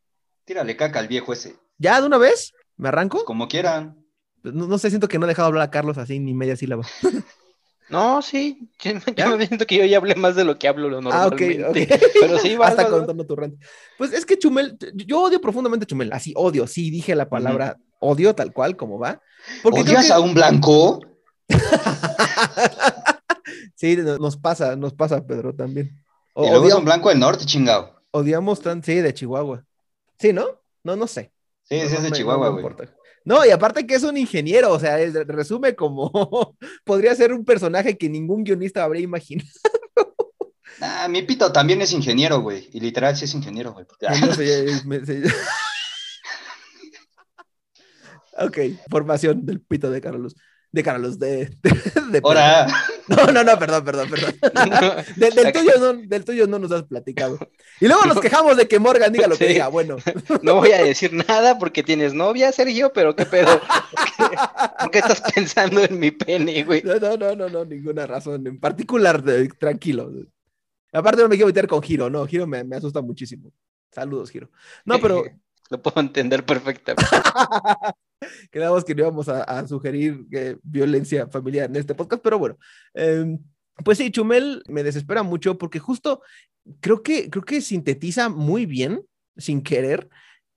Tírale 0.44 0.76
caca 0.76 1.00
al 1.00 1.08
viejo 1.08 1.32
ese. 1.32 1.56
¿Ya 1.78 2.00
de 2.00 2.06
una 2.06 2.18
vez? 2.18 2.52
¿Me 2.76 2.88
arranco? 2.88 3.24
Como 3.24 3.48
quieran. 3.48 3.96
No, 4.42 4.68
no 4.68 4.78
sé, 4.78 4.90
siento 4.90 5.08
que 5.08 5.18
no 5.18 5.26
he 5.26 5.28
dejado 5.28 5.48
hablar 5.48 5.64
a 5.64 5.70
Carlos 5.70 5.98
así 5.98 6.18
ni 6.20 6.34
media 6.34 6.56
sílaba. 6.56 6.86
No, 7.88 8.20
sí, 8.20 8.68
yo, 8.80 8.94
yo 9.16 9.36
me 9.36 9.46
siento 9.46 9.64
que 9.64 9.76
yo 9.76 9.84
ya 9.84 9.98
hablé 9.98 10.16
más 10.16 10.34
de 10.34 10.44
lo 10.44 10.58
que 10.58 10.66
hablo 10.66 10.90
normalmente. 11.00 11.64
Ah, 11.64 11.68
ok. 11.70 11.76
Pero 12.20 12.38
sí, 12.38 12.56
va, 12.56 12.66
Hasta 12.66 12.90
contando 12.90 13.24
tu 13.24 13.36
rant. 13.36 13.62
Pues 13.96 14.12
es 14.12 14.26
que 14.26 14.36
Chumel, 14.36 14.76
yo 14.94 15.22
odio 15.22 15.40
profundamente 15.40 15.84
a 15.84 15.86
Chumel, 15.86 16.12
así 16.12 16.32
odio, 16.34 16.66
sí 16.66 16.90
dije 16.90 17.14
la 17.14 17.28
palabra 17.28 17.76
odio 18.00 18.34
tal 18.34 18.52
cual 18.52 18.76
como 18.76 18.98
va. 18.98 19.20
Porque 19.62 19.80
¿Odias 19.80 20.06
que- 20.06 20.12
a 20.12 20.18
un 20.20 20.34
blanco? 20.34 21.00
sí, 23.76 23.96
no- 23.96 24.18
nos 24.18 24.36
pasa, 24.36 24.76
nos 24.76 24.94
pasa, 24.94 25.24
Pedro, 25.26 25.54
también. 25.54 26.02
O- 26.34 26.44
Y 26.46 26.50
luego 26.50 26.66
es 26.66 26.72
odia- 26.72 26.78
un 26.78 26.84
blanco 26.84 27.08
del 27.08 27.20
norte, 27.20 27.44
chingado. 27.46 28.00
odiamos 28.10 28.60
tan, 28.60 28.82
sí, 28.82 28.96
de 28.96 29.14
Chihuahua. 29.14 29.64
Sí, 30.18 30.32
¿no? 30.32 30.46
No, 30.84 30.96
no 30.96 31.06
sé. 31.06 31.32
Sí, 31.64 31.78
No, 31.80 31.88
sí, 31.88 31.94
es 31.96 32.02
de 32.02 32.10
me- 32.10 32.16
Chihuahua, 32.16 32.48
güey. 32.50 32.64
No, 33.24 33.44
y 33.44 33.50
aparte 33.50 33.86
que 33.86 33.96
es 33.96 34.04
un 34.04 34.16
ingeniero, 34.16 34.72
o 34.72 34.78
sea, 34.78 35.00
es- 35.00 35.14
resume 35.26 35.74
como 35.74 36.56
podría 36.84 37.14
ser 37.14 37.32
un 37.32 37.44
personaje 37.44 37.96
que 37.98 38.08
ningún 38.08 38.44
guionista 38.44 38.84
habría 38.84 39.02
imaginado. 39.02 39.48
Ah, 40.78 41.08
mi 41.08 41.22
pito 41.22 41.50
también 41.52 41.80
es 41.80 41.90
ingeniero, 41.92 42.40
güey. 42.42 42.68
Y 42.70 42.80
literal 42.80 43.16
sí 43.16 43.24
es 43.24 43.32
ingeniero, 43.32 43.72
güey. 43.72 43.86
porque- 43.86 44.06
ok, 48.38 48.58
formación 48.90 49.46
del 49.46 49.62
pito 49.62 49.90
de 49.90 50.02
Carlos. 50.02 50.36
De 50.76 50.82
Carlos, 50.82 51.18
de. 51.18 51.46
de, 51.62 51.70
de 52.10 52.20
No, 53.08 53.32
no, 53.32 53.42
no, 53.42 53.58
perdón, 53.58 53.82
perdón, 53.82 54.10
perdón. 54.10 54.34
del, 55.16 55.34
del 55.34 55.52
tuyo 55.54 55.72
no, 55.80 55.92
del 55.94 56.22
tuyo 56.22 56.46
no 56.46 56.58
nos 56.58 56.70
has 56.70 56.82
platicado. 56.82 57.38
Y 57.80 57.86
luego 57.88 58.04
nos 58.04 58.20
quejamos 58.20 58.58
de 58.58 58.68
que 58.68 58.78
Morgan 58.78 59.10
diga 59.10 59.26
lo 59.26 59.38
que 59.38 59.46
Sí. 59.46 59.52
diga. 59.54 59.68
Bueno, 59.68 59.96
No 60.42 60.56
voy 60.56 60.72
a 60.72 60.84
decir 60.84 61.14
nada 61.14 61.58
porque 61.58 61.82
tienes 61.82 62.12
novia, 62.12 62.52
Sergio, 62.52 62.92
pero 62.92 63.16
qué 63.16 63.24
pedo. 63.24 63.58
¿Por 64.18 64.30
qué, 64.30 64.36
por 64.80 64.90
qué 64.90 64.98
estás 64.98 65.22
pensando 65.34 65.82
en 65.82 65.98
mi 65.98 66.10
pene, 66.10 66.62
güey? 66.64 66.82
no, 66.82 66.96
no, 67.00 67.16
no, 67.16 67.34
no, 67.34 67.48
no, 67.48 67.64
ninguna 67.64 68.06
razón 68.06 68.46
en 68.46 68.60
particular, 68.60 69.22
de- 69.22 69.48
tranquilo. 69.48 70.12
Aparte 70.92 71.22
no 71.22 71.28
me 71.30 71.36
quiero 71.36 71.46
meter 71.46 71.66
con 71.66 71.80
Giro, 71.82 72.10
no, 72.10 72.26
Giro 72.26 72.46
me, 72.46 72.64
me 72.64 72.76
asusta 72.76 73.00
muchísimo. 73.00 73.50
Saludos, 73.90 74.30
Giro. 74.30 74.50
No, 74.84 74.98
pero 75.00 75.24
Lo 75.70 75.82
puedo 75.82 76.00
entender 76.00 76.44
perfectamente. 76.44 77.04
quedamos 78.50 78.84
que 78.84 78.94
no 78.94 79.02
íbamos 79.02 79.28
a, 79.28 79.66
sugerir 79.66 80.24
eh, 80.32 80.56
violencia 80.62 81.26
familiar 81.28 81.68
en 81.68 81.76
este 81.76 81.94
podcast, 81.94 82.22
pero 82.22 82.38
bueno. 82.38 82.56
eh, 82.94 83.38
pues 83.84 83.98
sí, 83.98 84.10
Chumel 84.10 84.62
me 84.68 84.82
desespera 84.82 85.22
mucho 85.22 85.58
porque 85.58 85.78
justo 85.78 86.22
creo 86.80 87.02
que, 87.02 87.28
creo 87.28 87.44
que 87.44 87.60
sintetiza 87.60 88.28
muy 88.28 88.64
bien, 88.64 89.02
sin 89.36 89.62
querer, 89.62 90.08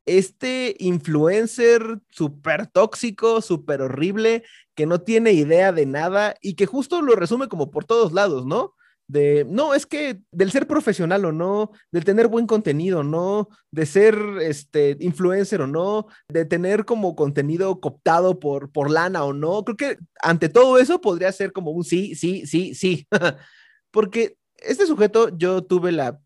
este 0.06 0.76
influencer 0.80 2.00
súper 2.10 2.68
tóxico, 2.68 3.42
súper 3.42 3.82
horrible, 3.82 4.44
que 4.74 4.86
no 4.86 5.02
tiene 5.02 5.34
idea 5.34 5.72
de 5.72 5.86
nada 5.86 6.36
y 6.42 6.56
que 6.56 6.66
justo 6.66 7.02
lo 7.02 7.16
resume 7.16 7.48
como 7.48 7.70
por 7.70 7.86
todos 7.86 8.14
lados, 8.14 8.46
¿no? 8.46 8.74
De, 9.10 9.44
no, 9.50 9.74
es 9.74 9.88
que 9.88 10.22
del 10.32 10.52
ser 10.52 10.68
profesional 10.68 11.26
o 11.26 11.32
no, 11.32 11.72
del 11.92 12.06
tener 12.06 12.28
buen 12.28 12.46
contenido, 12.46 13.04
no, 13.04 13.50
de 13.72 13.88
ser 13.88 14.16
este 14.42 14.98
influencer 15.00 15.62
o 15.62 15.68
no, 15.68 16.06
de 16.28 16.46
tener 16.46 16.86
como 16.86 17.16
contenido 17.16 17.80
cooptado 17.80 18.40
por, 18.40 18.72
por 18.72 18.92
lana 18.92 19.24
o 19.24 19.34
no. 19.34 19.64
Creo 19.64 19.78
que 19.78 19.98
ante 20.22 20.48
todo 20.48 20.78
eso 20.78 21.02
podría 21.02 21.32
ser 21.32 21.52
como 21.54 21.72
un 21.72 21.84
sí, 21.84 22.14
sí, 22.14 22.46
sí, 22.46 22.76
sí. 22.76 23.08
Porque 23.92 24.38
este 24.58 24.86
sujeto 24.86 25.36
yo 25.36 25.64
tuve 25.64 25.92
la 25.92 26.20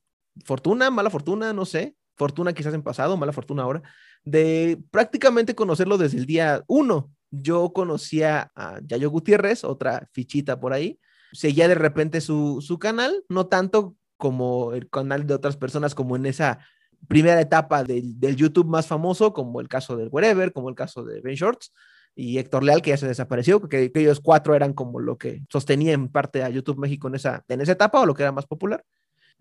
fortuna, 0.43 0.91
mala 0.91 1.09
fortuna, 1.09 1.53
no 1.53 1.65
sé, 1.65 1.95
fortuna 2.17 2.51
quizás 2.51 2.73
en 2.73 2.83
pasado, 2.83 3.15
mala 3.15 3.31
fortuna 3.31 3.63
ahora, 3.63 3.81
de 4.25 4.77
prácticamente 4.91 5.55
conocerlo 5.55 5.97
desde 5.97 6.17
el 6.17 6.25
día 6.25 6.65
uno. 6.67 7.11
Yo 7.31 7.71
conocía 7.71 8.51
a 8.55 8.81
Yayo 8.83 9.09
Gutiérrez, 9.09 9.63
otra 9.63 10.09
fichita 10.11 10.59
por 10.59 10.73
ahí, 10.73 10.99
seguía 11.33 11.67
de 11.67 11.75
repente 11.75 12.21
su, 12.21 12.61
su 12.61 12.79
canal, 12.79 13.23
no 13.27 13.47
tanto 13.47 13.95
como 14.17 14.73
el 14.73 14.89
canal 14.89 15.27
de 15.27 15.33
otras 15.33 15.57
personas, 15.57 15.95
como 15.95 16.15
en 16.15 16.25
esa 16.25 16.59
primera 17.07 17.41
etapa 17.41 17.83
del, 17.83 18.19
del 18.19 18.35
YouTube 18.35 18.67
más 18.67 18.87
famoso, 18.87 19.33
como 19.33 19.59
el 19.59 19.67
caso 19.67 19.97
del 19.97 20.09
Wherever, 20.09 20.53
como 20.53 20.69
el 20.69 20.75
caso 20.75 21.03
de 21.03 21.19
Ben 21.19 21.35
Shorts 21.35 21.73
y 22.15 22.37
Héctor 22.37 22.63
Leal, 22.63 22.81
que 22.81 22.91
ya 22.91 22.97
se 22.97 23.07
desapareció, 23.07 23.61
que, 23.67 23.91
ellos 23.93 24.19
cuatro 24.19 24.55
eran 24.55 24.73
como 24.73 24.99
lo 24.99 25.17
que 25.17 25.41
sostenía 25.49 25.93
en 25.93 26.09
parte 26.09 26.43
a 26.43 26.49
YouTube 26.49 26.77
México 26.77 27.07
en 27.07 27.15
esa, 27.15 27.43
en 27.47 27.61
esa 27.61 27.73
etapa 27.73 27.99
o 27.99 28.05
lo 28.05 28.13
que 28.13 28.23
era 28.23 28.31
más 28.31 28.45
popular. 28.45 28.83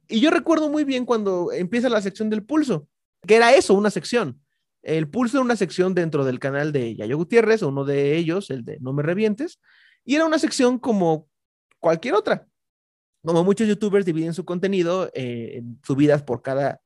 Y 0.09 0.21
yo 0.21 0.31
recuerdo 0.31 0.69
muy 0.69 0.85
bien 0.85 1.05
cuando 1.05 1.53
empieza 1.53 1.89
la 1.89 2.01
sección 2.01 2.31
del 2.31 2.45
pulso, 2.45 2.89
que 3.27 3.37
era 3.37 3.55
eso, 3.55 3.75
una 3.75 3.91
sección. 3.91 4.41
El 4.83 5.09
pulso 5.09 5.37
era 5.37 5.45
una 5.45 5.57
sección 5.57 5.95
dentro 5.95 6.25
del 6.25 6.41
canal 6.41 6.73
de 6.73 6.97
Yayo 6.97 7.17
Gutiérrez, 7.17 7.63
uno 7.63 7.85
de 7.85 8.17
ellos, 8.17 8.51
el 8.51 8.65
de 8.65 8.79
No 8.81 8.93
me 8.93 9.03
revientes, 9.03 9.61
y 10.05 10.17
era 10.17 10.25
una 10.25 10.39
sección 10.39 10.79
como 10.79 11.29
cualquier 11.83 12.15
otra. 12.15 12.47
Como 13.23 13.45
muchos 13.45 13.69
youtubers 13.69 14.07
dividen 14.07 14.33
su 14.33 14.45
contenido 14.45 15.11
eh, 15.15 15.59
en 15.59 15.81
subidas 15.85 16.23
por 16.23 16.41
cada 16.41 16.81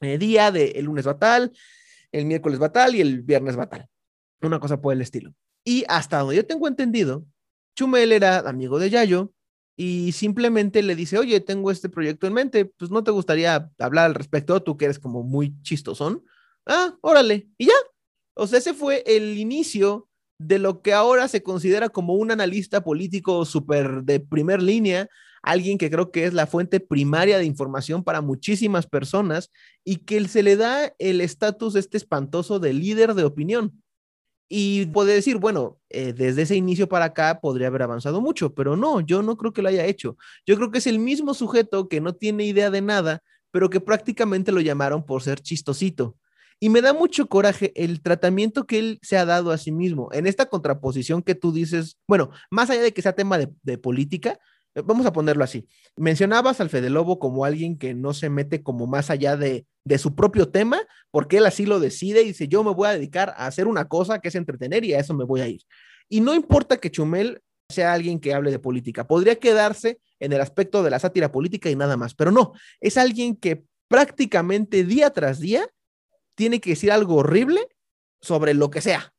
eh, 0.00 0.18
día, 0.18 0.52
de 0.52 0.72
el 0.72 0.84
lunes 0.84 1.06
va 1.06 1.18
tal, 1.18 1.52
el 2.12 2.26
miércoles 2.26 2.60
va 2.60 2.70
tal 2.70 2.94
y 2.94 3.00
el 3.00 3.22
viernes 3.22 3.58
va 3.58 3.68
tal. 3.68 3.88
Una 4.42 4.60
cosa 4.60 4.80
por 4.80 4.92
el 4.92 5.00
estilo. 5.00 5.32
Y 5.64 5.84
hasta 5.88 6.18
donde 6.18 6.36
yo 6.36 6.46
tengo 6.46 6.68
entendido, 6.68 7.24
Chumel 7.76 8.12
era 8.12 8.40
amigo 8.40 8.78
de 8.78 8.90
Yayo 8.90 9.32
y 9.76 10.12
simplemente 10.12 10.82
le 10.82 10.94
dice, 10.94 11.18
oye, 11.18 11.40
tengo 11.40 11.70
este 11.70 11.88
proyecto 11.88 12.26
en 12.26 12.34
mente, 12.34 12.66
pues 12.66 12.90
no 12.90 13.02
te 13.02 13.10
gustaría 13.10 13.70
hablar 13.78 14.06
al 14.06 14.14
respecto, 14.14 14.62
tú 14.62 14.76
que 14.76 14.84
eres 14.84 14.98
como 14.98 15.22
muy 15.22 15.60
chistosón. 15.62 16.24
Ah, 16.66 16.96
órale, 17.00 17.48
y 17.56 17.66
ya. 17.66 17.74
O 18.34 18.46
sea, 18.46 18.58
ese 18.58 18.74
fue 18.74 19.02
el 19.06 19.38
inicio 19.38 20.08
de 20.38 20.58
lo 20.58 20.82
que 20.82 20.92
ahora 20.92 21.28
se 21.28 21.42
considera 21.42 21.88
como 21.88 22.14
un 22.14 22.30
analista 22.30 22.82
político 22.82 23.44
súper 23.44 24.02
de 24.02 24.20
primer 24.20 24.62
línea, 24.62 25.08
alguien 25.42 25.78
que 25.78 25.90
creo 25.90 26.10
que 26.10 26.24
es 26.24 26.34
la 26.34 26.46
fuente 26.46 26.80
primaria 26.80 27.38
de 27.38 27.44
información 27.44 28.02
para 28.02 28.20
muchísimas 28.20 28.86
personas 28.86 29.50
y 29.84 29.96
que 29.98 30.26
se 30.26 30.42
le 30.42 30.56
da 30.56 30.92
el 30.98 31.20
estatus 31.20 31.76
este 31.76 31.96
espantoso 31.96 32.58
de 32.58 32.72
líder 32.72 33.14
de 33.14 33.24
opinión. 33.24 33.82
Y 34.48 34.86
puede 34.86 35.14
decir, 35.14 35.38
bueno, 35.38 35.80
eh, 35.88 36.12
desde 36.12 36.42
ese 36.42 36.56
inicio 36.56 36.88
para 36.88 37.06
acá 37.06 37.40
podría 37.40 37.68
haber 37.68 37.82
avanzado 37.82 38.20
mucho, 38.20 38.54
pero 38.54 38.76
no, 38.76 39.00
yo 39.00 39.22
no 39.22 39.36
creo 39.36 39.52
que 39.52 39.62
lo 39.62 39.68
haya 39.68 39.86
hecho. 39.86 40.16
Yo 40.46 40.56
creo 40.56 40.70
que 40.70 40.78
es 40.78 40.86
el 40.86 40.98
mismo 40.98 41.34
sujeto 41.34 41.88
que 41.88 42.00
no 42.00 42.14
tiene 42.14 42.44
idea 42.44 42.70
de 42.70 42.82
nada, 42.82 43.22
pero 43.50 43.70
que 43.70 43.80
prácticamente 43.80 44.52
lo 44.52 44.60
llamaron 44.60 45.04
por 45.04 45.22
ser 45.22 45.40
chistosito. 45.40 46.16
Y 46.60 46.68
me 46.68 46.80
da 46.80 46.92
mucho 46.92 47.26
coraje 47.26 47.72
el 47.74 48.00
tratamiento 48.00 48.66
que 48.66 48.78
él 48.78 48.98
se 49.02 49.16
ha 49.16 49.24
dado 49.24 49.50
a 49.50 49.58
sí 49.58 49.72
mismo 49.72 50.08
en 50.12 50.26
esta 50.26 50.46
contraposición 50.46 51.22
que 51.22 51.34
tú 51.34 51.52
dices, 51.52 51.98
bueno, 52.08 52.30
más 52.50 52.70
allá 52.70 52.82
de 52.82 52.92
que 52.92 53.02
sea 53.02 53.14
tema 53.14 53.38
de, 53.38 53.78
política, 53.78 54.38
eh, 54.74 54.82
vamos 54.84 55.06
a 55.06 55.12
ponerlo 55.12 55.44
así. 55.44 55.66
Mencionabas 55.96 56.60
al 56.60 56.70
Fede 56.70 56.90
Lobo 56.90 57.18
como 57.18 57.44
alguien 57.44 57.76
que 57.78 57.94
no 57.94 58.14
se 58.14 58.30
mete 58.30 58.62
como 58.62 58.86
más 58.86 59.10
allá 59.10 59.36
de, 59.36 59.66
de 59.84 59.98
su 59.98 60.14
propio 60.14 60.48
tema, 60.48 60.80
porque 61.10 61.38
él 61.38 61.46
así 61.46 61.66
lo 61.66 61.80
decide 61.80 62.22
y 62.22 62.28
dice, 62.28 62.48
yo 62.48 62.64
me 62.64 62.72
voy 62.72 62.88
a 62.88 62.92
dedicar 62.92 63.34
a 63.36 63.46
hacer 63.46 63.66
una 63.66 63.86
cosa 63.88 64.20
que 64.20 64.28
es 64.28 64.34
entretener 64.34 64.84
y 64.84 64.94
a 64.94 65.00
eso 65.00 65.14
me 65.14 65.24
voy 65.24 65.40
a 65.40 65.48
ir. 65.48 65.62
Y 66.08 66.20
no 66.20 66.34
importa 66.34 66.78
que 66.78 66.90
Chumel 66.90 67.42
sea 67.68 67.92
alguien 67.92 68.20
que 68.20 68.34
hable 68.34 68.50
de 68.50 68.58
política, 68.58 69.06
podría 69.06 69.36
quedarse 69.36 69.98
en 70.20 70.32
el 70.32 70.40
aspecto 70.40 70.82
de 70.82 70.90
la 70.90 70.98
sátira 70.98 71.32
política 71.32 71.70
y 71.70 71.76
nada 71.76 71.96
más, 71.96 72.14
pero 72.14 72.30
no, 72.30 72.52
es 72.80 72.96
alguien 72.96 73.36
que 73.36 73.64
prácticamente 73.88 74.84
día 74.84 75.10
tras 75.10 75.40
día 75.40 75.66
tiene 76.34 76.60
que 76.60 76.70
decir 76.70 76.92
algo 76.92 77.16
horrible 77.16 77.68
sobre 78.20 78.54
lo 78.54 78.70
que 78.70 78.80
sea, 78.80 79.14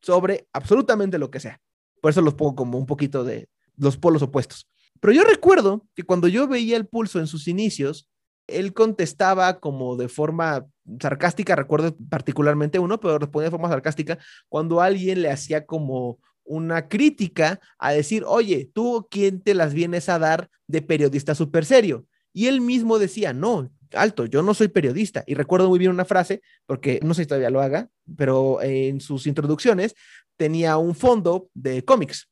sobre 0.00 0.48
absolutamente 0.52 1.18
lo 1.18 1.30
que 1.30 1.40
sea. 1.40 1.60
Por 2.00 2.10
eso 2.10 2.20
los 2.20 2.34
pongo 2.34 2.54
como 2.54 2.78
un 2.78 2.86
poquito 2.86 3.24
de 3.24 3.48
los 3.76 3.96
polos 3.96 4.22
opuestos. 4.22 4.68
Pero 5.00 5.12
yo 5.12 5.24
recuerdo 5.24 5.86
que 5.94 6.04
cuando 6.04 6.28
yo 6.28 6.46
veía 6.46 6.76
el 6.76 6.86
pulso 6.86 7.18
en 7.18 7.26
sus 7.26 7.48
inicios, 7.48 8.08
él 8.46 8.72
contestaba 8.74 9.60
como 9.60 9.96
de 9.96 10.08
forma 10.08 10.66
sarcástica, 11.00 11.56
recuerdo 11.56 11.96
particularmente 12.08 12.78
uno, 12.78 13.00
pero 13.00 13.18
respondía 13.18 13.46
de 13.46 13.50
forma 13.50 13.68
sarcástica 13.68 14.18
cuando 14.48 14.80
alguien 14.80 15.22
le 15.22 15.30
hacía 15.30 15.66
como 15.66 16.18
una 16.44 16.88
crítica 16.88 17.58
a 17.78 17.92
decir, 17.92 18.22
oye, 18.26 18.70
tú 18.74 19.06
quién 19.10 19.40
te 19.40 19.54
las 19.54 19.72
vienes 19.72 20.08
a 20.08 20.18
dar 20.18 20.50
de 20.66 20.82
periodista 20.82 21.34
súper 21.34 21.64
serio. 21.64 22.06
Y 22.32 22.46
él 22.46 22.60
mismo 22.60 22.98
decía, 22.98 23.32
no, 23.32 23.70
alto, 23.96 24.26
yo 24.26 24.42
no 24.42 24.54
soy 24.54 24.68
periodista. 24.68 25.24
Y 25.26 25.34
recuerdo 25.34 25.68
muy 25.68 25.78
bien 25.78 25.90
una 25.90 26.04
frase, 26.04 26.42
porque 26.66 27.00
no 27.02 27.14
sé 27.14 27.22
si 27.22 27.28
todavía 27.28 27.50
lo 27.50 27.60
haga, 27.60 27.88
pero 28.16 28.62
en 28.62 29.00
sus 29.00 29.26
introducciones 29.26 29.94
tenía 30.36 30.76
un 30.76 30.94
fondo 30.94 31.48
de 31.54 31.84
cómics. 31.84 32.28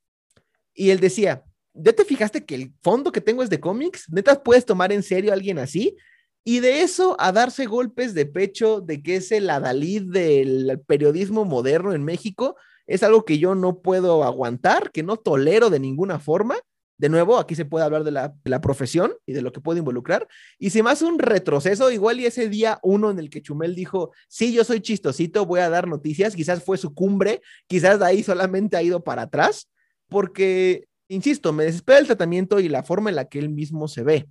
Y 0.74 0.90
él 0.90 1.00
decía, 1.00 1.44
¿ya 1.74 1.92
te 1.92 2.04
fijaste 2.04 2.44
que 2.44 2.54
el 2.54 2.72
fondo 2.82 3.12
que 3.12 3.20
tengo 3.20 3.42
es 3.42 3.50
de 3.50 3.60
cómics? 3.60 4.06
¿Neta 4.10 4.42
puedes 4.42 4.64
tomar 4.64 4.92
en 4.92 5.02
serio 5.02 5.30
a 5.30 5.34
alguien 5.34 5.58
así? 5.58 5.96
Y 6.44 6.60
de 6.60 6.82
eso 6.82 7.16
a 7.20 7.30
darse 7.30 7.66
golpes 7.66 8.14
de 8.14 8.26
pecho 8.26 8.80
de 8.80 9.02
que 9.02 9.16
es 9.16 9.30
el 9.30 9.48
adalid 9.48 10.02
del 10.02 10.80
periodismo 10.86 11.44
moderno 11.44 11.92
en 11.92 12.04
México, 12.04 12.56
es 12.86 13.02
algo 13.02 13.24
que 13.24 13.38
yo 13.38 13.54
no 13.54 13.80
puedo 13.80 14.24
aguantar, 14.24 14.90
que 14.90 15.02
no 15.02 15.16
tolero 15.16 15.70
de 15.70 15.78
ninguna 15.78 16.18
forma. 16.18 16.56
De 17.02 17.08
nuevo, 17.08 17.36
aquí 17.36 17.56
se 17.56 17.64
puede 17.64 17.84
hablar 17.84 18.04
de 18.04 18.12
la, 18.12 18.60
profesión 18.60 19.12
y 19.26 19.32
de 19.32 19.42
lo 19.42 19.50
que 19.50 19.60
puede 19.60 19.80
involucrar. 19.80 20.28
Y 20.56 20.70
si 20.70 20.84
más 20.84 21.02
un 21.02 21.18
retroceso, 21.18 21.90
igual 21.90 22.20
y 22.20 22.26
ese 22.26 22.48
día 22.48 22.78
uno 22.80 23.10
en 23.10 23.18
el 23.18 23.28
que 23.28 23.42
Chumel 23.42 23.74
dijo, 23.74 24.12
sí, 24.28 24.52
yo 24.52 24.62
soy 24.62 24.80
chistosito, 24.80 25.44
voy 25.44 25.58
a 25.58 25.68
dar 25.68 25.88
noticias, 25.88 26.36
quizás 26.36 26.62
fue 26.62 26.78
su 26.78 26.94
cumbre, 26.94 27.42
quizás 27.66 27.98
de 27.98 28.06
ahí 28.06 28.22
solamente 28.22 28.76
ha 28.76 28.82
ido 28.84 29.02
para 29.02 29.22
atrás, 29.22 29.68
porque, 30.08 30.86
insisto, 31.08 31.52
me 31.52 31.64
desespera 31.64 31.98
el 31.98 32.06
tratamiento 32.06 32.60
y 32.60 32.68
la 32.68 32.84
forma 32.84 33.10
en 33.10 33.16
la 33.16 33.24
que 33.24 33.40
él 33.40 33.48
mismo 33.48 33.88
se 33.88 34.04
ve. 34.04 34.28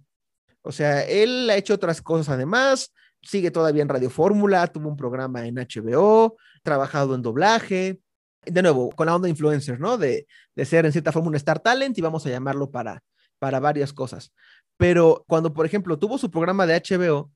O 0.61 0.72
sea, 0.72 1.03
él 1.03 1.49
ha 1.49 1.57
hecho 1.57 1.74
otras 1.74 2.01
cosas 2.01 2.30
además, 2.30 2.93
sigue 3.22 3.51
todavía 3.51 3.82
en 3.82 3.89
Radio 3.89 4.09
Fórmula, 4.09 4.65
tuvo 4.67 4.88
un 4.88 4.95
programa 4.95 5.45
en 5.45 5.55
HBO, 5.55 6.38
trabajado 6.63 7.15
en 7.15 7.22
doblaje, 7.22 7.99
de 8.46 8.62
nuevo, 8.62 8.92
con 8.92 9.08
la 9.08 9.16
onda 9.16 9.26
de 9.26 9.32
influencer, 9.32 9.80
¿no? 9.80 9.98
De, 9.98 10.28
de, 10.56 10.66
ser 10.66 10.86
en 10.86 10.92
cierta 10.92 11.12
forma 11.12 11.30
un 11.30 11.36
Star 11.36 11.60
Talent 11.60 11.98
y 11.98 12.02
vamos 12.02 12.26
a 12.26 12.30
llamarlo 12.30 12.72
para, 12.72 13.04
para 13.39 13.60
varias 13.60 13.94
cosas. 13.94 14.32
Pero 14.78 15.24
cuando, 15.28 15.54
por 15.54 15.66
ejemplo, 15.66 16.00
tuvo 16.00 16.18
su 16.18 16.32
programa 16.32 16.66
de 16.66 16.82
HBO, 16.82 17.32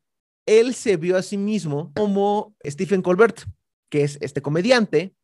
él 0.45 0.73
se 0.73 0.97
vio 0.97 1.17
a 1.17 1.21
sí 1.21 1.37
mismo 1.37 1.91
como 1.95 2.55
Stephen 2.65 3.01
Colbert, 3.01 3.41
que 3.89 4.03
es 4.03 4.17
este 4.21 4.41
comediante 4.41 5.15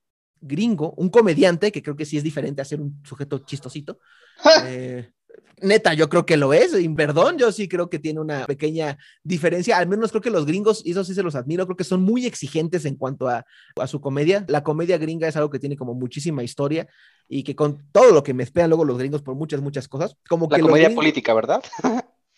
gringo, 0.42 0.94
un 0.98 1.10
comediante, 1.10 1.72
que 1.72 1.84
creo 1.84 1.96
que 1.96 2.06
sí 2.06 2.18
es 2.18 2.24
diferente 2.24 2.62
a 2.62 2.66
ser 2.66 2.82
un 2.82 3.02
sujeto 3.06 3.40
chistosito. 3.40 4.00
eh, 4.66 5.12
Neta, 5.64 5.94
yo 5.94 6.10
creo 6.10 6.26
que 6.26 6.38
lo 6.38 6.54
es, 6.54 6.74
y 6.74 6.90
perdón, 6.90 7.38
yo 7.38 7.52
sí 7.52 7.68
creo 7.68 7.88
que 7.88 8.00
tiene 8.00 8.20
una 8.20 8.46
pequeña 8.48 8.98
diferencia, 9.24 9.78
al 9.78 9.88
menos 9.88 10.10
creo 10.10 10.22
que 10.22 10.32
los 10.32 10.48
gringos, 10.48 10.82
y 10.84 10.92
eso 10.92 11.04
sí 11.04 11.14
se 11.14 11.22
los 11.22 11.36
admiro, 11.36 11.68
creo 11.68 11.78
que 11.78 11.84
son 11.84 12.02
muy 12.02 12.26
exigentes 12.26 12.84
en 12.86 12.96
cuanto 12.96 13.28
a, 13.28 13.46
a 13.76 13.86
su 13.88 14.02
comedia. 14.02 14.44
La 14.48 14.64
comedia 14.64 14.98
gringa 14.98 15.28
es 15.28 15.36
algo 15.36 15.52
que 15.52 15.60
tiene 15.60 15.78
como 15.78 15.94
muchísima 15.94 16.42
historia 16.44 16.88
y 17.28 17.44
que 17.44 17.56
con 17.56 17.86
todo 17.92 18.12
lo 18.12 18.24
que 18.24 18.34
me 18.34 18.42
esperan 18.42 18.72
luego 18.72 18.86
los 18.86 18.98
gringos 18.98 19.22
por 19.22 19.36
muchas, 19.36 19.62
muchas 19.62 19.88
cosas, 19.88 20.16
como 20.28 20.48
La 20.50 20.58
que 20.58 20.64
comedia 20.64 20.88
gringos- 20.90 20.96
política, 20.96 21.34
¿verdad? 21.36 21.62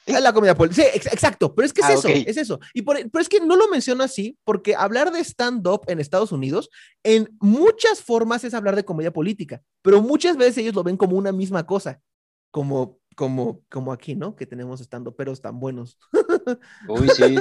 es 0.05 0.21
la 0.21 0.33
comedia 0.33 0.53
política. 0.55 0.83
Sí, 0.83 0.89
ex- 0.93 1.07
exacto, 1.13 1.55
pero 1.55 1.65
es 1.65 1.71
que 1.71 1.79
es 1.79 1.87
Ah, 1.87 1.93
eso, 1.93 2.09
es 2.09 2.35
eso. 2.35 2.59
Y 2.73 2.81
por- 2.81 2.97
pero 3.09 3.21
es 3.21 3.29
que 3.29 3.39
no 3.39 3.55
lo 3.55 3.69
menciono 3.69 4.03
así 4.03 4.37
porque 4.43 4.75
hablar 4.75 5.13
de 5.13 5.21
stand-up 5.23 5.83
en 5.87 6.01
Estados 6.01 6.33
Unidos 6.33 6.69
en 7.03 7.29
muchas 7.39 8.01
formas 8.01 8.43
es 8.43 8.53
hablar 8.53 8.75
de 8.75 8.83
comedia 8.83 9.13
política, 9.13 9.61
pero 9.81 10.01
muchas 10.01 10.35
veces 10.35 10.57
ellos 10.57 10.75
lo 10.75 10.83
ven 10.83 10.97
como 10.97 11.15
una 11.15 11.31
misma 11.31 11.65
cosa, 11.65 12.01
como, 12.53 12.99
como, 13.15 13.63
como 13.67 13.91
aquí, 13.91 14.13
¿no? 14.13 14.35
Que 14.35 14.45
tenemos 14.45 14.79
stand-uperos 14.79 15.41
tan 15.41 15.59
buenos. 15.59 15.97
Uy, 16.87 17.09
sí, 17.09 17.35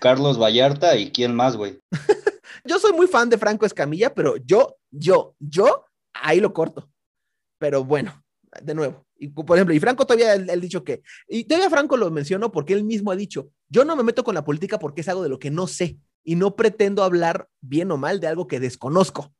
Carlos 0.00 0.40
Vallarta 0.42 0.96
y 0.96 1.12
quién 1.12 1.34
más, 1.36 1.56
güey. 1.56 1.80
Yo 2.64 2.80
soy 2.80 2.92
muy 2.92 3.06
fan 3.06 3.30
de 3.30 3.38
Franco 3.38 3.64
Escamilla, 3.64 4.12
pero 4.12 4.36
yo, 4.38 4.76
yo, 4.90 5.36
yo, 5.38 5.84
ahí 6.14 6.40
lo 6.40 6.52
corto. 6.52 6.90
Pero 7.58 7.84
bueno, 7.84 8.24
de 8.60 8.74
nuevo. 8.74 9.06
Y 9.16 9.28
por 9.28 9.56
ejemplo, 9.56 9.72
y 9.72 9.78
Franco 9.78 10.04
todavía 10.04 10.34
él 10.34 10.60
dicho 10.60 10.82
que, 10.82 11.02
y 11.28 11.44
todavía 11.44 11.70
Franco 11.70 11.96
lo 11.96 12.10
menciono 12.10 12.50
porque 12.50 12.72
él 12.74 12.82
mismo 12.82 13.12
ha 13.12 13.16
dicho, 13.16 13.50
yo 13.68 13.84
no 13.84 13.94
me 13.94 14.02
meto 14.02 14.24
con 14.24 14.34
la 14.34 14.44
política 14.44 14.80
porque 14.80 15.02
es 15.02 15.08
algo 15.08 15.22
de 15.22 15.28
lo 15.28 15.38
que 15.38 15.50
no 15.50 15.68
sé 15.68 15.98
y 16.24 16.34
no 16.34 16.56
pretendo 16.56 17.04
hablar 17.04 17.48
bien 17.60 17.92
o 17.92 17.96
mal 17.96 18.18
de 18.18 18.26
algo 18.26 18.48
que 18.48 18.58
desconozco. 18.58 19.32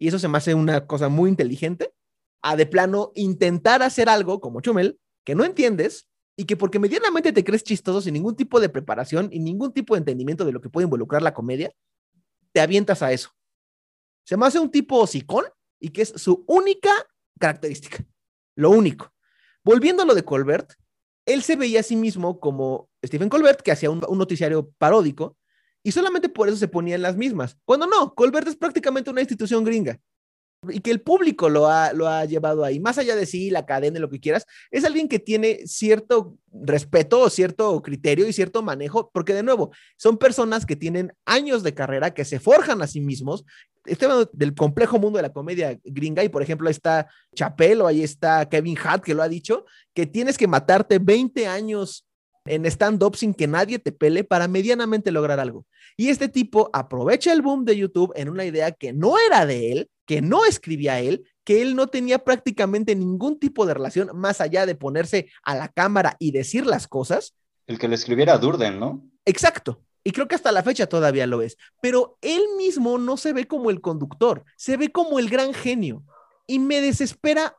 Y 0.00 0.08
eso 0.08 0.18
se 0.18 0.26
me 0.26 0.38
hace 0.38 0.54
una 0.54 0.86
cosa 0.88 1.08
muy 1.08 1.30
inteligente, 1.30 1.94
a 2.44 2.56
de 2.56 2.66
plano 2.66 3.10
intentar 3.14 3.82
hacer 3.82 4.10
algo 4.10 4.38
como 4.38 4.60
Chumel, 4.60 5.00
que 5.24 5.34
no 5.34 5.44
entiendes 5.44 6.06
y 6.36 6.44
que 6.44 6.58
porque 6.58 6.78
medianamente 6.78 7.32
te 7.32 7.42
crees 7.42 7.64
chistoso 7.64 8.02
sin 8.02 8.12
ningún 8.12 8.36
tipo 8.36 8.60
de 8.60 8.68
preparación 8.68 9.30
y 9.32 9.38
ningún 9.38 9.72
tipo 9.72 9.94
de 9.94 10.00
entendimiento 10.00 10.44
de 10.44 10.52
lo 10.52 10.60
que 10.60 10.68
puede 10.68 10.84
involucrar 10.84 11.22
la 11.22 11.32
comedia, 11.32 11.72
te 12.52 12.60
avientas 12.60 13.02
a 13.02 13.12
eso. 13.12 13.30
Se 14.26 14.36
me 14.36 14.44
hace 14.44 14.58
un 14.58 14.70
tipo 14.70 14.98
hocicón 14.98 15.46
y 15.80 15.88
que 15.88 16.02
es 16.02 16.12
su 16.16 16.44
única 16.46 16.90
característica. 17.40 18.04
Lo 18.56 18.70
único. 18.70 19.10
Volviendo 19.64 20.02
a 20.02 20.06
lo 20.06 20.14
de 20.14 20.24
Colbert, 20.24 20.74
él 21.24 21.42
se 21.42 21.56
veía 21.56 21.80
a 21.80 21.82
sí 21.82 21.96
mismo 21.96 22.40
como 22.40 22.90
Stephen 23.02 23.30
Colbert, 23.30 23.62
que 23.62 23.72
hacía 23.72 23.90
un, 23.90 24.04
un 24.06 24.18
noticiario 24.18 24.70
paródico, 24.76 25.38
y 25.82 25.92
solamente 25.92 26.28
por 26.28 26.48
eso 26.48 26.58
se 26.58 26.68
ponía 26.68 26.94
en 26.94 27.02
las 27.02 27.16
mismas. 27.16 27.56
Cuando 27.64 27.86
no, 27.86 28.14
Colbert 28.14 28.48
es 28.48 28.56
prácticamente 28.56 29.10
una 29.10 29.22
institución 29.22 29.64
gringa. 29.64 29.98
Y 30.70 30.80
que 30.80 30.90
el 30.90 31.00
público 31.00 31.48
lo 31.48 31.68
ha, 31.68 31.92
lo 31.92 32.08
ha 32.08 32.24
llevado 32.24 32.64
ahí, 32.64 32.80
más 32.80 32.98
allá 32.98 33.16
de 33.16 33.26
sí, 33.26 33.50
la 33.50 33.66
cadena, 33.66 33.98
lo 33.98 34.10
que 34.10 34.20
quieras, 34.20 34.46
es 34.70 34.84
alguien 34.84 35.08
que 35.08 35.18
tiene 35.18 35.66
cierto 35.66 36.36
respeto 36.52 37.20
o 37.20 37.30
cierto 37.30 37.80
criterio 37.82 38.26
y 38.28 38.32
cierto 38.32 38.62
manejo, 38.62 39.10
porque 39.12 39.34
de 39.34 39.42
nuevo, 39.42 39.72
son 39.96 40.18
personas 40.18 40.66
que 40.66 40.76
tienen 40.76 41.12
años 41.24 41.62
de 41.62 41.74
carrera, 41.74 42.14
que 42.14 42.24
se 42.24 42.40
forjan 42.40 42.82
a 42.82 42.86
sí 42.86 43.00
mismos. 43.00 43.44
Hablando 44.00 44.30
del 44.32 44.54
complejo 44.54 44.98
mundo 44.98 45.18
de 45.18 45.22
la 45.22 45.32
comedia 45.32 45.78
gringa 45.84 46.24
y, 46.24 46.28
por 46.28 46.42
ejemplo, 46.42 46.68
ahí 46.68 46.72
está 46.72 47.08
o 47.80 47.86
ahí 47.86 48.02
está 48.02 48.48
Kevin 48.48 48.78
Hart, 48.82 49.04
que 49.04 49.14
lo 49.14 49.22
ha 49.22 49.28
dicho, 49.28 49.66
que 49.92 50.06
tienes 50.06 50.38
que 50.38 50.48
matarte 50.48 50.98
20 50.98 51.46
años 51.46 52.06
en 52.46 52.66
stand-up 52.66 53.16
sin 53.16 53.34
que 53.34 53.46
nadie 53.46 53.78
te 53.78 53.92
pele 53.92 54.24
para 54.24 54.48
medianamente 54.48 55.10
lograr 55.10 55.40
algo. 55.40 55.66
Y 55.96 56.08
este 56.08 56.28
tipo 56.28 56.70
aprovecha 56.72 57.32
el 57.32 57.42
boom 57.42 57.64
de 57.64 57.76
YouTube 57.76 58.12
en 58.16 58.28
una 58.28 58.44
idea 58.44 58.72
que 58.72 58.92
no 58.92 59.16
era 59.18 59.46
de 59.46 59.72
él, 59.72 59.90
que 60.06 60.22
no 60.22 60.44
escribía 60.44 61.00
él, 61.00 61.24
que 61.44 61.62
él 61.62 61.76
no 61.76 61.86
tenía 61.86 62.24
prácticamente 62.24 62.94
ningún 62.94 63.38
tipo 63.38 63.66
de 63.66 63.74
relación 63.74 64.10
más 64.14 64.40
allá 64.40 64.66
de 64.66 64.74
ponerse 64.74 65.30
a 65.42 65.54
la 65.54 65.68
cámara 65.68 66.16
y 66.18 66.32
decir 66.32 66.66
las 66.66 66.88
cosas. 66.88 67.34
El 67.66 67.78
que 67.78 67.88
le 67.88 67.94
escribiera 67.94 68.34
a 68.34 68.38
Durden, 68.38 68.78
¿no? 68.78 69.08
Exacto. 69.24 69.82
Y 70.02 70.12
creo 70.12 70.28
que 70.28 70.34
hasta 70.34 70.52
la 70.52 70.62
fecha 70.62 70.86
todavía 70.86 71.26
lo 71.26 71.40
es. 71.40 71.56
Pero 71.80 72.18
él 72.20 72.42
mismo 72.58 72.98
no 72.98 73.16
se 73.16 73.32
ve 73.32 73.46
como 73.46 73.70
el 73.70 73.80
conductor, 73.80 74.44
se 74.56 74.76
ve 74.76 74.92
como 74.92 75.18
el 75.18 75.30
gran 75.30 75.54
genio. 75.54 76.04
Y 76.46 76.58
me 76.58 76.82
desespera 76.82 77.56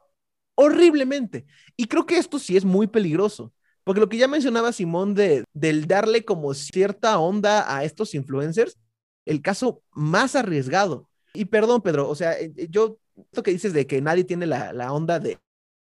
horriblemente. 0.54 1.46
Y 1.76 1.88
creo 1.88 2.06
que 2.06 2.18
esto 2.18 2.38
sí 2.38 2.56
es 2.56 2.64
muy 2.64 2.86
peligroso. 2.86 3.52
Porque 3.84 4.00
lo 4.00 4.10
que 4.10 4.18
ya 4.18 4.28
mencionaba 4.28 4.72
Simón 4.72 5.14
de, 5.14 5.44
del 5.54 5.88
darle 5.88 6.24
como 6.24 6.54
cierta 6.54 7.18
onda 7.20 7.76
a 7.76 7.84
estos 7.84 8.16
influencers, 8.16 8.78
el 9.26 9.42
caso 9.42 9.82
más 9.92 10.36
arriesgado. 10.36 11.10
Y 11.36 11.46
perdón, 11.46 11.82
Pedro, 11.82 12.10
o 12.10 12.16
sea, 12.16 12.34
eh, 12.34 12.52
eh, 12.58 12.68
yo, 12.70 12.98
esto 13.18 13.44
que 13.44 13.52
dices 13.52 13.74
de 13.74 13.88
que 13.88 14.02
nadie 14.02 14.24
tiene 14.24 14.46
la, 14.46 14.74
la 14.74 14.94
onda 14.94 15.20
de 15.20 15.38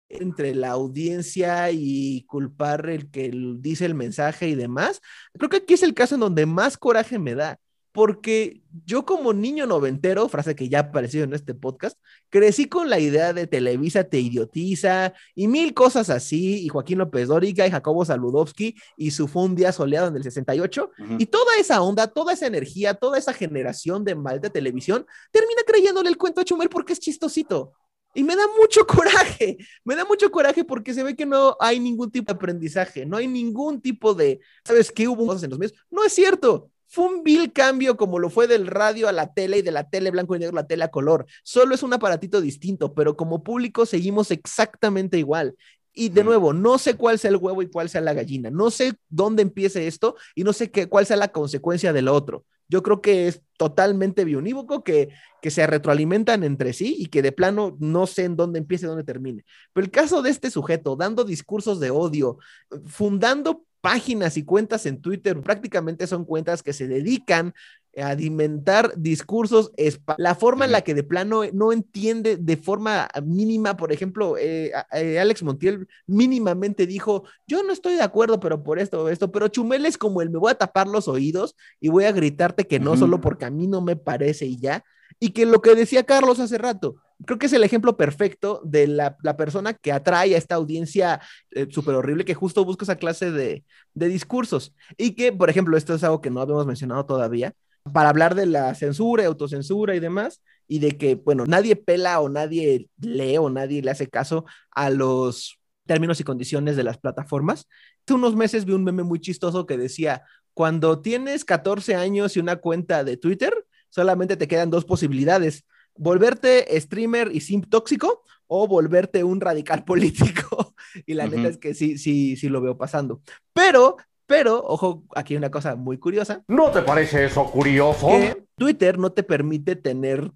entre 0.10 0.56
la 0.56 0.72
audiencia 0.72 1.72
y 1.72 2.24
culpar 2.28 2.90
el 2.90 3.10
que 3.12 3.32
dice 3.60 3.86
el 3.86 3.96
mensaje 3.96 4.48
y 4.50 4.56
demás, 4.56 5.02
creo 5.34 5.50
que 5.50 5.58
aquí 5.58 5.74
es 5.76 5.84
el 5.84 5.94
caso 5.96 6.16
en 6.16 6.22
donde 6.22 6.46
más 6.46 6.78
coraje 6.78 7.20
me 7.20 7.36
da, 7.36 7.60
porque 7.96 8.62
yo 8.86 9.06
como 9.06 9.32
niño 9.32 9.66
noventero, 9.66 10.28
frase 10.28 10.54
que 10.54 10.68
ya 10.68 10.80
ha 10.80 10.82
aparecido 10.82 11.24
en 11.24 11.34
este 11.34 11.54
podcast, 11.54 11.98
crecí 12.30 12.66
con 12.66 12.90
la 12.90 13.00
idea 13.00 13.32
de 13.32 13.48
Televisa 13.48 14.04
te 14.04 14.20
idiotiza 14.20 15.14
y 15.34 15.48
mil 15.48 15.74
cosas 15.74 16.10
así, 16.10 16.66
y 16.66 16.68
Joaquín 16.68 16.98
López 16.98 17.30
Dóriga 17.30 17.66
y 17.66 17.72
Jacobo 17.72 18.04
Saludowski 18.04 18.76
y 18.98 19.12
su 19.12 19.30
fue 19.30 19.44
un 19.44 19.56
día 19.56 19.72
soleado 19.72 20.10
en 20.10 20.18
el 20.18 20.24
68, 20.24 20.92
Ujú. 21.00 21.16
y 21.18 21.26
toda 21.28 21.56
esa 21.58 21.82
onda, 21.82 22.08
toda 22.08 22.34
esa 22.34 22.48
energía, 22.48 22.96
toda 22.96 23.18
esa 23.18 23.32
generación 23.32 24.04
de 24.04 24.14
mal 24.16 24.42
de 24.42 24.50
televisión 24.50 25.06
termina 25.32 25.62
creyéndole 25.66 26.10
el 26.10 26.18
cuento 26.18 26.42
a 26.42 26.44
Chumel 26.44 26.68
porque 26.68 26.92
es 26.92 27.00
chistosito. 27.00 27.72
Y 28.14 28.26
me 28.26 28.36
da 28.36 28.44
mucho 28.60 28.86
coraje, 28.88 29.58
me 29.86 29.96
da 29.96 30.04
mucho 30.04 30.30
coraje 30.32 30.66
porque 30.66 30.94
se 30.94 31.02
ve 31.02 31.16
que 31.16 31.26
no 31.26 31.56
hay 31.62 31.80
ningún 31.80 32.12
tipo 32.12 32.34
de 32.34 32.36
aprendizaje, 32.36 33.06
no 33.06 33.16
hay 33.16 33.28
ningún 33.28 33.80
tipo 33.80 34.14
de, 34.14 34.42
¿sabes 34.66 34.92
qué? 34.92 35.08
Hubo 35.08 35.26
cosas 35.28 35.44
en 35.44 35.52
los 35.52 35.60
medios. 35.60 35.80
No 35.90 36.04
es 36.04 36.12
cierto. 36.12 36.72
Fue 36.96 37.08
un 37.08 37.24
vil 37.24 37.52
cambio 37.52 37.98
como 37.98 38.20
lo 38.20 38.30
fue 38.30 38.48
del 38.48 38.68
radio 38.68 39.10
a 39.10 39.12
la 39.12 39.34
tele 39.34 39.58
y 39.58 39.62
de 39.62 39.72
la 39.74 39.90
tele 39.90 40.12
blanco 40.12 40.34
y 40.34 40.40
negro 40.40 40.58
a 40.58 40.62
la 40.62 40.68
tele 40.68 40.86
a 40.86 40.92
color. 40.92 41.26
Solo 41.44 41.76
es 41.76 41.84
un 41.84 41.92
aparatito 41.92 42.40
distinto, 42.40 42.94
pero 42.94 43.18
como 43.18 43.44
público 43.44 43.86
seguimos 43.86 44.32
exactamente 44.32 45.18
igual. 45.18 45.58
Y 45.92 46.08
de 46.08 46.24
nuevo, 46.24 46.54
no 46.54 46.78
sé 46.78 46.96
cuál 46.96 47.20
sea 47.20 47.32
el 47.32 47.36
huevo 47.36 47.62
y 47.62 47.70
cuál 47.70 47.90
sea 47.90 48.00
la 48.00 48.14
gallina. 48.14 48.50
No 48.50 48.72
sé 48.72 48.94
dónde 49.10 49.42
empiece 49.42 49.88
esto 49.88 50.16
y 50.36 50.46
no 50.46 50.54
sé 50.54 50.72
qué, 50.72 50.88
cuál 50.88 51.06
sea 51.06 51.18
la 51.18 51.34
consecuencia 51.34 51.92
del 51.92 52.08
otro. 52.08 52.46
Yo 52.70 52.82
creo 52.82 53.02
que 53.02 53.28
es 53.28 53.42
totalmente 53.58 54.24
bionívoco, 54.24 54.82
que, 54.86 55.10
que 55.42 55.52
se 55.52 55.68
retroalimentan 55.68 56.46
entre 56.46 56.72
sí 56.72 56.96
y 56.98 57.08
que 57.08 57.22
de 57.22 57.34
plano 57.34 57.76
no 57.82 58.08
sé 58.08 58.24
en 58.24 58.38
dónde 58.38 58.60
empiece 58.60 58.86
y 58.86 58.88
dónde 58.88 59.04
termine. 59.04 59.44
Pero 59.74 59.84
el 59.84 59.92
caso 59.92 60.22
de 60.22 60.30
este 60.30 60.50
sujeto, 60.50 60.96
dando 60.96 61.26
discursos 61.26 61.82
de 61.82 61.92
odio, 61.92 62.38
fundando 62.86 63.66
páginas 63.86 64.36
y 64.36 64.44
cuentas 64.44 64.88
en 64.88 65.00
Twitter, 65.00 65.40
prácticamente 65.42 66.08
son 66.08 66.26
cuentas 66.26 66.64
que 66.64 66.74
se 66.74 66.88
dedican 66.88 67.54
a 67.96 68.10
alimentar 68.10 68.94
discursos, 68.98 69.72
la 70.18 70.34
forma 70.34 70.66
en 70.66 70.72
la 70.72 70.82
que 70.82 70.96
de 70.96 71.04
plano 71.04 71.44
no 71.54 71.72
entiende 71.72 72.36
de 72.36 72.58
forma 72.58 73.08
mínima, 73.24 73.78
por 73.78 73.92
ejemplo, 73.92 74.40
eh, 74.40 74.72
eh, 74.92 75.20
Alex 75.20 75.44
Montiel 75.44 75.88
mínimamente 76.08 76.88
dijo, 76.88 77.26
yo 77.46 77.62
no 77.62 77.72
estoy 77.72 77.94
de 77.94 78.02
acuerdo, 78.02 78.40
pero 78.40 78.64
por 78.64 78.80
esto 78.80 79.04
o 79.04 79.10
esto, 79.10 79.32
pero 79.32 79.50
Chumel 79.50 79.86
es 79.86 80.00
como 80.00 80.24
el 80.24 80.32
me 80.32 80.40
voy 80.40 80.50
a 80.50 80.56
tapar 80.58 80.88
los 80.88 81.08
oídos 81.08 81.56
y 81.80 81.90
voy 81.90 82.06
a 82.06 82.12
gritarte 82.12 82.66
que 82.66 82.80
no 82.80 82.98
solo 82.98 83.22
porque 83.22 83.46
a 83.46 83.52
mí 83.52 83.68
no 83.68 83.82
me 83.82 83.96
parece 83.96 84.48
y 84.48 84.58
ya, 84.58 84.84
y 85.20 85.30
que 85.30 85.46
lo 85.46 85.62
que 85.62 85.76
decía 85.76 86.06
Carlos 86.06 86.40
hace 86.40 86.58
rato, 86.58 86.96
creo 87.26 87.40
que 87.40 87.46
es 87.46 87.54
el 87.54 87.64
ejemplo 87.64 87.98
perfecto 87.98 88.62
de 88.64 88.88
la, 88.88 89.18
la 89.24 89.38
persona 89.38 89.74
que 89.74 89.92
atrae 89.92 90.36
a 90.36 90.38
esta 90.38 90.56
audiencia 90.56 91.22
eh, 91.52 91.68
súper 91.70 91.96
horrible 91.96 92.26
que 92.26 92.34
justo 92.34 92.66
busca 92.66 92.84
esa 92.84 92.98
clase 92.98 93.32
de, 93.32 93.64
de 93.94 94.08
discursos. 94.08 94.74
Y 94.98 95.16
que, 95.16 95.32
por 95.32 95.50
ejemplo, 95.50 95.78
esto 95.78 95.94
es 95.94 96.04
algo 96.04 96.22
que 96.22 96.30
no 96.30 96.42
habíamos 96.42 96.66
mencionado 96.66 97.06
todavía, 97.06 97.54
para 97.94 98.10
hablar 98.10 98.36
de 98.36 98.48
la 98.48 98.74
censura 98.76 99.24
y 99.24 99.26
autocensura 99.28 99.96
y 99.96 100.00
demás, 100.00 100.42
y 100.68 100.80
de 100.80 100.98
que, 100.98 101.16
bueno, 101.16 101.46
nadie 101.46 101.76
pela 101.76 102.20
o 102.20 102.30
nadie 102.30 102.90
lee 103.00 103.38
o 103.38 103.50
nadie 103.50 103.82
le 103.82 103.92
hace 103.92 104.08
caso 104.08 104.46
a 104.72 104.90
los 104.90 105.60
términos 105.86 106.20
y 106.20 106.24
condiciones 106.24 106.76
de 106.76 106.84
las 106.84 106.98
plataformas. 106.98 107.68
Hace 108.06 108.14
unos 108.16 108.36
meses 108.36 108.66
vi 108.66 108.74
un 108.74 108.84
meme 108.84 109.04
muy 109.04 109.20
chistoso 109.20 109.66
que 109.66 109.78
decía, 109.78 110.24
cuando 110.54 111.02
tienes 111.02 111.46
14 111.46 111.96
años 111.96 112.36
y 112.36 112.40
una 112.40 112.56
cuenta 112.56 113.04
de 113.04 113.18
Twitter, 113.18 113.54
solamente 113.90 114.36
te 114.38 114.48
quedan 114.48 114.72
dos 114.72 114.86
posibilidades, 114.86 115.66
volverte 115.96 116.80
streamer 116.80 117.32
y 117.34 117.42
simp 117.42 117.68
tóxico 117.70 118.24
o 118.48 118.68
volverte 118.68 119.24
un 119.24 119.42
radical 119.42 119.84
político. 119.86 120.76
Y 121.06 121.14
la 121.14 121.26
Ujú. 121.26 121.36
neta 121.36 121.50
es 121.50 121.58
que 121.58 121.74
sí, 121.74 121.98
sí, 121.98 122.36
sí 122.36 122.50
lo 122.50 122.62
veo 122.62 122.78
pasando. 122.78 123.22
Pero, 123.54 123.98
pero, 124.26 124.64
ojo, 124.66 125.04
aquí 125.16 125.34
hay 125.34 125.38
una 125.38 125.52
cosa 125.52 125.76
muy 125.76 125.98
curiosa, 125.98 126.44
¿No 126.48 126.72
te 126.72 126.82
parece 126.82 127.26
eso 127.26 127.46
curioso? 127.52 128.08
que 128.10 128.44
Twitter 128.58 128.98
no 128.98 129.12
te 129.12 129.24
permite 129.24 129.76
tener 129.76 130.32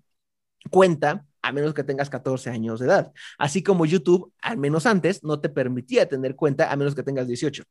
cuenta 0.69 1.25
a 1.41 1.51
menos 1.53 1.73
que 1.73 1.83
tengas 1.85 2.09
14 2.09 2.49
años 2.49 2.79
de 2.79 2.87
edad. 2.87 3.13
Así 3.37 3.63
como 3.63 3.85
YouTube, 3.85 4.33
al 4.41 4.57
menos 4.57 4.85
antes, 4.85 5.23
no 5.23 5.39
te 5.39 5.47
permitía 5.49 6.07
tener 6.09 6.35
cuenta 6.35 6.71
a 6.71 6.75
menos 6.75 6.95
que 6.95 7.03
tengas 7.03 7.27
18. 7.27 7.63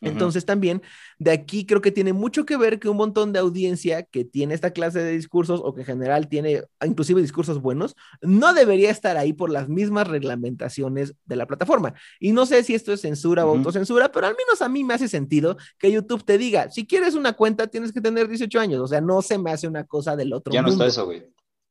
Entonces 0.00 0.44
también 0.44 0.82
de 1.18 1.30
aquí 1.30 1.64
creo 1.64 1.80
que 1.80 1.90
tiene 1.90 2.12
mucho 2.12 2.44
que 2.44 2.56
ver 2.56 2.78
que 2.78 2.88
un 2.88 2.96
montón 2.96 3.32
de 3.32 3.38
audiencia 3.38 4.02
que 4.02 4.24
tiene 4.24 4.54
esta 4.54 4.70
clase 4.70 5.00
de 5.00 5.12
discursos 5.12 5.60
o 5.62 5.74
que 5.74 5.80
en 5.80 5.86
general 5.86 6.28
tiene 6.28 6.64
inclusive 6.84 7.22
discursos 7.22 7.60
buenos, 7.60 7.96
no 8.20 8.52
debería 8.52 8.90
estar 8.90 9.16
ahí 9.16 9.32
por 9.32 9.50
las 9.50 9.68
mismas 9.68 10.06
reglamentaciones 10.06 11.14
de 11.24 11.36
la 11.36 11.46
plataforma. 11.46 11.94
Y 12.20 12.32
no 12.32 12.46
sé 12.46 12.62
si 12.62 12.74
esto 12.74 12.92
es 12.92 13.00
censura 13.00 13.46
o 13.46 13.56
autocensura, 13.56 14.12
pero 14.12 14.26
al 14.26 14.36
menos 14.36 14.60
a 14.62 14.68
mí 14.68 14.84
me 14.84 14.94
hace 14.94 15.08
sentido 15.08 15.56
que 15.78 15.90
YouTube 15.90 16.24
te 16.24 16.38
diga, 16.38 16.70
si 16.70 16.86
quieres 16.86 17.14
una 17.14 17.32
cuenta 17.32 17.66
tienes 17.66 17.92
que 17.92 18.00
tener 18.00 18.28
18 18.28 18.60
años, 18.60 18.80
o 18.80 18.86
sea, 18.86 19.00
no 19.00 19.22
se 19.22 19.38
me 19.38 19.50
hace 19.50 19.66
una 19.66 19.84
cosa 19.84 20.16
del 20.16 20.32
otro 20.32 20.52
Ya 20.52 20.62
no 20.62 20.68
está 20.68 20.86
eso, 20.86 21.06
güey. 21.06 21.24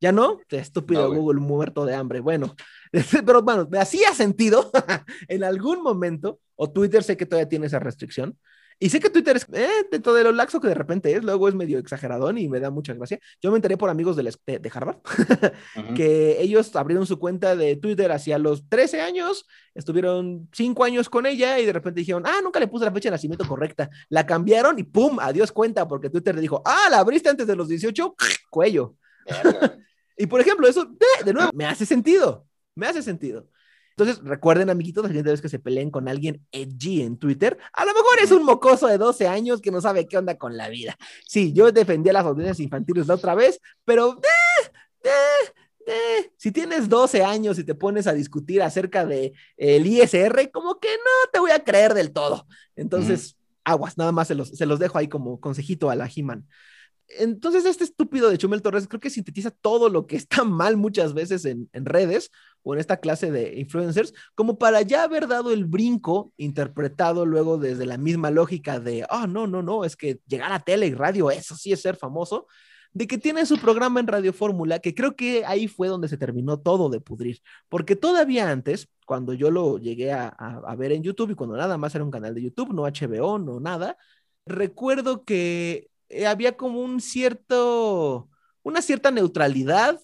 ¿Ya 0.05 0.11
no? 0.11 0.39
Estúpido 0.51 1.09
No. 1.09 1.15
Google 1.15 1.39
muerto 1.39 1.83
de 1.83 1.95
hambre. 1.95 2.19
Bueno, 2.19 2.55
pero 3.25 3.41
bueno, 3.41 3.67
me 3.71 3.79
hacía 3.79 4.13
sentido 4.13 4.69
en 5.27 5.43
algún 5.43 5.81
momento, 5.81 6.39
o 6.55 6.69
Twitter 6.69 7.01
sé 7.01 7.17
que 7.17 7.25
todavía 7.25 7.49
tiene 7.49 7.65
esa 7.65 7.79
restricción, 7.79 8.37
y 8.77 8.89
sé 8.89 8.99
que 8.99 9.09
Twitter 9.09 9.35
es 9.35 9.47
eh, 9.51 9.67
dentro 9.89 10.13
de 10.13 10.23
lo 10.23 10.31
laxo 10.31 10.61
que 10.61 10.67
de 10.67 10.75
repente 10.75 11.11
es, 11.11 11.23
luego 11.23 11.47
es 11.47 11.55
medio 11.55 11.79
exageradón 11.79 12.37
y 12.37 12.47
me 12.47 12.59
da 12.59 12.69
mucha 12.69 12.93
gracia. 12.93 13.17
Yo 13.41 13.49
me 13.49 13.55
enteré 13.55 13.77
por 13.77 13.89
amigos 13.89 14.15
de, 14.15 14.21
la 14.21 14.31
de, 14.45 14.59
de 14.59 14.71
Harvard 14.71 14.97
que 15.95 16.39
ellos 16.39 16.75
abrieron 16.75 17.07
su 17.07 17.17
cuenta 17.17 17.55
de 17.55 17.75
Twitter 17.75 18.11
hacia 18.11 18.37
los 18.37 18.69
13 18.69 19.01
años, 19.01 19.47
estuvieron 19.73 20.47
5 20.53 20.83
años 20.83 21.09
con 21.09 21.25
ella 21.25 21.57
y 21.57 21.65
de 21.65 21.73
repente 21.73 22.01
dijeron, 22.01 22.27
ah, 22.27 22.41
nunca 22.43 22.59
le 22.59 22.67
puse 22.67 22.85
la 22.85 22.91
fecha 22.91 23.09
de 23.09 23.15
nacimiento 23.15 23.47
correcta. 23.47 23.89
La 24.09 24.27
cambiaron 24.27 24.77
y 24.77 24.83
pum, 24.83 25.17
adiós 25.19 25.51
cuenta, 25.51 25.87
porque 25.87 26.11
Twitter 26.11 26.35
le 26.35 26.41
dijo, 26.41 26.61
ah, 26.63 26.89
la 26.91 26.99
abriste 26.99 27.29
antes 27.29 27.47
de 27.47 27.55
los 27.55 27.67
18, 27.67 28.13
cuello. 28.51 28.97
Y 30.17 30.27
por 30.27 30.41
ejemplo, 30.41 30.67
eso, 30.67 30.85
de, 30.85 31.25
de 31.25 31.33
nuevo, 31.33 31.51
me 31.53 31.65
hace 31.65 31.85
sentido, 31.85 32.47
me 32.75 32.87
hace 32.87 33.01
sentido. 33.01 33.49
Entonces, 33.97 34.21
recuerden, 34.23 34.69
amiguitos, 34.69 35.03
la 35.03 35.07
siguiente 35.07 35.31
vez 35.31 35.41
que 35.41 35.47
se 35.47 35.59
peleen 35.59 35.89
con 35.89 36.09
alguien 36.09 36.45
edgy 36.51 37.01
en 37.01 37.17
Twitter, 37.17 37.57
a 37.71 37.85
lo 37.85 37.93
mejor 37.93 38.19
es 38.21 38.31
un 38.31 38.43
mocoso 38.43 38.87
de 38.87 38.97
12 38.97 39.27
años 39.27 39.61
que 39.61 39.71
no 39.71 39.79
sabe 39.79 40.05
qué 40.05 40.17
onda 40.17 40.37
con 40.37 40.57
la 40.57 40.67
vida. 40.67 40.97
Sí, 41.25 41.53
yo 41.53 41.71
defendí 41.71 42.09
a 42.09 42.13
las 42.13 42.25
audiencias 42.25 42.59
infantiles 42.59 43.07
la 43.07 43.13
otra 43.15 43.35
vez, 43.35 43.61
pero 43.85 44.19
eh, 44.21 44.71
eh, 45.03 45.53
eh, 45.87 46.31
si 46.37 46.51
tienes 46.51 46.89
12 46.89 47.23
años 47.23 47.59
y 47.59 47.63
te 47.63 47.75
pones 47.75 48.07
a 48.07 48.13
discutir 48.13 48.61
acerca 48.63 49.05
de 49.05 49.25
eh, 49.57 49.75
el 49.77 49.85
ISR, 49.85 50.51
como 50.51 50.79
que 50.79 50.89
no 50.89 51.31
te 51.31 51.39
voy 51.39 51.51
a 51.51 51.63
creer 51.63 51.93
del 51.93 52.11
todo. 52.11 52.47
Entonces, 52.75 53.37
aguas, 53.63 53.97
nada 53.97 54.11
más 54.11 54.27
se 54.27 54.35
los, 54.35 54.49
se 54.49 54.65
los 54.65 54.79
dejo 54.79 54.97
ahí 54.97 55.07
como 55.07 55.39
consejito 55.39 55.89
a 55.89 55.95
la 55.95 56.09
He-Man. 56.13 56.47
Entonces, 57.07 57.65
este 57.65 57.83
estúpido 57.83 58.29
de 58.29 58.37
Chumel 58.37 58.61
Torres 58.61 58.87
creo 58.87 58.99
que 58.99 59.09
sintetiza 59.09 59.51
todo 59.51 59.89
lo 59.89 60.07
que 60.07 60.15
está 60.15 60.43
mal 60.43 60.77
muchas 60.77 61.13
veces 61.13 61.45
en, 61.45 61.69
en 61.73 61.85
redes 61.85 62.31
o 62.63 62.73
en 62.73 62.79
esta 62.79 62.97
clase 62.97 63.31
de 63.31 63.59
influencers, 63.59 64.13
como 64.33 64.57
para 64.57 64.81
ya 64.81 65.03
haber 65.03 65.27
dado 65.27 65.51
el 65.51 65.65
brinco 65.65 66.33
interpretado 66.35 67.25
luego 67.25 67.57
desde 67.59 67.85
la 67.85 67.97
misma 67.97 68.31
lógica 68.31 68.79
de, 68.79 69.05
ah, 69.09 69.27
no, 69.27 69.45
no, 69.45 69.61
no, 69.61 69.85
es 69.85 69.95
que 69.95 70.19
llegar 70.27 70.51
a 70.51 70.59
tele 70.59 70.87
y 70.87 70.93
radio, 70.95 71.29
eso 71.29 71.55
sí 71.55 71.71
es 71.71 71.81
ser 71.81 71.95
famoso, 71.95 72.47
de 72.91 73.05
que 73.07 73.19
tiene 73.19 73.45
su 73.45 73.59
programa 73.59 73.99
en 73.99 74.07
Radio 74.07 74.33
Fórmula, 74.33 74.79
que 74.79 74.95
creo 74.95 75.15
que 75.15 75.45
ahí 75.45 75.67
fue 75.67 75.89
donde 75.89 76.07
se 76.07 76.17
terminó 76.17 76.59
todo 76.59 76.89
de 76.89 77.01
pudrir, 77.01 77.39
porque 77.69 77.95
todavía 77.95 78.49
antes, 78.49 78.89
cuando 79.05 79.33
yo 79.33 79.51
lo 79.51 79.77
llegué 79.77 80.11
a, 80.11 80.29
a 80.29 80.75
ver 80.75 80.91
en 80.91 81.03
YouTube 81.03 81.31
y 81.31 81.35
cuando 81.35 81.57
nada 81.57 81.77
más 81.77 81.93
era 81.93 82.03
un 82.03 82.11
canal 82.11 82.33
de 82.33 82.41
YouTube, 82.41 82.73
no 82.73 82.83
HBO, 82.83 83.37
no 83.37 83.59
nada, 83.59 83.95
recuerdo 84.47 85.23
que 85.23 85.89
eh, 86.09 86.27
había 86.27 86.57
como 86.57 86.81
un 86.81 87.01
cierto, 87.01 88.29
una 88.63 88.81
cierta 88.81 89.11
neutralidad, 89.11 89.99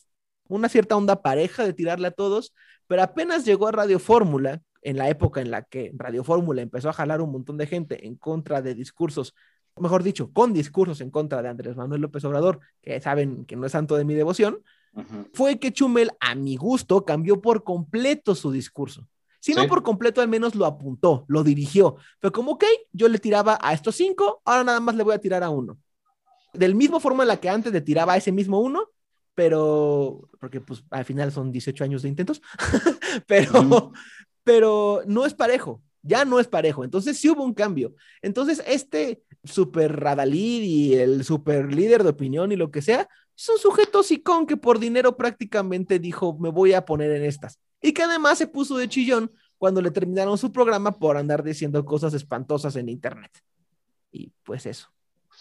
una 0.47 0.69
cierta 0.69 0.95
onda 0.97 1.21
pareja 1.21 1.63
de 1.63 1.73
tirarle 1.73 2.07
a 2.07 2.11
todos, 2.11 2.53
pero 2.87 3.03
apenas 3.03 3.45
llegó 3.45 3.67
a 3.67 3.71
Radio 3.71 3.99
Fórmula, 3.99 4.61
en 4.81 4.97
la 4.97 5.09
época 5.09 5.41
en 5.41 5.51
la 5.51 5.61
que 5.63 5.91
Radio 5.95 6.23
Fórmula 6.23 6.61
empezó 6.61 6.89
a 6.89 6.93
jalar 6.93 7.21
un 7.21 7.31
montón 7.31 7.57
de 7.57 7.67
gente 7.67 8.07
en 8.07 8.15
contra 8.15 8.61
de 8.61 8.73
discursos, 8.73 9.35
mejor 9.77 10.03
dicho, 10.03 10.31
con 10.33 10.53
discursos 10.53 11.01
en 11.01 11.11
contra 11.11 11.41
de 11.41 11.49
Andrés 11.49 11.75
Manuel 11.75 12.01
López 12.01 12.25
Obrador, 12.25 12.59
que 12.81 12.99
saben 12.99 13.45
que 13.45 13.55
no 13.55 13.65
es 13.65 13.71
santo 13.71 13.95
de 13.95 14.05
mi 14.05 14.15
devoción, 14.15 14.61
fue 15.33 15.57
que 15.57 15.71
Chumel, 15.71 16.11
a 16.19 16.35
mi 16.35 16.57
gusto, 16.57 17.05
cambió 17.05 17.41
por 17.41 17.63
completo 17.63 18.35
su 18.35 18.51
discurso. 18.51 19.07
Si 19.39 19.53
no 19.53 19.63
Sí. 19.63 19.67
por 19.69 19.81
completo, 19.81 20.21
al 20.21 20.27
menos 20.27 20.53
lo 20.53 20.65
apuntó, 20.65 21.25
lo 21.27 21.43
dirigió. 21.43 21.95
Fue 22.19 22.31
como, 22.31 22.51
ok, 22.51 22.65
yo 22.91 23.07
le 23.07 23.17
tiraba 23.17 23.57
a 23.61 23.73
estos 23.73 23.95
cinco, 23.95 24.41
ahora 24.45 24.63
nada 24.63 24.79
más 24.79 24.95
le 24.95 25.03
voy 25.03 25.15
a 25.15 25.19
tirar 25.19 25.43
a 25.43 25.49
uno. 25.49 25.77
Del 26.53 26.75
mismo 26.75 26.99
forma 26.99 27.23
en 27.23 27.29
la 27.29 27.37
que 27.37 27.49
antes 27.49 27.71
le 27.71 27.81
tiraba 27.81 28.13
a 28.13 28.17
ese 28.17 28.31
mismo 28.31 28.59
uno, 28.59 28.89
pero, 29.35 30.29
porque 30.39 30.61
pues 30.61 30.83
al 30.89 31.05
final 31.05 31.31
son 31.31 31.51
18 31.51 31.83
años 31.83 32.01
de 32.01 32.09
intentos, 32.09 32.41
pero, 33.27 33.91
pero 34.43 35.01
no 35.05 35.25
es 35.25 35.33
parejo, 35.33 35.81
ya 36.01 36.25
no 36.25 36.39
es 36.39 36.47
parejo. 36.47 36.83
Entonces 36.83 37.17
sí 37.17 37.29
hubo 37.29 37.43
un 37.43 37.53
cambio. 37.53 37.95
Entonces 38.21 38.61
este 38.67 39.23
super 39.43 39.99
radalid 39.99 40.63
y 40.63 40.95
el 40.95 41.23
super 41.23 41.73
líder 41.73 42.03
de 42.03 42.09
opinión 42.09 42.51
y 42.51 42.55
lo 42.55 42.71
que 42.71 42.81
sea, 42.81 43.07
es 43.35 43.49
un 43.49 43.57
sujeto 43.57 44.03
sicón 44.03 44.45
que 44.45 44.57
por 44.57 44.79
dinero 44.79 45.17
prácticamente 45.17 45.99
dijo, 45.99 46.37
me 46.37 46.49
voy 46.49 46.73
a 46.73 46.85
poner 46.85 47.11
en 47.11 47.23
estas. 47.23 47.59
Y 47.81 47.93
que 47.93 48.03
además 48.03 48.37
se 48.37 48.47
puso 48.47 48.77
de 48.77 48.87
chillón 48.87 49.31
cuando 49.57 49.81
le 49.81 49.91
terminaron 49.91 50.37
su 50.37 50.51
programa 50.51 50.91
por 50.91 51.17
andar 51.17 51.43
diciendo 51.43 51.83
cosas 51.85 52.13
espantosas 52.13 52.75
en 52.75 52.89
internet. 52.89 53.31
Y 54.11 54.31
pues 54.43 54.65
eso. 54.65 54.89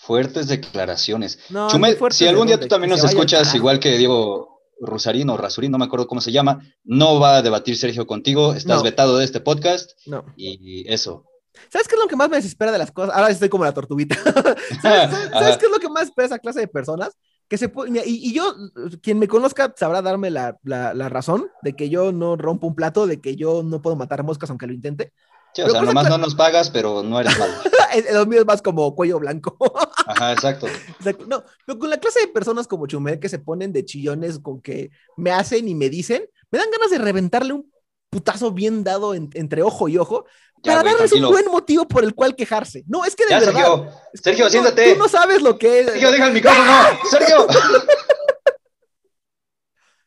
Fuertes 0.03 0.49
declaraciones. 0.49 1.39
No, 1.51 1.69
Chumel, 1.69 1.99
si 2.11 2.27
algún 2.27 2.47
día 2.47 2.59
tú 2.59 2.69
también 2.69 2.91
nos 2.91 3.05
escuchas, 3.05 3.55
igual 3.55 3.79
que 3.81 3.99
Diego 3.99 4.61
Rusarín 4.81 5.29
o 5.29 5.37
Rasurín, 5.37 5.71
no 5.71 5.79
me 5.79 5.85
acuerdo 5.85 6.07
cómo 6.07 6.21
se 6.23 6.33
llama, 6.33 6.61
no 6.85 7.21
va 7.21 7.37
a 7.37 7.43
debatir 7.43 7.77
Sergio 7.77 8.07
contigo, 8.07 8.55
estás 8.55 8.79
No. 8.79 8.83
vetado 8.83 9.19
de 9.19 9.25
este 9.27 9.41
podcast 9.41 9.91
No. 10.07 10.25
y 10.37 10.91
eso. 10.93 11.27
¿Sabes 11.71 11.87
qué 11.89 11.97
es 11.97 12.01
lo 12.01 12.09
que 12.09 12.17
más 12.17 12.31
me 12.31 12.37
desespera 12.37 12.73
de 12.73 12.79
las 12.79 12.91
cosas? 12.91 13.15
Ahora 13.15 13.29
estoy 13.29 13.51
como 13.51 13.65
la 13.65 13.75
tortuguita. 13.75 14.17
¿Sabes, 14.83 15.11
sabes- 15.31 15.57
qué 15.59 15.67
es 15.67 15.71
lo 15.73 15.79
que 15.79 15.89
más 15.91 16.05
espera 16.05 16.27
esa 16.27 16.39
clase 16.39 16.61
de 16.61 16.69
personas? 16.69 17.11
Que 17.49 17.59
se 17.59 17.71
y, 18.07 18.31
y 18.31 18.33
yo, 18.33 18.55
quien 19.03 19.19
me 19.19 19.27
conozca 19.27 19.75
sabrá 19.77 20.01
darme 20.01 20.31
la, 20.31 20.57
la- 20.63 20.95
la 20.95 21.09
razón 21.09 21.49
de 21.63 21.75
que 21.75 21.89
yo 21.91 22.13
no 22.13 22.37
rompo 22.37 22.69
un 22.69 22.77
plato, 22.77 23.07
de 23.09 23.21
que 23.21 23.35
yo 23.37 23.63
no 23.65 23.83
puedo 23.83 23.97
matar 23.97 24.23
moscas 24.23 24.49
aunque 24.51 24.69
lo 24.69 24.73
intente. 24.73 25.13
Sí, 25.55 25.63
o 25.63 25.65
Pero 25.65 25.71
sea, 25.73 25.81
cosa 25.81 25.93
nomás 25.93 26.09
no 26.09 26.19
nos 26.19 26.35
pagas, 26.35 26.71
pero 26.71 27.03
no 27.03 27.19
eres 27.21 27.37
malo. 27.39 27.53
Lo 28.13 28.27
mío 28.27 28.41
es 28.41 28.47
más 28.47 28.63
como 28.63 28.95
cuello 28.95 29.19
blanco. 29.19 29.57
Ajá, 30.07 30.33
exacto. 30.33 30.67
Exacto. 30.69 31.25
No, 31.27 31.43
pero 31.67 31.79
con 31.79 31.91
la 31.91 31.99
clase 31.99 32.21
de 32.21 32.29
personas 32.29 32.69
como 32.69 32.87
Chumel 32.87 33.19
que 33.19 33.29
se 33.29 33.39
ponen 33.41 33.73
de 33.73 33.85
chillones 33.85 34.39
con 34.39 34.61
que 34.61 34.91
me 35.17 35.33
hacen 35.33 35.67
y 35.69 35.75
me 35.75 35.89
dicen, 35.89 36.25
me 36.53 36.59
dan 36.59 36.71
ganas 36.71 36.91
de 36.91 36.99
reventarle 36.99 37.53
un 37.55 37.73
putazo 38.11 38.53
bien 38.53 38.85
dado 38.85 39.15
en- 39.15 39.31
entre 39.35 39.63
ojo 39.63 39.89
y 39.89 39.97
ojo 39.99 40.25
Ya, 40.63 40.73
para 40.73 40.83
güey, 40.83 40.93
darles 40.95 41.11
tranquilo. 41.11 41.29
un 41.29 41.35
buen 41.35 41.47
motivo 41.51 41.87
por 41.89 42.05
el 42.05 42.15
cual 42.15 42.37
quejarse. 42.37 42.85
No, 42.87 43.05
es 43.05 43.17
que 43.17 43.25
de 43.25 43.31
Ya, 43.31 43.41
verdad. 43.41 43.53
Sergio. 43.55 43.91
Sergio, 44.15 44.45
tú- 44.47 44.51
siéntate. 44.53 44.93
Tú 44.93 44.99
no 44.99 45.09
sabes 45.09 45.43
lo 45.43 45.59
que 45.59 45.81
es. 45.81 45.87
Sergio, 45.87 46.11
deja 46.13 46.27
el 46.29 46.33
micrófono. 46.35 46.73
Sergio. 47.11 47.47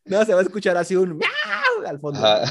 No, 0.05 0.25
se 0.25 0.33
va 0.33 0.39
a 0.39 0.43
escuchar 0.43 0.75
así 0.77 0.95
un 0.95 1.19
al 1.85 1.99
fondo. 1.99 2.19
Ajá. 2.25 2.43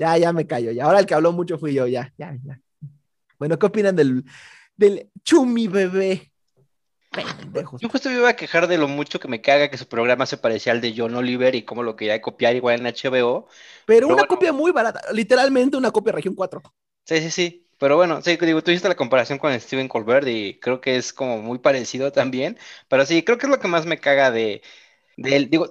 Ya, 0.00 0.16
ya 0.16 0.32
me 0.32 0.46
callo. 0.46 0.72
Ya. 0.72 0.86
Ahora 0.86 0.98
el 0.98 1.04
que 1.04 1.12
habló 1.12 1.30
mucho 1.30 1.58
fui 1.58 1.74
yo. 1.74 1.86
Ya, 1.86 2.10
ya, 2.16 2.34
ya. 2.42 2.58
Bueno, 3.38 3.58
¿qué 3.58 3.66
opinan 3.66 3.94
del, 3.94 4.24
del 4.74 5.10
Chumi 5.22 5.68
bebé? 5.68 6.32
Pendejos. 7.10 7.82
Yo 7.82 7.90
justo 7.90 8.08
me 8.08 8.14
iba 8.16 8.30
a 8.30 8.36
quejar 8.36 8.66
de 8.66 8.78
lo 8.78 8.88
mucho 8.88 9.20
que 9.20 9.28
me 9.28 9.42
caga 9.42 9.68
que 9.68 9.76
su 9.76 9.86
programa 9.86 10.24
se 10.24 10.38
parecía 10.38 10.72
al 10.72 10.80
de 10.80 10.94
John 10.96 11.14
Oliver 11.16 11.54
y 11.54 11.64
cómo 11.64 11.82
lo 11.82 11.96
quería 11.96 12.22
copiar 12.22 12.56
igual 12.56 12.80
en 12.80 12.86
HBO. 12.86 13.48
Pero 13.84 14.06
una 14.06 14.14
bueno. 14.14 14.28
copia 14.28 14.52
muy 14.54 14.72
barata. 14.72 15.02
Literalmente 15.12 15.76
una 15.76 15.90
copia 15.90 16.14
región 16.14 16.34
4. 16.34 16.62
Sí, 17.04 17.18
sí, 17.18 17.30
sí. 17.30 17.66
Pero 17.76 17.96
bueno, 17.96 18.22
sí, 18.22 18.38
digo, 18.38 18.62
tú 18.62 18.70
hiciste 18.70 18.88
la 18.88 18.94
comparación 18.94 19.38
con 19.38 19.58
Steven 19.60 19.88
Colbert 19.88 20.26
y 20.28 20.58
creo 20.60 20.80
que 20.80 20.96
es 20.96 21.12
como 21.12 21.42
muy 21.42 21.58
parecido 21.58 22.10
también. 22.10 22.56
Pero 22.88 23.04
sí, 23.04 23.22
creo 23.22 23.36
que 23.36 23.46
es 23.46 23.50
lo 23.50 23.60
que 23.60 23.68
más 23.68 23.84
me 23.84 23.98
caga 23.98 24.30
de, 24.30 24.62
de 25.18 25.36
él. 25.36 25.50
Digo, 25.50 25.68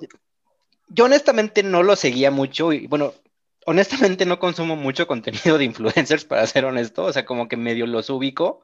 yo 0.88 1.06
honestamente 1.06 1.64
no 1.64 1.82
lo 1.82 1.96
seguía 1.96 2.30
mucho 2.30 2.74
y 2.74 2.86
bueno, 2.86 3.14
honestamente 3.70 4.26
no 4.26 4.40
consumo 4.40 4.76
mucho 4.76 5.08
contenido 5.08 5.58
de 5.58 5.66
influencers, 5.66 6.26
para 6.26 6.46
ser 6.48 6.66
honesto. 6.66 7.06
O 7.06 7.14
sea, 7.14 7.26
como 7.26 7.48
que 7.48 7.58
medio 7.58 7.86
los 7.88 8.10
ubico. 8.10 8.64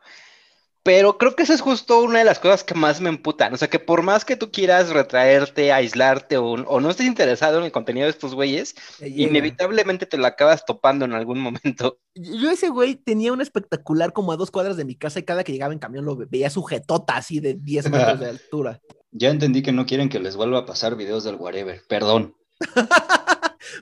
Pero 0.84 1.18
creo 1.18 1.36
que 1.36 1.41
esa 1.41 1.56
es 1.56 1.61
justo 1.61 1.99
una 2.03 2.19
de 2.19 2.26
las 2.26 2.38
cosas 2.38 2.64
que 2.64 2.76
más 2.76 3.02
me 3.02 3.10
emputan. 3.10 3.52
O 3.53 3.57
sea, 3.57 3.68
que 3.69 3.80
por 3.80 4.03
más 4.03 4.23
que 4.23 4.36
tú 4.36 4.52
quieras 4.52 4.90
retraerte, 4.90 5.72
aislarte 5.72 6.38
o, 6.38 6.52
o 6.52 6.80
no 6.80 6.91
estés 6.91 7.07
interesado 7.07 7.57
en 7.57 7.64
el 7.65 7.72
contenido 7.72 8.06
de 8.06 8.11
estos 8.11 8.36
güeyes, 8.36 8.76
inevitablemente 9.02 10.06
te 10.06 10.18
lo 10.18 10.27
acabas 10.27 10.64
topando 10.64 11.06
en 11.06 11.14
algún 11.14 11.40
momento. 11.40 11.98
Yo 12.14 12.52
ese 12.52 12.69
güey 12.69 12.94
tenía 12.95 13.34
un 13.34 13.41
espectacular 13.41 14.14
como 14.14 14.32
a 14.32 14.38
dos 14.38 14.52
cuadras 14.52 14.77
de 14.77 14.86
mi 14.86 14.95
casa 14.95 15.18
y 15.18 15.23
cada 15.23 15.44
que 15.44 15.52
llegaba 15.53 15.73
en 15.73 15.80
camión 15.80 16.06
lo 16.06 16.15
ve- 16.18 16.27
veía 16.30 16.52
sujetota 16.52 17.18
así 17.18 17.40
de 17.40 17.56
10 17.56 17.90
metros 17.90 18.19
de 18.19 18.30
altura. 18.30 18.80
Ya 19.11 19.30
entendí 19.32 19.64
que 19.64 19.72
no 19.72 19.88
quieren 19.88 20.07
que 20.10 20.19
les 20.19 20.36
vuelva 20.36 20.60
a 20.60 20.65
pasar 20.68 20.95
videos 20.95 21.23
del 21.23 21.36
whatever. 21.36 21.82
Perdón. 21.90 22.36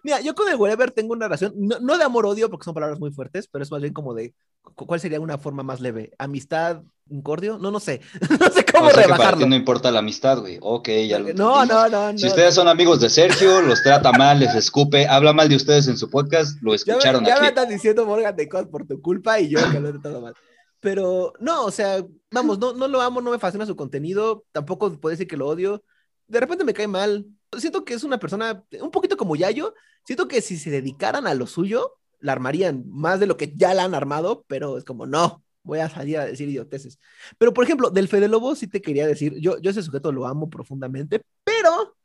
Mira, 0.04 0.22
yo 0.22 0.34
con 0.36 0.48
el 0.50 0.56
whatever 0.56 0.92
tengo 0.92 1.14
una 1.14 1.26
relación, 1.26 1.54
no, 1.56 1.80
no 1.80 1.98
de 1.98 2.04
amor-odio, 2.04 2.50
porque 2.50 2.66
son 2.66 2.74
palabras 2.74 3.00
muy 3.00 3.12
fuertes, 3.12 3.48
pero 3.48 3.64
es 3.64 3.72
más 3.72 3.82
bien 3.82 3.94
como 3.94 4.14
de, 4.14 4.34
cu- 4.76 4.86
¿cuál 4.86 5.00
sería 5.00 5.20
una 5.20 5.38
forma 5.38 5.64
más 5.64 5.80
leve? 5.82 6.12
¿Amistad, 6.18 6.82
incordio? 7.10 7.58
No, 7.58 7.72
no 7.72 7.80
sé. 7.80 8.02
no 8.40 8.50
sé 8.52 8.66
cómo 8.66 8.88
o 8.88 8.90
sea 8.92 9.04
que 9.04 9.10
para 9.10 9.18
rebajarlo. 9.18 9.44
ti 9.44 9.50
no 9.50 9.56
importa 9.56 9.92
la 9.92 10.00
amistad, 10.00 10.40
güey. 10.40 10.58
Ok, 10.62 10.90
ya 11.08 11.20
lo 11.20 11.34
No, 11.34 11.66
no, 11.66 11.90
no, 11.90 12.12
no. 12.12 12.18
Si 12.18 12.28
ustedes 12.28 12.56
son 12.56 12.68
amigos 12.68 13.00
de 13.02 13.10
Sergio, 13.10 13.62
los 13.62 13.82
trata 13.84 14.12
mal, 14.12 14.40
les 14.40 14.56
escupe, 14.56 15.08
habla 15.08 15.34
mal 15.34 15.50
de 15.50 15.56
ustedes 15.56 15.88
en 15.88 15.98
su 15.98 16.10
podcast, 16.10 16.58
lo 16.62 16.72
Ya, 16.72 16.72
me, 16.72 16.76
escucharon 16.76 17.24
ya 17.26 17.34
me 17.36 17.40
aquí. 17.40 17.48
andas 17.48 17.70
diciendo 17.70 18.06
Morgan 18.06 18.36
de 18.36 18.48
cosas 18.50 18.68
por 18.68 18.86
tu 18.88 19.02
culpa 19.02 19.40
y 19.40 19.50
yo 19.50 19.60
que 19.72 19.80
lo 19.80 19.90
he 19.90 19.92
tratado 19.94 20.22
mal. 20.22 20.34
Pero 20.80 21.32
no, 21.40 21.64
o 21.66 21.72
sea, 21.72 22.04
vamos, 22.32 22.60
no, 22.60 22.74
no 22.74 22.88
lo 22.90 23.00
amo, 23.02 23.22
no 23.22 23.32
me 23.32 23.40
fascina 23.40 23.66
su 23.66 23.76
contenido, 23.76 24.44
tampoco 24.52 24.92
puedo 25.00 25.12
decir 25.12 25.28
que 25.28 25.38
lo 25.38 25.48
odio. 25.48 25.82
De 26.28 26.40
repente 26.40 26.64
me 26.66 26.74
cae 26.74 26.88
mal. 26.88 27.26
Siento 27.60 27.86
que 27.86 27.94
es 27.94 28.04
una 28.04 28.20
persona 28.20 28.64
un 28.82 28.92
poquito 28.92 29.18
como 29.18 29.36
Yayo. 29.36 29.74
Siento 30.04 30.28
que 30.28 30.42
si 30.42 30.58
se 30.58 30.70
dedicaran 30.70 31.28
a 31.28 31.34
lo 31.34 31.48
suyo, 31.48 31.98
la 32.20 32.32
armarían 32.32 32.84
más 32.88 33.20
de 33.20 33.28
lo 33.28 33.38
que 33.38 33.54
ya 33.56 33.74
la 33.74 33.84
han 33.84 33.96
armado, 33.96 34.46
pero 34.48 34.78
es 34.78 34.84
como, 34.84 35.06
no, 35.06 35.44
voy 35.64 35.80
a 35.80 35.90
salir 35.90 36.18
a 36.18 36.26
decir 36.26 36.50
idioteces. 36.50 37.00
Pero, 37.38 37.54
por 37.54 37.64
ejemplo, 37.64 37.90
del 37.90 38.08
Fede 38.08 38.28
Lobo 38.28 38.56
sí 38.56 38.68
te 38.68 38.82
quería 38.82 39.08
decir, 39.08 39.36
yo, 39.40 39.60
yo 39.60 39.72
ese 39.72 39.84
sujeto 39.84 40.12
lo 40.12 40.26
amo 40.26 40.50
profundamente, 40.50 41.22
pero, 41.44 41.96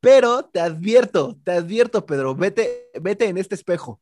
pero 0.00 0.44
te 0.44 0.60
advierto, 0.60 1.38
te 1.44 1.52
advierto, 1.52 2.06
Pedro, 2.06 2.34
vete, 2.34 2.90
vete 3.00 3.26
en 3.26 3.38
este 3.38 3.54
espejo. 3.54 4.00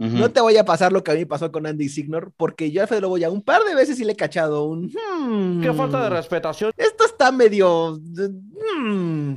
No 0.00 0.30
te 0.30 0.40
vaya 0.40 0.60
a 0.60 0.64
pasar 0.64 0.92
lo 0.92 1.02
que 1.02 1.10
a 1.10 1.14
mí 1.14 1.20
me 1.20 1.26
pasó 1.26 1.50
con 1.50 1.66
Andy 1.66 1.88
Signor, 1.88 2.32
porque 2.36 2.70
yo 2.70 2.84
a 2.84 2.86
Fede 2.86 3.00
Lobo 3.00 3.18
ya 3.18 3.30
un 3.30 3.42
par 3.42 3.64
de 3.64 3.74
veces 3.74 3.96
sí 3.96 4.04
le 4.04 4.12
he 4.12 4.16
cachado 4.16 4.62
un... 4.62 4.84
hmm, 4.84 5.60
Qué 5.60 5.72
falta 5.72 6.04
de 6.04 6.10
respetación. 6.10 6.70
Esto 6.76 7.04
está 7.04 7.32
medio... 7.32 7.98
hmm, 7.98 9.34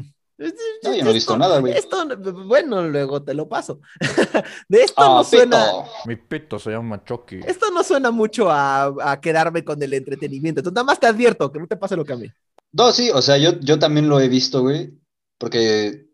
No, 0.84 0.96
yo 0.96 1.04
no 1.04 1.12
he 1.12 1.14
visto 1.14 1.38
nada, 1.38 1.60
güey. 1.60 1.74
Esto, 1.74 2.06
bueno, 2.46 2.88
luego 2.88 3.22
te 3.24 3.34
lo 3.34 3.48
paso. 3.48 3.80
De 4.70 4.84
esto 4.84 5.04
no 5.04 5.24
suena... 5.24 5.58
pito. 5.58 5.86
Mi 6.06 6.16
pito 6.16 6.60
se 6.60 6.72
llama 6.72 7.04
Chucky. 7.04 7.42
Esto 7.46 7.70
no 7.72 7.84
suena 7.84 8.12
mucho 8.12 8.50
a, 8.50 8.94
a 9.02 9.22
quedarme 9.22 9.64
con 9.64 9.82
el 9.82 9.94
entretenimiento. 9.94 10.62
Entonces, 10.62 10.76
nada 10.76 10.86
más 10.86 11.00
te 11.00 11.08
advierto 11.08 11.52
que 11.52 11.60
no 11.60 11.68
te 11.68 11.78
pase 11.78 11.96
lo 11.96 12.06
que 12.06 12.14
a 12.14 12.18
mí. 12.18 12.28
No, 12.72 12.92
sí, 12.92 13.12
o 13.12 13.22
sea, 13.22 13.38
yo, 13.38 13.60
yo 13.60 13.78
también 13.78 14.10
lo 14.10 14.20
he 14.20 14.30
visto, 14.30 14.62
güey, 14.62 14.94
porque 15.38 16.08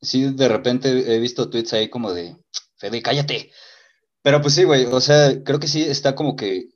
sí, 0.00 0.32
de 0.32 0.48
repente 0.48 1.14
he 1.14 1.18
visto 1.18 1.50
tweets 1.50 1.72
ahí 1.72 1.90
como 1.90 2.12
de, 2.12 2.36
Fede, 2.76 3.02
cállate. 3.02 3.50
Pero 4.22 4.40
pues 4.40 4.54
sí, 4.54 4.64
güey, 4.64 4.86
o 4.86 5.00
sea, 5.00 5.42
creo 5.44 5.60
que 5.60 5.68
sí 5.68 5.82
está 5.82 6.14
como 6.14 6.36
que 6.36 6.70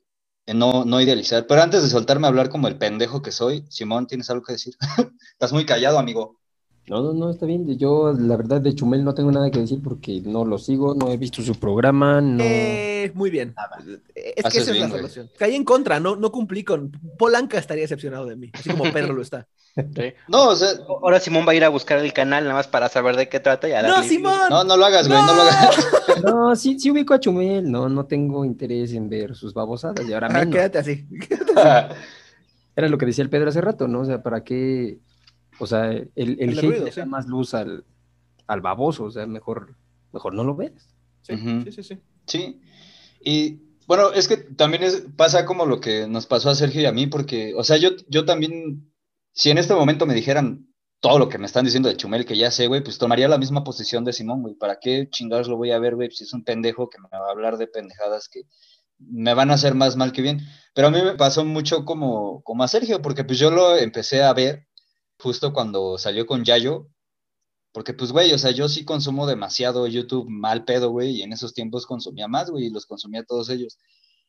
no, 0.46 0.84
no 0.84 1.00
idealizar. 1.00 1.46
Pero 1.46 1.62
antes 1.62 1.82
de 1.82 1.88
soltarme 1.88 2.26
a 2.26 2.30
hablar 2.30 2.50
como 2.50 2.68
el 2.68 2.78
pendejo 2.78 3.22
que 3.22 3.32
soy, 3.32 3.64
Simón, 3.70 4.06
¿tienes 4.06 4.28
algo 4.30 4.44
que 4.44 4.54
decir? 4.54 4.74
Estás 5.32 5.52
muy 5.52 5.64
callado, 5.64 5.98
amigo. 5.98 6.40
No, 6.86 7.02
no, 7.02 7.12
no, 7.14 7.30
está 7.30 7.46
bien. 7.46 7.66
Yo, 7.78 8.12
la 8.12 8.36
verdad, 8.36 8.60
de 8.60 8.74
Chumel 8.74 9.02
no 9.04 9.14
tengo 9.14 9.32
nada 9.32 9.50
que 9.50 9.58
decir 9.58 9.80
porque 9.82 10.20
no 10.24 10.44
lo 10.44 10.58
sigo, 10.58 10.94
no 10.94 11.10
he 11.10 11.16
visto 11.16 11.40
su 11.42 11.54
programa, 11.54 12.20
no. 12.20 12.44
Eh, 12.44 13.10
muy 13.14 13.30
bien. 13.30 13.54
Es 14.14 14.44
que 14.44 14.58
esa 14.58 14.70
es 14.70 14.72
bien, 14.72 14.82
la 14.82 14.88
güey. 14.88 15.00
solución. 15.00 15.30
Caí 15.38 15.54
en 15.54 15.64
contra, 15.64 15.98
no, 16.00 16.14
no 16.16 16.30
cumplí 16.30 16.62
con. 16.62 16.90
Polanca 17.18 17.58
estaría 17.58 17.84
decepcionado 17.84 18.26
de 18.26 18.36
mí, 18.36 18.50
así 18.52 18.68
como 18.70 18.84
Pedro 18.92 19.14
lo 19.14 19.22
está. 19.22 19.46
No, 20.28 20.50
o 20.50 20.54
sea, 20.54 20.68
Ahora 20.86 21.18
Simón 21.18 21.44
va 21.48 21.50
a 21.50 21.54
ir 21.56 21.64
a 21.64 21.68
buscar 21.68 21.98
el 21.98 22.12
canal 22.12 22.44
nada 22.44 22.54
más 22.54 22.68
para 22.68 22.88
saber 22.88 23.16
de 23.16 23.28
qué 23.28 23.40
trata 23.40 23.68
y 23.68 23.72
a 23.72 23.82
¡No. 23.82 24.04
Simón! 24.04 24.38
no, 24.48 24.62
no 24.62 24.76
lo 24.76 24.84
hagas, 24.84 25.08
güey, 25.08 25.18
no, 25.20 25.34
lo 25.34 25.42
hagas. 25.42 25.88
No, 26.24 26.54
sí, 26.54 26.78
sí 26.78 26.92
ubico 26.92 27.12
a 27.12 27.18
Chumel, 27.18 27.68
no, 27.68 27.88
no 27.88 28.06
tengo 28.06 28.44
interés 28.44 28.92
en 28.92 29.08
ver 29.08 29.34
sus 29.34 29.52
babosadas 29.52 30.08
y 30.08 30.12
ahora 30.12 30.28
Ah, 30.30 30.38
menos. 30.38 30.54
quédate 30.54 30.78
así. 30.78 31.04
Era 32.76 32.88
lo 32.88 32.98
que 32.98 33.06
decía 33.06 33.22
el 33.24 33.30
Pedro 33.30 33.48
hace 33.48 33.60
rato, 33.60 33.88
¿no? 33.88 34.00
O 34.00 34.04
sea, 34.04 34.22
¿para 34.22 34.44
qué? 34.44 34.98
O 35.58 35.66
sea, 35.66 35.90
el, 35.90 36.10
el 36.14 36.40
El 36.40 36.50
hate 36.58 36.62
ruido, 36.62 36.84
le 36.84 36.90
da 36.90 37.04
sí. 37.04 37.08
más 37.08 37.26
luz 37.26 37.54
al, 37.54 37.84
al 38.46 38.60
baboso, 38.60 39.04
o 39.04 39.10
sea, 39.10 39.26
mejor, 39.26 39.76
mejor 40.12 40.34
no 40.34 40.44
lo 40.44 40.56
ves. 40.56 40.94
Sí, 41.22 41.36
sí, 41.36 41.72
sí, 41.72 41.82
sí. 41.82 41.98
Sí, 42.26 42.60
y 43.20 43.60
bueno, 43.86 44.12
es 44.12 44.28
que 44.28 44.36
también 44.36 44.82
es, 44.82 45.04
pasa 45.16 45.44
como 45.44 45.66
lo 45.66 45.80
que 45.80 46.06
nos 46.08 46.26
pasó 46.26 46.50
a 46.50 46.54
Sergio 46.54 46.82
y 46.82 46.86
a 46.86 46.92
mí, 46.92 47.06
porque, 47.06 47.54
o 47.54 47.64
sea, 47.64 47.76
yo, 47.76 47.90
yo 48.08 48.24
también, 48.24 48.92
si 49.32 49.50
en 49.50 49.58
este 49.58 49.74
momento 49.74 50.06
me 50.06 50.14
dijeran 50.14 50.68
todo 51.00 51.18
lo 51.18 51.28
que 51.28 51.38
me 51.38 51.46
están 51.46 51.66
diciendo 51.66 51.88
de 51.88 51.96
Chumel, 51.96 52.24
que 52.24 52.36
ya 52.36 52.50
sé, 52.50 52.66
güey, 52.66 52.82
pues 52.82 52.98
tomaría 52.98 53.28
la 53.28 53.36
misma 53.36 53.62
posición 53.62 54.04
de 54.04 54.14
Simón, 54.14 54.40
güey, 54.40 54.54
¿para 54.54 54.78
qué 54.80 55.08
chingados 55.10 55.48
lo 55.48 55.56
voy 55.56 55.70
a 55.70 55.78
ver, 55.78 55.96
güey? 55.96 56.10
Si 56.10 56.24
es 56.24 56.32
un 56.32 56.44
pendejo 56.44 56.88
que 56.88 56.98
me 56.98 57.08
va 57.10 57.28
a 57.28 57.30
hablar 57.30 57.58
de 57.58 57.66
pendejadas 57.66 58.28
que 58.30 58.42
me 58.98 59.34
van 59.34 59.50
a 59.50 59.54
hacer 59.54 59.74
más 59.74 59.96
mal 59.96 60.12
que 60.12 60.22
bien. 60.22 60.40
Pero 60.74 60.88
a 60.88 60.90
mí 60.90 61.02
me 61.02 61.14
pasó 61.14 61.44
mucho 61.44 61.84
como, 61.84 62.42
como 62.42 62.64
a 62.64 62.68
Sergio, 62.68 63.02
porque 63.02 63.24
pues 63.24 63.38
yo 63.38 63.50
lo 63.50 63.76
empecé 63.76 64.22
a 64.22 64.32
ver 64.32 64.66
justo 65.24 65.52
cuando 65.52 65.98
salió 65.98 66.26
con 66.26 66.44
Yayo, 66.44 66.88
porque, 67.72 67.94
pues, 67.94 68.12
güey, 68.12 68.32
o 68.32 68.38
sea, 68.38 68.52
yo 68.52 68.68
sí 68.68 68.84
consumo 68.84 69.26
demasiado 69.26 69.88
YouTube 69.88 70.28
mal 70.28 70.64
pedo, 70.64 70.90
güey, 70.90 71.16
y 71.16 71.22
en 71.22 71.32
esos 71.32 71.54
tiempos 71.54 71.86
consumía 71.86 72.28
más, 72.28 72.50
güey, 72.50 72.66
y 72.66 72.70
los 72.70 72.86
consumía 72.86 73.24
todos 73.24 73.50
ellos. 73.50 73.78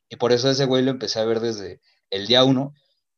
Y 0.08 0.16
por 0.16 0.32
eso 0.32 0.50
ese 0.50 0.64
güey 0.66 0.82
lo 0.82 0.90
empecé 0.90 1.20
a 1.20 1.24
ver 1.24 1.40
desde 1.40 1.80
el 2.10 2.26
día 2.26 2.44
uno. 2.44 2.74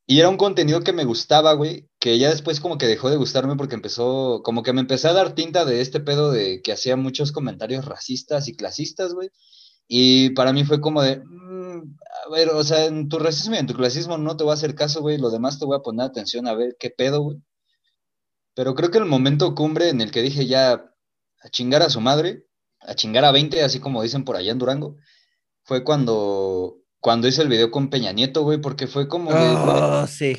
Y 0.07 0.21
era 0.21 0.29
un 0.29 0.37
contenido 0.37 0.83
que 0.83 0.93
me 0.93 1.05
gustaba, 1.05 1.55
güey, 1.55 1.89
que 2.01 2.19
ya 2.19 2.31
después 2.31 2.61
como 2.61 2.79
que 2.79 2.87
dejó 2.87 3.11
de 3.11 3.17
gustarme 3.17 3.57
porque 3.57 3.75
empezó, 3.77 4.43
como 4.45 4.63
que 4.63 4.73
me 4.75 4.83
empecé 4.83 5.09
a 5.09 5.15
dar 5.15 5.35
tinta 5.35 5.65
de 5.65 5.81
este 5.81 6.01
pedo 6.01 6.31
de 6.31 6.61
que 6.63 6.73
hacía 6.73 6.97
muchos 6.97 7.33
comentarios 7.33 7.87
racistas 7.87 8.49
y 8.49 8.57
clasistas, 8.57 9.15
güey. 9.15 9.31
Y 9.89 10.31
para 10.31 10.53
mí 10.53 10.65
fue 10.65 10.81
como 10.81 11.03
de, 11.03 11.23
mm, 11.25 11.97
a 12.27 12.31
ver, 12.31 12.51
o 12.51 12.65
sea, 12.65 12.87
en 12.87 13.09
tu 13.09 13.19
racismo 13.19 13.55
y 13.55 13.59
en 13.59 13.67
tu 13.67 13.75
clasismo 13.75 14.19
no 14.19 14.37
te 14.37 14.45
voy 14.45 14.51
a 14.53 14.55
hacer 14.55 14.75
caso, 14.75 15.01
güey, 15.01 15.19
lo 15.19 15.31
demás 15.31 15.59
te 15.59 15.65
voy 15.65 15.77
a 15.79 15.83
poner 15.83 16.07
atención 16.07 16.47
a 16.47 16.55
ver 16.55 16.77
qué 16.79 16.91
pedo, 16.91 17.23
güey. 17.23 17.39
Pero 18.59 18.75
creo 18.75 18.91
que 18.91 18.99
el 18.99 19.05
momento 19.05 19.55
cumbre 19.55 19.89
en 19.89 20.01
el 20.01 20.11
que 20.11 20.21
dije 20.21 20.45
ya 20.47 20.73
a 20.73 21.49
chingar 21.49 21.81
a 21.83 21.91
su 21.91 22.01
madre, 22.01 22.43
a 22.81 22.93
chingar 22.97 23.25
a 23.25 23.31
20, 23.31 23.63
así 23.63 23.79
como 23.79 24.03
dicen 24.03 24.25
por 24.25 24.35
allá 24.35 24.51
en 24.51 24.59
Durango, 24.59 24.97
fue 25.63 25.85
cuando, 25.85 26.79
cuando 26.99 27.29
hice 27.29 27.43
el 27.43 27.49
video 27.49 27.71
con 27.71 27.89
Peña 27.89 28.11
Nieto, 28.11 28.43
güey, 28.43 28.59
porque 28.61 28.89
fue 28.89 29.07
como 29.07 29.31
güey, 29.31 29.41
Oh, 29.57 30.07
sí. 30.09 30.35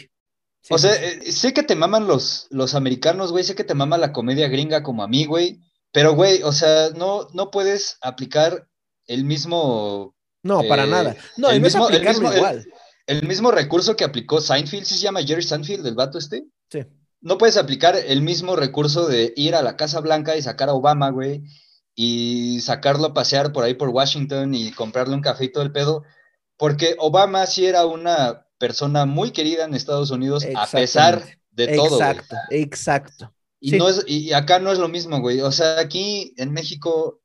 Sí, 0.61 0.73
o 0.73 0.77
sea, 0.77 0.91
sí. 0.95 0.99
eh, 1.01 1.31
sé 1.31 1.53
que 1.53 1.63
te 1.63 1.77
maman 1.77 2.07
los, 2.07 2.47
los 2.49 2.75
americanos, 2.75 3.31
güey, 3.31 3.45
sé 3.45 3.55
que 3.55 3.63
te 3.63 3.73
mama 3.73 3.97
la 3.97 4.11
comedia 4.11 4.49
gringa 4.49 4.83
como 4.83 5.01
a 5.01 5.07
mí, 5.07 5.23
güey, 5.23 5.61
pero, 5.93 6.13
güey, 6.13 6.43
o 6.43 6.51
sea, 6.51 6.89
no, 6.89 7.29
no 7.33 7.51
puedes 7.51 7.99
aplicar 8.01 8.67
el 9.07 9.23
mismo, 9.23 10.13
no, 10.43 10.61
para 10.67 10.83
eh, 10.83 10.87
nada. 10.87 11.15
No, 11.37 11.51
el 11.51 11.61
mismo- 11.61 11.87
el 11.89 12.03
mismo- 12.05 12.29
el- 12.33 12.37
igual. 12.37 12.67
el 13.07 13.25
mismo 13.25 13.49
recurso 13.51 13.95
que 13.95 14.03
aplicó 14.03 14.41
Seinfeld, 14.41 14.83
¿sí 14.83 14.95
se 14.95 15.03
llama 15.03 15.23
Jerry 15.23 15.41
Seinfeld, 15.43 15.87
el 15.87 15.95
vato 15.95 16.17
este? 16.17 16.43
Sí. 16.69 16.79
No 17.21 17.37
puedes 17.37 17.57
aplicar 17.57 17.95
el 17.95 18.21
mismo 18.21 18.55
recurso 18.55 19.07
de 19.07 19.33
ir 19.35 19.55
a 19.55 19.61
la 19.61 19.75
Casa 19.75 19.99
Blanca 19.99 20.37
y 20.37 20.41
sacar 20.41 20.69
a 20.69 20.73
Obama, 20.73 21.09
güey, 21.09 21.43
y 21.95 22.61
sacarlo 22.61 23.07
a 23.07 23.13
pasear 23.13 23.51
por 23.51 23.63
ahí 23.63 23.73
por 23.73 23.89
Washington 23.89 24.55
y 24.55 24.71
comprarle 24.71 25.15
un 25.15 25.21
café 25.21 25.45
y 25.45 25.51
todo 25.51 25.63
el 25.63 25.71
pedo, 25.71 26.03
porque 26.55 26.95
Obama 26.99 27.45
sí 27.45 27.65
era 27.65 27.85
una 27.85 28.45
persona 28.57 29.05
muy 29.05 29.31
querida 29.31 29.65
en 29.65 29.73
Estados 29.73 30.11
Unidos, 30.11 30.45
a 30.55 30.67
pesar 30.67 31.23
de 31.51 31.67
todo, 31.75 31.97
güey. 31.97 32.01
Exacto, 32.01 32.35
exacto. 32.51 33.33
Y, 33.59 33.71
Sí. 33.71 33.77
no 33.77 33.89
es, 33.89 34.05
y 34.07 34.31
acá 34.31 34.59
no 34.59 34.71
es 34.71 34.79
lo 34.79 34.87
mismo, 34.87 35.19
güey. 35.19 35.41
O 35.41 35.51
sea, 35.51 35.79
aquí 35.79 36.33
en 36.37 36.53
México, 36.53 37.21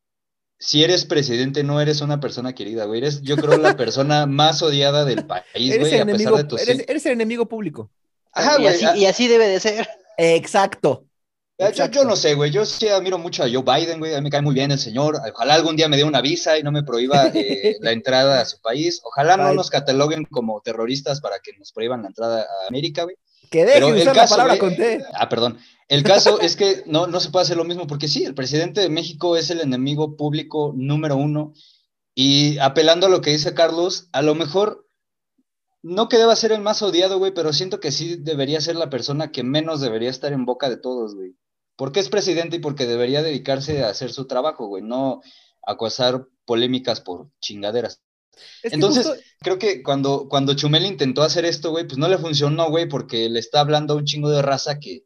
si 0.59 0.83
eres 0.83 1.05
presidente, 1.05 1.63
no 1.63 1.81
eres 1.81 2.01
una 2.01 2.19
persona 2.19 2.55
querida, 2.55 2.87
güey. 2.87 2.99
Eres, 2.99 3.23
yo 3.23 3.37
creo, 3.37 3.57
la 3.59 3.77
persona 3.77 4.27
más 4.27 4.63
odiada 4.63 5.05
del 5.05 5.27
país, 5.27 5.45
Eres 5.55 5.79
güey, 5.79 5.95
el, 5.95 6.03
a 6.03 6.07
pesar 6.07 6.35
de 6.35 6.45
tus... 6.45 6.61
eres, 6.63 6.85
eres 6.89 7.07
el 7.07 7.13
enemigo 7.13 7.47
público. 7.47 7.91
Ajá, 8.35 8.57
y, 8.59 8.63
güey. 8.63 8.75
así, 8.75 8.85
ah, 8.85 8.97
y 8.97 9.07
así 9.07 9.29
debe 9.29 9.49
de 9.49 9.61
ser. 9.61 9.89
Exacto. 10.19 11.07
Yo, 11.93 12.05
no 12.05 12.17
sé, 12.17 12.35
güey. 12.35 12.51
Yo 12.51 12.67
sí 12.67 12.89
admiro 12.89 13.17
mucho 13.17 13.45
a 13.45 13.49
Joe 13.49 13.63
Biden, 13.63 14.01
güey. 14.01 14.13
A 14.15 14.19
mí 14.19 14.25
me 14.25 14.31
cae 14.31 14.43
muy 14.43 14.55
bien 14.55 14.73
el 14.73 14.79
señor. 14.79 15.21
Ojalá 15.33 15.55
algún 15.55 15.77
día 15.77 15.89
me 15.89 15.97
dé 15.97 16.03
una 16.03 16.21
visa 16.21 16.59
y 16.59 16.65
no 16.65 16.73
me 16.73 16.83
prohíba 16.83 17.29
eh, 17.33 17.77
la 17.81 17.93
entrada 17.93 18.41
a 18.41 18.45
su 18.45 18.61
país. 18.61 19.01
Ojalá 19.05 19.37
no 19.37 19.55
nos 19.55 19.71
cataloguen 19.71 20.25
como 20.25 20.61
terroristas 20.63 21.21
para 21.21 21.39
que 21.39 21.53
nos 21.57 21.73
prohíban 21.73 22.03
la 22.03 22.09
entrada 22.09 22.43
a 22.43 22.69
América, 22.69 23.05
güey. 23.05 23.17
Que 23.51 23.65
deje 23.65 23.75
Pero 23.75 23.87
de 23.89 23.93
el 23.93 24.03
usar 24.03 24.15
caso, 24.17 24.37
la 24.37 24.43
palabra 24.43 24.57
güey, 24.57 24.59
con 24.59 24.77
T. 24.77 25.05
Ah, 25.15 25.29
perdón. 25.29 25.59
El 25.89 26.03
caso 26.03 26.41
es 26.41 26.57
que 26.57 26.83
no, 26.87 27.07
no 27.07 27.21
se 27.21 27.31
puede 27.31 27.45
hacer 27.45 27.57
lo 27.57 27.65
mismo 27.65 27.87
porque 27.87 28.09
sí, 28.09 28.25
el 28.25 28.35
presidente 28.35 28.81
de 28.81 28.89
México 28.89 29.37
es 29.37 29.51
el 29.51 29.61
enemigo 29.61 30.17
público 30.17 30.73
número 30.75 31.17
uno 31.17 31.53
y 32.15 32.59
apelando 32.59 33.07
a 33.07 33.11
lo 33.11 33.21
que 33.21 33.31
dice 33.31 33.55
Carlos, 33.55 34.09
a 34.13 34.23
lo 34.23 34.35
mejor 34.35 34.84
no 35.85 36.09
que 36.09 36.17
deba 36.17 36.35
ser 36.35 36.51
el 36.53 36.63
más 36.63 36.83
odiado, 36.83 37.19
güey, 37.19 37.33
pero 37.33 37.53
siento 37.53 37.79
que 37.79 37.93
sí 37.93 38.17
debería 38.19 38.61
ser 38.61 38.75
la 38.77 38.91
persona 38.91 39.31
que 39.31 39.43
menos 39.45 39.81
debería 39.81 40.11
estar 40.11 40.33
en 40.33 40.47
boca 40.47 40.69
de 40.71 40.79
todos, 40.79 41.15
güey. 41.15 41.37
Porque 41.77 42.01
es 42.01 42.09
presidente 42.09 42.57
y 42.57 42.61
porque 42.61 42.87
debería 42.87 43.23
dedicarse 43.23 43.85
a 43.85 43.91
hacer 43.91 44.13
su 44.13 44.27
trabajo, 44.27 44.67
güey, 44.67 44.83
no 44.83 45.21
a 45.67 45.77
causar 45.77 46.27
polémicas 46.47 47.01
por 47.01 47.29
chingaderas. 47.41 48.01
Es 48.63 48.71
que 48.71 48.75
Entonces, 48.77 49.07
justo- 49.07 49.23
creo 49.41 49.59
que 49.59 49.83
cuando, 49.83 50.27
cuando 50.29 50.55
Chumel 50.55 50.87
intentó 50.87 51.23
hacer 51.23 51.45
esto, 51.45 51.71
güey, 51.71 51.87
pues 51.87 51.99
no 51.99 52.09
le 52.09 52.19
funcionó, 52.19 52.71
güey, 52.71 52.89
porque 52.89 53.29
le 53.29 53.39
está 53.39 53.61
hablando 53.61 53.95
a 53.95 53.97
un 53.99 54.05
chingo 54.05 54.31
de 54.31 54.43
raza 54.43 54.81
que 54.81 55.05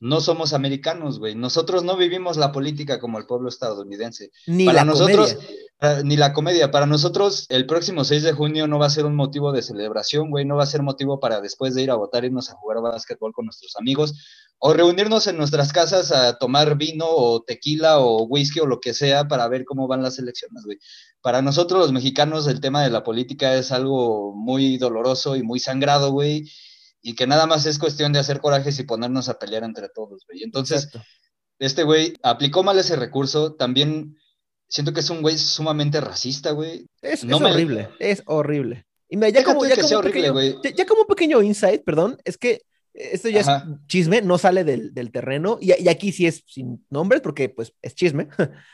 no 0.00 0.20
somos 0.20 0.52
americanos, 0.52 1.18
güey. 1.18 1.34
Nosotros 1.34 1.82
no 1.84 1.96
vivimos 1.96 2.36
la 2.36 2.52
política 2.52 2.98
como 3.00 3.18
el 3.18 3.26
pueblo 3.26 3.48
estadounidense. 3.48 4.30
ni 4.46 4.66
Para 4.66 4.78
la 4.80 4.84
nosotros, 4.84 5.34
comedia. 5.34 5.56
para- 5.78 6.02
ni 6.02 6.16
la 6.16 6.32
comedia. 6.32 6.70
Para 6.70 6.86
nosotros, 6.86 7.46
el 7.48 7.66
próximo 7.66 8.04
6 8.04 8.22
de 8.22 8.32
junio 8.32 8.66
no 8.66 8.78
va 8.78 8.86
a 8.86 8.90
ser 8.90 9.06
un 9.06 9.14
motivo 9.16 9.52
de 9.52 9.62
celebración, 9.62 10.30
güey. 10.30 10.44
No 10.44 10.56
va 10.56 10.64
a 10.64 10.66
ser 10.66 10.82
motivo 10.82 11.20
para 11.20 11.40
después 11.40 11.74
de 11.74 11.82
ir 11.82 11.90
a 11.90 11.94
votar, 11.94 12.24
irnos 12.24 12.50
a 12.50 12.54
jugar 12.54 12.82
básquetbol 12.82 13.32
con 13.32 13.46
nuestros 13.46 13.76
amigos 13.76 14.14
o 14.58 14.72
reunirnos 14.72 15.26
en 15.26 15.36
nuestras 15.36 15.72
casas 15.72 16.12
a 16.12 16.38
tomar 16.38 16.76
vino 16.76 17.06
o 17.08 17.42
tequila 17.42 17.98
o 18.00 18.22
whisky 18.24 18.60
o 18.60 18.66
lo 18.66 18.80
que 18.80 18.94
sea 18.94 19.26
para 19.28 19.48
ver 19.48 19.64
cómo 19.64 19.86
van 19.88 20.02
las 20.02 20.18
elecciones, 20.18 20.64
güey. 20.64 20.78
Para 21.22 21.42
nosotros 21.42 21.80
los 21.80 21.92
mexicanos 21.92 22.46
el 22.46 22.60
tema 22.60 22.82
de 22.82 22.90
la 22.90 23.02
política 23.02 23.54
es 23.56 23.72
algo 23.72 24.32
muy 24.34 24.76
doloroso 24.78 25.36
y 25.36 25.42
muy 25.42 25.58
sangrado, 25.60 26.12
güey, 26.12 26.50
y 27.06 27.14
que 27.14 27.26
nada 27.26 27.46
más 27.46 27.66
es 27.66 27.78
cuestión 27.78 28.12
de 28.12 28.18
hacer 28.18 28.40
corajes 28.40 28.78
y 28.80 28.84
ponernos 28.84 29.28
a 29.28 29.38
pelear 29.38 29.62
entre 29.62 29.88
todos, 29.90 30.24
güey. 30.26 30.42
Entonces, 30.42 30.84
Exacto. 30.86 31.06
este 31.58 31.82
güey 31.84 32.14
aplicó 32.22 32.62
mal 32.62 32.78
ese 32.78 32.96
recurso, 32.96 33.54
también 33.54 34.16
siento 34.68 34.92
que 34.94 35.00
es 35.00 35.10
un 35.10 35.20
güey 35.20 35.36
sumamente 35.36 36.00
racista, 36.00 36.52
güey. 36.52 36.86
Es, 37.02 37.22
no 37.24 37.36
es 37.36 37.42
me- 37.42 37.50
horrible, 37.52 37.88
es 37.98 38.22
horrible. 38.26 38.86
Y 39.08 39.16
mira, 39.16 39.28
ya 39.28 39.44
como, 39.44 39.64
ya 39.66 39.76
como 39.76 39.98
horrible, 39.98 40.32
pequeño, 40.32 40.60
ya, 40.64 40.70
ya 40.74 40.86
como 40.86 41.02
un 41.02 41.06
pequeño 41.06 41.42
insight, 41.42 41.84
perdón, 41.84 42.16
es 42.24 42.38
que 42.38 42.62
esto 42.94 43.28
ya 43.28 43.40
Ajá. 43.42 43.66
es 43.68 43.86
chisme, 43.86 44.22
no 44.22 44.38
sale 44.38 44.64
del, 44.64 44.94
del 44.94 45.12
terreno, 45.12 45.58
y, 45.60 45.72
y 45.82 45.88
aquí 45.88 46.10
sí 46.10 46.26
es 46.26 46.42
sin 46.46 46.86
nombres, 46.90 47.20
porque 47.20 47.48
pues 47.50 47.74
es 47.82 47.94
chisme, 47.94 48.28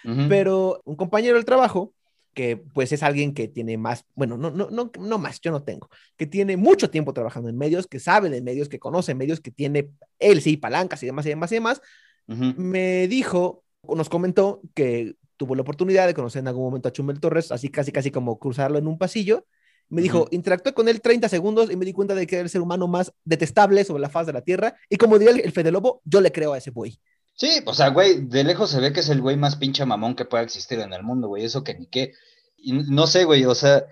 Ujú. 0.05 0.29
pero 0.29 0.81
un 0.85 0.95
compañero 0.95 1.35
del 1.35 1.45
trabajo, 1.45 1.95
que 2.41 2.57
pues 2.57 2.91
es 2.91 3.03
alguien 3.03 3.35
que 3.35 3.49
tiene 3.49 3.77
más, 3.77 4.07
bueno, 4.15 4.39
no, 4.39 4.51
no, 4.51 4.71
no, 4.71 4.91
no 4.99 5.19
más, 5.19 5.43
yo 5.43 5.51
no 5.51 5.63
tengo, 5.63 5.91
que 6.17 6.25
tiene 6.27 6.57
mucho 6.57 6.89
tiempo 6.89 7.13
trabajando 7.13 7.51
en 7.51 7.59
medios, 7.59 7.87
que 7.87 8.01
sabe 8.01 8.31
de 8.31 8.41
medios, 8.41 8.71
que 8.71 8.79
conoce 8.79 9.15
medios, 9.15 9.41
que 9.41 9.51
tiene 9.51 9.91
él 10.19 10.41
sí 10.41 10.57
palancas 10.57 11.03
y 11.03 11.07
demás 11.07 11.27
y 11.27 11.29
demás 11.29 11.53
y 11.53 11.57
demás, 11.57 11.83
me 12.27 13.09
dijo, 13.09 13.63
nos 13.95 14.09
comentó 14.09 14.63
que 14.73 15.17
tuvo 15.37 15.55
la 15.55 15.61
oportunidad 15.61 16.07
de 16.07 16.15
conocer 16.15 16.41
en 16.41 16.49
algún 16.49 16.65
momento 16.65 16.89
a 16.89 16.93
Chumel 16.93 17.21
Torres, 17.21 17.53
así 17.53 17.69
casi 17.69 17.93
casi 17.93 18.11
como 18.11 18.39
cruzarlo 18.39 18.79
en 18.79 18.87
un 18.87 18.97
pasillo. 18.97 19.47
Me 19.91 20.01
dijo, 20.01 20.21
Ujú. 20.21 20.29
interactué 20.31 20.73
con 20.73 20.89
él 20.89 21.03
30 21.03 21.29
segundos 21.29 21.71
y 21.71 21.77
me 21.77 21.85
di 21.85 21.93
cuenta 21.93 22.15
de 22.15 22.27
que 22.27 22.37
era 22.37 22.45
el 22.45 22.49
ser 22.49 22.63
humano 22.63 22.89
más 22.89 23.13
detestable 23.27 23.85
sobre 23.85 24.01
la 24.01 24.09
faz 24.09 24.27
de 24.27 24.33
la 24.33 24.41
tierra. 24.41 24.77
Y 24.89 24.97
como 24.97 25.19
diría 25.19 25.35
el, 25.35 25.41
el 25.41 25.53
Fede 25.53 25.73
Lobo, 25.73 26.01
yo 26.07 26.23
le 26.23 26.33
creo 26.33 26.55
a 26.55 26.59
ese 26.59 26.71
güey. 26.71 26.99
Sí, 27.41 27.63
o 27.65 27.73
sea, 27.73 27.89
güey, 27.89 28.27
de 28.27 28.45
lejos 28.45 28.71
se 28.71 28.81
ve 28.81 28.93
que 28.93 29.01
es 29.01 29.09
el 29.09 29.23
güey 29.23 29.35
más 29.39 29.57
pinche 29.57 29.87
mamón 29.87 30.15
que 30.15 30.27
pueda 30.27 30.43
existir 30.43 30.79
en 30.81 30.93
el 30.93 31.03
mundo, 31.03 31.27
güey, 31.29 31.43
eso 31.43 31.65
que 31.65 31.73
ni 31.73 31.87
qué. 31.87 32.13
No 32.67 33.07
sé, 33.07 33.25
güey, 33.25 33.47
o 33.47 33.55
sea, 33.55 33.87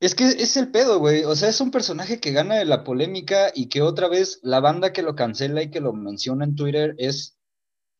es 0.00 0.14
que 0.14 0.24
es 0.24 0.56
el 0.56 0.70
pedo, 0.70 0.98
güey, 1.00 1.22
o 1.24 1.36
sea, 1.36 1.50
es 1.50 1.60
un 1.60 1.70
personaje 1.70 2.18
que 2.18 2.32
gana 2.32 2.54
de 2.54 2.64
la 2.64 2.82
polémica 2.82 3.52
y 3.54 3.68
que 3.68 3.82
otra 3.82 4.08
vez 4.08 4.40
la 4.42 4.60
banda 4.60 4.94
que 4.94 5.02
lo 5.02 5.14
cancela 5.16 5.62
y 5.62 5.70
que 5.70 5.80
lo 5.80 5.92
menciona 5.92 6.46
en 6.46 6.56
Twitter 6.56 6.94
es 6.96 7.36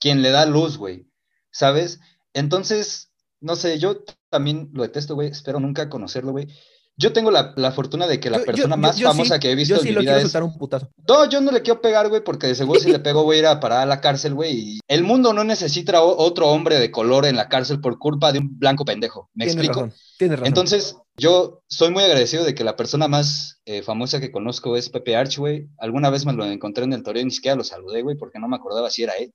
quien 0.00 0.22
le 0.22 0.30
da 0.30 0.46
luz, 0.46 0.78
güey, 0.78 1.06
¿sabes? 1.50 2.00
Entonces, 2.32 3.12
no 3.40 3.56
sé, 3.56 3.78
yo 3.78 4.04
también 4.30 4.70
lo 4.72 4.84
detesto, 4.84 5.16
güey, 5.16 5.28
espero 5.28 5.60
nunca 5.60 5.90
conocerlo, 5.90 6.32
güey. 6.32 6.48
Yo 6.96 7.12
tengo 7.12 7.30
la, 7.30 7.52
la 7.56 7.72
fortuna 7.72 8.06
de 8.06 8.20
que 8.20 8.30
la 8.30 8.38
Yo- 8.38 8.44
persona 8.44 8.76
yo- 8.76 8.80
más 8.80 8.96
yo 8.96 9.08
famosa 9.08 9.34
sí, 9.34 9.40
que 9.40 9.50
he 9.50 9.54
visto 9.56 9.74
Yo 9.74 9.80
sí 9.82 9.88
en 9.88 9.94
lo 9.94 10.00
mi 10.00 10.06
vida 10.06 10.14
quiero 10.20 10.28
es... 10.28 10.34
un 10.52 10.58
putazo. 10.58 10.88
No, 11.08 11.28
yo 11.28 11.40
no 11.40 11.50
le 11.50 11.62
quiero 11.62 11.80
pegar, 11.80 12.08
güey, 12.08 12.22
porque 12.22 12.46
de 12.46 12.54
seguro 12.54 12.78
si 12.78 12.92
le 12.92 13.00
pego 13.00 13.24
voy 13.24 13.36
a 13.36 13.38
ir 13.40 13.46
a 13.46 13.58
parar 13.60 13.80
a 13.80 13.86
la 13.86 14.00
cárcel, 14.00 14.34
güey. 14.34 14.52
Y 14.56 14.78
el 14.86 15.02
mundo 15.02 15.32
no 15.32 15.42
necesita 15.44 16.00
otro 16.02 16.48
hombre 16.48 16.78
de 16.78 16.90
color 16.92 17.26
en 17.26 17.36
la 17.36 17.48
cárcel 17.48 17.80
por 17.80 17.98
culpa 17.98 18.32
de 18.32 18.38
un 18.38 18.58
blanco 18.58 18.84
pendejo. 18.84 19.28
¿Me 19.34 19.44
Tienes 19.46 19.64
explico? 19.64 19.86
razón. 19.86 19.98
Tienes 20.18 20.38
razón. 20.38 20.46
Entonces, 20.48 20.96
yo 21.16 21.62
soy 21.68 21.90
muy 21.90 22.04
agradecido 22.04 22.44
de 22.44 22.54
que 22.54 22.62
la 22.64 22.76
persona 22.76 23.08
más 23.08 23.60
eh, 23.66 23.82
famosa 23.82 24.20
que 24.20 24.30
conozco 24.30 24.76
es 24.76 24.88
Pepe 24.88 25.16
Arch, 25.16 25.38
güey. 25.38 25.68
Alguna 25.78 26.10
vez 26.10 26.24
me 26.26 26.32
lo 26.32 26.44
encontré 26.46 26.84
en 26.84 26.92
el 26.92 27.02
toreo 27.02 27.22
y 27.22 27.24
ni 27.24 27.30
siquiera 27.32 27.56
lo 27.56 27.64
saludé, 27.64 28.02
güey, 28.02 28.16
porque 28.16 28.38
no 28.38 28.46
me 28.48 28.56
acordaba 28.56 28.88
si 28.90 29.02
era 29.02 29.14
él. 29.14 29.32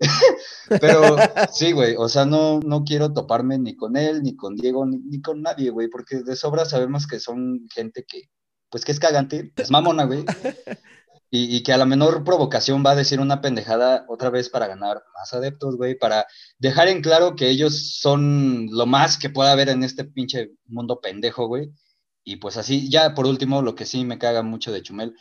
Pero 0.80 1.16
sí, 1.52 1.72
güey, 1.72 1.94
o 1.96 2.08
sea, 2.08 2.24
no, 2.24 2.60
no 2.60 2.84
quiero 2.84 3.12
toparme 3.12 3.58
ni 3.58 3.76
con 3.76 3.96
él, 3.96 4.22
ni 4.22 4.36
con 4.36 4.56
Diego, 4.56 4.86
ni, 4.86 5.20
con 5.20 5.42
nadie, 5.42 5.70
güey, 5.70 5.88
porque 5.88 6.22
de 6.22 6.36
sobra 6.36 6.64
sabemos 6.64 7.06
que 7.06 7.20
son 7.20 7.68
gente 7.74 8.04
que, 8.06 8.30
pues 8.70 8.84
que 8.84 8.92
es 8.92 9.00
cagante, 9.00 9.52
es 9.56 9.70
mamona, 9.70 10.04
güey. 10.04 10.24
Y, 11.32 11.56
y 11.56 11.62
que 11.62 11.72
a 11.72 11.76
la 11.76 11.84
menor 11.84 12.24
provocación 12.24 12.82
va 12.84 12.90
a 12.90 12.96
decir 12.96 13.20
una 13.20 13.40
pendejada 13.40 14.04
otra 14.08 14.30
vez 14.30 14.48
para 14.48 14.66
ganar 14.66 15.04
más 15.14 15.32
adeptos, 15.32 15.76
güey, 15.76 15.96
para 15.96 16.26
dejar 16.58 16.88
en 16.88 17.02
claro 17.02 17.36
que 17.36 17.48
ellos 17.48 18.00
son 18.00 18.66
lo 18.72 18.86
más 18.86 19.16
que 19.16 19.30
pueda 19.30 19.52
haber 19.52 19.68
en 19.68 19.84
este 19.84 20.04
pinche 20.04 20.50
mundo 20.66 21.00
pendejo, 21.00 21.46
güey. 21.46 21.70
Y 22.24 22.36
pues 22.36 22.56
así, 22.56 22.90
ya 22.90 23.14
por 23.14 23.26
último, 23.26 23.62
lo 23.62 23.76
que 23.76 23.86
sí 23.86 24.04
me 24.04 24.18
caga 24.18 24.42
mucho 24.42 24.72
de 24.72 24.82
Chumel 24.82 25.14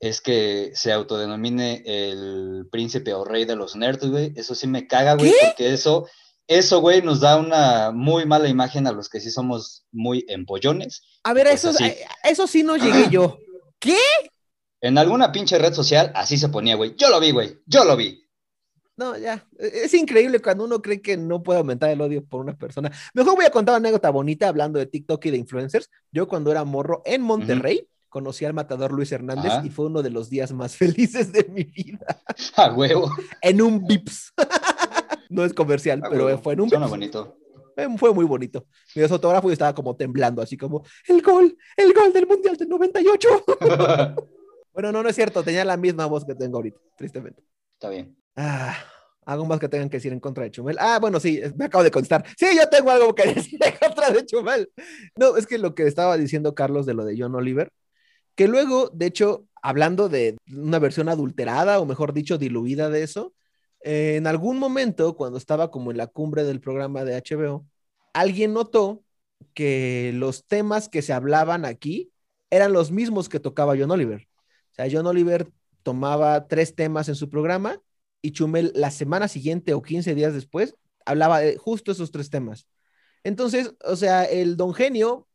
es 0.00 0.22
que 0.22 0.72
se 0.74 0.92
autodenomine 0.92 1.82
el 1.84 2.66
príncipe 2.72 3.12
o 3.12 3.24
rey 3.24 3.44
de 3.44 3.54
los 3.54 3.76
nerds, 3.76 4.06
güey. 4.06 4.32
Eso 4.34 4.54
sí 4.54 4.66
me 4.66 4.86
caga, 4.86 5.14
güey, 5.14 5.32
porque 5.46 5.72
eso, 5.72 6.08
eso, 6.48 6.80
güey, 6.80 7.02
nos 7.02 7.20
da 7.20 7.36
una 7.36 7.92
muy 7.92 8.24
mala 8.24 8.48
imagen 8.48 8.86
a 8.86 8.92
los 8.92 9.10
que 9.10 9.20
sí 9.20 9.30
somos 9.30 9.84
muy 9.92 10.24
empollones. 10.28 11.02
a 11.22 11.34
ver, 11.34 11.46
pues 11.46 11.64
eso, 11.64 11.68
así. 11.68 11.94
eso 12.24 12.46
sí 12.46 12.62
no 12.62 12.76
llegué 12.76 13.10
yo. 13.10 13.38
¿Qué? 13.78 13.98
En 14.80 14.96
alguna 14.96 15.30
pinche 15.30 15.58
red 15.58 15.74
social 15.74 16.10
así 16.14 16.38
se 16.38 16.48
ponía, 16.48 16.76
güey. 16.76 16.94
Yo 16.96 17.10
lo 17.10 17.20
vi, 17.20 17.32
güey. 17.32 17.58
Yo 17.66 17.84
lo 17.84 17.96
vi. 17.96 18.26
No, 18.96 19.16
ya. 19.16 19.46
Es 19.58 19.92
increíble 19.94 20.40
cuando 20.40 20.64
uno 20.64 20.80
cree 20.80 21.00
que 21.00 21.16
no 21.16 21.42
puede 21.42 21.58
aumentar 21.58 21.90
el 21.90 22.00
odio 22.00 22.24
por 22.24 22.40
una 22.40 22.56
persona. 22.56 22.90
Mejor 23.14 23.34
voy 23.36 23.44
a 23.44 23.50
contar 23.50 23.74
una 23.74 23.88
anécdota 23.88 24.10
bonita 24.10 24.48
hablando 24.48 24.78
de 24.78 24.86
TikTok 24.86 25.24
y 25.26 25.30
de 25.30 25.36
influencers. 25.38 25.90
Yo 26.10 26.28
cuando 26.28 26.50
era 26.50 26.64
morro 26.64 27.02
en 27.04 27.22
Monterrey, 27.22 27.86
conocí 28.10 28.44
al 28.44 28.52
matador 28.52 28.92
Luis 28.92 29.10
Hernández 29.12 29.50
Ajá. 29.52 29.66
y 29.66 29.70
fue 29.70 29.86
uno 29.86 30.02
de 30.02 30.10
los 30.10 30.28
días 30.28 30.52
más 30.52 30.76
felices 30.76 31.32
de 31.32 31.44
mi 31.44 31.64
vida. 31.64 32.04
A 32.56 32.72
huevo. 32.74 33.10
En 33.40 33.62
un 33.62 33.86
Vips. 33.86 34.32
no 35.30 35.44
es 35.44 35.54
comercial, 35.54 36.02
A 36.04 36.10
pero 36.10 36.26
huevo. 36.26 36.42
fue 36.42 36.52
en 36.52 36.60
un 36.60 36.68
Suena 36.68 36.84
Vips. 36.86 36.90
bonito. 36.90 37.36
Eh, 37.76 37.86
Fue 37.96 38.12
muy 38.12 38.26
bonito. 38.26 38.66
Mi 38.94 39.06
fotógrafo 39.08 39.48
y 39.48 39.52
estaba 39.54 39.74
como 39.74 39.96
temblando, 39.96 40.42
así 40.42 40.56
como, 40.58 40.84
el 41.06 41.22
gol, 41.22 41.56
el 41.76 41.94
gol 41.94 42.12
del 42.12 42.26
Mundial 42.26 42.56
del 42.56 42.68
98. 42.68 43.28
bueno, 44.74 44.92
no, 44.92 45.02
no 45.02 45.08
es 45.08 45.16
cierto, 45.16 45.42
tenía 45.42 45.64
la 45.64 45.76
misma 45.76 46.06
voz 46.06 46.24
que 46.26 46.34
tengo 46.34 46.58
ahorita, 46.58 46.78
tristemente. 46.96 47.42
Está 47.74 47.88
bien. 47.88 48.14
Ah, 48.36 48.76
algo 49.24 49.46
más 49.46 49.60
que 49.60 49.68
tengan 49.68 49.88
que 49.88 49.96
decir 49.98 50.12
en 50.12 50.20
contra 50.20 50.44
de 50.44 50.50
Chumel. 50.50 50.76
Ah, 50.80 50.98
bueno, 51.00 51.20
sí, 51.20 51.40
me 51.56 51.66
acabo 51.66 51.84
de 51.84 51.90
contestar. 51.90 52.24
Sí, 52.36 52.46
yo 52.56 52.68
tengo 52.68 52.90
algo 52.90 53.14
que 53.14 53.32
decir 53.34 53.58
en 53.64 53.74
contra 53.76 54.10
de 54.10 54.26
Chumel. 54.26 54.70
No, 55.16 55.36
es 55.36 55.46
que 55.46 55.56
lo 55.56 55.74
que 55.74 55.86
estaba 55.86 56.16
diciendo 56.16 56.54
Carlos 56.54 56.84
de 56.86 56.94
lo 56.94 57.04
de 57.04 57.16
John 57.18 57.34
Oliver, 57.34 57.70
que 58.34 58.48
luego, 58.48 58.88
de 58.90 59.06
hecho, 59.06 59.46
hablando 59.62 60.08
de 60.08 60.36
una 60.52 60.78
versión 60.78 61.08
adulterada 61.08 61.80
o 61.80 61.86
mejor 61.86 62.12
dicho, 62.12 62.38
diluida 62.38 62.90
de 62.90 63.02
eso, 63.02 63.34
eh, 63.82 64.16
en 64.16 64.26
algún 64.26 64.58
momento, 64.58 65.16
cuando 65.16 65.38
estaba 65.38 65.70
como 65.70 65.90
en 65.90 65.96
la 65.96 66.06
cumbre 66.06 66.44
del 66.44 66.60
programa 66.60 67.04
de 67.04 67.16
HBO, 67.16 67.66
alguien 68.12 68.52
notó 68.52 69.02
que 69.54 70.12
los 70.14 70.46
temas 70.46 70.88
que 70.88 71.02
se 71.02 71.12
hablaban 71.12 71.64
aquí 71.64 72.12
eran 72.50 72.72
los 72.72 72.90
mismos 72.90 73.28
que 73.28 73.40
tocaba 73.40 73.76
John 73.78 73.90
Oliver. 73.90 74.28
O 74.72 74.74
sea, 74.74 74.88
John 74.90 75.06
Oliver 75.06 75.50
tomaba 75.82 76.46
tres 76.48 76.74
temas 76.74 77.08
en 77.08 77.14
su 77.14 77.28
programa 77.28 77.80
y 78.22 78.32
Chumel 78.32 78.72
la 78.74 78.90
semana 78.90 79.28
siguiente 79.28 79.74
o 79.74 79.82
15 79.82 80.14
días 80.14 80.34
después 80.34 80.74
hablaba 81.06 81.40
de 81.40 81.56
justo 81.56 81.92
esos 81.92 82.10
tres 82.10 82.30
temas. 82.30 82.66
Entonces, 83.24 83.74
o 83.84 83.96
sea, 83.96 84.24
el 84.24 84.56
don 84.56 84.74
genio 84.74 85.28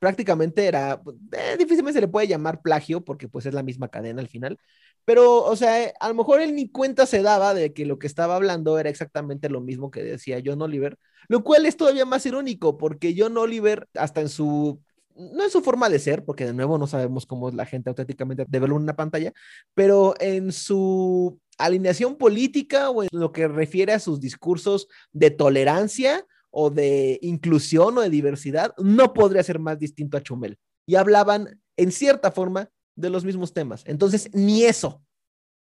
prácticamente 0.00 0.66
era, 0.66 1.00
eh, 1.32 1.56
difícilmente 1.58 1.98
se 1.98 2.00
le 2.00 2.08
puede 2.08 2.26
llamar 2.26 2.62
plagio 2.62 3.04
porque 3.04 3.28
pues 3.28 3.46
es 3.46 3.54
la 3.54 3.62
misma 3.62 3.88
cadena 3.88 4.20
al 4.20 4.28
final, 4.28 4.58
pero, 5.04 5.44
o 5.44 5.56
sea, 5.56 5.82
eh, 5.84 5.94
a 6.00 6.08
lo 6.08 6.14
mejor 6.14 6.40
él 6.40 6.54
ni 6.54 6.70
cuenta 6.70 7.06
se 7.06 7.22
daba 7.22 7.54
de 7.54 7.72
que 7.72 7.86
lo 7.86 7.98
que 7.98 8.06
estaba 8.06 8.36
hablando 8.36 8.78
era 8.78 8.90
exactamente 8.90 9.48
lo 9.48 9.60
mismo 9.60 9.90
que 9.90 10.02
decía 10.02 10.42
John 10.44 10.62
Oliver, 10.62 10.98
lo 11.28 11.44
cual 11.44 11.66
es 11.66 11.76
todavía 11.76 12.04
más 12.04 12.26
irónico 12.26 12.78
porque 12.78 13.14
John 13.16 13.36
Oliver, 13.36 13.88
hasta 13.94 14.20
en 14.20 14.28
su, 14.28 14.80
no 15.14 15.44
en 15.44 15.50
su 15.50 15.60
forma 15.62 15.88
de 15.88 15.98
ser, 15.98 16.24
porque 16.24 16.46
de 16.46 16.54
nuevo 16.54 16.78
no 16.78 16.86
sabemos 16.86 17.26
cómo 17.26 17.48
es 17.48 17.54
la 17.54 17.66
gente 17.66 17.90
auténticamente 17.90 18.46
de 18.48 18.58
verlo 18.58 18.76
en 18.76 18.82
una 18.82 18.96
pantalla, 18.96 19.32
pero 19.74 20.14
en 20.18 20.52
su 20.52 21.38
alineación 21.58 22.16
política 22.16 22.90
o 22.90 23.02
en 23.02 23.08
lo 23.12 23.32
que 23.32 23.48
refiere 23.48 23.92
a 23.92 24.00
sus 24.00 24.20
discursos 24.20 24.88
de 25.12 25.30
tolerancia 25.30 26.24
o 26.50 26.70
de 26.70 27.18
inclusión 27.22 27.98
o 27.98 28.00
de 28.02 28.10
diversidad, 28.10 28.74
no 28.78 29.12
podría 29.14 29.42
ser 29.42 29.58
más 29.58 29.78
distinto 29.78 30.16
a 30.16 30.22
Chumel. 30.22 30.58
Y 30.86 30.96
hablaban 30.96 31.60
en 31.76 31.92
cierta 31.92 32.30
forma 32.32 32.70
de 32.96 33.10
los 33.10 33.24
mismos 33.24 33.52
temas. 33.52 33.82
Entonces, 33.86 34.30
ni 34.34 34.64
eso, 34.64 35.02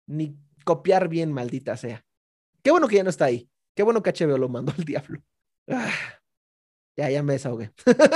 ni 0.06 0.36
copiar 0.64 1.09
bien, 1.09 1.32
maldita 1.32 1.76
sea. 1.76 2.05
Qué 2.62 2.70
bueno 2.72 2.88
que 2.88 2.96
ya 2.96 3.05
no 3.05 3.10
está 3.10 3.26
ahí. 3.26 3.48
Qué 3.74 3.82
bueno 3.82 4.02
que 4.02 4.10
HBO 4.10 4.38
lo 4.38 4.48
mandó 4.48 4.72
al 4.76 4.84
diablo. 4.84 5.22
Ah, 5.68 5.92
ya, 6.96 7.10
ya 7.10 7.22
me 7.22 7.34
desahogué. 7.34 7.72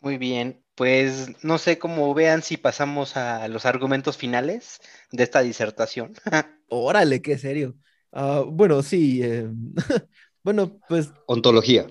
Muy 0.00 0.18
bien, 0.18 0.64
pues 0.74 1.42
no 1.44 1.58
sé 1.58 1.78
cómo 1.78 2.12
vean 2.14 2.42
si 2.42 2.56
pasamos 2.56 3.16
a 3.16 3.46
los 3.48 3.64
argumentos 3.66 4.16
finales 4.16 4.80
de 5.12 5.22
esta 5.22 5.40
disertación. 5.42 6.14
Órale, 6.68 7.22
qué 7.22 7.38
serio. 7.38 7.76
Ah, 8.12 8.44
bueno, 8.46 8.82
sí. 8.82 9.22
eh, 9.22 9.48
bueno, 10.42 10.80
pues. 10.88 11.10
Ontología. 11.26 11.86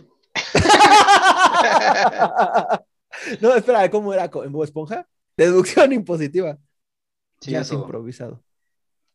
no, 3.41 3.55
espera, 3.55 3.89
¿cómo 3.89 4.13
era 4.13 4.29
en 4.43 4.51
Bob 4.51 4.63
Esponja? 4.63 5.07
Deducción 5.37 5.91
impositiva. 5.93 6.57
Sí, 7.39 7.51
ya 7.51 7.61
es 7.61 7.71
improvisado. 7.71 8.43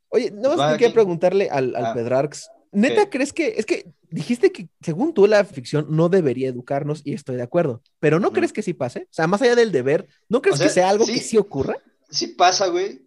Oye, 0.09 0.31
no 0.31 0.57
más 0.57 0.79
que 0.79 0.91
preguntarle 0.91 1.49
al, 1.51 1.75
al 1.77 1.87
Ah. 1.87 1.95
Pedrarx. 1.95 2.51
¿Neta 2.73 3.09
crees 3.09 3.33
que, 3.33 3.55
es 3.57 3.65
que 3.65 3.93
dijiste 4.11 4.53
que 4.53 4.69
según 4.83 5.15
tú 5.15 5.27
la 5.27 5.45
ficción 5.45 5.87
no 5.91 6.09
debería 6.09 6.49
educarnos 6.49 7.01
y 7.05 7.15
estoy 7.15 7.37
de 7.37 7.43
acuerdo, 7.43 7.83
pero 8.01 8.21
¿no 8.21 8.33
crees 8.33 8.53
que 8.53 8.63
sí 8.63 8.75
pase? 8.75 9.05
O 9.05 9.15
sea, 9.15 9.27
más 9.27 9.41
allá 9.41 9.55
del 9.55 9.73
deber, 9.73 10.09
¿no 10.29 10.43
crees 10.43 10.57
O 10.57 10.59
sea, 10.59 10.67
que 10.67 10.73
sea 10.73 10.91
algo 10.91 11.07
sí. 11.07 11.15
que 11.15 11.21
sí 11.21 11.39
ocurra? 11.39 11.77
Sí 12.11 12.29
pasa, 12.29 12.67
güey. 12.67 13.07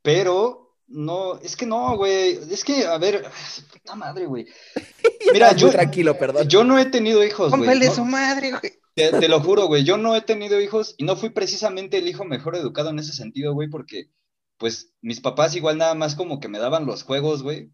Pero 0.00 0.61
no, 0.92 1.38
es 1.40 1.56
que 1.56 1.66
no, 1.66 1.96
güey. 1.96 2.38
Es 2.50 2.64
que, 2.64 2.86
a 2.86 2.98
ver, 2.98 3.24
puta 3.72 3.94
madre, 3.96 4.26
güey. 4.26 4.46
Mira, 5.32 5.54
yo, 5.56 5.70
tranquilo, 5.70 6.18
perdón. 6.18 6.48
yo 6.48 6.64
no 6.64 6.78
he 6.78 6.86
tenido 6.86 7.24
hijos, 7.24 7.50
güey. 7.50 7.60
Póngale 7.60 7.86
¿no? 7.86 7.94
su 7.94 8.04
madre, 8.04 8.50
güey. 8.50 8.72
Te, 8.94 9.10
te 9.10 9.28
lo 9.28 9.40
juro, 9.40 9.66
güey, 9.66 9.84
yo 9.84 9.96
no 9.96 10.14
he 10.14 10.20
tenido 10.20 10.60
hijos 10.60 10.94
y 10.98 11.04
no 11.04 11.16
fui 11.16 11.30
precisamente 11.30 11.98
el 11.98 12.08
hijo 12.08 12.24
mejor 12.24 12.56
educado 12.56 12.90
en 12.90 12.98
ese 12.98 13.12
sentido, 13.12 13.54
güey, 13.54 13.68
porque 13.70 14.10
pues 14.58 14.92
mis 15.00 15.20
papás 15.20 15.56
igual 15.56 15.78
nada 15.78 15.94
más 15.94 16.14
como 16.14 16.40
que 16.40 16.48
me 16.48 16.58
daban 16.58 16.84
los 16.84 17.02
juegos, 17.02 17.42
güey, 17.42 17.70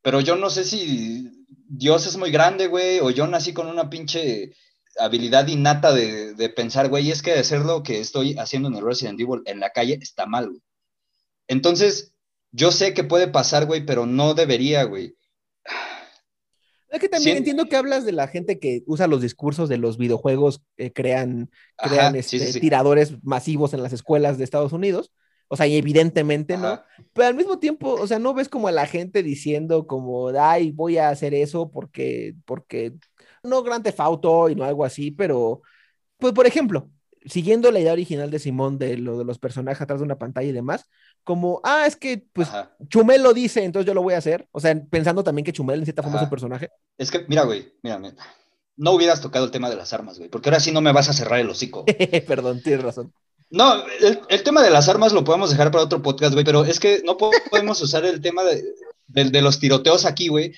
pero 0.00 0.20
yo 0.20 0.36
no 0.36 0.48
sé 0.48 0.64
si 0.64 1.44
Dios 1.48 2.06
es 2.06 2.16
muy 2.16 2.30
grande, 2.30 2.68
güey, 2.68 3.00
o 3.00 3.10
yo 3.10 3.26
nací 3.26 3.52
con 3.52 3.66
una 3.66 3.90
pinche 3.90 4.52
habilidad 4.98 5.48
innata 5.48 5.92
de, 5.92 6.34
de 6.34 6.48
pensar, 6.50 6.88
güey, 6.88 7.10
es 7.10 7.22
que 7.22 7.32
hacer 7.32 7.60
lo 7.62 7.82
que 7.82 8.00
estoy 8.00 8.36
haciendo 8.38 8.68
en 8.68 8.76
el 8.76 8.84
Resident 8.84 9.18
Evil 9.18 9.42
en 9.46 9.58
la 9.58 9.70
calle 9.70 9.98
está 10.00 10.26
mal, 10.26 10.50
güey. 10.50 10.62
Entonces, 11.48 12.12
yo 12.52 12.72
sé 12.72 12.94
que 12.94 13.04
puede 13.04 13.28
pasar, 13.28 13.66
güey, 13.66 13.84
pero 13.84 14.06
no 14.06 14.34
debería, 14.34 14.84
güey. 14.84 15.16
Es 16.88 16.98
que 16.98 17.08
también 17.08 17.34
Sí. 17.36 17.38
entiendo 17.38 17.66
que 17.66 17.76
hablas 17.76 18.04
de 18.04 18.12
la 18.12 18.26
gente 18.26 18.58
que 18.58 18.82
usa 18.86 19.06
los 19.06 19.20
discursos 19.22 19.68
de 19.68 19.78
los 19.78 19.96
videojuegos, 19.96 20.62
eh, 20.76 20.92
crean, 20.92 21.50
crean 21.76 22.16
este, 22.16 22.40
sí, 22.40 22.52
sí. 22.54 22.60
tiradores 22.60 23.22
masivos 23.22 23.74
en 23.74 23.82
las 23.82 23.92
escuelas 23.92 24.38
de 24.38 24.44
Estados 24.44 24.72
Unidos. 24.72 25.12
O 25.48 25.56
sea, 25.56 25.66
y 25.66 25.76
evidentemente 25.76 26.56
no. 26.56 26.80
Pero 27.12 27.28
al 27.28 27.34
mismo 27.34 27.58
tiempo, 27.58 27.92
o 27.94 28.06
sea, 28.06 28.18
no 28.18 28.34
ves 28.34 28.48
como 28.48 28.68
a 28.68 28.72
la 28.72 28.86
gente 28.86 29.22
diciendo 29.22 29.86
como, 29.86 30.28
ay, 30.30 30.70
voy 30.72 30.98
a 30.98 31.08
hacer 31.10 31.34
eso 31.34 31.70
porque, 31.70 32.34
porque, 32.44 32.92
no 33.42 33.62
Grand 33.62 33.82
Theft 33.84 34.00
Auto 34.00 34.48
y 34.48 34.54
no 34.54 34.64
algo 34.64 34.84
así, 34.84 35.10
pero, 35.10 35.62
pues, 36.18 36.32
por 36.32 36.46
ejemplo, 36.46 36.90
siguiendo 37.24 37.70
la 37.70 37.80
idea 37.80 37.92
original 37.92 38.30
de 38.30 38.38
Simón 38.38 38.78
de 38.78 38.96
lo 38.96 39.18
de 39.18 39.24
los 39.24 39.38
personajes 39.38 39.80
atrás 39.82 40.00
de 40.00 40.04
una 40.06 40.18
pantalla 40.18 40.48
y 40.48 40.52
demás, 40.52 40.86
como, 41.24 41.60
ah, 41.64 41.84
es 41.86 41.96
que, 41.96 42.24
pues, 42.32 42.48
Ajá. 42.48 42.74
Chumel 42.88 43.22
lo 43.22 43.32
dice, 43.34 43.62
entonces 43.64 43.86
yo 43.86 43.94
lo 43.94 44.02
voy 44.02 44.14
a 44.14 44.18
hacer. 44.18 44.48
O 44.52 44.60
sea, 44.60 44.74
pensando 44.90 45.22
también 45.22 45.44
que 45.44 45.52
Chumel 45.52 45.80
en 45.80 45.84
cierta 45.86 46.02
forma 46.02 46.18
es 46.18 46.24
un 46.24 46.30
personaje. 46.30 46.70
Es 46.96 47.10
que, 47.10 47.24
mira, 47.28 47.44
güey, 47.44 47.72
mira, 47.82 47.98
mira, 47.98 48.14
no 48.76 48.92
hubieras 48.92 49.20
tocado 49.20 49.44
el 49.44 49.50
tema 49.50 49.68
de 49.68 49.76
las 49.76 49.92
armas, 49.92 50.16
güey, 50.18 50.30
porque 50.30 50.48
ahora 50.48 50.60
sí 50.60 50.72
no 50.72 50.80
me 50.80 50.92
vas 50.92 51.08
a 51.08 51.12
cerrar 51.12 51.38
el 51.40 51.50
hocico. 51.50 51.84
Perdón, 52.26 52.62
tienes 52.62 52.82
razón. 52.82 53.12
No, 53.50 53.84
el, 54.00 54.20
el 54.28 54.42
tema 54.42 54.62
de 54.62 54.70
las 54.70 54.88
armas 54.88 55.12
lo 55.12 55.24
podemos 55.24 55.50
dejar 55.50 55.70
para 55.70 55.84
otro 55.84 56.00
podcast, 56.00 56.32
güey, 56.32 56.44
pero 56.44 56.64
es 56.64 56.78
que 56.80 57.02
no 57.04 57.16
po- 57.16 57.32
podemos 57.50 57.82
usar 57.82 58.04
el 58.04 58.20
tema 58.20 58.44
de, 58.44 58.64
de- 59.08 59.30
de 59.30 59.42
los 59.42 59.58
tiroteos 59.58 60.06
aquí, 60.06 60.28
güey, 60.28 60.54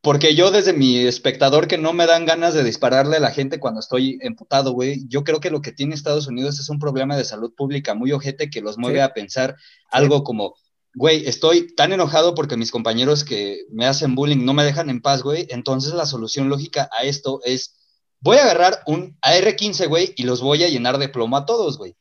porque 0.00 0.34
yo 0.34 0.50
desde 0.50 0.72
mi 0.72 0.96
espectador 0.98 1.66
que 1.66 1.78
no 1.78 1.92
me 1.92 2.06
dan 2.06 2.24
ganas 2.24 2.54
de 2.54 2.64
dispararle 2.64 3.16
a 3.16 3.20
la 3.20 3.32
gente 3.32 3.58
cuando 3.58 3.80
estoy 3.80 4.18
emputado, 4.22 4.72
güey, 4.72 5.04
yo 5.08 5.24
creo 5.24 5.40
que 5.40 5.50
lo 5.50 5.60
que 5.60 5.72
tiene 5.72 5.94
Estados 5.94 6.28
Unidos 6.28 6.60
es 6.60 6.68
un 6.68 6.78
problema 6.78 7.16
de 7.16 7.24
salud 7.24 7.52
pública 7.54 7.94
muy 7.94 8.12
ojete 8.12 8.50
que 8.50 8.60
los 8.60 8.78
mueve 8.78 8.98
Sí. 8.98 9.02
a 9.02 9.12
pensar 9.12 9.56
algo 9.90 10.22
como, 10.22 10.54
güey, 10.94 11.26
estoy 11.26 11.74
tan 11.74 11.92
enojado 11.92 12.34
porque 12.34 12.56
mis 12.56 12.70
compañeros 12.70 13.24
que 13.24 13.62
me 13.70 13.86
hacen 13.86 14.14
bullying 14.14 14.44
no 14.44 14.54
me 14.54 14.64
dejan 14.64 14.88
en 14.88 15.02
paz, 15.02 15.22
güey, 15.22 15.46
entonces 15.50 15.94
la 15.94 16.06
solución 16.06 16.48
lógica 16.48 16.88
a 16.96 17.04
esto 17.04 17.40
es, 17.44 17.76
voy 18.20 18.36
a 18.36 18.44
agarrar 18.44 18.82
un 18.86 19.16
AR-15, 19.22 19.88
güey, 19.88 20.14
y 20.16 20.22
los 20.24 20.40
voy 20.40 20.62
a 20.62 20.68
llenar 20.68 20.98
de 20.98 21.08
plomo 21.08 21.36
a 21.36 21.46
todos, 21.46 21.76
güey. 21.76 21.96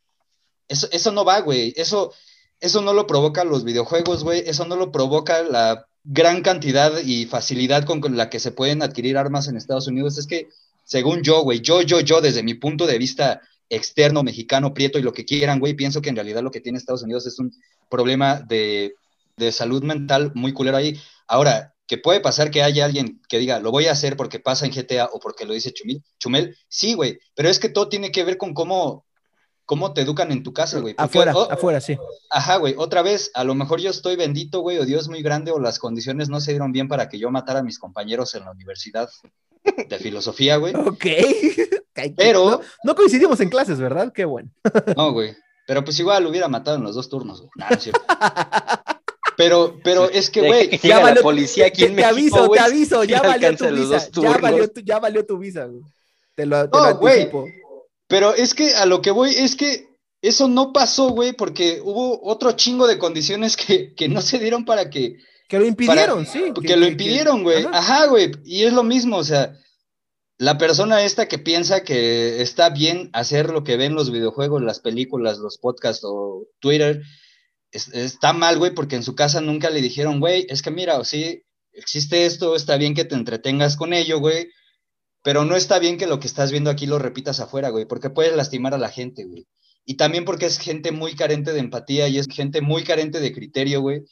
Eso, 0.68 0.88
eso 0.92 1.12
no 1.12 1.24
va, 1.24 1.40
güey. 1.42 1.74
Eso, 1.78 2.14
eso 2.60 2.82
no 2.82 2.94
lo 2.94 3.08
provoca 3.08 3.44
los 3.44 3.64
videojuegos, 3.64 4.24
güey. 4.24 4.44
Eso 4.46 4.66
no 4.66 4.76
lo 4.76 4.92
provoca 4.92 5.42
la 5.44 5.88
gran 6.10 6.42
cantidad 6.42 7.00
y 7.04 7.26
facilidad 7.26 7.84
con, 7.84 8.16
la 8.16 8.30
que 8.30 8.40
se 8.40 8.52
pueden 8.52 8.82
adquirir 8.82 9.18
armas 9.18 9.48
en 9.48 9.58
Estados 9.58 9.88
Unidos. 9.88 10.18
Es 10.18 10.26
que, 10.26 10.48
según 10.86 11.22
yo, 11.22 11.44
güey, 11.44 11.60
yo, 11.60 11.82
yo, 11.82 12.00
yo, 12.00 12.22
desde 12.22 12.44
mi 12.44 12.54
punto 12.54 12.88
de 12.88 12.98
vista 12.98 13.42
externo, 13.70 14.24
mexicano, 14.24 14.74
prieto 14.74 14.98
y 14.98 15.02
lo 15.02 15.12
que 15.12 15.26
quieran, 15.26 15.60
güey, 15.60 15.74
pienso 15.74 16.02
que 16.02 16.10
en 16.10 16.16
realidad 16.16 16.42
lo 16.42 16.52
que 16.52 16.62
tiene 16.62 16.78
Estados 16.78 17.04
Unidos 17.04 17.28
es 17.28 17.38
un 17.40 17.54
problema 17.90 18.40
de, 18.40 18.96
de 19.36 19.52
salud 19.52 19.84
mental 19.84 20.32
muy 20.34 20.54
culero 20.54 20.78
ahí. 20.78 20.98
Ahora, 21.28 21.76
que 21.88 21.98
puede 21.98 22.22
pasar 22.22 22.52
que 22.52 22.64
haya 22.64 22.86
alguien 22.86 23.22
que 23.28 23.40
diga, 23.40 23.60
lo 23.60 23.72
voy 23.72 23.88
a 23.88 23.92
hacer 23.92 24.16
porque 24.16 24.40
pasa 24.40 24.66
en 24.66 24.72
GTA 24.72 25.10
o 25.12 25.20
porque 25.20 25.46
lo 25.46 25.54
dice 25.54 25.74
Chumil, 25.74 26.04
Chumel, 26.20 26.56
sí, 26.70 26.94
güey, 26.94 27.20
pero 27.36 27.50
es 27.50 27.60
que 27.60 27.70
todo 27.70 27.90
tiene 27.90 28.12
que 28.12 28.24
ver 28.24 28.38
con 28.38 28.54
cómo, 28.54 29.06
cómo 29.68 29.94
te 29.94 30.02
educan 30.02 30.32
en 30.32 30.42
tu 30.42 30.54
casa, 30.54 30.80
güey. 30.80 30.96
porque- 30.96 31.06
Afuera, 31.20 31.34
oh, 31.36 31.52
afuera, 31.52 31.80
sí. 31.82 31.96
Ajá, 32.32 32.56
güey, 32.56 32.74
otra 32.78 33.02
vez, 33.04 33.30
a 33.36 33.44
lo 33.44 33.54
mejor 33.54 33.80
yo 33.82 33.92
estoy 33.92 34.16
bendito, 34.16 34.62
güey, 34.62 34.80
o 34.80 34.86
Dios 34.86 35.08
muy 35.10 35.22
grande, 35.22 35.52
o 35.52 35.60
las 35.60 35.78
condiciones 35.78 36.30
no 36.30 36.40
se 36.40 36.52
dieron 36.52 36.72
bien 36.72 36.88
para 36.88 37.10
que 37.10 37.20
yo 37.20 37.30
matara 37.30 37.60
a 37.60 37.64
mis 37.64 37.78
compañeros 37.78 38.34
en 38.34 38.46
la 38.46 38.52
universidad 38.52 39.10
de 39.64 40.00
filosofía, 40.00 40.56
güey. 40.58 40.74
Ok. 40.88 41.06
Pero- 42.16 42.50
No, 42.50 42.62
no 42.84 42.96
coincidimos 42.96 43.40
en 43.42 43.50
clases, 43.50 43.80
¿verdad? 43.80 44.12
Qué 44.14 44.24
bueno. 44.26 44.50
No, 44.96 45.12
güey. 45.12 45.36
Pero 45.68 45.84
pues 45.84 46.00
igual 46.00 46.24
lo 46.24 46.30
hubiera 46.30 46.48
matado 46.48 46.78
en 46.78 46.84
los 46.84 46.96
dos 46.96 47.10
turnos, 47.10 47.40
güey. 47.42 47.52
Nah, 47.58 47.70
no 47.70 47.76
es 47.76 47.84
cierto. 47.84 48.02
Pero, 49.36 49.76
pero 49.84 50.10
es 50.10 50.30
que, 50.32 50.42
güey, 50.48 50.70
que 50.70 50.78
llega 50.78 51.14
la 51.14 51.22
policía 51.22 51.68
aquí 51.68 51.82
te, 51.84 51.88
en 51.90 51.96
te 51.96 52.02
México, 52.02 52.16
aviso, 52.38 52.48
güey, 52.48 52.60
te 52.60 52.66
aviso, 52.66 53.04
ya 53.04 53.22
valió 53.22 53.56
tu 53.56 53.66
visa. 53.70 54.10
Ya 54.22 54.38
valió, 54.38 54.72
tu, 54.72 54.80
ya 54.82 55.00
valió 55.00 55.26
tu 55.26 55.38
visa, 55.38 55.66
güey. 55.66 55.82
Te 56.36 56.46
lo, 56.46 56.70
te 56.70 56.78
No, 56.78 56.86
lo 56.90 56.96
güey. 56.98 57.30
Pero 58.08 58.34
es 58.34 58.54
que 58.54 58.74
a 58.76 58.86
lo 58.86 59.02
que 59.02 59.12
voy 59.12 59.32
es 59.32 59.56
que 59.56 59.88
eso 60.22 60.48
no 60.48 60.74
pasó, 60.74 61.10
güey, 61.10 61.34
porque 61.34 61.82
hubo 61.84 62.20
otro 62.24 62.52
chingo 62.54 62.88
de 62.88 62.98
condiciones 62.98 63.56
que, 63.58 63.94
que 63.96 64.08
no 64.10 64.22
se 64.22 64.40
dieron 64.40 64.66
para 64.66 64.90
que, 64.90 65.18
Que 65.48 65.60
lo 65.60 65.66
impidieron, 65.66 66.26
sí. 66.26 66.46
que, 66.66 66.76
lo 66.78 66.88
impidieron, 66.88 67.44
güey. 67.44 67.64
Ajá. 67.66 67.78
Ajá, 67.78 68.06
güey. 68.08 68.32
Y 68.46 68.64
es 68.64 68.74
lo 68.74 68.84
mismo, 68.84 69.18
o 69.18 69.24
sea, 69.24 69.54
la 70.40 70.58
persona 70.58 71.04
esta 71.04 71.28
que 71.28 71.40
piensa 71.40 71.84
que 71.84 72.42
está 72.42 72.70
bien 72.70 73.10
hacer 73.14 73.50
lo 73.50 73.64
que 73.64 73.78
ven 73.78 73.96
los 73.96 74.12
videojuegos, 74.12 74.62
las 74.62 74.80
películas, 74.80 75.38
los 75.40 75.58
podcasts 75.58 76.04
o 76.06 76.46
Twitter, 76.60 77.02
es- 77.72 77.90
está 77.94 78.34
mal, 78.34 78.58
güey, 78.58 78.74
porque 78.74 78.96
en 78.96 79.04
su 79.04 79.16
casa 79.16 79.42
nunca 79.42 79.70
le 79.70 79.82
dijeron, 79.82 80.20
güey, 80.20 80.46
es 80.50 80.62
que 80.62 80.72
mira, 80.72 80.98
o 81.00 81.04
sí, 81.04 81.44
existe 81.74 82.26
esto, 82.26 82.56
está 82.56 82.78
bien 82.78 82.94
que 82.96 83.06
te 83.06 83.16
entretengas 83.16 83.76
con 83.78 83.94
ello, 83.94 84.20
güey, 84.20 84.48
pero 85.24 85.46
no 85.46 85.56
está 85.56 85.80
bien 85.80 85.98
que 85.98 86.08
lo 86.08 86.20
que 86.20 86.28
estás 86.28 86.52
viendo 86.52 86.70
aquí 86.70 86.86
lo 86.86 87.00
repitas 87.00 87.40
afuera, 87.40 87.70
güey, 87.70 87.86
porque 87.86 88.10
puedes 88.10 88.36
lastimar 88.36 88.74
a 88.74 88.78
la 88.78 88.90
gente, 88.90 89.26
güey. 89.26 89.48
Y 89.86 89.96
también 89.96 90.26
porque 90.26 90.46
es 90.46 90.60
gente 90.60 90.92
muy 90.92 91.16
carente 91.16 91.54
de 91.54 91.60
empatía 91.60 92.08
y 92.08 92.18
es 92.18 92.28
gente 92.28 92.62
muy 92.62 92.84
carente 92.84 93.20
de 93.20 93.34
criterio, 93.34 93.82
güey. 93.82 94.04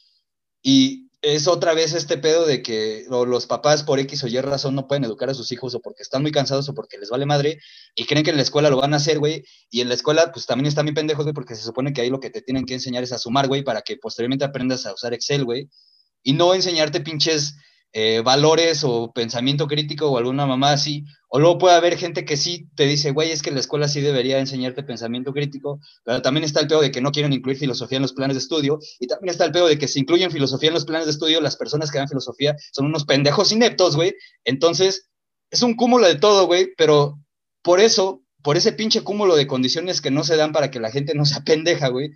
Y 0.62 1.06
es 1.22 1.48
otra 1.48 1.74
vez 1.74 1.92
este 1.92 2.18
pedo 2.18 2.46
de 2.46 2.62
que 2.62 3.04
los 3.08 3.46
papás 3.46 3.82
por 3.82 3.98
X 3.98 4.24
o 4.24 4.26
Y 4.26 4.40
razón 4.40 4.74
no 4.74 4.86
pueden 4.86 5.04
educar 5.04 5.28
a 5.28 5.34
sus 5.34 5.50
hijos 5.52 5.74
o 5.74 5.80
porque 5.80 6.02
están 6.02 6.22
muy 6.22 6.32
cansados 6.32 6.68
o 6.68 6.74
porque 6.74 6.98
les 6.98 7.10
vale 7.10 7.26
madre 7.26 7.58
y 7.94 8.04
creen 8.04 8.24
que 8.24 8.30
en 8.30 8.36
la 8.36 8.42
escuela 8.42 8.70
lo 8.70 8.76
van 8.76 8.94
a 8.94 8.98
hacer, 8.98 9.18
güey. 9.18 9.44
Y 9.70 9.80
en 9.80 9.88
la 9.88 9.94
escuela 9.94 10.32
pues 10.32 10.46
también 10.46 10.66
están 10.66 10.86
bien 10.86 10.94
pendejos, 10.94 11.24
güey, 11.24 11.34
porque 11.34 11.54
se 11.54 11.62
supone 11.62 11.92
que 11.92 12.00
ahí 12.00 12.10
lo 12.10 12.20
que 12.20 12.30
te 12.30 12.42
tienen 12.42 12.64
que 12.64 12.74
enseñar 12.74 13.02
es 13.02 13.12
a 13.12 13.18
sumar, 13.18 13.48
güey, 13.48 13.64
para 13.64 13.82
que 13.82 13.96
posteriormente 13.96 14.44
aprendas 14.44 14.86
a 14.86 14.94
usar 14.94 15.14
Excel, 15.14 15.44
güey. 15.44 15.68
Y 16.22 16.32
no 16.32 16.54
enseñarte 16.54 17.00
pinches 17.00 17.56
eh, 17.98 18.20
valores 18.20 18.84
o 18.84 19.10
pensamiento 19.10 19.66
crítico 19.66 20.10
o 20.10 20.18
alguna 20.18 20.44
mamá 20.44 20.72
así. 20.72 21.06
O 21.28 21.38
luego 21.40 21.56
puede 21.56 21.76
haber 21.76 21.96
gente 21.96 22.26
que 22.26 22.36
sí 22.36 22.68
te 22.74 22.84
dice, 22.84 23.12
güey, 23.12 23.30
es 23.30 23.40
que 23.40 23.50
la 23.50 23.58
escuela 23.58 23.88
sí 23.88 24.02
debería 24.02 24.38
enseñarte 24.38 24.82
pensamiento 24.82 25.32
crítico, 25.32 25.80
pero 26.04 26.20
también 26.20 26.44
está 26.44 26.60
el 26.60 26.66
pedo 26.66 26.82
de 26.82 26.90
que 26.90 27.00
no 27.00 27.10
quieren 27.10 27.32
incluir 27.32 27.56
filosofía 27.56 27.96
en 27.96 28.02
los 28.02 28.12
planes 28.12 28.36
de 28.36 28.40
estudio, 28.40 28.80
y 29.00 29.06
también 29.06 29.30
está 29.30 29.46
el 29.46 29.52
pedo 29.52 29.66
de 29.66 29.78
que 29.78 29.88
si 29.88 30.00
incluyen 30.00 30.30
filosofía 30.30 30.68
en 30.68 30.74
los 30.74 30.84
planes 30.84 31.06
de 31.06 31.12
estudio, 31.12 31.40
las 31.40 31.56
personas 31.56 31.90
que 31.90 31.96
dan 31.96 32.06
filosofía 32.06 32.54
son 32.70 32.84
unos 32.84 33.06
pendejos 33.06 33.50
ineptos, 33.50 33.96
güey. 33.96 34.12
Entonces, 34.44 35.08
es 35.50 35.62
un 35.62 35.74
cúmulo 35.74 36.06
de 36.06 36.16
todo, 36.16 36.46
güey, 36.46 36.74
pero 36.76 37.18
por 37.62 37.80
eso, 37.80 38.22
por 38.42 38.58
ese 38.58 38.72
pinche 38.72 39.00
cúmulo 39.00 39.36
de 39.36 39.46
condiciones 39.46 40.02
que 40.02 40.10
no 40.10 40.22
se 40.22 40.36
dan 40.36 40.52
para 40.52 40.70
que 40.70 40.80
la 40.80 40.90
gente 40.90 41.14
no 41.14 41.24
sea 41.24 41.44
pendeja, 41.44 41.88
güey, 41.88 42.10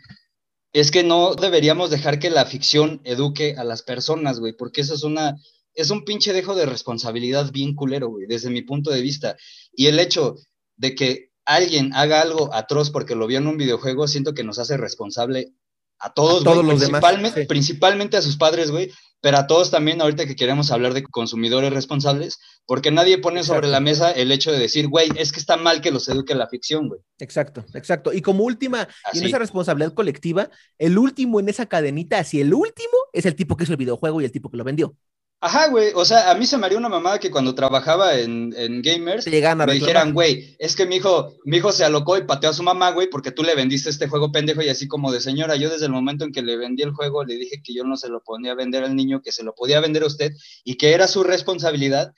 es 0.74 0.90
que 0.90 1.04
no 1.04 1.36
deberíamos 1.36 1.88
dejar 1.88 2.18
que 2.18 2.28
la 2.28 2.44
ficción 2.44 3.00
eduque 3.04 3.54
a 3.56 3.64
las 3.64 3.82
personas, 3.82 4.40
güey, 4.40 4.52
porque 4.52 4.82
eso 4.82 4.94
es 4.94 5.04
una, 5.04 5.38
es 5.74 5.90
un 5.90 6.04
pinche 6.04 6.32
dejo 6.32 6.54
de 6.54 6.66
responsabilidad 6.66 7.50
bien 7.52 7.74
culero, 7.74 8.08
güey, 8.08 8.26
desde 8.26 8.50
mi 8.50 8.62
punto 8.62 8.90
de 8.90 9.02
vista. 9.02 9.36
Y 9.72 9.86
el 9.86 9.98
hecho 9.98 10.36
de 10.76 10.94
que 10.94 11.30
alguien 11.44 11.94
haga 11.94 12.22
algo 12.22 12.52
atroz 12.54 12.90
porque 12.90 13.14
lo 13.14 13.26
vio 13.26 13.38
en 13.38 13.46
un 13.46 13.56
videojuego, 13.56 14.08
siento 14.08 14.34
que 14.34 14.44
nos 14.44 14.58
hace 14.58 14.76
responsable 14.76 15.52
a 15.98 16.12
todos, 16.12 16.40
A 16.40 16.44
todos 16.44 16.64
güey, 16.64 16.70
los 16.70 16.80
demás, 16.80 17.00
principalmente, 17.00 17.40
sí. 17.42 17.46
principalmente 17.46 18.16
a 18.16 18.22
sus 18.22 18.36
padres, 18.36 18.70
güey, 18.70 18.90
pero 19.20 19.36
a 19.36 19.46
todos 19.46 19.70
también 19.70 20.00
ahorita 20.00 20.26
que 20.26 20.36
queremos 20.36 20.70
hablar 20.70 20.94
de 20.94 21.02
consumidores 21.02 21.72
responsables, 21.72 22.38
porque 22.64 22.90
nadie 22.90 23.18
pone 23.18 23.42
sobre 23.42 23.68
la 23.68 23.80
mesa 23.80 24.10
el 24.10 24.32
hecho 24.32 24.50
de 24.50 24.58
decir, 24.58 24.88
güey, 24.88 25.10
es 25.16 25.30
que 25.30 25.40
está 25.40 25.58
mal 25.58 25.82
que 25.82 25.90
los 25.90 26.08
eduque 26.08 26.34
la 26.34 26.48
ficción, 26.48 26.88
güey. 26.88 27.00
Exacto, 27.18 27.64
exacto. 27.74 28.14
Y 28.14 28.22
como 28.22 28.44
última, 28.44 28.88
y 29.12 29.18
en 29.18 29.24
esa 29.26 29.38
responsabilidad 29.38 29.92
colectiva, 29.92 30.48
el 30.78 30.96
último 30.96 31.38
en 31.38 31.50
esa 31.50 31.66
cadenita, 31.66 32.18
así 32.18 32.40
el 32.40 32.54
último, 32.54 32.96
es 33.12 33.26
el 33.26 33.34
tipo 33.34 33.56
que 33.56 33.64
hizo 33.64 33.74
el 33.74 33.78
videojuego 33.78 34.22
y 34.22 34.24
el 34.24 34.32
tipo 34.32 34.50
que 34.50 34.56
lo 34.56 34.64
vendió. 34.64 34.96
Ajá, 35.42 35.68
güey, 35.68 35.92
o 35.94 36.04
sea, 36.04 36.30
a 36.30 36.34
mí 36.34 36.44
se 36.44 36.58
me 36.58 36.66
haría 36.66 36.76
una 36.76 36.90
mamada 36.90 37.18
que 37.18 37.30
cuando 37.30 37.54
trabajaba 37.54 38.18
en, 38.18 38.52
en 38.58 38.82
Gamers, 38.82 39.26
a 39.26 39.30
me 39.30 39.36
reclamar. 39.36 39.70
dijeran, 39.70 40.12
güey, 40.12 40.54
es 40.58 40.76
que 40.76 40.84
mi 40.84 40.96
hijo, 40.96 41.34
mi 41.44 41.56
hijo 41.56 41.72
se 41.72 41.82
alocó 41.82 42.18
y 42.18 42.24
pateó 42.24 42.50
a 42.50 42.52
su 42.52 42.62
mamá, 42.62 42.90
güey, 42.90 43.08
porque 43.08 43.30
tú 43.32 43.42
le 43.42 43.54
vendiste 43.54 43.88
este 43.88 44.06
juego 44.06 44.32
pendejo 44.32 44.60
y 44.60 44.68
así 44.68 44.86
como 44.86 45.10
de 45.10 45.20
señora, 45.22 45.56
yo 45.56 45.70
desde 45.70 45.86
el 45.86 45.92
momento 45.92 46.26
en 46.26 46.32
que 46.32 46.42
le 46.42 46.58
vendí 46.58 46.82
el 46.82 46.92
juego 46.92 47.24
le 47.24 47.36
dije 47.36 47.62
que 47.64 47.72
yo 47.72 47.84
no 47.84 47.96
se 47.96 48.10
lo 48.10 48.22
ponía 48.22 48.52
a 48.52 48.54
vender 48.54 48.84
al 48.84 48.94
niño, 48.94 49.22
que 49.22 49.32
se 49.32 49.42
lo 49.42 49.54
podía 49.54 49.80
vender 49.80 50.02
a 50.02 50.08
usted 50.08 50.32
y 50.62 50.76
que 50.76 50.92
era 50.92 51.08
su 51.08 51.22
responsabilidad 51.22 52.12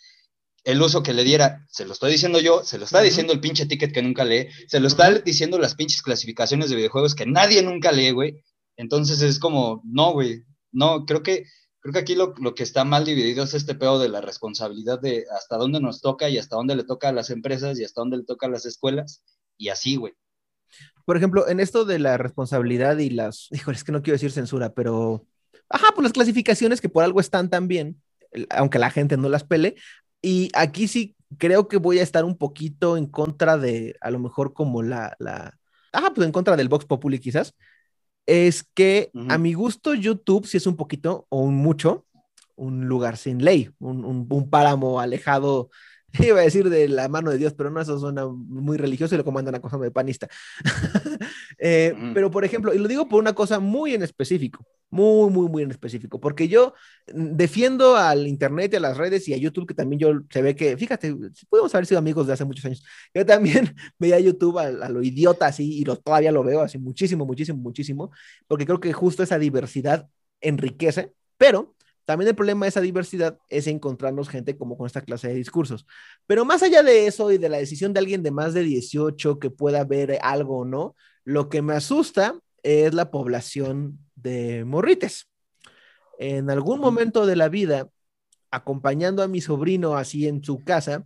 el 0.64 0.80
uso 0.82 1.02
que 1.02 1.12
le 1.12 1.24
diera, 1.24 1.66
se 1.70 1.84
lo 1.84 1.92
estoy 1.92 2.12
diciendo 2.12 2.40
yo, 2.40 2.64
se 2.64 2.78
lo 2.78 2.84
está 2.84 3.00
diciendo 3.00 3.32
el 3.32 3.40
pinche 3.40 3.66
ticket 3.66 3.92
que 3.92 4.02
nunca 4.02 4.24
lee, 4.24 4.48
se 4.68 4.80
lo 4.80 4.86
está 4.88 5.10
diciendo 5.12 5.58
las 5.58 5.74
pinches 5.74 6.02
clasificaciones 6.02 6.70
de 6.70 6.76
videojuegos 6.76 7.14
que 7.14 7.26
nadie 7.26 7.62
nunca 7.62 7.92
lee, 7.92 8.10
güey. 8.10 8.42
Entonces 8.76 9.22
es 9.22 9.38
como, 9.38 9.82
no, 9.84 10.12
güey, 10.12 10.44
no, 10.70 11.04
creo 11.04 11.22
que 11.22 11.44
Creo 11.82 11.92
que 11.92 11.98
aquí 11.98 12.14
lo, 12.14 12.32
lo, 12.38 12.54
que 12.54 12.62
está 12.62 12.84
mal 12.84 13.04
dividido 13.04 13.42
es 13.42 13.54
este 13.54 13.74
pedo 13.74 13.98
de 13.98 14.08
la 14.08 14.20
responsabilidad 14.20 15.00
de 15.00 15.26
hasta 15.36 15.56
dónde 15.56 15.80
nos 15.80 16.00
toca 16.00 16.28
y 16.28 16.38
hasta 16.38 16.54
dónde 16.54 16.76
le 16.76 16.84
toca 16.84 17.08
a 17.08 17.12
las 17.12 17.28
empresas 17.30 17.78
y 17.78 17.84
hasta 17.84 18.00
dónde 18.00 18.18
le 18.18 18.24
toca 18.24 18.46
a 18.46 18.50
las 18.50 18.64
escuelas 18.66 19.24
y 19.58 19.68
así, 19.68 19.96
güey. 19.96 20.14
Por 21.04 21.16
ejemplo, 21.16 21.48
en 21.48 21.58
esto 21.58 21.84
de 21.84 21.98
la 21.98 22.16
responsabilidad 22.18 22.98
y 22.98 23.10
las, 23.10 23.48
híjole, 23.50 23.76
es 23.76 23.84
que 23.84 23.90
no 23.92 24.00
quiero 24.00 24.14
decir 24.14 24.30
censura, 24.30 24.72
pero, 24.72 25.26
ajá, 25.68 25.88
pues 25.94 26.04
las 26.04 26.12
clasificaciones 26.12 26.80
que 26.80 26.88
por 26.88 27.02
algo 27.02 27.20
están 27.20 27.50
tan 27.50 27.66
bien, 27.66 28.00
aunque 28.50 28.78
la 28.78 28.90
gente 28.90 29.16
no 29.16 29.28
las 29.28 29.42
pele, 29.42 29.74
y 30.22 30.50
aquí 30.54 30.86
sí 30.86 31.16
creo 31.38 31.66
que 31.66 31.78
voy 31.78 31.98
a 31.98 32.02
estar 32.02 32.24
un 32.24 32.38
poquito 32.38 32.96
en 32.96 33.06
contra 33.06 33.58
de, 33.58 33.96
a 34.00 34.10
lo 34.10 34.20
mejor 34.20 34.54
como 34.54 34.82
la, 34.82 35.16
la, 35.18 35.58
ah, 35.92 36.12
pues 36.14 36.26
en 36.26 36.32
contra 36.32 36.56
del 36.56 36.68
Vox 36.68 36.84
Populi 36.84 37.18
quizás, 37.18 37.54
es 38.26 38.62
que 38.74 39.14
a 39.28 39.38
mi 39.38 39.54
gusto 39.54 39.94
YouTube 39.94 40.46
sí 40.46 40.56
es 40.58 40.66
un 40.66 40.76
poquito 40.76 41.26
o 41.30 41.40
un 41.42 41.56
mucho 41.56 42.06
un 42.56 42.86
lugar 42.86 43.16
sin 43.16 43.44
ley, 43.44 43.70
un, 43.80 44.04
un- 44.04 44.26
un 44.30 44.50
páramo 44.50 45.00
alejado, 45.00 45.70
iba 46.18 46.40
a 46.40 46.42
decir 46.42 46.68
de 46.68 46.88
la 46.88 47.08
mano 47.08 47.30
de 47.30 47.38
Dios, 47.38 47.54
pero 47.54 47.70
no, 47.70 47.80
eso 47.80 47.98
suena 47.98 48.26
muy 48.26 48.76
religioso 48.76 49.14
y 49.14 49.18
lo 49.18 49.24
comandan 49.24 49.54
acosando 49.54 49.84
de 49.84 49.90
panista. 49.90 50.28
Eh, 51.64 51.94
Ujú. 51.96 52.14
Pero, 52.14 52.30
por 52.30 52.44
ejemplo, 52.44 52.74
y 52.74 52.78
lo 52.78 52.88
digo 52.88 53.08
por 53.08 53.20
una 53.20 53.34
cosa 53.34 53.60
muy 53.60 53.94
en 53.94 54.02
específico, 54.02 54.66
muy, 54.90 55.30
muy, 55.30 55.48
muy 55.48 55.62
en 55.62 55.70
específico, 55.70 56.18
porque 56.18 56.48
yo 56.48 56.74
mm, 57.12 57.36
defiendo 57.36 57.96
al 57.96 58.26
Internet 58.26 58.72
y 58.72 58.76
a 58.76 58.80
las 58.80 58.96
redes 58.96 59.28
y 59.28 59.34
a 59.34 59.36
YouTube, 59.36 59.68
que 59.68 59.74
también 59.74 60.00
yo 60.00 60.12
se 60.28 60.42
ve 60.42 60.56
que, 60.56 60.76
fíjate, 60.76 61.14
podemos 61.48 61.72
haber 61.74 61.86
sido 61.86 61.98
amigos 62.00 62.26
de 62.26 62.32
hace 62.32 62.44
muchos 62.44 62.64
años. 62.64 62.82
Yo 63.14 63.24
también 63.24 63.74
veía 63.98 64.18
YouTube 64.18 64.58
a, 64.58 64.62
a 64.86 64.88
lo 64.88 65.02
idiota 65.02 65.46
así 65.46 65.78
y 65.78 65.84
lo, 65.84 65.96
todavía 65.96 66.32
lo 66.32 66.42
veo 66.42 66.62
así 66.62 66.78
muchísimo, 66.78 67.24
muchísimo, 67.26 67.58
muchísimo, 67.58 68.10
porque 68.48 68.66
creo 68.66 68.80
que 68.80 68.92
justo 68.92 69.22
esa 69.22 69.38
diversidad 69.38 70.08
enriquece, 70.40 71.12
pero 71.36 71.74
también 72.04 72.28
el 72.28 72.34
problema 72.34 72.66
de 72.66 72.70
esa 72.70 72.80
diversidad 72.80 73.38
es 73.48 73.66
encontrarnos 73.66 74.28
gente 74.28 74.56
como 74.56 74.76
con 74.76 74.86
esta 74.86 75.02
clase 75.02 75.28
de 75.28 75.34
discursos. 75.34 75.86
Pero 76.26 76.44
más 76.44 76.62
allá 76.62 76.82
de 76.82 77.06
eso 77.06 77.30
y 77.30 77.38
de 77.38 77.48
la 77.48 77.58
decisión 77.58 77.92
de 77.92 78.00
alguien 78.00 78.22
de 78.22 78.30
más 78.30 78.54
de 78.54 78.62
18 78.62 79.38
que 79.38 79.50
pueda 79.50 79.84
ver 79.84 80.18
algo 80.22 80.58
o 80.58 80.64
no, 80.64 80.96
lo 81.24 81.48
que 81.48 81.62
me 81.62 81.74
asusta 81.74 82.34
es 82.62 82.94
la 82.94 83.10
población 83.10 83.98
de 84.16 84.64
morrites. 84.64 85.28
En 86.18 86.50
algún 86.50 86.80
momento 86.80 87.26
de 87.26 87.36
la 87.36 87.48
vida, 87.48 87.88
acompañando 88.50 89.22
a 89.22 89.28
mi 89.28 89.40
sobrino 89.40 89.96
así 89.96 90.26
en 90.26 90.42
su 90.44 90.62
casa, 90.64 91.04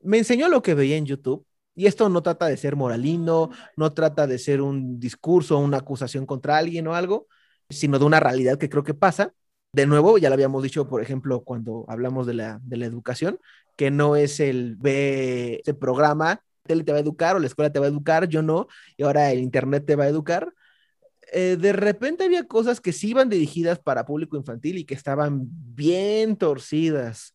me 0.00 0.18
enseñó 0.18 0.48
lo 0.48 0.62
que 0.62 0.74
veía 0.74 0.96
en 0.96 1.06
YouTube. 1.06 1.46
Y 1.74 1.86
esto 1.86 2.08
no 2.08 2.22
trata 2.22 2.46
de 2.46 2.56
ser 2.56 2.76
moralino, 2.76 3.50
no 3.76 3.92
trata 3.94 4.26
de 4.26 4.38
ser 4.38 4.60
un 4.60 4.98
discurso, 4.98 5.58
una 5.58 5.78
acusación 5.78 6.26
contra 6.26 6.58
alguien 6.58 6.86
o 6.88 6.94
algo, 6.94 7.28
sino 7.70 7.98
de 7.98 8.04
una 8.04 8.20
realidad 8.20 8.58
que 8.58 8.68
creo 8.68 8.82
que 8.82 8.94
pasa. 8.94 9.32
De 9.72 9.86
nuevo, 9.86 10.18
ya 10.18 10.28
lo 10.28 10.34
habíamos 10.34 10.62
dicho, 10.64 10.88
por 10.88 11.00
ejemplo, 11.00 11.42
cuando 11.44 11.84
hablamos 11.88 12.26
de 12.26 12.34
la, 12.34 12.60
de 12.64 12.76
la 12.76 12.86
educación, 12.86 13.38
que 13.76 13.90
no 13.90 14.16
es 14.16 14.40
el 14.40 14.76
ve 14.76 15.56
este 15.56 15.74
programa, 15.74 16.42
tele 16.64 16.82
te 16.82 16.92
va 16.92 16.98
a 16.98 17.00
educar 17.02 17.36
o 17.36 17.38
la 17.38 17.46
escuela 17.46 17.72
te 17.72 17.78
va 17.78 17.86
a 17.86 17.88
educar, 17.88 18.28
yo 18.28 18.42
no, 18.42 18.66
y 18.96 19.04
ahora 19.04 19.30
el 19.30 19.38
internet 19.38 19.84
te 19.86 19.94
va 19.94 20.04
a 20.04 20.08
educar. 20.08 20.52
Eh, 21.32 21.56
de 21.60 21.72
repente 21.72 22.24
había 22.24 22.44
cosas 22.46 22.80
que 22.80 22.92
sí 22.92 23.10
iban 23.10 23.28
dirigidas 23.28 23.78
para 23.78 24.06
público 24.06 24.36
infantil 24.36 24.78
y 24.78 24.84
que 24.84 24.94
estaban 24.94 25.42
bien 25.74 26.36
torcidas 26.36 27.34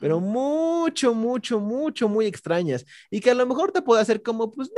pero 0.00 0.20
mucho, 0.20 1.14
mucho, 1.14 1.60
mucho, 1.60 2.08
muy 2.08 2.26
extrañas. 2.26 2.84
Y 3.10 3.20
que 3.20 3.30
a 3.30 3.34
lo 3.34 3.46
mejor 3.46 3.72
te 3.72 3.82
puede 3.82 4.02
hacer 4.02 4.22
como, 4.22 4.50
pues, 4.50 4.70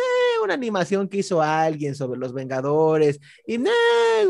una 0.42 0.54
animación 0.54 1.08
que 1.08 1.18
hizo 1.18 1.42
alguien 1.42 1.94
sobre 1.94 2.18
los 2.18 2.32
Vengadores, 2.32 3.20
y 3.46 3.58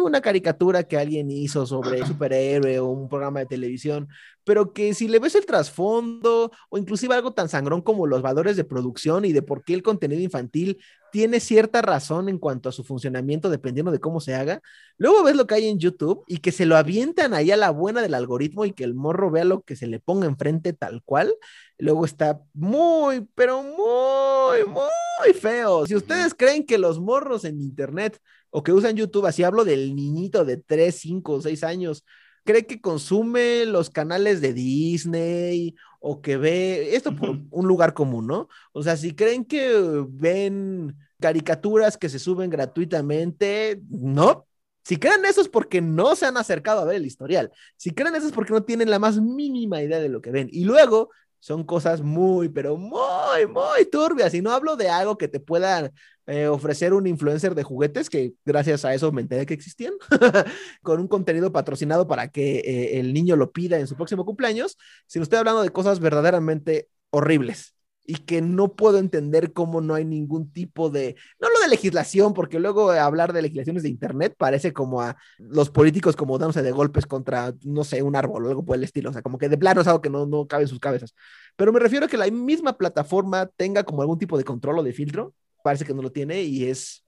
una 0.03 0.21
caricatura 0.21 0.85
que 0.85 0.97
alguien 0.97 1.31
hizo 1.31 1.67
sobre 1.67 2.07
superhéroe 2.07 2.79
o 2.79 2.87
un 2.87 3.09
programa 3.09 3.41
de 3.41 3.47
televisión, 3.47 4.09
pero 4.47 4.73
que 4.73 4.95
si 4.95 5.09
le 5.09 5.19
ves 5.19 5.35
el 5.35 5.45
trasfondo 5.45 6.53
o 6.71 6.79
inclusive 6.79 7.13
algo 7.17 7.33
tan 7.33 7.49
sangrón 7.49 7.83
como 7.83 8.07
los 8.07 8.23
valores 8.23 8.57
de 8.57 8.63
producción 8.63 9.25
y 9.25 9.33
de 9.33 9.43
por 9.43 9.65
qué 9.65 9.75
el 9.75 9.83
contenido 9.83 10.23
infantil 10.23 10.79
tiene 11.11 11.41
cierta 11.41 11.83
razón 11.83 12.29
en 12.29 12.39
cuanto 12.39 12.69
a 12.69 12.73
su 12.73 12.85
funcionamiento 12.85 13.51
dependiendo 13.51 13.91
de 13.91 13.99
cómo 13.99 14.21
se 14.21 14.37
haga, 14.37 14.63
luego 14.99 15.25
ves 15.25 15.35
lo 15.35 15.49
que 15.49 15.57
hay 15.57 15.67
en 15.67 15.81
YouTube 15.81 16.23
y 16.29 16.39
que 16.39 16.53
se 16.53 16.65
lo 16.65 16.77
avientan 16.77 17.35
ahí 17.35 17.51
a 17.51 17.57
la 17.57 17.71
buena 17.71 18.01
del 18.03 18.15
algoritmo 18.15 18.65
y 18.65 18.73
que 18.73 18.85
el 18.85 18.95
morro 18.95 19.33
vea 19.33 19.45
lo 19.45 19.63
que 19.63 19.75
se 19.75 19.89
le 19.89 19.99
ponga 19.99 20.27
enfrente 20.27 20.73
tal 20.73 21.03
cual, 21.03 21.35
luego 21.77 22.05
está 22.05 22.41
muy, 22.55 23.27
pero 23.35 23.65
muy, 23.65 24.65
muy 24.65 25.35
feo. 25.35 25.87
Si 25.87 25.97
ustedes 25.97 26.35
creen 26.35 26.65
que 26.65 26.79
los 26.79 27.01
morros 27.01 27.45
en 27.45 27.61
internet 27.61 28.21
o 28.51 28.63
que 28.63 28.73
usan 28.73 28.95
YouTube, 28.95 29.27
así 29.27 29.43
hablo 29.43 29.65
del 29.65 29.97
niñito 29.97 30.45
de 30.45 30.59
3, 30.59 30.95
5, 30.95 31.43
6 31.43 31.65
años, 31.65 32.05
cree 32.47 32.67
que 32.67 32.81
consume 32.81 33.67
los 33.67 33.91
canales 33.91 34.41
de 34.41 34.55
Disney 34.55 35.75
o 36.01 36.23
que 36.23 36.39
ve 36.39 36.97
esto 36.97 37.15
por 37.15 37.41
un 37.51 37.69
lugar 37.69 37.93
común, 37.93 38.27
¿no? 38.27 38.49
O 38.73 38.83
sea, 38.83 38.97
si 38.97 39.15
creen 39.15 39.45
que 39.45 40.07
ven 40.09 40.97
caricaturas 41.21 41.99
que 41.99 42.09
se 42.09 42.19
suben 42.19 42.49
gratuitamente, 42.49 43.83
no. 43.91 44.47
Si 44.85 44.97
creen 44.97 45.25
eso 45.27 45.41
es 45.43 45.49
porque 45.49 45.83
no 45.83 46.17
se 46.17 46.27
han 46.27 46.37
acercado 46.37 46.81
a 46.81 46.85
ver 46.85 46.97
el 46.97 47.07
historial. 47.07 47.51
Si 47.77 47.91
creen 47.91 48.15
eso 48.15 48.29
es 48.29 48.33
porque 48.33 48.53
no 48.53 48.63
tienen 48.63 48.89
la 48.89 49.01
más 49.01 49.21
mínima 49.21 49.83
idea 49.83 49.99
de 49.99 50.09
lo 50.09 50.23
que 50.23 50.31
ven. 50.31 50.49
Y 50.53 50.65
luego 50.65 51.11
son 51.41 51.65
cosas 51.65 52.03
muy, 52.03 52.49
pero 52.49 52.77
muy, 52.77 53.47
muy 53.49 53.85
turbias. 53.91 54.35
Y 54.35 54.43
no 54.43 54.51
hablo 54.53 54.77
de 54.77 54.89
algo 54.89 55.19
que 55.19 55.29
te 55.29 55.41
pueda 55.41 55.91
eh, 56.27 56.47
ofrecer 56.47 56.93
un 56.93 57.07
influencer 57.07 57.55
de 57.55 57.63
juguetes, 57.63 58.11
que 58.11 58.35
gracias 58.45 58.85
a 58.85 58.95
eso 58.95 59.13
me 59.13 59.23
enteré 59.23 59.47
que 59.47 59.55
existían, 59.55 59.95
con 60.83 61.01
un 61.01 61.09
contenido 61.09 61.53
patrocinado 61.53 62.07
para 62.07 62.29
que 62.29 62.59
eh, 62.59 62.99
el 62.99 63.13
niño 63.13 63.37
lo 63.37 63.53
pida 63.53 63.79
en 63.79 63.87
su 63.87 63.97
próximo 63.97 64.25
cumpleaños, 64.25 64.77
sino 65.07 65.23
estoy 65.23 65.39
hablando 65.39 65.63
de 65.63 65.71
cosas 65.71 66.01
verdaderamente 66.01 66.89
horribles 67.11 67.76
y 68.07 68.19
que 68.19 68.41
no 68.41 68.75
puedo 68.75 68.99
entender 68.99 69.53
cómo 69.53 69.81
no 69.81 69.95
hay 69.95 70.05
ningún 70.05 70.53
tipo 70.53 70.91
de, 70.91 71.17
no 71.41 71.49
lo 71.51 71.61
de 71.61 71.69
legislación, 71.69 72.35
porque 72.35 72.61
luego 72.61 72.91
hablar 72.91 73.33
de 73.33 73.43
legislaciones 73.43 73.83
de 73.83 73.89
Internet 73.89 74.35
parece 74.39 74.73
como 74.73 75.01
a 75.03 75.17
los 75.39 75.71
políticos 75.71 76.15
como 76.15 76.39
dándose 76.39 76.63
de 76.63 76.71
golpes 76.71 77.07
contra, 77.07 77.55
no 77.65 77.85
sé, 77.85 78.03
un 78.03 78.15
árbol 78.15 78.47
o 78.47 78.49
algo 78.49 78.65
por 78.65 78.77
el 78.77 78.85
estilo, 78.85 79.11
o 79.11 79.13
sea, 79.13 79.23
como 79.23 79.39
que 79.39 79.49
de 79.49 79.59
plano 79.59 79.81
es 79.81 79.87
algo 79.87 80.01
que 80.01 80.11
no, 80.11 80.27
no 80.27 80.47
cabe 80.47 80.63
en 80.63 80.69
sus 80.69 80.79
cabezas. 80.79 81.15
Pero 81.57 81.73
me 81.73 81.81
refiero 81.81 82.07
a 82.07 82.09
que 82.09 82.17
la 82.17 82.31
misma 82.31 82.77
plataforma 82.77 83.47
tenga 83.57 83.83
como 83.83 84.03
algún 84.03 84.19
tipo 84.19 84.39
de 84.39 84.45
control 84.45 84.79
o 84.79 84.83
de 84.83 84.93
filtro, 84.93 85.35
parece 85.65 85.85
que 85.85 85.95
no 85.95 86.03
lo 86.03 86.13
tiene 86.13 86.43
y 86.43 86.65
es 86.65 87.05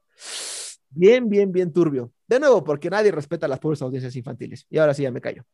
bien, 0.91 1.29
bien, 1.29 1.53
bien 1.53 1.73
turbio. 1.73 2.13
De 2.27 2.41
nuevo, 2.41 2.65
porque 2.65 2.91
nadie 2.91 3.13
respeta 3.13 3.47
las 3.47 3.61
pobres 3.61 3.81
audiencias 3.83 4.17
infantiles. 4.17 4.67
Y 4.69 4.79
ahora 4.79 4.95
sí 4.95 5.03
ya 5.03 5.13
me 5.13 5.21
callo. 5.21 5.45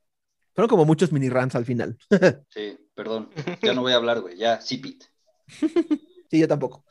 Fueron 0.55 0.69
como 0.69 0.85
muchos 0.85 1.13
mini 1.13 1.29
rants 1.29 1.55
al 1.55 1.65
final. 1.65 1.99
Sí, 2.49 2.79
perdón. 2.95 3.29
Ya 3.63 3.75
no 3.75 3.83
voy 3.83 3.93
a 3.93 3.97
hablar, 3.97 4.21
güey. 4.21 4.37
Ya, 4.37 4.61
zip 4.61 4.87
it. 4.87 5.05
Sí, 6.31 6.39
yo 6.41 6.49
tampoco. 6.49 6.85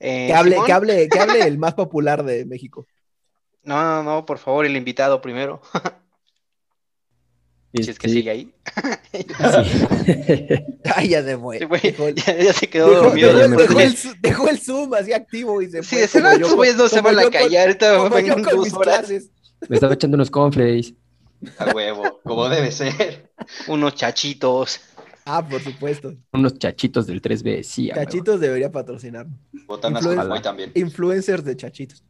Eh, 0.00 0.26
Que 0.26 0.34
hable, 0.34 0.56
que 0.66 0.72
hable, 0.72 1.08
que 1.08 1.18
hable 1.18 1.40
el 1.46 1.58
más 1.58 1.74
popular 1.74 2.22
de 2.24 2.44
México. 2.44 2.86
No, 3.62 3.80
no, 3.82 4.02
no, 4.02 4.26
por 4.26 4.38
favor, 4.38 4.66
el 4.66 4.76
invitado 4.76 5.20
primero. 5.20 5.62
Si 7.74 7.90
es 7.90 7.98
que 7.98 8.06
sigue 8.10 8.30
ahí. 8.30 8.54
sí. 9.14 9.26
Ay, 10.94 11.08
ya 11.08 11.22
se 11.22 11.38
fue. 11.38 11.58
Sí, 11.58 11.64
güey, 11.64 11.80
Dejó 11.80 12.08
el- 12.08 12.14
ya, 12.16 12.36
ya 12.36 12.52
se 12.52 12.68
quedó 12.68 12.90
dejó- 12.90 13.02
dormido. 13.04 13.32
dejó- 13.48 13.74
me 13.74 13.84
el, 13.84 13.96
zu- 13.96 14.14
dejó 14.20 14.48
el 14.48 14.58
Zoom 14.60 14.92
así 14.92 15.14
activo 15.14 15.62
y 15.62 15.70
se 15.70 15.82
Sí, 15.82 15.88
fue. 15.88 16.00
de 16.02 16.08
ser 16.08 16.22
como 16.22 16.34
yo 16.34 16.40
estos 16.42 16.54
güeyes 16.56 16.76
no 16.76 16.88
se 16.90 17.00
van 17.00 17.18
a 17.18 17.30
callar. 17.30 17.68
Ahorita 17.68 17.92
dos 17.92 18.74
horas. 18.74 18.98
clases. 18.98 19.30
Me 19.70 19.76
estaba 19.76 19.94
echando 19.94 20.16
unos 20.16 20.30
cornflakes. 20.30 20.92
A 21.56 21.70
huevo, 21.74 22.20
como 22.22 22.46
debe 22.50 22.70
ser. 22.70 23.30
Unos 23.68 23.94
chachitos. 23.94 24.78
Ah, 25.24 25.46
por 25.46 25.60
supuesto. 25.60 26.14
Unos 26.32 26.58
chachitos 26.58 27.06
del 27.06 27.22
3B, 27.22 27.62
sí. 27.62 27.90
Chachitos 27.94 28.40
debería 28.40 28.70
patrocinar. 28.72 29.26
Botanas 29.66 30.04
Influen- 30.04 30.42
también. 30.42 30.72
Influencers 30.74 31.44
de 31.44 31.56
chachitos. 31.56 32.02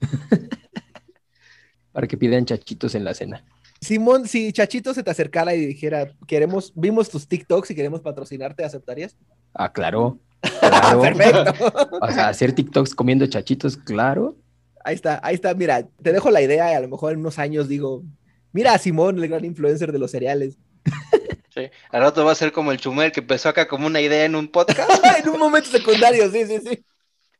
Para 1.92 2.06
que 2.06 2.16
pidan 2.16 2.44
chachitos 2.44 2.94
en 2.94 3.04
la 3.04 3.14
cena. 3.14 3.44
Simón, 3.80 4.28
si 4.28 4.52
Chachito 4.52 4.92
se 4.92 5.02
te 5.02 5.10
acercara 5.10 5.54
y 5.54 5.64
dijera, 5.64 6.12
queremos, 6.26 6.72
vimos 6.76 7.08
tus 7.08 7.26
TikToks 7.26 7.70
y 7.70 7.74
queremos 7.74 8.00
patrocinarte, 8.02 8.62
¿aceptarías? 8.64 9.16
Ah, 9.54 9.72
claro. 9.72 10.18
Claro. 10.60 11.00
Perfecto. 11.02 11.52
O 12.00 12.10
sea, 12.10 12.28
hacer 12.28 12.52
TikToks 12.54 12.94
comiendo 12.94 13.26
chachitos, 13.26 13.76
claro. 13.76 14.36
Ahí 14.84 14.94
está, 14.94 15.20
ahí 15.22 15.34
está. 15.34 15.52
Mira, 15.54 15.86
te 16.02 16.12
dejo 16.12 16.30
la 16.30 16.40
idea 16.40 16.72
y 16.72 16.74
a 16.74 16.80
lo 16.80 16.88
mejor 16.88 17.12
en 17.12 17.18
unos 17.20 17.38
años 17.38 17.68
digo, 17.68 18.02
mira 18.52 18.72
a 18.74 18.78
Simón, 18.78 19.18
el 19.18 19.28
gran 19.28 19.44
influencer 19.44 19.92
de 19.92 19.98
los 19.98 20.10
cereales. 20.10 20.58
Sí. 21.60 21.70
Al 21.90 22.00
rato 22.02 22.24
va 22.24 22.32
a 22.32 22.34
ser 22.34 22.52
como 22.52 22.72
el 22.72 22.78
Chumel 22.78 23.12
que 23.12 23.20
empezó 23.20 23.48
acá 23.48 23.68
como 23.68 23.86
una 23.86 24.00
idea 24.00 24.24
en 24.24 24.34
un 24.34 24.48
podcast. 24.48 24.90
en 25.22 25.28
un 25.28 25.38
momento 25.38 25.68
secundario, 25.70 26.30
sí, 26.30 26.46
sí, 26.46 26.58
sí. 26.66 26.84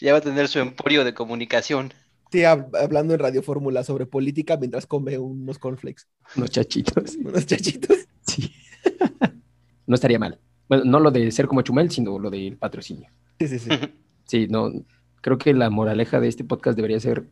Ya 0.01 0.13
va 0.13 0.19
a 0.19 0.23
tener 0.23 0.49
su 0.49 0.59
emporio 0.59 1.05
de 1.05 1.13
comunicación. 1.15 1.93
Sí, 2.33 2.39
hab- 2.41 2.71
hablando 2.81 3.13
en 3.15 3.21
Radio 3.21 3.43
Fórmula 3.43 3.83
sobre 3.85 4.07
política 4.07 4.57
mientras 4.57 4.87
come 4.87 5.19
unos 5.19 5.59
cornflakes, 5.59 6.05
Unos 6.37 6.51
chachitos. 6.51 7.17
unos 7.25 7.47
chachitos. 7.47 7.97
Sí. 8.27 8.53
No 9.87 9.95
estaría 9.97 10.21
mal. 10.21 10.39
Bueno, 10.69 10.85
no 10.85 11.01
lo 11.01 11.11
de 11.11 11.33
ser 11.33 11.49
como 11.49 11.63
Chumel, 11.63 11.91
sino 11.91 12.17
lo 12.21 12.31
del 12.31 12.57
patrocinio. 12.57 13.11
Sí, 13.41 13.49
sí, 13.49 13.59
sí. 13.59 13.71
Sí, 14.25 14.47
no. 14.49 14.71
Creo 15.21 15.37
que 15.37 15.53
la 15.53 15.69
moraleja 15.69 16.21
de 16.21 16.29
este 16.29 16.45
podcast 16.45 16.77
debería 16.77 17.01
ser: 17.01 17.25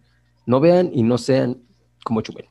no 0.45 0.59
vean 0.59 0.91
y 0.93 1.05
no 1.05 1.19
sean 1.19 1.63
como 2.03 2.21
Chumel. 2.21 2.47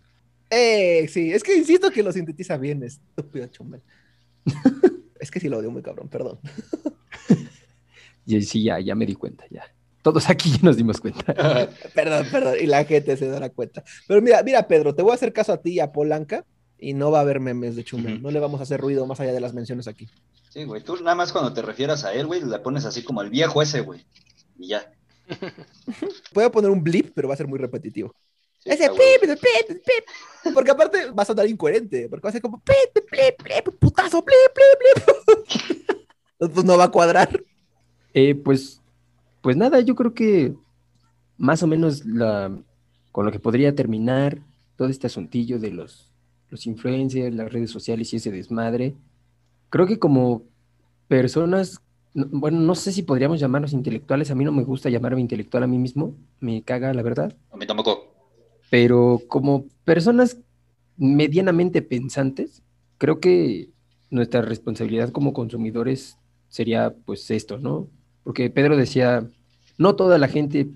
Eh, 0.49 1.09
sí, 1.09 1.33
es 1.33 1.43
que 1.43 1.57
insisto 1.57 1.91
que 1.91 2.03
lo 2.03 2.13
sintetiza 2.13 2.55
bien, 2.55 2.83
estúpido 2.83 3.47
chumel. 3.47 3.81
es 5.19 5.31
que 5.31 5.39
sí 5.39 5.49
lo 5.49 5.57
odio 5.57 5.71
muy 5.71 5.81
cabrón, 5.81 6.07
perdón. 6.09 6.39
Y 8.27 8.41
sí, 8.41 8.63
ya, 8.63 8.77
ya 8.81 8.93
me 8.93 9.05
di 9.05 9.15
cuenta, 9.15 9.45
ya. 9.49 9.63
Todos 10.01 10.29
aquí 10.29 10.51
ya 10.51 10.59
nos 10.61 10.75
dimos 10.75 10.99
cuenta. 10.99 11.33
Perdón, 11.95 12.27
perdón, 12.29 12.55
y 12.61 12.65
la 12.65 12.83
gente 12.83 13.15
se 13.15 13.27
dará 13.27 13.49
cuenta. 13.49 13.83
Pero 14.05 14.21
mira, 14.21 14.43
mira, 14.43 14.67
Pedro, 14.67 14.93
te 14.93 15.01
voy 15.01 15.11
a 15.11 15.15
hacer 15.15 15.31
caso 15.31 15.53
a 15.53 15.61
ti 15.61 15.71
y 15.71 15.79
a 15.79 15.93
Polanca 15.93 16.45
y 16.77 16.93
no 16.93 17.09
va 17.09 17.19
a 17.19 17.21
haber 17.21 17.39
memes 17.39 17.77
de 17.77 17.85
Chumel. 17.85 18.21
No 18.21 18.29
le 18.31 18.39
vamos 18.39 18.59
a 18.59 18.63
hacer 18.63 18.81
ruido 18.81 19.05
más 19.05 19.19
allá 19.21 19.31
de 19.31 19.39
las 19.39 19.53
menciones 19.53 19.87
aquí. 19.87 20.09
Sí, 20.49 20.65
güey, 20.65 20.83
tú 20.83 20.97
nada 20.97 21.15
más 21.15 21.31
cuando 21.31 21.53
te 21.53 21.61
refieras 21.61 22.03
a 22.03 22.13
él, 22.13 22.27
güey, 22.27 22.43
le 22.43 22.59
pones 22.59 22.85
así 22.85 23.01
como 23.03 23.21
el 23.21 23.29
viejo 23.29 23.61
ese, 23.61 23.81
güey. 23.81 24.05
Y 24.59 24.69
ya. 24.69 24.91
Voy 26.33 26.43
a 26.43 26.51
poner 26.51 26.69
un 26.69 26.83
blip, 26.83 27.11
pero 27.13 27.27
va 27.27 27.33
a 27.33 27.37
ser 27.37 27.47
muy 27.47 27.59
repetitivo. 27.59 28.13
Ese 28.67 28.89
pip, 28.89 29.21
pip, 29.21 29.77
pip. 29.83 30.53
Porque 30.53 30.71
aparte 30.71 31.11
va 31.11 31.23
a 31.23 31.25
sonar 31.25 31.47
incoherente. 31.47 32.07
Porque 32.09 32.23
va 32.23 32.29
a 32.29 32.33
ser 32.33 32.41
como 32.41 32.59
pip, 32.61 33.03
pip, 33.09 33.43
pip, 33.43 33.75
putazo, 33.79 34.23
pip, 34.23 34.35
pip, 34.55 35.05
pip. 35.05 35.37
Entonces, 36.39 36.53
Pues 36.53 36.65
no 36.65 36.77
va 36.77 36.85
a 36.85 36.91
cuadrar. 36.91 37.43
Eh, 38.13 38.35
pues, 38.35 38.81
pues 39.41 39.55
nada, 39.57 39.79
yo 39.81 39.95
creo 39.95 40.13
que 40.13 40.53
más 41.37 41.61
o 41.63 41.67
menos 41.67 42.05
la, 42.05 42.55
con 43.11 43.25
lo 43.25 43.31
que 43.31 43.39
podría 43.39 43.75
terminar 43.75 44.39
todo 44.75 44.87
este 44.89 45.07
asuntillo 45.07 45.59
de 45.59 45.71
los, 45.71 46.11
los 46.49 46.65
influencers, 46.65 47.35
las 47.35 47.51
redes 47.51 47.71
sociales 47.71 48.11
y 48.13 48.17
ese 48.17 48.31
desmadre, 48.31 48.95
creo 49.69 49.85
que 49.87 49.99
como 49.99 50.43
personas, 51.07 51.79
no- 52.13 52.27
bueno, 52.31 52.59
no 52.59 52.75
sé 52.75 52.91
si 52.91 53.03
podríamos 53.03 53.39
llamarnos 53.39 53.73
intelectuales, 53.73 54.31
a 54.31 54.35
mí 54.35 54.43
no 54.43 54.51
me 54.51 54.63
gusta 54.63 54.89
llamarme 54.89 55.21
intelectual 55.21 55.63
a 55.63 55.67
mí 55.67 55.77
mismo, 55.77 56.15
me 56.39 56.61
caga 56.63 56.93
la 56.93 57.01
verdad, 57.03 57.35
A 57.51 57.57
mí 57.57 57.65
tampoco. 57.67 58.13
Pero 58.69 59.21
como 59.27 59.65
personas 59.85 60.37
medianamente 60.97 61.81
pensantes, 61.81 62.63
creo 62.97 63.19
que 63.19 63.69
nuestra 64.09 64.41
responsabilidad 64.41 65.09
como 65.11 65.33
consumidores 65.33 66.17
sería 66.49 66.95
pues 67.05 67.29
esto, 67.31 67.57
¿no? 67.59 67.89
Porque 68.23 68.49
Pedro 68.49 68.77
decía, 68.77 69.29
no 69.77 69.95
toda 69.95 70.17
la 70.17 70.27
gente 70.27 70.69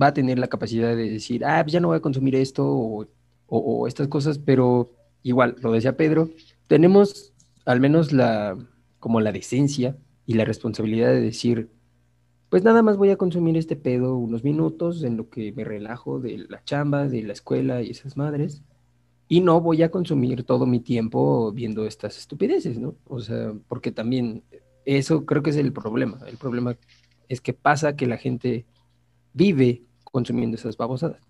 va 0.00 0.08
a 0.08 0.14
tener 0.14 0.38
la 0.38 0.48
capacidad 0.48 0.96
de 0.96 1.08
decir, 1.10 1.44
ah, 1.44 1.62
pues 1.62 1.72
ya 1.72 1.80
no 1.80 1.88
voy 1.88 1.96
a 1.98 2.00
consumir 2.00 2.34
esto 2.34 2.66
o, 2.66 3.02
o- 3.46 3.58
o 3.82 3.86
estas 3.86 4.08
cosas, 4.08 4.38
pero 4.38 4.92
igual, 5.22 5.56
lo 5.62 5.72
decía 5.72 5.96
Pedro, 5.96 6.30
tenemos 6.66 7.32
al 7.64 7.80
menos 7.80 8.12
la, 8.12 8.56
como 8.98 9.20
la 9.20 9.32
decencia 9.32 9.96
y 10.26 10.34
la 10.34 10.44
responsabilidad 10.44 11.08
de 11.10 11.20
decir, 11.20 11.70
pues 12.48 12.62
nada 12.62 12.82
más 12.82 12.96
voy 12.96 13.10
a 13.10 13.16
consumir 13.16 13.56
este 13.56 13.76
pedo 13.76 14.16
unos 14.16 14.44
minutos 14.44 15.02
en 15.02 15.16
lo 15.16 15.28
que 15.28 15.52
me 15.52 15.64
relajo 15.64 16.20
de 16.20 16.46
la 16.48 16.62
chamba, 16.64 17.08
de 17.08 17.22
la 17.22 17.32
escuela 17.32 17.82
y 17.82 17.90
esas 17.90 18.16
madres. 18.16 18.62
Y 19.26 19.40
no 19.40 19.60
voy 19.60 19.82
a 19.82 19.90
consumir 19.90 20.44
todo 20.44 20.66
mi 20.66 20.80
tiempo 20.80 21.50
viendo 21.52 21.86
estas 21.86 22.18
estupideces, 22.18 22.78
¿no? 22.78 22.94
O 23.06 23.20
sea, 23.20 23.52
porque 23.68 23.90
también 23.90 24.44
eso 24.84 25.24
creo 25.24 25.42
que 25.42 25.50
es 25.50 25.56
el 25.56 25.72
problema. 25.72 26.18
El 26.26 26.36
problema 26.36 26.76
es 27.28 27.40
que 27.40 27.54
pasa 27.54 27.96
que 27.96 28.06
la 28.06 28.18
gente 28.18 28.66
vive 29.32 29.82
consumiendo 30.04 30.56
esas 30.56 30.76
babosadas. 30.76 31.20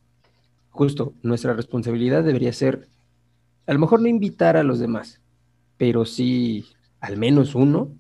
Justo, 0.71 1.15
nuestra 1.23 1.55
responsabilidad 1.55 2.25
debería 2.25 2.53
ser, 2.53 2.89
a 3.67 3.73
lo 3.73 3.79
mejor 3.79 4.03
no 4.03 4.09
invitar 4.09 4.57
a 4.57 4.65
los 4.65 4.81
demás, 4.81 5.21
pero 5.77 6.05
sí 6.05 6.67
al 7.01 7.17
menos 7.17 7.55
uno 7.55 7.93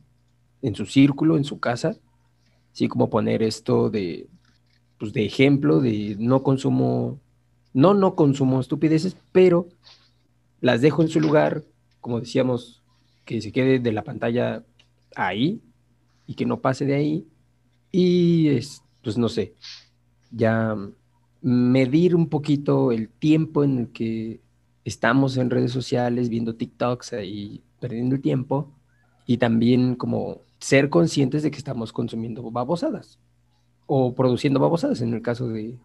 en 0.61 0.75
su 0.75 0.87
círculo, 0.87 1.37
en 1.37 1.45
su 1.45 1.61
casa, 1.61 1.97
sí 2.75 2.89
como 2.89 3.09
poner 3.09 3.43
esto 3.43 3.89
de, 3.89 4.29
pues 4.99 5.13
de 5.13 5.25
ejemplo, 5.25 5.81
de 5.81 6.17
no 6.19 6.43
consumo, 6.43 7.21
no, 7.73 7.95
no 7.95 8.17
consumo 8.17 8.61
estupideces, 8.61 9.17
pero 9.33 9.69
las 10.61 10.81
dejo 10.81 11.03
en 11.03 11.09
su 11.09 11.21
lugar, 11.21 11.65
como 12.01 12.21
decíamos, 12.21 12.83
que 13.25 13.41
se 13.41 13.53
quede 13.53 13.79
de 13.79 13.93
la 13.93 14.03
pantalla 14.03 14.65
ahí 15.15 15.63
y 16.27 16.35
que 16.35 16.47
no 16.47 16.61
pase 16.61 16.85
de 16.85 16.97
ahí. 16.97 17.29
Y 17.93 18.49
es, 18.49 18.83
pues 19.03 19.17
no 19.17 19.29
sé, 19.29 19.55
ya 20.33 20.77
medir 21.41 22.17
un 22.17 22.29
poquito 22.29 22.91
el 22.91 23.09
tiempo 23.09 23.63
en 23.63 23.79
el 23.79 23.89
que 23.93 24.41
estamos 24.85 25.37
en 25.37 25.51
redes 25.51 25.71
sociales, 25.71 26.29
viendo 26.29 26.57
TikToks 26.57 27.13
ahí, 27.13 27.63
perdiendo 27.79 28.17
el 28.17 28.21
tiempo, 28.21 28.73
y 29.27 29.37
también 29.37 29.95
como 29.95 30.41
ser 30.65 30.89
conscientes 30.89 31.43
de 31.43 31.51
que 31.51 31.59
estamos 31.59 31.93
consumiendo 31.93 32.51
babosadas 32.51 33.19
o 33.85 34.15
produciendo 34.15 34.59
babosadas 34.59 35.03
en 35.03 35.13
el 35.13 35.21
caso 35.21 35.47
de, 35.49 35.79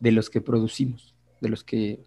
de 0.00 0.12
los 0.12 0.30
que 0.30 0.40
producimos, 0.40 1.14
de 1.42 1.50
los 1.50 1.62
que 1.62 2.02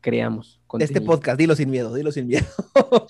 creamos. 0.00 0.58
Este 0.78 0.94
contenido. 0.94 1.04
podcast, 1.04 1.38
dilo 1.38 1.54
sin 1.54 1.68
miedo, 1.68 1.92
dilo 1.92 2.10
sin 2.10 2.28
miedo. 2.28 2.46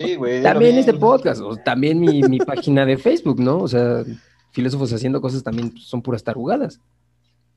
Sí, 0.01 0.17
güey. 0.17 0.43
También 0.43 0.73
bien. 0.73 0.81
este 0.81 0.95
podcast, 0.95 1.43
o 1.43 1.57
también 1.59 2.01
mi, 2.01 2.25
mi 2.25 2.39
página 2.41 2.85
de 2.85 2.99
Facebook, 2.99 3.39
¿no? 3.39 3.59
O 3.59 3.69
sea, 3.69 4.03
filósofos 4.51 4.93
haciendo 4.93 5.21
cosas 5.21 5.45
también 5.45 5.73
son 5.79 6.03
puras 6.03 6.25
tarugadas. 6.25 6.81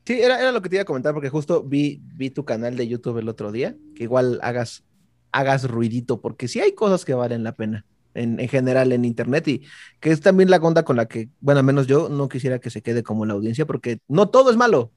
Sí, 0.06 0.20
era, 0.20 0.38
era 0.38 0.52
lo 0.52 0.62
que 0.62 0.68
te 0.68 0.76
iba 0.76 0.82
a 0.82 0.86
comentar 0.86 1.12
porque 1.12 1.28
justo 1.28 1.64
vi, 1.64 2.00
vi 2.14 2.30
tu 2.30 2.44
canal 2.44 2.76
de 2.76 2.86
YouTube 2.86 3.18
el 3.18 3.28
otro 3.28 3.50
día, 3.50 3.74
que 3.96 4.04
igual 4.04 4.38
hagas, 4.42 4.84
hagas 5.32 5.68
ruidito, 5.68 6.20
porque 6.20 6.46
sí 6.46 6.60
hay 6.60 6.70
cosas 6.70 7.04
que 7.04 7.14
valen 7.14 7.42
la 7.42 7.56
pena 7.56 7.84
en, 8.14 8.38
en 8.40 8.48
general 8.48 8.92
en 8.92 9.04
Internet 9.04 9.46
y 9.48 9.62
que 10.00 10.10
es 10.10 10.20
también 10.20 10.50
la 10.50 10.56
onda 10.58 10.84
con 10.84 10.96
la 10.96 11.06
que, 11.06 11.28
bueno, 11.40 11.58
al 11.60 11.66
menos 11.66 11.86
yo 11.86 12.08
no 12.08 12.28
quisiera 12.28 12.58
que 12.58 12.70
se 12.70 12.80
quede 12.82 13.02
como 13.02 13.26
la 13.26 13.34
audiencia, 13.34 13.66
porque 13.66 13.98
no 14.08 14.28
todo 14.28 14.50
es 14.50 14.56
malo, 14.56 14.90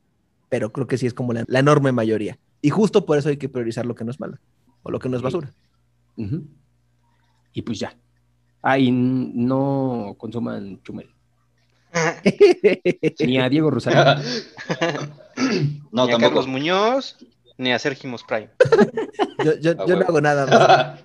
pero 0.50 0.72
creo 0.72 0.88
que 0.88 0.98
sí 0.98 1.06
es 1.08 1.14
como 1.14 1.34
la, 1.34 1.44
la 1.48 1.60
enorme 1.60 1.92
mayoría. 1.92 2.38
Y 2.62 2.70
justo 2.70 3.06
por 3.06 3.18
eso 3.18 3.30
hay 3.30 3.38
que 3.38 3.50
priorizar 3.50 3.86
lo 3.86 3.96
que 3.96 4.04
no 4.06 4.12
es 4.12 4.20
malo 4.20 4.38
o 4.84 4.92
lo 4.92 5.00
que 5.00 5.10
no 5.10 5.16
es 5.18 5.22
Sí. 5.22 5.24
basura. 5.26 5.54
Y 7.54 7.62
pues 7.62 7.80
ya. 7.80 7.96
Ah, 8.62 8.78
y 8.80 8.88
n- 8.90 9.32
no 9.34 10.16
consuman 10.18 10.82
chumel. 10.84 11.10
Ni 13.26 13.40
a 13.40 13.50
Diego 13.50 13.72
Rosario. 13.72 14.04
no, 15.92 16.06
ni 16.06 16.12
a 16.12 16.18
tampoco. 16.18 16.20
Carlos 16.20 16.48
Muñoz, 16.48 17.18
ni 17.58 17.72
a 17.72 17.80
Sergio 17.80 18.14
Prime. 18.28 18.50
yo 19.46 19.58
yo- 19.60 19.72
Ah, 19.72 19.86
yo 19.88 19.96
no 19.96 20.00
huevo. 20.00 20.04
hago 20.10 20.22
nada 20.22 20.46
más. 20.46 21.04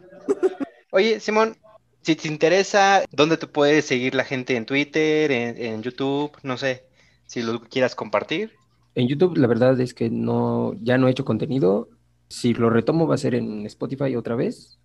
Oye, 0.91 1.21
Simón, 1.21 1.57
si 2.03 2.17
te 2.17 2.29
interesa, 2.29 3.05
¿dónde 3.11 3.37
te 3.37 3.47
puede 3.47 3.83
seguir 3.83 4.15
la 4.15 4.25
gente 4.25 4.57
en 4.57 4.67
Twitter, 4.67 5.31
en, 5.31 5.57
en 5.57 5.83
YouTube? 5.83 6.33
No 6.43 6.57
sé, 6.57 6.85
si 7.27 7.43
lo 7.43 7.61
quieras 7.61 7.95
compartir. 7.95 8.53
En 8.95 9.09
YouTube, 9.09 9.37
la 9.37 9.47
verdad 9.47 9.81
es 9.81 9.95
que 9.95 10.11
no, 10.11 10.75
ya 10.83 10.99
no 10.99 11.09
he 11.09 11.11
hecho 11.11 11.25
contenido. 11.25 11.89
Si 12.29 12.55
lo 12.55 12.71
retomo, 12.71 13.07
va 13.07 13.15
a 13.15 13.19
ser 13.19 13.35
en 13.35 13.65
Spotify 13.67 14.17
otra 14.17 14.35
vez. 14.37 14.79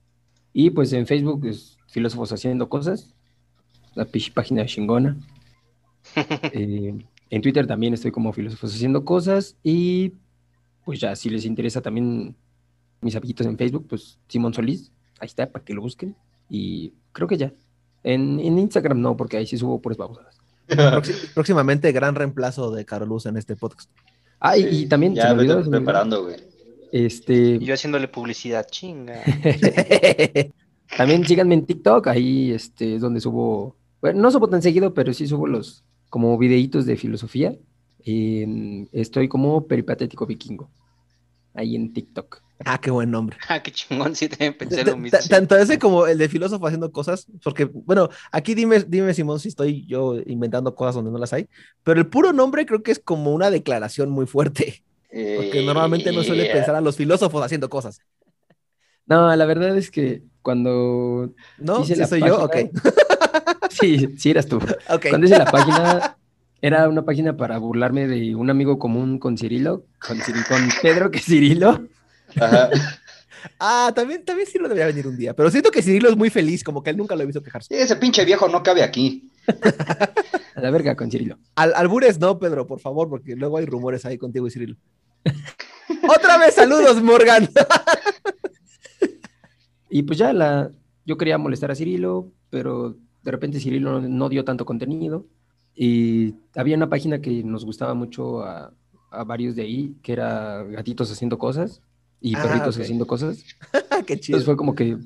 Y 0.53 0.69
pues 0.69 0.93
en 0.93 1.07
Facebook 1.07 1.45
es 1.45 1.77
Filósofos 1.87 2.31
Haciendo 2.31 2.69
Cosas, 2.69 3.13
la 3.95 4.07
página 4.33 4.65
chingona. 4.65 5.17
Eh, 6.53 6.95
en 7.29 7.41
Twitter 7.41 7.67
también 7.67 7.93
estoy 7.93 8.11
como 8.11 8.31
Filósofos 8.31 8.73
Haciendo 8.73 9.03
Cosas. 9.03 9.57
Y 9.61 10.13
pues 10.85 11.01
ya, 11.01 11.15
si 11.15 11.29
les 11.29 11.45
interesa 11.45 11.81
también 11.81 12.35
mis 13.01 13.15
amiguitos 13.15 13.45
en 13.45 13.57
Facebook, 13.57 13.87
pues 13.89 14.17
Simón 14.29 14.53
Solís, 14.53 14.91
ahí 15.19 15.25
está, 15.25 15.51
para 15.51 15.65
que 15.65 15.73
lo 15.73 15.81
busquen. 15.81 16.15
Y 16.49 16.93
creo 17.17 17.27
que 17.27 17.37
ya. 17.37 17.51
En, 18.03 18.39
en 18.39 18.59
Instagram 18.59 19.01
no, 19.01 19.17
porque 19.17 19.37
ahí 19.37 19.47
sí 19.47 19.57
subo 19.57 19.81
puras 19.81 19.97
babosadas. 19.97 20.37
Próxi- 20.67 21.13
Próximamente 21.33 21.91
gran 21.91 22.13
reemplazo 22.15 22.69
de 22.71 22.85
Caroluz 22.85 23.25
en 23.25 23.35
este 23.37 23.55
podcast. 23.55 23.89
Ah, 24.39 24.55
y, 24.55 24.83
y 24.83 24.85
también 24.85 25.15
Ya 25.15 25.23
se 25.23 25.29
me 25.29 25.41
vete 25.41 25.51
olvidó, 25.53 25.63
se 25.63 25.69
me 25.71 25.77
olvidó. 25.77 25.85
preparando, 25.85 26.23
güey. 26.23 26.35
Este, 26.91 27.33
Y 27.59 27.65
yo 27.65 27.73
haciéndole 27.73 28.07
publicidad, 28.07 28.67
chinga. 28.69 29.21
También 30.97 31.25
síganme 31.25 31.55
en 31.55 31.65
TikTok, 31.65 32.07
ahí 32.07 32.51
este, 32.51 32.95
es 32.95 33.01
donde 33.01 33.19
subo, 33.19 33.75
bueno, 34.01 34.21
no 34.21 34.31
subo 34.31 34.47
tan 34.47 34.61
seguido, 34.61 34.93
pero 34.93 35.11
sí 35.13 35.27
subo 35.27 35.47
los 35.47 35.83
como 36.09 36.37
videitos 36.37 36.85
de 36.85 36.95
filosofía. 36.95 37.55
Estoy 38.93 39.27
como 39.27 39.67
peripatético 39.67 40.25
vikingo, 40.25 40.69
ahí 41.53 41.75
en 41.75 41.91
TikTok. 41.93 42.41
Ah, 42.65 42.79
qué 42.79 42.91
buen 42.91 43.11
nombre. 43.11 43.37
Ah, 43.49 43.61
qué 43.61 43.71
chingón, 43.71 44.15
sí, 44.15 44.27
también 44.29 44.55
pensé 44.57 44.83
lo 44.83 44.97
mismo. 44.97 45.17
ta- 45.17 45.27
Tanto 45.27 45.57
ese 45.57 45.79
como 45.79 46.07
el 46.07 46.17
de 46.17 46.27
filósofo 46.29 46.65
haciendo 46.67 46.91
cosas, 46.91 47.27
porque, 47.43 47.65
bueno, 47.65 48.09
aquí 48.31 48.55
dime, 48.55 48.79
dime, 48.87 49.13
Simón, 49.13 49.39
si 49.39 49.49
estoy 49.49 49.85
yo 49.87 50.15
inventando 50.25 50.75
cosas 50.75 50.95
donde 50.95 51.11
no 51.11 51.17
las 51.17 51.33
hay, 51.33 51.47
pero 51.83 51.99
el 51.99 52.07
puro 52.07 52.33
nombre 52.33 52.65
creo 52.65 52.83
que 52.83 52.91
es 52.91 52.99
como 52.99 53.33
una 53.33 53.49
declaración 53.49 54.09
muy 54.09 54.25
fuerte, 54.25 54.83
porque 55.35 55.61
normalmente 55.63 56.11
no 56.11 56.23
suele 56.23 56.45
pensar 56.45 56.75
a 56.75 56.81
los 56.81 56.95
filósofos 56.97 57.43
haciendo 57.43 57.69
cosas. 57.69 58.01
No, 59.05 59.33
la 59.33 59.45
verdad 59.45 59.77
es 59.77 59.89
que 59.89 60.23
cuando 60.41 61.33
¿No? 61.57 61.81
hice 61.81 61.95
¿Sí 61.95 62.01
la 62.01 62.07
soy 62.07 62.21
yo? 62.21 62.43
Ok. 62.43 62.55
sí, 63.69 64.09
sí 64.17 64.31
eras 64.31 64.47
tú. 64.47 64.57
Ok. 64.89 65.05
Cuando 65.09 65.27
hice 65.27 65.37
la 65.37 65.45
página, 65.49 66.17
era 66.61 66.89
una 66.89 67.05
página 67.05 67.37
para 67.37 67.57
burlarme 67.57 68.07
de 68.07 68.35
un 68.35 68.49
amigo 68.49 68.77
común 68.79 69.19
con 69.19 69.37
Cirilo, 69.37 69.85
con, 69.99 70.17
con 70.19 70.69
Pedro 70.81 71.09
que 71.11 71.19
es 71.19 71.25
Cirilo. 71.25 71.87
Ajá. 72.39 72.69
Ah, 73.59 73.91
también, 73.95 74.23
también 74.23 74.47
sí 74.47 74.57
lo 74.57 74.67
debería 74.67 74.87
venir 74.87 75.07
un 75.07 75.17
día, 75.17 75.35
pero 75.35 75.49
siento 75.49 75.71
que 75.71 75.81
Cirilo 75.81 76.09
es 76.09 76.17
muy 76.17 76.29
feliz, 76.29 76.63
como 76.63 76.83
que 76.83 76.89
él 76.89 76.97
nunca 76.97 77.15
lo 77.15 77.23
he 77.23 77.25
visto 77.25 77.41
quejarse. 77.41 77.73
Sí, 77.73 77.81
ese 77.81 77.95
pinche 77.95 78.25
viejo 78.25 78.47
no 78.49 78.63
cabe 78.63 78.83
aquí. 78.83 79.31
A 80.55 80.61
la 80.61 80.71
verga 80.71 80.95
con 80.95 81.09
Cirilo. 81.09 81.37
Al, 81.55 81.73
albures 81.75 82.19
no, 82.19 82.39
Pedro, 82.39 82.67
por 82.67 82.79
favor, 82.79 83.09
porque 83.09 83.35
luego 83.35 83.57
hay 83.57 83.65
rumores 83.65 84.05
ahí 84.05 84.17
contigo 84.17 84.47
y 84.47 84.51
Cirilo. 84.51 84.75
Otra 86.09 86.37
vez, 86.37 86.55
saludos, 86.55 87.01
Morgan. 87.01 87.49
Y 89.89 90.03
pues 90.03 90.19
ya 90.19 90.33
la, 90.33 90.69
yo 91.05 91.17
quería 91.17 91.37
molestar 91.37 91.71
a 91.71 91.75
Cirilo, 91.75 92.29
pero 92.49 92.97
de 93.23 93.31
repente 93.31 93.61
Cirilo 93.61 94.01
no, 94.01 94.07
no 94.09 94.27
dio 94.27 94.43
tanto 94.43 94.65
contenido. 94.65 95.25
Y 95.73 96.35
había 96.55 96.75
una 96.75 96.89
página 96.89 97.21
que 97.21 97.41
nos 97.45 97.63
gustaba 97.63 97.93
mucho 97.93 98.43
a, 98.43 98.73
a 99.11 99.23
varios 99.23 99.55
de 99.55 99.61
ahí, 99.61 99.95
que 100.03 100.11
era 100.11 100.61
gatitos 100.63 101.09
haciendo 101.09 101.37
cosas 101.37 101.81
y 102.21 102.35
Ah, 102.35 102.43
perritos 102.43 102.77
haciendo 102.79 103.05
cosas. 103.07 103.43
Qué 104.05 104.19
chido. 104.19 104.37
Entonces 104.37 104.45
fue 104.45 104.57
como 104.57 104.75
que, 104.75 104.97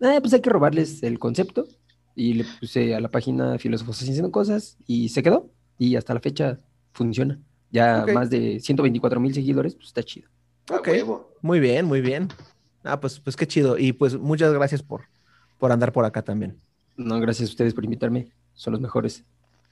eh, 0.00 0.20
pues 0.20 0.32
hay 0.32 0.40
que 0.40 0.50
robarles 0.50 1.02
el 1.02 1.18
concepto 1.18 1.66
Y 2.14 2.34
le 2.34 2.44
puse 2.60 2.94
a 2.94 3.00
la 3.00 3.10
página 3.10 3.58
Filósofos 3.58 4.00
Haciendo 4.00 4.30
Cosas 4.30 4.76
y 4.86 5.08
se 5.08 5.22
quedó. 5.22 5.50
Y 5.78 5.96
hasta 5.96 6.14
la 6.14 6.20
fecha 6.20 6.60
funciona. 6.92 7.40
Ya 7.70 8.06
más 8.14 8.30
de 8.30 8.60
124 8.60 9.18
mil 9.18 9.34
seguidores, 9.34 9.74
pues 9.74 9.88
está 9.88 10.02
chido. 10.02 10.28
A 10.70 10.76
Ok. 10.76 10.88
Muy 11.42 11.58
bien, 11.58 11.86
muy 11.86 12.00
bien. 12.00 12.28
Ah, 12.84 13.00
pues, 13.00 13.18
pues 13.18 13.34
qué 13.36 13.46
chido. 13.46 13.76
Y 13.78 13.92
pues 13.92 14.16
muchas 14.16 14.52
gracias 14.52 14.82
por, 14.82 15.02
por 15.58 15.72
andar 15.72 15.92
por 15.92 16.04
acá 16.04 16.22
también. 16.22 16.60
No, 16.96 17.18
gracias 17.18 17.48
a 17.48 17.52
ustedes 17.52 17.74
por 17.74 17.84
invitarme. 17.84 18.30
Son 18.52 18.72
los 18.72 18.80
mejores. 18.80 19.24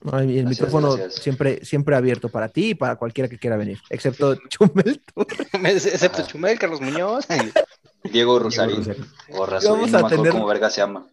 Y 0.04 0.08
el 0.08 0.44
Gracias, 0.44 0.48
micrófono 0.48 0.96
gracias. 0.96 1.22
siempre, 1.22 1.64
siempre 1.64 1.94
abierto 1.94 2.28
para 2.28 2.48
ti 2.48 2.70
y 2.70 2.74
para 2.74 2.96
cualquiera 2.96 3.28
que 3.28 3.38
quiera 3.38 3.56
venir, 3.56 3.78
excepto 3.88 4.34
Chumel. 4.48 5.00
Excepto 5.52 6.26
Chumel, 6.26 6.58
Carlos 6.58 6.80
Muñoz. 6.80 7.24
Diego 8.12 8.38
Rosarín. 8.40 8.78
Rosarín. 8.78 9.06
O 9.30 9.46
Razorín, 9.46 9.92
Vamos 9.92 9.92
no 9.92 10.06
a 10.06 10.10
tener- 10.10 10.44
verga 10.46 10.70
se 10.70 10.80
llama. 10.80 11.06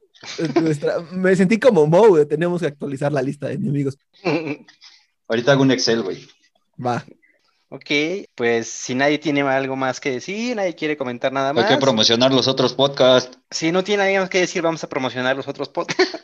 Nuestra- 0.60 1.02
me 1.12 1.36
sentí 1.36 1.60
como 1.60 1.86
Moe, 1.86 2.26
tenemos 2.26 2.62
que 2.62 2.68
actualizar 2.68 3.12
la 3.14 3.22
lista 3.22 3.48
de 3.48 3.54
enemigos. 3.54 3.96
Ahorita 5.28 5.52
hago 5.52 5.62
un 5.62 5.70
Excel, 5.72 6.02
güey. 6.02 6.28
Va. 6.84 7.06
ok, 7.70 8.26
pues 8.34 8.68
si 8.70 8.96
nadie 8.96 9.20
tiene 9.20 9.42
algo 9.42 9.76
más 9.76 10.00
que 10.00 10.10
decir, 10.12 10.56
nadie 10.56 10.74
quiere 10.74 10.98
comentar 10.98 11.32
nada 11.32 11.50
Hay 11.50 11.56
más. 11.56 11.66
que 11.68 11.78
promocionar 11.78 12.34
los 12.34 12.48
otros 12.48 12.74
podcasts. 12.74 13.38
Si 13.52 13.72
no 13.72 13.84
tiene 13.84 14.04
nadie 14.06 14.20
más 14.20 14.30
que 14.30 14.40
decir, 14.40 14.64
vamos 14.64 14.84
a 14.84 14.90
promocionar 14.90 15.36
los 15.38 15.48
otros 15.48 15.70
podcasts. 15.70 16.18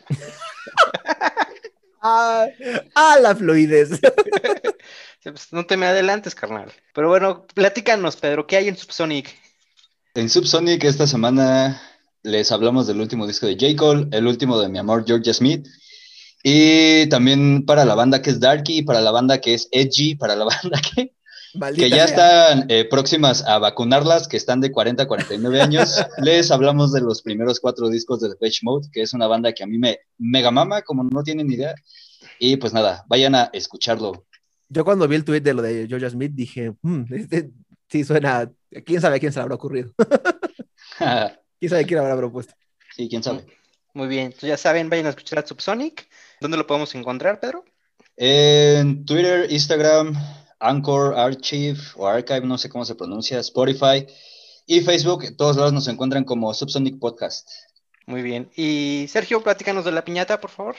Ah, 2.08 2.48
ah, 2.94 3.18
la 3.20 3.36
fluidez. 3.36 4.00
Pues, 5.24 5.52
No 5.52 5.66
te 5.66 5.76
me 5.76 5.88
adelantes, 5.88 6.36
carnal. 6.36 6.72
Pero 6.94 7.10
bueno, 7.10 7.48
platícanos, 7.56 8.16
Pedro, 8.16 8.46
¿qué 8.46 8.58
hay 8.58 8.68
en 8.68 8.78
Subsonic? 8.78 9.36
En 10.14 10.30
Subsonic 10.30 10.84
esta 10.84 11.08
semana 11.08 11.82
les 12.22 12.52
hablamos 12.52 12.86
del 12.86 13.02
último 13.02 13.26
disco 13.26 13.48
de 13.48 13.58
J. 13.60 13.76
Cole, 13.76 14.08
el 14.12 14.28
último 14.28 14.60
de 14.60 14.70
mi 14.70 14.78
amor 14.78 15.04
Georgia 15.04 15.34
Smith. 15.34 15.66
Y 16.44 17.10
también 17.10 17.66
para 17.66 17.86
la 17.86 17.96
banda 17.96 18.22
que 18.22 18.30
es 18.30 18.40
Darky, 18.40 18.84
para 18.84 19.02
la 19.02 19.10
banda 19.10 19.42
que 19.42 19.56
es 19.56 19.68
Edgy, 19.72 20.14
para 20.14 20.36
la 20.36 20.46
banda 20.62 20.80
que, 20.80 21.16
Maldita 21.56 21.84
que 21.84 21.90
ya 21.90 22.08
sea. 22.08 22.50
están 22.50 22.66
eh, 22.70 22.86
próximas 22.86 23.44
a 23.46 23.60
vacunarlas, 23.60 24.28
que 24.28 24.38
están 24.38 24.62
de 24.62 24.72
40 24.72 25.04
a 25.04 25.08
49 25.08 25.62
años. 25.62 25.96
Les 26.18 26.52
hablamos 26.52 26.92
de 26.94 27.02
los 27.02 27.22
primeros 27.22 27.60
cuatro 27.60 27.90
discos 27.90 28.20
de 28.22 28.30
Depeche 28.30 28.60
Mode, 28.64 28.90
que 28.92 29.02
es 29.02 29.14
una 29.14 29.28
banda 29.28 29.54
que 29.54 29.64
a 29.64 29.68
mí 29.68 29.78
me 29.78 30.00
mega 30.18 30.52
mama, 30.52 30.82
como 30.82 31.04
no 31.04 31.24
tienen 31.24 31.52
idea. 31.52 31.76
Y 32.40 32.58
pues 32.58 32.74
nada, 32.74 33.06
vayan 33.08 33.36
a 33.36 33.50
escucharlo. 33.54 34.26
Yo 34.70 34.84
cuando 34.84 35.08
vi 35.08 35.16
el 35.16 35.24
tweet 35.24 35.42
de 35.42 35.54
lo 35.54 35.62
de 35.62 35.88
Georgia 35.88 36.10
Smith 36.10 36.32
dije, 36.34 36.74
"Hmm, 36.82 37.04
este 37.12 37.52
sí 37.88 38.04
suena, 38.04 38.52
quién 38.86 39.00
sabe 39.00 39.18
a 39.18 39.20
quién 39.20 39.32
se 39.32 39.40
le 39.40 39.44
habrá 39.44 39.56
ocurrido, 39.56 39.92
quién 41.60 41.70
sabe 41.70 41.86
quién 41.86 42.00
habrá 42.00 42.18
propuesto. 42.18 42.54
sí, 42.96 43.08
quién 43.10 43.24
sabe. 43.24 43.46
Muy 43.94 44.08
bien, 44.08 44.26
entonces 44.26 44.50
ya 44.50 44.58
saben, 44.58 44.90
vayan 44.90 45.06
a 45.06 45.10
escuchar 45.10 45.40
a 45.40 45.48
Subsonic. 45.48 46.08
¿Dónde 46.42 46.58
lo 46.58 46.68
podemos 46.68 46.94
encontrar, 46.96 47.40
Pedro? 47.40 47.64
En 48.18 49.06
Twitter, 49.06 49.50
Instagram, 49.50 50.14
Anchor, 50.60 51.18
Archive 51.18 51.80
o 51.96 52.08
Archive, 52.08 52.42
no 52.42 52.58
sé 52.58 52.70
cómo 52.70 52.86
se 52.86 52.96
pronuncia, 52.96 53.40
Spotify 53.40 54.08
y 54.66 54.82
Facebook. 54.82 55.24
En 55.24 55.38
todos 55.38 55.58
lados 55.58 55.74
nos 55.74 55.88
encuentran 55.88 56.24
como 56.24 56.54
Subsonic 56.54 57.00
Podcast. 57.00 57.50
Muy 58.06 58.22
bien. 58.22 58.50
Y 58.56 59.08
Sergio, 59.10 59.42
platícanos 59.42 59.86
de 59.86 59.92
la 59.92 60.06
piñata, 60.06 60.40
por 60.40 60.52
favor. 60.52 60.76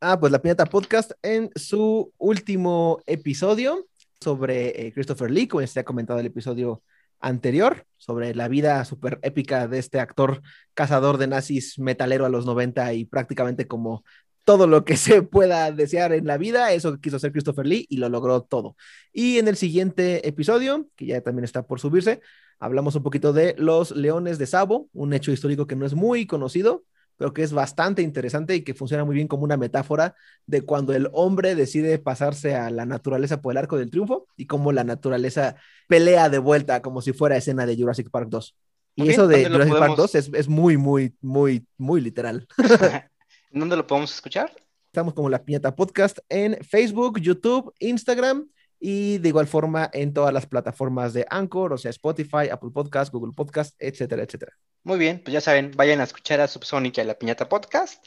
Ah, 0.00 0.18
pues 0.20 0.30
la 0.30 0.40
Piñata 0.40 0.66
Podcast 0.66 1.10
en 1.22 1.50
su 1.56 2.12
último 2.18 3.02
episodio 3.06 3.88
sobre 4.20 4.86
eh, 4.86 4.92
Christopher 4.92 5.28
Lee, 5.28 5.48
como 5.48 5.60
ya 5.60 5.66
se 5.66 5.80
ha 5.80 5.84
comentado 5.84 6.20
el 6.20 6.26
episodio 6.26 6.84
anterior, 7.18 7.84
sobre 7.96 8.32
la 8.34 8.46
vida 8.46 8.84
súper 8.84 9.18
épica 9.22 9.66
de 9.66 9.80
este 9.80 9.98
actor 9.98 10.40
cazador 10.74 11.18
de 11.18 11.26
nazis 11.26 11.80
metalero 11.80 12.26
a 12.26 12.28
los 12.28 12.46
90 12.46 12.92
y 12.92 13.06
prácticamente 13.06 13.66
como 13.66 14.04
todo 14.48 14.66
lo 14.66 14.82
que 14.82 14.96
se 14.96 15.20
pueda 15.20 15.70
desear 15.72 16.14
en 16.14 16.26
la 16.26 16.38
vida, 16.38 16.72
eso 16.72 16.98
quiso 17.02 17.16
hacer 17.16 17.32
Christopher 17.32 17.66
Lee 17.66 17.84
y 17.90 17.98
lo 17.98 18.08
logró 18.08 18.40
todo. 18.40 18.76
Y 19.12 19.36
en 19.36 19.46
el 19.46 19.56
siguiente 19.58 20.26
episodio, 20.26 20.88
que 20.96 21.04
ya 21.04 21.20
también 21.20 21.44
está 21.44 21.66
por 21.66 21.80
subirse, 21.80 22.22
hablamos 22.58 22.94
un 22.94 23.02
poquito 23.02 23.34
de 23.34 23.54
los 23.58 23.90
Leones 23.90 24.38
de 24.38 24.46
Sabo, 24.46 24.88
un 24.94 25.12
hecho 25.12 25.32
histórico 25.32 25.66
que 25.66 25.76
no 25.76 25.84
es 25.84 25.92
muy 25.92 26.26
conocido, 26.26 26.84
pero 27.18 27.34
que 27.34 27.42
es 27.42 27.52
bastante 27.52 28.00
interesante 28.00 28.54
y 28.54 28.62
que 28.62 28.72
funciona 28.72 29.04
muy 29.04 29.16
bien 29.16 29.28
como 29.28 29.44
una 29.44 29.58
metáfora 29.58 30.14
de 30.46 30.62
cuando 30.62 30.94
el 30.94 31.10
hombre 31.12 31.54
decide 31.54 31.98
pasarse 31.98 32.54
a 32.54 32.70
la 32.70 32.86
naturaleza 32.86 33.42
por 33.42 33.52
el 33.52 33.58
arco 33.58 33.76
del 33.76 33.90
triunfo 33.90 34.28
y 34.34 34.46
cómo 34.46 34.72
la 34.72 34.82
naturaleza 34.84 35.56
pelea 35.88 36.30
de 36.30 36.38
vuelta 36.38 36.80
como 36.80 37.02
si 37.02 37.12
fuera 37.12 37.36
escena 37.36 37.66
de 37.66 37.76
Jurassic 37.76 38.08
Park 38.08 38.28
2. 38.30 38.56
Y 38.94 39.10
eso 39.10 39.26
de 39.28 39.42
¿dónde 39.42 39.48
lo 39.50 39.54
Jurassic 39.56 39.72
Park 39.78 39.90
podemos- 39.96 40.12
2 40.12 40.14
es, 40.14 40.30
es 40.32 40.48
muy, 40.48 40.78
muy, 40.78 41.14
muy, 41.20 41.66
muy 41.76 42.00
literal. 42.00 42.48
¿En 43.50 43.60
dónde 43.60 43.76
lo 43.76 43.86
podemos 43.86 44.14
escuchar? 44.14 44.54
Estamos 44.86 45.14
como 45.14 45.30
La 45.30 45.42
Piñata 45.42 45.74
Podcast 45.74 46.18
en 46.28 46.58
Facebook, 46.62 47.18
YouTube, 47.18 47.72
Instagram 47.78 48.50
y 48.78 49.18
de 49.18 49.28
igual 49.30 49.46
forma 49.46 49.88
en 49.94 50.12
todas 50.12 50.34
las 50.34 50.46
plataformas 50.46 51.14
de 51.14 51.26
Anchor, 51.30 51.72
o 51.72 51.78
sea, 51.78 51.90
Spotify, 51.90 52.50
Apple 52.50 52.70
Podcast, 52.72 53.10
Google 53.10 53.32
Podcast, 53.34 53.74
etcétera, 53.78 54.22
etcétera. 54.22 54.52
Muy 54.84 54.98
bien, 54.98 55.22
pues 55.24 55.32
ya 55.32 55.40
saben, 55.40 55.72
vayan 55.76 56.00
a 56.00 56.04
escuchar 56.04 56.40
a 56.40 56.48
Subsonic 56.48 56.98
y 56.98 57.00
a 57.00 57.04
la 57.04 57.18
piñata 57.18 57.48
podcast. 57.48 58.04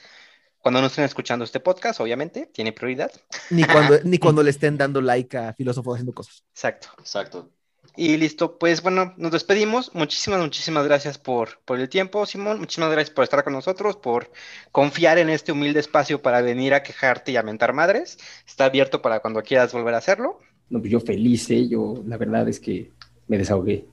Cuando 0.59 0.79
no 0.79 0.87
estén 0.87 1.05
escuchando 1.05 1.43
este 1.43 1.59
podcast, 1.59 1.99
obviamente, 2.01 2.45
tiene 2.45 2.71
prioridad. 2.71 3.11
Ni 3.49 3.63
cuando, 3.63 3.97
ni 4.03 4.19
cuando 4.19 4.43
le 4.43 4.51
estén 4.51 4.77
dando 4.77 5.01
like 5.01 5.35
a 5.35 5.53
filósofos 5.53 5.95
haciendo 5.95 6.13
cosas. 6.13 6.43
Exacto. 6.53 6.89
Exacto. 6.99 7.51
Y 7.95 8.17
listo, 8.17 8.57
pues 8.57 8.81
bueno, 8.81 9.13
nos 9.17 9.31
despedimos. 9.31 9.93
Muchísimas, 9.93 10.39
muchísimas 10.39 10.85
gracias 10.85 11.17
por, 11.17 11.59
por 11.65 11.79
el 11.79 11.89
tiempo, 11.89 12.25
Simón. 12.25 12.59
Muchísimas 12.59 12.91
gracias 12.91 13.13
por 13.13 13.23
estar 13.23 13.43
con 13.43 13.53
nosotros, 13.53 13.97
por 13.97 14.31
confiar 14.71 15.17
en 15.17 15.29
este 15.29 15.51
humilde 15.51 15.79
espacio 15.79 16.21
para 16.21 16.41
venir 16.41 16.73
a 16.73 16.83
quejarte 16.83 17.31
y 17.31 17.37
a 17.37 17.43
mentar 17.43 17.73
madres. 17.73 18.17
Está 18.47 18.65
abierto 18.65 19.01
para 19.01 19.19
cuando 19.19 19.41
quieras 19.43 19.73
volver 19.73 19.93
a 19.93 19.97
hacerlo. 19.97 20.39
No, 20.69 20.79
pues 20.79 20.91
yo 20.91 21.01
feliz, 21.01 21.49
¿eh? 21.49 21.67
Yo, 21.67 22.01
la 22.07 22.17
verdad 22.17 22.47
es 22.47 22.59
que 22.59 22.91
me 23.27 23.37
desahogué. 23.37 23.85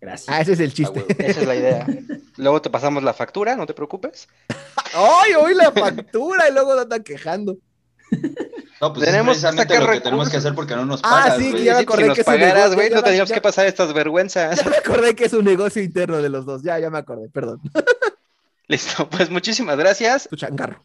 Gracias. 0.00 0.28
Ah, 0.28 0.40
ese 0.40 0.52
es 0.52 0.60
el 0.60 0.72
chiste. 0.72 1.04
Esa 1.18 1.40
es 1.40 1.46
la 1.46 1.56
idea. 1.56 1.86
Luego 2.36 2.62
te 2.62 2.70
pasamos 2.70 3.02
la 3.02 3.12
factura, 3.12 3.56
no 3.56 3.66
te 3.66 3.74
preocupes. 3.74 4.28
¡Ay, 4.94 5.32
hoy 5.34 5.54
la 5.54 5.72
factura! 5.72 6.48
Y 6.48 6.52
luego 6.52 6.74
te 6.76 6.82
andan 6.82 7.02
quejando. 7.02 7.58
No, 8.80 8.92
pues 8.92 9.06
Tenemos 9.06 9.36
es 9.36 9.42
precisamente 9.42 9.80
lo 9.84 9.92
que 9.92 10.00
tenemos 10.00 10.28
que 10.30 10.36
hacer 10.36 10.54
porque 10.54 10.76
no 10.76 10.86
nos 10.86 11.00
Ah, 11.02 11.22
pagas, 11.24 11.38
sí, 11.38 11.50
güey. 11.50 11.54
que 11.56 11.64
ya 11.64 11.72
me 11.72 11.78
Sí, 11.78 11.82
acordé 11.84 12.02
si 12.02 12.08
nos 12.08 12.14
que 12.14 12.20
es 12.20 12.26
un 12.28 12.34
pagaras, 12.34 12.54
negocio, 12.54 12.74
güey, 12.76 12.90
no 12.90 13.24
ya- 13.24 13.34
que 13.34 13.40
pasar 13.40 13.66
estas 13.66 13.92
vergüenzas. 13.92 14.58
Ya 14.64 14.70
me 14.70 14.76
acordé 14.76 15.14
que 15.16 15.24
es 15.24 15.32
un 15.32 15.44
negocio 15.44 15.82
interno 15.82 16.22
de 16.22 16.28
los 16.28 16.46
dos. 16.46 16.62
Ya, 16.62 16.78
ya 16.78 16.88
me 16.90 16.98
acordé, 16.98 17.28
perdón. 17.28 17.60
Listo, 18.68 19.08
pues 19.08 19.30
muchísimas 19.30 19.76
gracias. 19.78 20.28
Tu 20.28 20.36
changarro. 20.36 20.84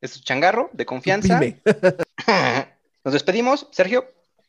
Es 0.00 0.12
tu 0.14 0.20
changarro 0.20 0.68
de 0.72 0.84
confianza. 0.86 1.40
Nos 3.04 3.12
despedimos, 3.12 3.68
Sergio. 3.70 4.04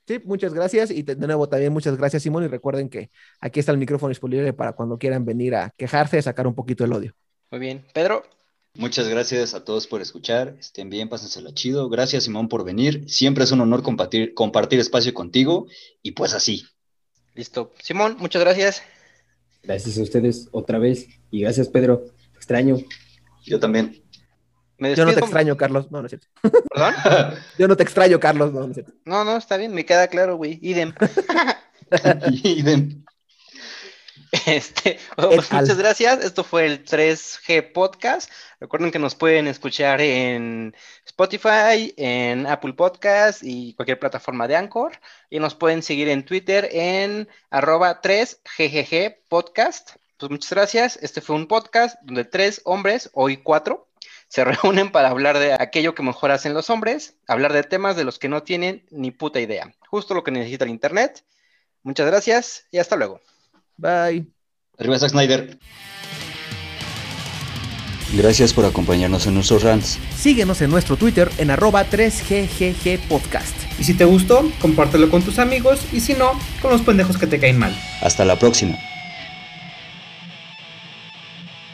Sí, 0.08 0.20
muchas 0.26 0.54
gracias. 0.54 0.92
Y 0.92 1.04
de 1.04 1.16
nuevo 1.16 1.48
también 1.48 1.72
muchas 1.72 1.96
gracias, 1.98 2.24
Simón. 2.24 2.44
Y 2.44 2.48
recuerden 2.48 2.90
que 2.90 3.10
aquí 3.40 3.60
está 3.60 3.72
el 3.72 3.78
micrófono 3.78 4.10
disponible 4.10 4.52
para 4.54 4.74
cuando 4.74 4.98
quieran 4.98 5.24
venir 5.26 5.56
a 5.56 5.70
quejarse, 5.78 6.22
sacar 6.22 6.48
un 6.48 6.56
poquito 6.56 6.84
el 6.84 6.94
odio. 6.94 7.14
Muy 7.52 7.60
bien. 7.60 7.86
Pedro, 7.94 8.24
Muchas 8.76 9.08
gracias 9.10 9.54
a 9.54 9.66
todos 9.66 9.86
por 9.86 10.02
escuchar. 10.02 10.56
Estén 10.60 10.90
bien, 10.90 11.10
pásensela 11.10 11.54
chido. 11.54 11.90
Gracias, 11.90 12.24
Simón, 12.24 12.48
por 12.48 12.64
venir. 12.64 13.04
Siempre 13.10 13.44
es 13.44 13.52
un 13.52 13.60
honor 13.60 13.84
compartir, 13.84 14.34
compartir 14.34 14.80
espacio 14.80 15.14
contigo. 15.14 15.68
Y 16.02 16.12
pues 16.12 16.34
así. 16.34 16.66
listo. 17.36 17.74
Simón, 17.82 18.16
muchas 18.20 18.42
gracias. 18.42 18.82
Gracias 19.64 19.98
a 19.98 20.02
ustedes 20.02 20.48
otra 20.52 20.80
vez. 20.80 21.08
Y 21.30 21.42
gracias, 21.42 21.68
Pedro. 21.68 22.06
Te 22.32 22.38
extraño. 22.38 22.78
Yo 23.44 23.60
también. 23.60 24.02
Me 24.78 24.96
Yo 24.96 25.06
no 25.06 25.14
te 25.14 25.20
extraño, 25.20 25.58
Carlos. 25.58 25.92
No, 25.92 26.00
no 26.00 26.08
es 26.08 26.12
cierto. 26.12 26.28
¿Perdón? 26.42 26.94
Yo 27.60 27.68
no 27.68 27.76
te 27.76 27.84
extraño, 27.84 28.20
Carlos. 28.20 28.54
No, 28.54 28.62
no 28.62 28.68
es 28.68 28.74
cierto. 28.74 28.94
No, 29.06 29.24
no, 29.24 29.38
está 29.38 29.58
bien, 29.58 29.74
me 29.74 29.86
queda 29.86 30.08
claro, 30.08 30.38
güey. 30.38 30.60
Idem. 30.62 30.94
Idem. 32.44 33.04
Este, 34.46 34.98
pues 35.18 35.52
muchas 35.52 35.78
gracias. 35.78 36.24
Esto 36.24 36.46
fue 36.46 36.66
el 36.66 36.86
3G 36.86 37.74
Podcast. 37.74 38.32
Recuerden 38.62 38.90
que 38.90 39.00
nos 39.00 39.14
pueden 39.14 39.48
escuchar 39.48 40.00
en 40.00 40.74
Spotify, 41.06 41.94
en 41.98 42.48
Apple 42.48 42.74
Podcast 42.74 43.44
y 43.44 43.74
cualquier 43.74 44.00
plataforma 44.00 44.48
de 44.48 44.56
Anchor. 44.56 44.94
Y 45.30 45.40
nos 45.40 45.56
pueden 45.56 45.84
seguir 45.84 46.08
en 46.08 46.24
Twitter 46.24 46.70
en 46.72 47.28
arroba 47.50 48.02
3GGG 48.02 49.18
Podcast. 49.28 49.98
Pues 50.18 50.32
muchas 50.32 50.52
gracias. 50.52 51.00
Este 51.02 51.20
fue 51.20 51.36
un 51.36 51.48
podcast 51.48 52.00
donde 52.02 52.24
tres 52.24 52.62
hombres, 52.64 53.10
hoy 53.14 53.38
cuatro, 53.38 53.90
se 54.30 54.46
reúnen 54.46 54.94
para 54.94 55.10
hablar 55.10 55.40
de 55.40 55.54
aquello 55.54 55.94
que 55.94 56.04
mejor 56.04 56.32
hacen 56.32 56.54
los 56.54 56.70
hombres, 56.70 57.18
hablar 57.28 57.52
de 57.52 57.64
temas 57.64 57.98
de 57.98 58.06
los 58.06 58.18
que 58.18 58.30
no 58.30 58.44
tienen 58.44 58.86
ni 58.92 59.12
puta 59.12 59.42
idea. 59.42 59.76
Justo 59.90 60.14
lo 60.14 60.24
que 60.24 60.32
necesita 60.32 60.64
el 60.64 60.72
Internet. 60.72 61.26
Muchas 61.84 62.08
gracias 62.08 62.68
y 62.72 62.78
hasta 62.78 62.96
luego. 62.96 63.20
Bye. 63.82 64.28
Arriba 64.78 65.00
Zack 65.00 65.12
Snyder. 65.12 65.58
Gracias 68.14 68.54
por 68.54 68.66
acompañarnos 68.66 69.26
en 69.26 69.34
nuestros 69.36 69.64
rants. 69.64 69.98
Síguenos 70.16 70.62
en 70.62 70.70
nuestro 70.70 70.98
Twitter 70.98 71.32
en 71.38 71.50
arroba 71.50 71.86
3GGG 71.90 73.00
Podcast. 73.08 73.56
Y 73.80 73.86
si 73.86 73.94
te 73.94 74.04
gustó, 74.04 74.52
compártelo 74.60 75.10
con 75.10 75.24
tus 75.24 75.40
amigos 75.40 75.86
y 75.94 76.02
si 76.02 76.14
no, 76.14 76.34
con 76.62 76.72
los 76.72 76.82
pendejos 76.82 77.18
que 77.18 77.26
te 77.26 77.40
caen 77.40 77.58
mal. 77.58 77.76
Hasta 78.02 78.26
la 78.26 78.38
próxima. 78.38 78.78